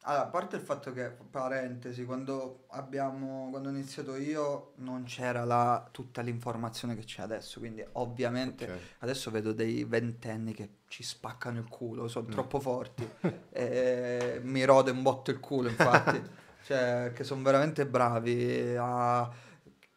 Allora, 0.03 0.23
a 0.23 0.27
parte 0.27 0.55
il 0.55 0.61
fatto 0.61 0.93
che, 0.93 1.09
parentesi, 1.29 2.05
quando 2.05 2.63
abbiamo, 2.69 3.49
quando 3.49 3.67
ho 3.67 3.71
iniziato 3.71 4.15
io 4.15 4.71
non 4.77 5.03
c'era 5.03 5.43
la- 5.43 5.87
tutta 5.91 6.21
l'informazione 6.21 6.95
che 6.95 7.03
c'è 7.03 7.21
adesso, 7.21 7.59
quindi 7.59 7.85
ovviamente 7.93 8.63
Ok. 8.63 8.79
adesso 8.99 9.29
vedo 9.29 9.51
dei 9.51 9.83
ventenni 9.83 10.53
che 10.53 10.69
ci 10.87 11.03
spaccano 11.03 11.59
il 11.59 11.67
culo, 11.67 12.07
sono 12.07 12.27
Mm. 12.27 12.31
troppo 12.31 12.59
forti, 12.61 13.07
e 13.51 14.39
mi 14.41 14.63
rode 14.63 14.91
un 14.91 15.01
botto 15.01 15.31
il 15.31 15.39
culo 15.41 15.67
infatti, 15.67 16.21
cioè 16.63 17.11
che 17.13 17.23
sono 17.25 17.41
veramente 17.43 17.85
bravi, 17.85 18.75
a- 18.77 19.29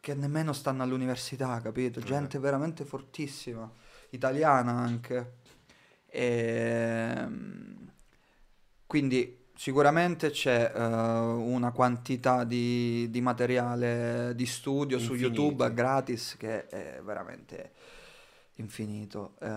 che 0.01 0.15
nemmeno 0.15 0.53
stanno 0.53 0.83
all'università, 0.83 1.61
capito? 1.61 2.01
Gente 2.01 2.39
veramente 2.41 2.85
fortissima, 2.85 3.71
italiana 4.11 4.73
anche. 4.73 5.35
Ehm, 6.09 7.91
quindi 8.87 9.41
sicuramente 9.55 10.31
c'è 10.31 10.73
eh, 10.75 10.81
una 10.81 11.71
quantità 11.73 12.45
di, 12.45 13.09
di 13.11 13.21
materiale 13.21 14.33
di 14.35 14.47
studio 14.47 14.99
su 14.99 15.13
Infinito. 15.13 15.43
YouTube 15.43 15.75
gratis 15.75 16.37
che 16.39 16.67
è 16.67 17.01
veramente 17.05 17.73
infinito. 18.57 19.33
Eh, 19.41 19.49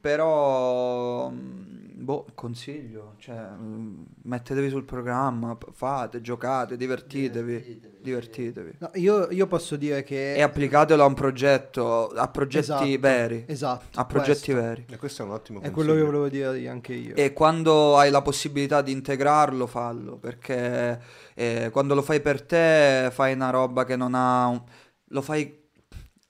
però, 0.00 1.28
mm, 1.30 2.02
boh, 2.04 2.26
consiglio, 2.34 3.14
cioè, 3.18 3.48
mm, 3.50 4.02
mettetevi 4.22 4.68
sul 4.70 4.84
programma, 4.84 5.56
fate, 5.72 6.20
giocate, 6.20 6.76
divertitevi, 6.76 7.92
divertitevi. 8.00 8.76
No, 8.78 8.90
io, 8.94 9.30
io 9.30 9.46
posso 9.46 9.76
dire 9.76 10.02
che... 10.02 10.34
E 10.34 10.42
applicatelo 10.42 11.02
a 11.02 11.06
un 11.06 11.14
progetto, 11.14 12.08
a 12.10 12.28
progetti 12.28 12.70
Esatto, 12.72 13.00
veri, 13.00 13.44
Esatto. 13.46 13.98
a 14.00 14.04
progetti 14.04 14.52
questo. 14.52 14.54
veri. 14.54 14.86
E 14.88 14.96
questo 14.96 15.22
è 15.22 15.24
un 15.26 15.30
ottimo 15.32 15.60
È 15.60 15.70
consiglio. 15.70 15.84
quello 15.94 15.98
che 15.98 16.06
volevo 16.18 16.28
dire 16.28 16.68
anche 16.68 16.94
io. 16.94 17.14
E 17.16 17.32
quando 17.32 17.96
hai 17.98 18.10
la 18.10 18.22
possibilità 18.22 18.82
di 18.82 18.92
integrarlo, 18.92 19.66
fallo, 19.66 20.16
perché 20.16 21.00
eh, 21.34 21.68
quando 21.72 21.94
lo 21.94 22.02
fai 22.02 22.20
per 22.20 22.42
te 22.42 23.08
fai 23.12 23.34
una 23.34 23.50
roba 23.50 23.84
che 23.84 23.96
non 23.96 24.14
ha... 24.14 24.46
un- 24.46 24.62
lo 25.08 25.22
fai... 25.22 25.62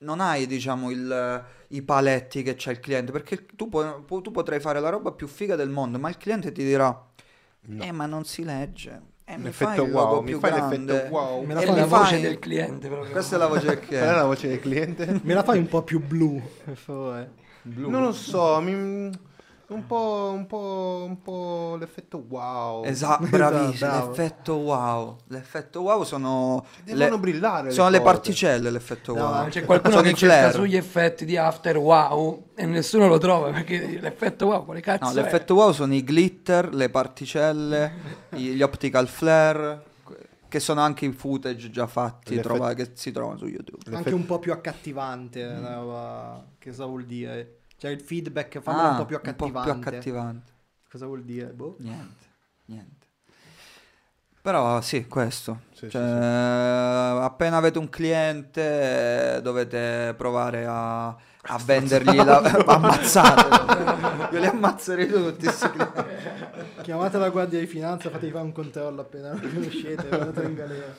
Non 0.05 0.21
hai, 0.21 0.47
diciamo, 0.47 0.91
il- 0.91 1.45
i 1.69 1.83
paletti 1.83 2.43
che 2.43 2.55
c'ha 2.57 2.71
il 2.71 2.79
cliente, 2.81 3.11
perché 3.11 3.47
tu, 3.57 3.69
pu- 3.69 4.05
pu- 4.05 4.21
tu 4.21 4.31
potrai 4.31 4.61
fare 4.61 4.79
la 4.81 4.91
roba 4.91 5.13
più 5.13 5.27
figa 5.27 5.57
del 5.57 5.71
mondo, 5.71 5.99
ma 5.99 6.09
il 6.11 6.17
cliente 6.19 6.53
ti 6.53 6.63
dirà, 6.63 7.03
No. 7.67 7.83
eh, 7.83 7.91
ma 7.93 8.05
non 8.05 8.25
si 8.25 8.45
legge, 8.45 9.01
eh, 9.25 9.39
mi 9.39 9.51
fai 9.51 9.81
il 9.83 9.91
logo 9.91 9.99
wow, 10.13 10.21
mi 10.21 10.31
più 10.33 10.39
fai 10.39 10.53
grande. 10.53 10.93
l'effetto 10.93 11.15
wow. 11.15 11.43
Me 11.45 11.55
la 11.55 11.61
E 11.63 11.65
fai 11.67 11.75
la 11.77 11.87
voce 11.87 12.05
fai- 12.11 12.21
del 12.21 12.39
cliente 12.39 12.89
proprio. 12.89 13.11
Questa 13.11 13.37
è 13.37 13.39
la 13.39 13.47
voce 13.47 13.65
del 13.67 13.79
Qual 13.81 13.85
è 13.85 13.87
cliente. 13.89 14.15
la 14.15 14.25
voce 14.25 14.49
del 14.49 14.61
cliente? 14.61 15.21
Me 15.23 15.35
la 15.35 15.43
fai 15.43 15.59
un 15.59 15.67
po' 15.69 15.83
più 15.83 16.01
blu, 16.01 16.43
per 16.65 16.77
favore. 16.77 17.31
Non 17.63 18.03
lo 18.03 18.13
so, 18.13 18.61
mi- 18.61 19.11
un 19.69 19.87
po', 19.87 20.33
un 20.35 20.47
po', 20.47 21.05
un 21.09 21.23
po' 21.23 21.77
l'effetto 21.79 22.25
wow. 22.29 22.85
Esatto, 22.87 23.25
Esatto, 23.25 23.37
bravissimo, 23.37 23.91
bravo. 23.91 24.07
l'effetto 24.09 24.55
wow. 24.57 25.17
L'effetto 25.29 25.81
wow 25.81 26.03
sono... 26.05 26.65
Devono 26.85 27.11
le- 27.15 27.19
brillare. 27.19 27.71
sono 27.71 27.89
le 27.89 27.99
cose. 27.99 28.11
particelle 28.11 28.71
l'effetto 28.71 29.15
No, 29.15 29.29
wow. 29.29 29.49
C'è 29.49 29.65
qualcuno 29.65 29.93
Sono 29.97 30.07
che 30.09 30.15
cerca 30.15 30.53
sugli 30.53 30.77
effetti 30.77 31.25
di 31.25 31.37
After 31.37 31.77
Wow 31.79 32.49
e 32.55 32.67
nessuno 32.67 33.09
lo 33.09 33.19
trova 33.19 33.51
perché 33.51 33.99
l'effetto 34.01 34.47
wow, 34.47 34.65
quale 34.65 34.81
cazzo 34.81 35.05
No, 35.05 35.11
è? 35.11 35.15
l'effetto 35.23 35.55
wow 35.55 35.73
sono 35.73 35.95
i 35.95 36.03
glitter, 36.03 36.75
le 36.75 36.91
particelle, 36.91 37.93
gli 38.37 38.61
optical 38.63 39.09
flare, 39.09 39.83
che 40.49 40.61
sono 40.61 40.81
anche 40.83 41.05
i 41.07 41.13
footage 41.13 41.71
già 41.71 41.87
fatti, 41.89 42.39
trova- 42.39 42.75
che 42.75 42.91
si 42.95 43.11
trovano 43.11 43.39
su 43.39 43.47
YouTube. 43.47 43.79
L'effetto- 43.79 43.97
Anche 43.97 44.15
un 44.15 44.25
po' 44.27 44.39
più 44.39 44.53
accattivante, 44.53 45.45
Mm. 45.45 45.65
che 46.59 46.71
cosa 46.71 46.85
vuol 46.87 47.05
dire? 47.07 47.59
Cioè 47.85 47.93
il 47.93 48.01
feedback 48.01 48.61
famelo 48.61 48.89
un 48.89 48.97
po' 48.97 49.05
più 49.05 49.17
Ah, 49.17 49.21
un 49.21 49.29
accattivante. 49.29 49.71
po' 49.71 49.79
più 49.79 49.89
accattivante. 49.91 50.53
Cosa 50.91 51.05
vuol 51.05 51.23
dire? 51.23 51.49
Boh. 51.49 51.77
Niente, 51.81 52.25
niente. 52.65 53.07
Però 54.41 54.81
sì, 54.81 55.07
questo. 55.07 55.65
Sì, 55.75 55.91
Cioè, 55.91 55.91
sì, 55.91 55.99
sì. 55.99 56.03
appena 57.23 57.59
avete 57.59 57.79
un 57.79 57.91
cliente 57.91 59.39
dovete 59.43 60.15
provare 60.17 60.65
a, 60.67 61.09
a 61.09 61.59
vendergli 61.63 62.17
la... 62.17 62.39
ammazzatelo. 62.65 64.29
Io 64.33 64.41
li 64.41 64.47
ammazzerei 64.47 65.07
tutti. 65.07 65.47
Chiamate 66.81 67.19
la 67.19 67.29
guardia 67.29 67.59
di 67.59 67.67
finanza, 67.67 68.09
fatevi 68.09 68.33
fare 68.33 68.45
un 68.45 68.53
controllo 68.53 69.03
appena 69.03 69.35
lo 69.35 69.41
conoscete, 69.47 70.09
andate 70.09 70.43
in 70.43 70.55
galera. 70.55 70.95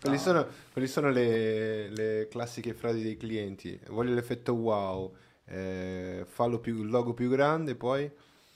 Quali 0.00 0.16
sono, 0.18 0.46
quali 0.72 0.88
sono 0.88 1.10
le, 1.10 1.90
le 1.90 2.28
classiche 2.30 2.72
frasi 2.72 3.02
dei 3.02 3.18
clienti? 3.18 3.78
Voglio 3.88 4.14
l'effetto 4.14 4.54
wow, 4.54 5.14
eh, 5.50 6.24
fallo 6.28 6.58
più, 6.58 6.80
il 6.82 6.88
logo 6.88 7.12
più 7.14 7.28
grande, 7.28 7.74
poi... 7.74 8.10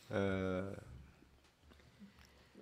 eh, 0.09 0.93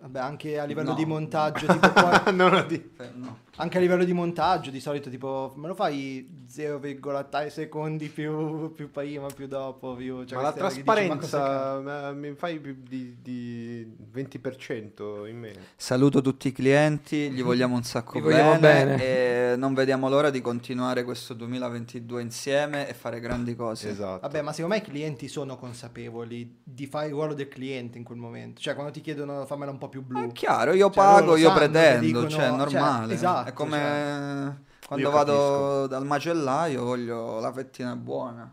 Vabbè, 0.02 0.18
anche 0.18 0.58
a 0.58 0.64
livello 0.64 0.90
No. 0.90 0.94
di 0.96 1.04
montaggio, 1.04 1.64
tipo 1.72 1.92
qua- 1.92 2.24
no, 2.32 2.48
no, 2.48 2.64
di- 2.64 2.90
no. 3.14 3.38
Anche 3.56 3.76
a 3.76 3.80
livello 3.80 4.04
di 4.04 4.14
montaggio, 4.14 4.70
di 4.70 4.80
solito 4.80 5.10
tipo 5.10 5.52
me 5.56 5.68
lo 5.68 5.74
fai 5.74 6.46
0,3 6.50 7.48
secondi 7.48 8.08
più, 8.08 8.72
più 8.72 8.90
prima, 8.90 9.26
più 9.26 9.46
dopo, 9.46 9.94
più... 9.94 10.24
cioè 10.24 10.36
ma 10.36 10.44
la 10.44 10.52
che 10.52 10.62
dici, 10.62 10.82
ma 10.84 10.94
trasparenza 10.94 12.12
mi 12.12 12.34
fai 12.34 12.58
più 12.58 12.76
di, 12.88 13.18
di 13.20 13.96
20% 14.14 15.28
in 15.28 15.38
meno. 15.38 15.60
Saluto 15.76 16.22
tutti 16.22 16.48
i 16.48 16.52
clienti, 16.52 17.30
gli 17.30 17.42
vogliamo 17.44 17.76
un 17.76 17.82
sacco 17.82 18.20
bene, 18.20 18.58
bene. 18.58 19.52
e 19.52 19.56
non 19.56 19.74
vediamo 19.74 20.08
l'ora 20.08 20.30
di 20.30 20.40
continuare 20.40 21.04
questo 21.04 21.34
2022 21.34 22.22
insieme 22.22 22.88
e 22.88 22.94
fare 22.94 23.20
grandi 23.20 23.54
cose. 23.54 23.90
Esatto. 23.90 24.20
Vabbè, 24.20 24.40
ma 24.40 24.52
secondo 24.52 24.76
me 24.76 24.80
i 24.80 24.84
clienti 24.84 25.28
sono 25.28 25.56
consapevoli 25.56 26.60
di 26.62 26.86
fare 26.86 27.06
il 27.06 27.12
ruolo 27.12 27.34
del 27.34 27.48
cliente 27.48 27.98
in 27.98 28.04
quel 28.04 28.18
momento. 28.18 28.60
Cioè, 28.60 28.74
quando 28.74 28.92
ti 28.92 29.02
chiedono 29.02 29.44
fammela 29.44 29.70
un 29.70 29.78
po' 29.78 29.88
più 29.90 30.02
blu. 30.02 30.28
È 30.28 30.32
chiaro, 30.32 30.72
io 30.72 30.90
Cioè, 30.90 30.94
pago, 30.94 31.36
io 31.36 31.48
sanno 31.48 31.58
pretendo, 31.58 32.06
dicono- 32.06 32.28
cioè 32.28 32.44
è 32.44 32.48
cioè, 32.48 32.56
normale. 32.56 33.16
Esatto, 33.42 33.48
è 33.50 33.52
come 33.52 34.64
quando 34.86 35.06
Io 35.08 35.12
vado 35.14 35.32
capisco. 35.32 35.86
dal 35.88 36.04
macellaio 36.06 36.84
voglio 36.84 37.40
la 37.40 37.52
fettina 37.52 37.94
buona, 37.96 38.50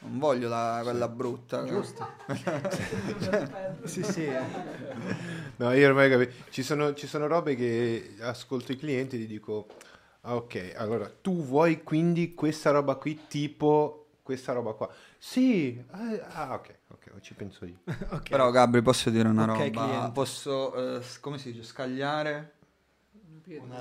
non 0.00 0.18
voglio 0.18 0.48
la, 0.48 0.80
quella 0.82 1.08
brutta. 1.08 1.64
Giusto. 1.64 2.06
sì, 3.84 4.02
sì. 4.02 4.24
eh. 4.24 4.40
No, 5.56 5.72
io 5.72 5.88
ormai 5.88 6.10
capi- 6.10 6.30
ci 6.50 6.62
sono, 6.62 6.94
ci 6.94 7.06
sono 7.06 7.26
robe 7.26 7.54
che 7.56 8.16
ascolto 8.20 8.72
i 8.72 8.76
clienti 8.76 9.16
e 9.16 9.18
gli 9.20 9.26
dico, 9.26 9.66
"Ah, 10.22 10.36
ok, 10.36 10.74
allora 10.76 11.10
tu 11.20 11.42
vuoi 11.44 11.82
quindi 11.82 12.34
questa 12.34 12.70
roba 12.70 12.94
qui, 12.96 13.26
tipo 13.26 14.06
questa 14.22 14.52
roba 14.52 14.74
qua? 14.74 14.88
Sì, 15.18 15.76
eh, 15.78 16.22
ah, 16.32 16.54
ok, 16.54 16.74
ok, 16.88 17.20
ci 17.20 17.34
penso 17.34 17.64
io. 17.64 17.78
Ok. 18.10 18.28
Però 18.28 18.50
Gabri 18.50 18.82
posso 18.82 19.10
dire 19.10 19.26
una 19.28 19.42
Ok, 19.42 19.48
roba, 19.48 19.70
cliente. 19.70 20.10
posso, 20.12 20.98
eh, 20.98 21.02
come 21.20 21.38
si 21.38 21.50
dice, 21.52 21.64
scagliare? 21.64 22.52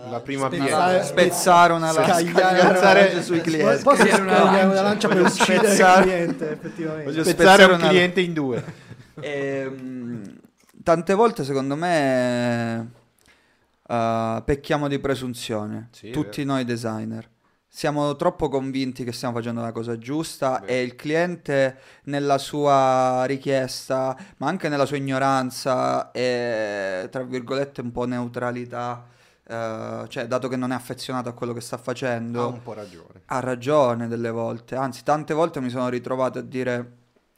La 0.10 0.22
prima 0.22 0.48
Spezzare- 0.48 0.70
pietra. 1.00 1.04
Spezzare 1.04 1.74
una 1.74 1.92
lancia, 1.92 2.14
Scagliare- 2.14 2.32
scagliare 2.40 2.80
una 2.80 2.94
lancia 2.94 3.22
sui 3.22 3.42
clienti. 3.42 3.84
Posso 3.84 3.96
Scagliare 3.98 4.22
una 4.22 4.44
lancia. 4.44 4.66
una 4.68 4.82
lancia 4.82 5.08
per 5.10 5.22
uccidere 5.22 5.58
spezzare- 5.68 6.02
il 6.04 6.12
cliente, 6.12 6.52
effettivamente. 6.52 7.04
Voglio 7.04 7.24
Spezzare 7.24 7.64
spezzare 7.64 7.74
un 7.84 7.90
cliente 7.90 8.22
in 8.22 8.34
due. 8.34 8.64
Ehm, 9.20 10.40
tante 10.84 11.14
volte 11.14 11.44
secondo 11.44 11.76
me 11.76 12.92
eh, 13.90 14.42
pecchiamo 14.46 14.88
di 14.88 15.00
presunzione, 15.00 15.90
Sì, 15.92 16.12
tutti 16.12 16.44
noi 16.46 16.64
designer. 16.64 17.28
Siamo 17.70 18.16
troppo 18.16 18.48
convinti 18.50 19.04
che 19.04 19.12
stiamo 19.12 19.36
facendo 19.36 19.62
la 19.62 19.72
cosa 19.72 19.98
giusta 19.98 20.60
Vero. 20.62 20.66
e 20.72 20.82
il 20.82 20.96
cliente 20.96 21.78
nella 22.04 22.38
sua 22.38 23.24
richiesta, 23.26 24.16
ma 24.38 24.48
anche 24.48 24.70
nella 24.70 24.86
sua 24.86 24.98
ignoranza 24.98 26.12
e 26.12 27.08
tra 27.12 27.24
virgolette 27.24 27.82
un 27.82 27.92
po' 27.92 28.06
neutralità, 28.06 29.06
eh, 29.48 30.06
cioè 30.08 30.28
dato 30.28 30.48
che 30.48 30.56
non 30.56 30.72
è 30.72 30.76
affezionato 30.76 31.30
a 31.30 31.34
quello 31.34 31.54
che 31.54 31.62
sta 31.62 31.78
facendo, 31.78 32.42
Ha 32.42 32.46
un 32.48 32.62
po' 32.62 32.74
ragione. 32.74 33.22
ha 33.26 33.40
ragione 33.40 34.08
delle 34.08 34.30
volte, 34.30 34.76
anzi 34.76 35.04
tante 35.04 35.34
volte 35.34 35.62
mi 35.62 35.70
sono 35.70 35.90
ritrovato 35.90 36.40
a 36.40 36.42
dire 36.42 36.92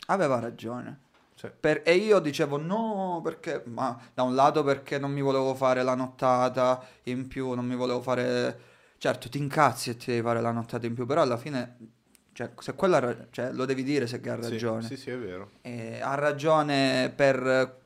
aveva 0.07 0.39
ragione. 0.39 0.99
Cioè, 1.35 1.51
Per- 1.51 1.83
e 1.85 1.95
io 1.95 2.19
dicevo 2.19 2.57
no, 2.57 3.21
perché, 3.23 3.63
ma 3.67 3.97
da 4.13 4.23
un 4.23 4.35
lato 4.35 4.61
perché 4.63 4.99
non 4.99 5.11
mi 5.13 5.21
volevo 5.21 5.55
fare 5.55 5.83
la 5.83 5.95
nottata 5.95 6.83
in 7.03 7.27
più, 7.27 7.53
non 7.53 7.65
mi 7.65 7.75
volevo 7.75 8.01
fare... 8.01 8.59
Certo, 8.97 9.29
ti 9.29 9.37
incazzi 9.37 9.91
e 9.91 9.95
ti 9.95 10.07
devi 10.11 10.21
fare 10.21 10.41
la 10.41 10.51
nottata 10.51 10.85
in 10.85 10.93
più, 10.93 11.05
però 11.05 11.21
alla 11.21 11.37
fine, 11.37 11.77
cioè, 12.33 12.51
se 12.59 12.73
quella 12.75 13.27
cioè, 13.29 13.53
lo 13.53 13.63
devi 13.63 13.83
dire 13.83 14.05
se 14.07 14.19
che 14.19 14.29
ha 14.29 14.41
sì, 14.43 14.49
ragione. 14.49 14.81
Sì, 14.81 14.97
sì, 14.97 15.11
è 15.11 15.17
vero. 15.17 15.51
E 15.61 16.01
ha 16.01 16.15
ragione 16.15 17.09
per, 17.15 17.77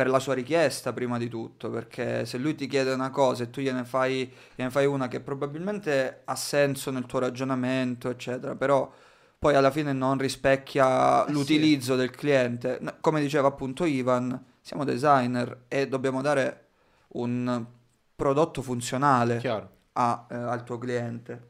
per 0.00 0.08
la 0.08 0.18
sua 0.18 0.32
richiesta 0.32 0.94
prima 0.94 1.18
di 1.18 1.28
tutto, 1.28 1.68
perché 1.68 2.24
se 2.24 2.38
lui 2.38 2.54
ti 2.54 2.66
chiede 2.66 2.90
una 2.90 3.10
cosa 3.10 3.42
e 3.42 3.50
tu 3.50 3.60
gliene 3.60 3.84
fai, 3.84 4.32
gliene 4.54 4.70
fai 4.70 4.86
una 4.86 5.08
che 5.08 5.20
probabilmente 5.20 6.22
ha 6.24 6.34
senso 6.36 6.90
nel 6.90 7.04
tuo 7.04 7.18
ragionamento, 7.18 8.08
eccetera, 8.08 8.54
però 8.56 8.90
poi 9.38 9.54
alla 9.54 9.70
fine 9.70 9.92
non 9.92 10.16
rispecchia 10.16 11.24
Eh 11.24 11.26
sì. 11.26 11.32
l'utilizzo 11.34 11.96
del 11.96 12.08
cliente. 12.08 12.80
Come 13.02 13.20
diceva 13.20 13.48
appunto 13.48 13.84
Ivan, 13.84 14.42
siamo 14.62 14.84
designer 14.84 15.64
e 15.68 15.86
dobbiamo 15.86 16.22
dare 16.22 16.68
un 17.08 17.62
prodotto 18.16 18.62
funzionale 18.62 19.38
a- 19.92 20.26
eh, 20.30 20.34
al 20.34 20.64
tuo 20.64 20.78
cliente. 20.78 21.48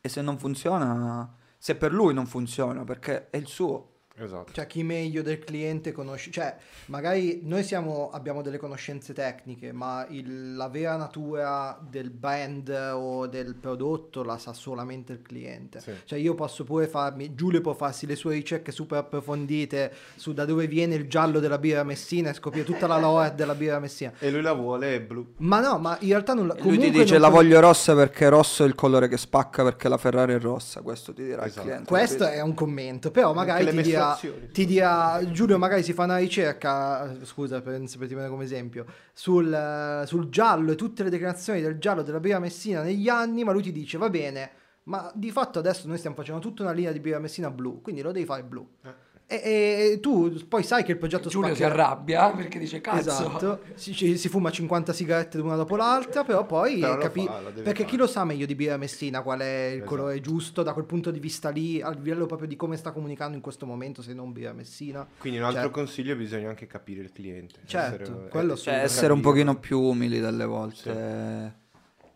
E 0.00 0.08
se 0.08 0.22
non 0.22 0.38
funziona, 0.40 1.32
se 1.56 1.76
per 1.76 1.92
lui 1.92 2.12
non 2.14 2.26
funziona, 2.26 2.82
perché 2.82 3.30
è 3.30 3.36
il 3.36 3.46
suo. 3.46 3.92
Esatto. 4.18 4.52
Cioè, 4.52 4.66
chi 4.66 4.82
meglio 4.82 5.22
del 5.22 5.38
cliente 5.40 5.92
conosce... 5.92 6.30
Cioè, 6.30 6.56
magari 6.86 7.40
noi 7.42 7.62
siamo, 7.62 8.10
abbiamo 8.10 8.42
delle 8.42 8.56
conoscenze 8.56 9.12
tecniche, 9.12 9.72
ma 9.72 10.06
il- 10.08 10.54
la 10.56 10.68
vera 10.68 10.96
natura 10.96 11.78
del 11.88 12.10
brand 12.10 12.68
o 12.94 13.26
del 13.26 13.54
prodotto 13.56 14.22
la 14.22 14.38
sa 14.38 14.52
solamente 14.52 15.12
il 15.12 15.22
cliente. 15.22 15.80
Sì. 15.80 15.92
Cioè, 16.04 16.18
io 16.18 16.34
posso 16.34 16.64
pure 16.64 16.86
farmi... 16.86 17.34
Giulio 17.34 17.60
può 17.60 17.74
farsi 17.74 18.06
le 18.06 18.16
sue 18.16 18.34
ricerche 18.34 18.72
super 18.72 18.98
approfondite 18.98 19.92
su 20.16 20.32
da 20.32 20.44
dove 20.44 20.66
viene 20.66 20.94
il 20.94 21.08
giallo 21.08 21.38
della 21.40 21.58
birra 21.58 21.82
Messina 21.84 22.30
e 22.30 22.34
scoprire 22.34 22.64
tutta 22.64 22.86
la 22.86 22.98
lore 22.98 23.34
della 23.34 23.54
birra 23.54 23.78
Messina. 23.78 24.12
E 24.18 24.30
lui 24.30 24.40
la 24.42 24.52
vuole 24.54 25.00
blu. 25.02 25.34
Ma 25.38 25.60
no, 25.60 25.78
ma 25.78 25.96
in 26.00 26.08
realtà 26.08 26.32
non 26.34 26.46
la... 26.46 26.56
Lui 26.60 26.78
ti 26.78 26.90
dice 26.90 27.18
la 27.18 27.28
voglio 27.28 27.60
rossa 27.60 27.94
perché 27.94 28.28
rosso 28.28 28.64
è 28.64 28.66
il 28.66 28.74
colore 28.74 29.08
che 29.08 29.16
spacca 29.16 29.62
perché 29.62 29.88
la 29.88 29.98
Ferrari 29.98 30.34
è 30.34 30.38
rossa, 30.38 30.80
questo 30.80 31.12
ti 31.12 31.22
dirà 31.24 31.44
Esatto. 31.44 31.60
il 31.60 31.66
cliente. 31.66 31.88
Questo 31.90 32.26
è 32.26 32.40
un 32.40 32.54
commento, 32.54 33.10
però 33.10 33.32
magari 33.34 33.66
ti 33.68 33.82
dirà, 33.82 34.05
mestruazioni. 34.10 34.52
ti 34.52 34.66
dirà, 34.66 35.20
Giulio 35.30 35.58
magari 35.58 35.82
si 35.82 35.92
fa 35.92 36.04
una 36.04 36.18
ricerca, 36.18 37.16
scusa 37.24 37.60
per, 37.60 37.82
prendere 37.82 38.28
come 38.28 38.44
esempio, 38.44 38.86
sul, 39.12 40.02
sul 40.06 40.28
giallo 40.28 40.72
e 40.72 40.74
tutte 40.74 41.02
le 41.02 41.10
declinazioni 41.10 41.60
del 41.60 41.78
giallo 41.78 42.02
della 42.02 42.20
prima 42.20 42.38
Messina 42.38 42.82
negli 42.82 43.08
anni, 43.08 43.44
ma 43.44 43.52
lui 43.52 43.62
ti 43.62 43.72
dice 43.72 43.98
va 43.98 44.10
bene, 44.10 44.50
Ma 44.84 45.10
di 45.14 45.30
fatto 45.30 45.58
adesso 45.58 45.88
noi 45.88 45.98
stiamo 45.98 46.16
facendo 46.16 46.40
tutta 46.40 46.62
una 46.62 46.72
linea 46.72 46.92
di 46.92 47.00
birra 47.00 47.18
Messina 47.18 47.50
blu, 47.50 47.80
quindi 47.80 48.02
lo 48.02 48.12
devi 48.12 48.24
fare 48.24 48.44
blu. 48.44 48.68
Eh. 48.84 49.04
E, 49.28 49.90
e 49.94 49.98
tu 50.00 50.32
poi 50.46 50.62
sai 50.62 50.84
che 50.84 50.92
il 50.92 50.98
progetto 50.98 51.28
Giulio 51.28 51.48
si 51.52 51.56
spaccherà. 51.62 51.82
arrabbia 51.88 52.30
perché 52.30 52.60
dice 52.60 52.80
cazzo. 52.80 52.98
Esatto, 53.10 53.60
si, 53.74 53.92
ci- 53.92 54.16
si 54.16 54.28
fuma 54.28 54.52
50 54.52 54.92
sigarette 54.92 55.38
una 55.40 55.56
dopo 55.56 55.74
l'altra, 55.74 56.22
però 56.22 56.46
poi 56.46 56.78
Però 56.78 56.96
capi- 56.96 57.26
fa, 57.26 57.40
perché 57.62 57.82
chi 57.84 57.90
fare. 57.90 58.02
lo 58.02 58.06
sa 58.06 58.24
meglio 58.24 58.46
di 58.46 58.54
birra 58.54 58.76
Messina 58.76 59.22
qual 59.22 59.40
è 59.40 59.66
il 59.70 59.76
Esatto. 59.78 59.88
colore 59.90 60.20
giusto 60.20 60.62
da 60.62 60.72
quel 60.72 60.84
punto 60.84 61.10
di 61.10 61.18
vista 61.18 61.48
lì, 61.50 61.80
a 61.82 61.90
livello 61.90 62.26
proprio 62.26 62.46
di 62.46 62.54
come 62.54 62.76
sta 62.76 62.92
comunicando 62.92 63.34
in 63.34 63.42
questo 63.42 63.66
momento, 63.66 64.00
se 64.00 64.14
non 64.14 64.30
birra 64.32 64.52
Messina. 64.52 65.04
Quindi 65.18 65.40
un 65.40 65.44
altro 65.46 65.62
Cioè- 65.62 65.70
consiglio 65.72 66.14
bisogna 66.14 66.48
anche 66.48 66.68
capire 66.68 67.00
il 67.02 67.10
cliente. 67.10 67.58
Certo, 67.66 68.02
Essere- 68.02 68.28
quello 68.28 68.52
eh. 68.52 68.56
Cioè, 68.56 68.64
Capire. 68.74 68.82
essere 68.84 69.12
un 69.12 69.20
pochino 69.22 69.58
più 69.58 69.80
umili 69.80 70.20
dalle 70.20 70.44
volte 70.44 70.76
Sì. 70.76 70.88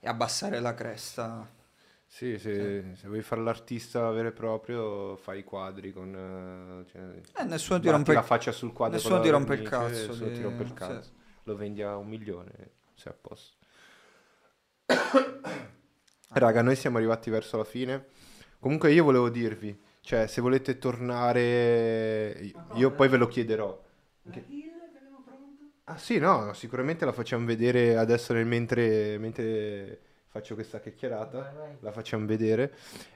e 0.03 0.09
abbassare 0.09 0.61
la 0.61 0.75
cresta. 0.75 1.45
Sì, 2.13 2.39
se, 2.39 2.83
se 2.97 3.07
vuoi 3.07 3.23
fare 3.23 3.41
l'artista 3.41 4.11
vero 4.11 4.29
e 4.29 4.33
proprio, 4.33 5.17
fai 5.17 5.39
i 5.39 5.45
quadri 5.45 5.93
con... 5.93 6.13
eh, 6.85 6.91
Cioè, 6.91 7.03
Eh, 7.41 7.45
nessuno 7.45 7.79
ti 7.79 7.89
rompe 7.89 8.13
la 8.13 8.23
faccia 8.23 8.51
sul 8.51 8.73
quadro. 8.73 8.97
nessuno 8.97 9.21
ti 9.21 9.29
rompe 9.31 9.55
il 9.55 9.63
vernice, 9.63 9.71
cazzo 9.71 10.09
Nessuno 10.09 10.29
di- 10.31 10.35
ti 10.37 10.43
rompe 10.43 10.63
il 10.65 10.69
sì. 10.69 10.75
cazzo. 10.75 11.11
Lo 11.45 11.57
vendi 11.57 11.83
a 11.83 11.97
un 11.97 12.09
milione, 12.09 12.53
sei 12.95 13.13
a 13.13 13.17
posto. 13.19 13.57
Raga, 16.33 16.63
noi 16.63 16.77
siamo 16.77 16.97
arrivati 16.99 17.31
verso 17.31 17.57
la 17.57 17.65
fine. 17.65 18.07
Comunque 18.59 18.93
io 18.93 19.05
volevo 19.05 19.31
dirvi, 19.31 19.79
cioè 20.01 20.27
se 20.27 20.41
volete 20.41 20.79
tornare, 20.79 22.53
io 22.75 22.91
poi 22.91 23.09
ve 23.09 23.17
lo 23.17 23.29
chiederò. 23.29 23.81
Ah 25.85 25.99
sì, 25.99 26.19
no, 26.19 26.53
sicuramente 26.53 27.05
la 27.05 27.13
facciamo 27.13 27.45
vedere 27.45 27.97
adesso 27.97 28.33
nel 28.33 28.47
mentre, 28.47 29.19
mentre 29.19 30.01
faccio 30.31 30.55
questa 30.55 30.81
chiacchierata. 30.81 31.39
Vai, 31.39 31.55
vai. 31.57 31.77
La 31.81 31.93
facciamo 31.93 32.25
vedere. 32.27 32.73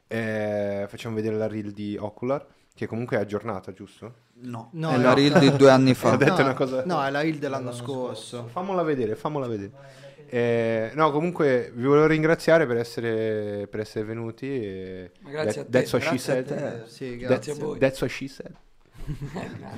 Eh, 0.06 0.84
facciamo 0.88 1.14
vedere 1.14 1.36
la 1.36 1.46
reel 1.46 1.70
di 1.72 1.96
Ocular, 1.98 2.44
che 2.74 2.86
comunque 2.86 3.16
è 3.16 3.20
aggiornata, 3.20 3.72
giusto? 3.72 4.14
No, 4.40 4.68
No, 4.72 4.90
è 4.90 4.96
no. 4.96 5.02
la 5.02 5.14
reel 5.14 5.38
di 5.38 5.56
due 5.56 5.70
anni 5.70 5.94
fa. 5.94 6.12
Ho 6.12 6.16
detto 6.16 6.36
no, 6.38 6.42
una 6.42 6.54
cosa- 6.54 6.82
No, 6.84 7.04
è 7.04 7.10
la 7.10 7.20
reel 7.20 7.38
dell'anno 7.38 7.70
Dell'anno 7.70 7.84
scorso. 7.86 8.46
Famola 8.48 8.82
vedere, 8.82 9.14
famola 9.16 9.46
vedere. 9.46 10.02
Eh, 10.26 10.90
no, 10.94 11.12
comunque 11.12 11.70
vi 11.74 11.84
volevo 11.84 12.06
ringraziare 12.06 12.66
per 12.66 12.78
essere, 12.78 13.68
per 13.68 13.80
essere 13.80 14.04
venuti. 14.04 14.46
E 14.48 15.10
Ma 15.20 15.30
grazie 15.30 15.60
a 15.60 15.64
te. 15.64 15.70
That's 15.70 15.92
what 15.92 16.02
she 16.02 16.10
Grazie 16.10 16.32
a 16.32 16.44
said. 16.46 16.82
te. 16.82 16.88
Sì, 16.90 17.08
That- 17.18 17.26
grazie. 17.26 17.52
a 17.52 17.54
voi. 17.56 17.78
That's 17.78 18.00
what 18.00 18.10
she 18.10 18.26
said. 18.28 18.52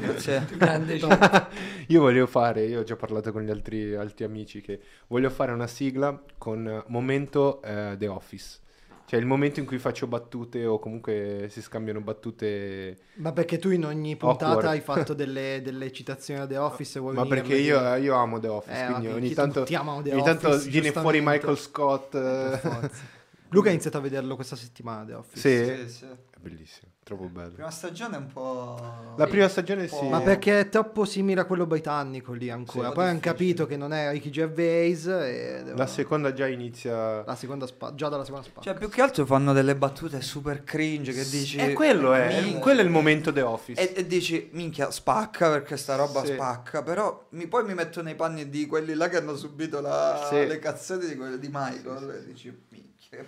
Grazie. 0.01 0.47
Grande 0.57 0.99
Io 1.89 2.01
voglio 2.01 2.27
fare, 2.27 2.65
io 2.65 2.81
ho 2.81 2.85
già 2.85 2.97
parlato 2.97 3.33
con 3.33 3.43
gli 3.43 3.51
altri, 3.51 3.95
altri 3.95 4.25
amici 4.25 4.61
che 4.61 4.81
voglio 5.09 5.31
fare 5.31 5.53
una 5.53 5.67
sigla 5.67 6.21
con 6.39 6.67
eh, 6.69 6.85
momento 6.89 7.63
eh, 7.63 7.97
The 7.99 8.09
Office. 8.09 8.61
Cioè 9.07 9.21
il 9.21 9.27
momento 9.27 9.61
in 9.61 9.67
cui 9.67 9.79
faccio 9.79 10.09
battute 10.09 10.67
o 10.67 10.81
comunque 10.81 11.47
si 11.49 11.63
scambiano 11.63 12.01
battute. 12.01 12.97
Ma 13.15 13.33
perché 13.33 13.57
tu 13.59 13.71
in 13.71 13.85
ogni 13.85 14.17
puntata 14.17 14.47
Awkward. 14.49 14.67
hai 14.69 14.81
fatto 14.81 15.15
delle, 15.15 15.61
delle 15.63 15.93
citazioni 15.93 16.41
a 16.41 16.47
The 16.47 16.57
Office? 16.57 16.99
vuoi 16.99 17.15
Ma 17.15 17.25
perché 17.25 17.55
io, 17.55 17.95
io 17.95 18.15
amo 18.17 18.41
The 18.41 18.49
Office, 18.49 18.83
Eh, 18.83 18.87
quindi 18.87 19.07
ogni 19.07 19.33
tanto, 19.33 19.63
The 19.63 19.77
ogni 19.77 20.23
tanto 20.25 20.49
Office, 20.49 20.69
viene 20.71 20.91
fuori. 20.91 21.21
Michael 21.23 21.57
Scott. 21.57 22.15
eh. 22.17 22.59
Forza. 22.61 23.15
Luca 23.51 23.69
ha 23.69 23.71
iniziato 23.71 23.99
a 23.99 24.01
vederlo 24.01 24.35
questa 24.35 24.57
settimana 24.57 25.05
The 25.05 25.15
Office. 25.15 25.39
Sì, 25.77 25.87
Sì, 25.87 25.93
sì. 25.99 26.05
è 26.07 26.39
bellissimo, 26.41 26.91
troppo 27.07 27.29
bello. 27.29 27.53
Prima 27.53 27.71
stagione 27.71 28.17
è 28.17 28.19
un 28.19 28.27
po'... 28.27 29.15
La 29.17 29.29
prima 29.29 29.47
stagione 29.47 29.87
sì. 29.87 30.09
Ma 30.09 30.21
perché 30.21 30.59
è 30.59 30.69
troppo 30.69 31.05
simile 31.05 31.41
a 31.43 31.45
quello 31.45 31.65
britannico 31.65 32.33
lì 32.33 32.51
ancora. 32.51 32.89
Sì, 32.89 32.95
Poi 32.95 33.07
hanno 33.09 33.21
capito 33.21 33.65
che 33.65 33.77
non 33.77 33.93
è 33.93 34.11
Ricky 34.11 34.29
Gervais 34.29 35.07
e 35.07 35.53
devono- 35.59 35.77
La 35.77 35.87
seconda 35.87 36.33
già 36.33 36.49
inizia... 36.49 37.23
la 37.25 37.37
seconda 37.37 37.69
spa- 37.69 37.95
già 37.95 38.09
dalla 38.09 38.25
seconda 38.25 38.45
spalla. 38.45 38.65
Cioè, 38.67 38.75
più 38.75 38.89
che 38.89 39.03
altro 39.03 39.25
fanno 39.25 39.53
delle 39.53 39.77
battute 39.77 40.21
super 40.21 40.65
cringe 40.65 41.13
che 41.13 41.25
dici... 41.29 41.59
E 41.59 41.75
quello 41.75 42.13
è, 42.13 42.41
"Minchia". 42.43 42.59
quello 42.59 42.81
è 42.81 42.83
il 42.85 42.91
momento 42.91 43.33
The 43.33 43.43
Office. 43.43 43.81
E, 43.95 44.01
e 44.01 44.05
dici, 44.09 44.49
minchia, 44.55 44.91
spacca 44.91 45.49
perché 45.49 45.77
sta 45.77 45.95
roba 45.95 46.25
Sì. 46.25 46.33
spacca. 46.33 46.83
Però 46.83 47.29
mi- 47.31 47.47
poi 47.47 47.65
mi 47.65 47.75
metto 47.75 48.03
nei 48.03 48.17
panni 48.17 48.49
di 48.51 48.67
quelli 48.67 48.95
là 48.95 49.09
che 49.09 49.19
hanno 49.19 49.37
subito 49.37 49.81
la- 49.81 50.27
Sì. 50.29 50.45
le 50.45 50.59
cazzate 50.59 51.07
di, 51.07 51.15
quelli 51.15 51.39
di 51.39 51.49
Michael. 51.53 52.11
E 52.11 52.25
dici, 52.27 52.53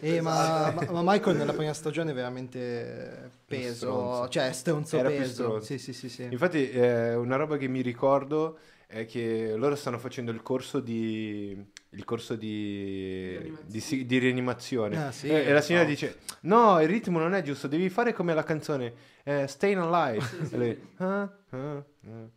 Eh, 0.00 0.20
ma, 0.20 0.72
ma- 0.72 1.02
Michael 1.02 1.36
nella 1.36 1.52
prima 1.52 1.72
stagione 1.72 2.10
è 2.10 2.14
veramente 2.14 3.30
peso, 3.46 3.74
stronzo. 3.74 4.28
cioè 4.28 4.52
stronzo 4.52 4.96
Era 4.98 5.08
peso. 5.08 5.32
stronzo. 5.32 5.64
Sì, 5.66 5.78
sì, 5.78 5.92
sì, 5.92 6.08
sì. 6.08 6.26
Infatti, 6.30 6.70
eh, 6.70 7.14
una 7.14 7.36
roba 7.36 7.56
che 7.56 7.68
mi 7.68 7.80
ricordo 7.80 8.58
è 8.86 9.06
che 9.06 9.54
loro 9.56 9.74
stanno 9.76 9.98
facendo 9.98 10.30
il 10.30 10.42
corso 10.42 10.80
di. 10.80 11.76
Il 11.90 12.04
corso 12.04 12.34
di, 12.36 13.56
di, 13.64 14.04
di 14.06 14.18
rianimazione. 14.18 15.06
Ah, 15.06 15.10
sì, 15.10 15.28
e, 15.28 15.44
e 15.46 15.52
la 15.52 15.62
signora 15.62 15.84
so. 15.84 15.90
dice: 15.90 16.18
No, 16.40 16.80
il 16.82 16.88
ritmo 16.88 17.18
non 17.18 17.34
è 17.34 17.42
giusto, 17.42 17.66
devi 17.66 17.88
fare 17.88 18.12
come 18.12 18.34
la 18.34 18.44
canzone 18.44 18.92
eh, 19.28 19.46
Staying 19.46 19.80
Alive. 19.80 20.26
E 20.50 20.56
lei, 20.56 20.88
"Ah, 20.96 21.20
ah, 21.50 21.56
ah, 21.76 21.82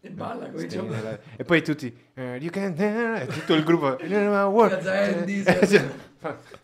E 0.02 0.10
balla 0.10 0.50
come 0.50 0.66
diciamo. 0.66 0.90
Alive." 0.94 1.20
E 1.38 1.44
poi 1.46 1.62
tutti, 1.64 1.96
eh, 2.16 2.36
You 2.42 2.50
can. 2.52 2.76
E 2.78 3.28
tutto 3.28 3.54
il 3.54 3.64
gruppo. 3.64 3.96
Piazza 3.96 4.92
Andy, 4.92 5.44
Eh, 5.44 5.66
sì. 5.66 5.78
sì. 5.78 5.90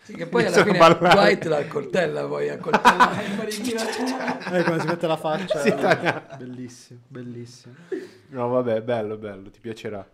Sì, 0.04 0.14
che 0.14 0.28
poi 0.28 0.46
alla 0.46 0.64
fine 0.64 0.78
a 0.78 0.94
ballare. 0.94 1.16
Dwight 1.16 1.46
la 1.46 1.58
accoltella 1.58 2.26
poi 2.28 2.50
accoltella. 2.50 3.22
Eh, 4.52 4.64
come 4.64 4.80
si 4.80 4.86
mette 4.88 5.08
la 5.08 5.18
faccia. 5.18 5.60
Sì, 5.62 5.74
bellissimo, 6.38 7.00
bellissimo. 7.08 7.74
No, 8.30 8.48
vabbè, 8.50 8.82
bello, 8.84 9.18
bello, 9.18 9.50
ti 9.50 9.60
piacerà. 9.60 10.08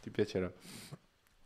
Ti 0.00 0.10
piacerà. 0.10 0.50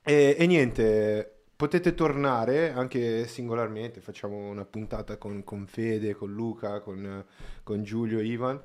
E, 0.02 0.36
e 0.38 0.46
niente, 0.46 1.39
potete 1.60 1.92
tornare 1.92 2.72
anche 2.72 3.26
singolarmente, 3.26 4.00
facciamo 4.00 4.48
una 4.48 4.64
puntata 4.64 5.18
con, 5.18 5.44
con 5.44 5.66
Fede, 5.66 6.14
con 6.14 6.32
Luca, 6.32 6.80
con, 6.80 7.22
con 7.62 7.82
Giulio, 7.82 8.18
Ivan, 8.18 8.58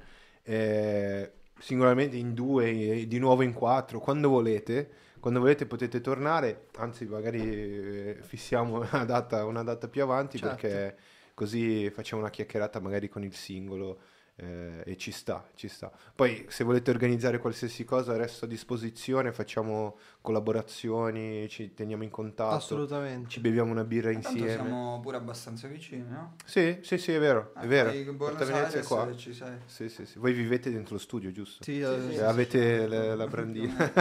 eh, 0.44 1.30
singolarmente 1.60 2.16
in 2.16 2.34
due, 2.34 2.70
eh, 2.70 3.06
di 3.06 3.20
nuovo 3.20 3.42
in 3.42 3.52
quattro, 3.52 4.00
quando 4.00 4.30
volete. 4.30 4.90
Quando 5.20 5.42
volete 5.42 5.66
potete 5.66 6.00
tornare, 6.00 6.68
anzi 6.78 7.04
magari 7.06 7.42
eh, 7.42 8.18
fissiamo 8.22 8.78
una 8.90 9.04
data, 9.04 9.44
una 9.44 9.64
data 9.64 9.90
più 9.90 10.02
avanti 10.02 10.38
Certo. 10.38 10.56
perché 10.56 10.98
così 11.34 11.90
facciamo 11.90 12.22
una 12.22 12.32
chiacchierata 12.32 12.80
magari 12.80 13.10
con 13.10 13.24
il 13.24 13.34
singolo 13.34 14.00
eh, 14.38 14.82
e 14.86 14.98
ci 14.98 15.12
sta, 15.12 15.48
ci 15.56 15.68
sta. 15.68 15.92
Poi 16.14 16.46
se 16.50 16.64
volete 16.64 16.90
organizzare 16.92 17.40
qualsiasi 17.40 17.84
cosa 17.86 18.16
resto 18.18 18.46
a 18.46 18.48
disposizione, 18.48 19.32
facciamo 19.32 19.98
collaborazioni, 20.22 21.48
ci 21.50 21.74
teniamo 21.74 22.04
in 22.04 22.10
contatto, 22.10 22.56
Assolutamente. 22.56 23.30
ci 23.30 23.40
beviamo 23.40 23.72
una 23.72 23.84
birra 23.84 24.12
Tanto 24.12 24.28
insieme. 24.30 24.52
siamo 24.54 25.00
pure 25.02 25.18
abbastanza 25.18 25.68
vicini, 25.68 26.06
no? 26.10 26.36
Sì, 26.46 26.80
sì, 26.82 26.98
sì, 26.98 27.12
è 27.14 27.20
vero, 27.20 27.52
è 27.56 27.60
Ah, 27.60 27.66
vero. 27.66 27.92
Buenos 27.92 28.16
Porta 28.18 28.46
Venezia 28.46 28.80
è 28.80 28.84
qua. 28.84 29.16
ci 29.16 29.34
sei. 29.34 29.58
Sì, 29.66 29.90
sì, 29.90 30.06
sì. 30.06 30.20
Voi 30.20 30.34
vivete 30.34 30.72
dentro 30.72 30.96
lo 30.96 31.00
studio, 31.00 31.32
giusto? 31.32 31.64
Sì, 31.64 31.80
eh, 31.80 32.02
Sì, 32.10 32.14
sì, 32.16 32.20
avete 32.22 32.88
le- 32.88 33.16
la 33.16 33.28
brandina. 33.28 33.92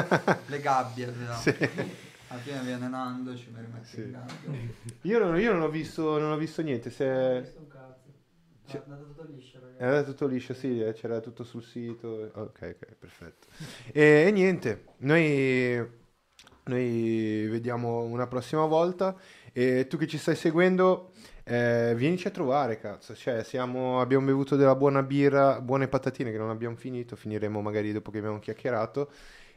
Le 0.46 0.60
gabbie, 0.60 1.06
no? 1.06 1.34
Sì. 1.40 2.02
Alla 2.28 2.40
fine 2.40 2.60
viene 2.62 2.88
Nando, 2.88 3.36
ci 3.36 3.52
rimetti 3.54 3.86
Sì. 3.86 4.00
in 4.00 4.10
gabbia. 4.10 4.50
Io, 5.02 5.18
non, 5.18 5.38
io 5.38 5.52
non 5.52 5.62
ho 5.62 5.68
visto, 5.68 6.18
non 6.18 6.32
ho 6.32 6.36
visto 6.36 6.62
niente, 6.62 6.90
se... 6.90 7.54
Sì. 8.66 8.76
È 8.76 8.82
andato 8.84 9.04
tutto 9.04 9.26
liscio, 9.30 9.60
ragazzi. 9.60 9.82
È 9.82 9.84
andato 9.84 10.10
tutto 10.10 10.26
liscio, 10.26 10.54
sì, 10.54 10.80
eh, 10.80 10.92
c'era 10.92 11.20
tutto 11.20 11.44
sul 11.44 11.62
sito. 11.62 12.30
Ok, 12.34 12.76
ok, 12.76 12.94
perfetto. 12.98 13.46
E, 13.92 14.24
e 14.26 14.30
niente, 14.30 14.84
noi, 14.98 15.86
noi 16.64 17.46
vediamo 17.48 18.02
una 18.02 18.26
prossima 18.26 18.64
volta. 18.66 19.16
E 19.52 19.86
tu 19.86 19.96
che 19.96 20.08
ci 20.08 20.18
stai 20.18 20.34
seguendo, 20.34 21.12
eh, 21.44 21.92
vienici 21.96 22.26
a 22.26 22.30
trovare, 22.30 22.78
cazzo. 22.78 23.14
Cioè, 23.14 23.44
siamo, 23.44 24.00
abbiamo 24.00 24.26
bevuto 24.26 24.56
della 24.56 24.74
buona 24.74 25.02
birra, 25.02 25.60
buone 25.60 25.86
patatine 25.88 26.32
che 26.32 26.38
non 26.38 26.50
abbiamo 26.50 26.76
finito, 26.76 27.14
finiremo 27.16 27.60
magari 27.60 27.92
dopo 27.92 28.10
che 28.10 28.18
abbiamo 28.18 28.40
chiacchierato. 28.40 29.10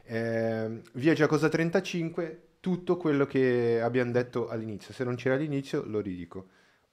Eh, 0.04 0.82
via 0.92 1.14
Giacosa 1.14 1.48
35, 1.48 2.42
tutto 2.60 2.96
quello 2.96 3.26
che 3.26 3.80
abbiamo 3.82 4.12
detto 4.12 4.48
all'inizio. 4.48 4.94
Se 4.94 5.02
non 5.04 5.16
c'era 5.16 5.34
all'inizio, 5.34 5.82
lo 5.84 6.00
ridico. 6.00 6.48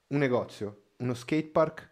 Un 0.08 0.18
negozio, 0.18 0.82
uno 0.98 1.14
skatepark, 1.14 1.90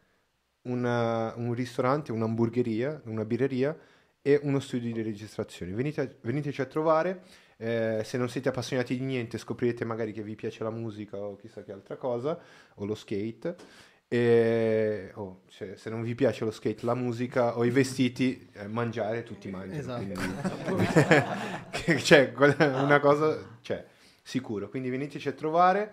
una- 0.65 1.33
un 1.37 1.55
ristorante, 1.55 2.13
un'hamburgeria, 2.13 3.01
una 3.07 3.25
birreria 3.25 3.77
e 4.23 4.39
uno 4.43 4.61
studio 4.61 4.93
di 4.93 5.03
registrazione. 5.03 5.73
Venite, 5.73 6.19
veniteci 6.23 6.61
a 6.61 6.67
trovare. 6.67 7.23
eh, 7.57 8.03
se 8.05 8.19
non 8.19 8.29
siete 8.29 8.49
appassionati 8.49 8.99
di 8.99 9.05
niente, 9.05 9.39
scoprirete 9.39 9.85
magari 9.85 10.13
che 10.13 10.23
vi 10.25 10.35
piace 10.35 10.65
la 10.65 10.71
musica 10.71 11.17
o 11.19 11.37
chissà 11.37 11.63
che 11.63 11.71
altra 11.71 11.97
cosa, 11.97 12.37
o 12.75 12.85
lo 12.85 12.97
skate. 12.97 13.55
E, 14.09 15.13
oh, 15.15 15.43
cioè, 15.49 15.77
se 15.77 15.89
non 15.89 16.03
vi 16.03 16.15
piace 16.17 16.45
lo 16.45 16.51
skate, 16.51 16.85
la 16.85 16.95
musica 16.95 17.57
o 17.57 17.65
i 17.65 17.71
vestiti, 17.71 18.49
eh, 18.55 18.67
mangiare 18.67 19.23
tutti 19.23 19.49
mangiano. 19.51 19.97
Esatto. 19.99 20.77
che- 21.71 21.99
cioè, 22.01 22.33
una 22.37 22.99
cosa, 23.01 23.59
cioè, 23.61 23.85
sicuro. 24.23 24.69
Quindi 24.69 24.91
veniteci 24.91 25.29
a 25.29 25.33
trovare. 25.33 25.93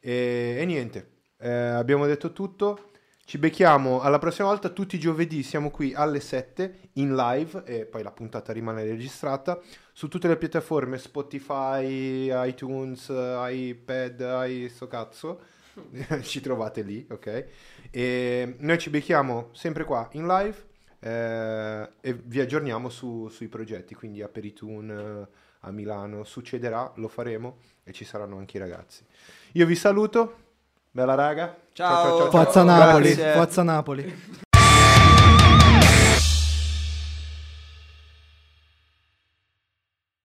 E, 0.00 0.56
e 0.60 0.64
niente, 0.66 1.08
eh, 1.38 1.48
abbiamo 1.50 2.06
detto 2.06 2.32
tutto. 2.32 2.90
Ci 3.28 3.36
becchiamo 3.36 4.00
alla 4.00 4.18
prossima 4.18 4.48
volta, 4.48 4.70
tutti 4.70 4.96
i 4.96 4.98
giovedì 4.98 5.42
siamo 5.42 5.70
qui 5.70 5.92
alle 5.92 6.18
7 6.18 6.92
in 6.94 7.14
live 7.14 7.62
e 7.66 7.84
poi 7.84 8.02
la 8.02 8.10
puntata 8.10 8.54
rimane 8.54 8.84
registrata 8.84 9.60
su 9.92 10.08
tutte 10.08 10.28
le 10.28 10.38
piattaforme 10.38 10.96
Spotify, 10.96 12.30
iTunes, 12.48 13.12
iPad, 13.12 14.46
i 14.48 14.70
sto 14.70 14.86
cazzo. 14.86 15.40
ci 16.22 16.40
trovate 16.40 16.80
lì, 16.80 17.06
ok? 17.06 17.46
E 17.90 18.56
noi 18.60 18.78
ci 18.78 18.88
becchiamo 18.88 19.50
sempre 19.52 19.84
qua 19.84 20.08
in 20.12 20.26
live 20.26 20.56
eh, 21.00 21.86
e 22.00 22.14
vi 22.14 22.40
aggiorniamo 22.40 22.88
su- 22.88 23.28
sui 23.28 23.48
progetti, 23.48 23.94
quindi 23.94 24.22
a 24.22 24.28
Peritun 24.28 24.90
eh, 24.90 25.28
a 25.60 25.70
Milano 25.70 26.24
succederà, 26.24 26.90
lo 26.96 27.08
faremo 27.08 27.58
e 27.84 27.92
ci 27.92 28.06
saranno 28.06 28.38
anche 28.38 28.56
i 28.56 28.60
ragazzi. 28.60 29.04
Io 29.52 29.66
vi 29.66 29.74
saluto, 29.74 30.47
bella 30.98 31.14
raga. 31.14 31.56
Ciao. 31.72 32.28
Forza 32.28 32.64
Grazie. 32.64 33.14
Napoli, 33.14 33.14
forza 33.14 33.62
Napoli. 33.62 34.46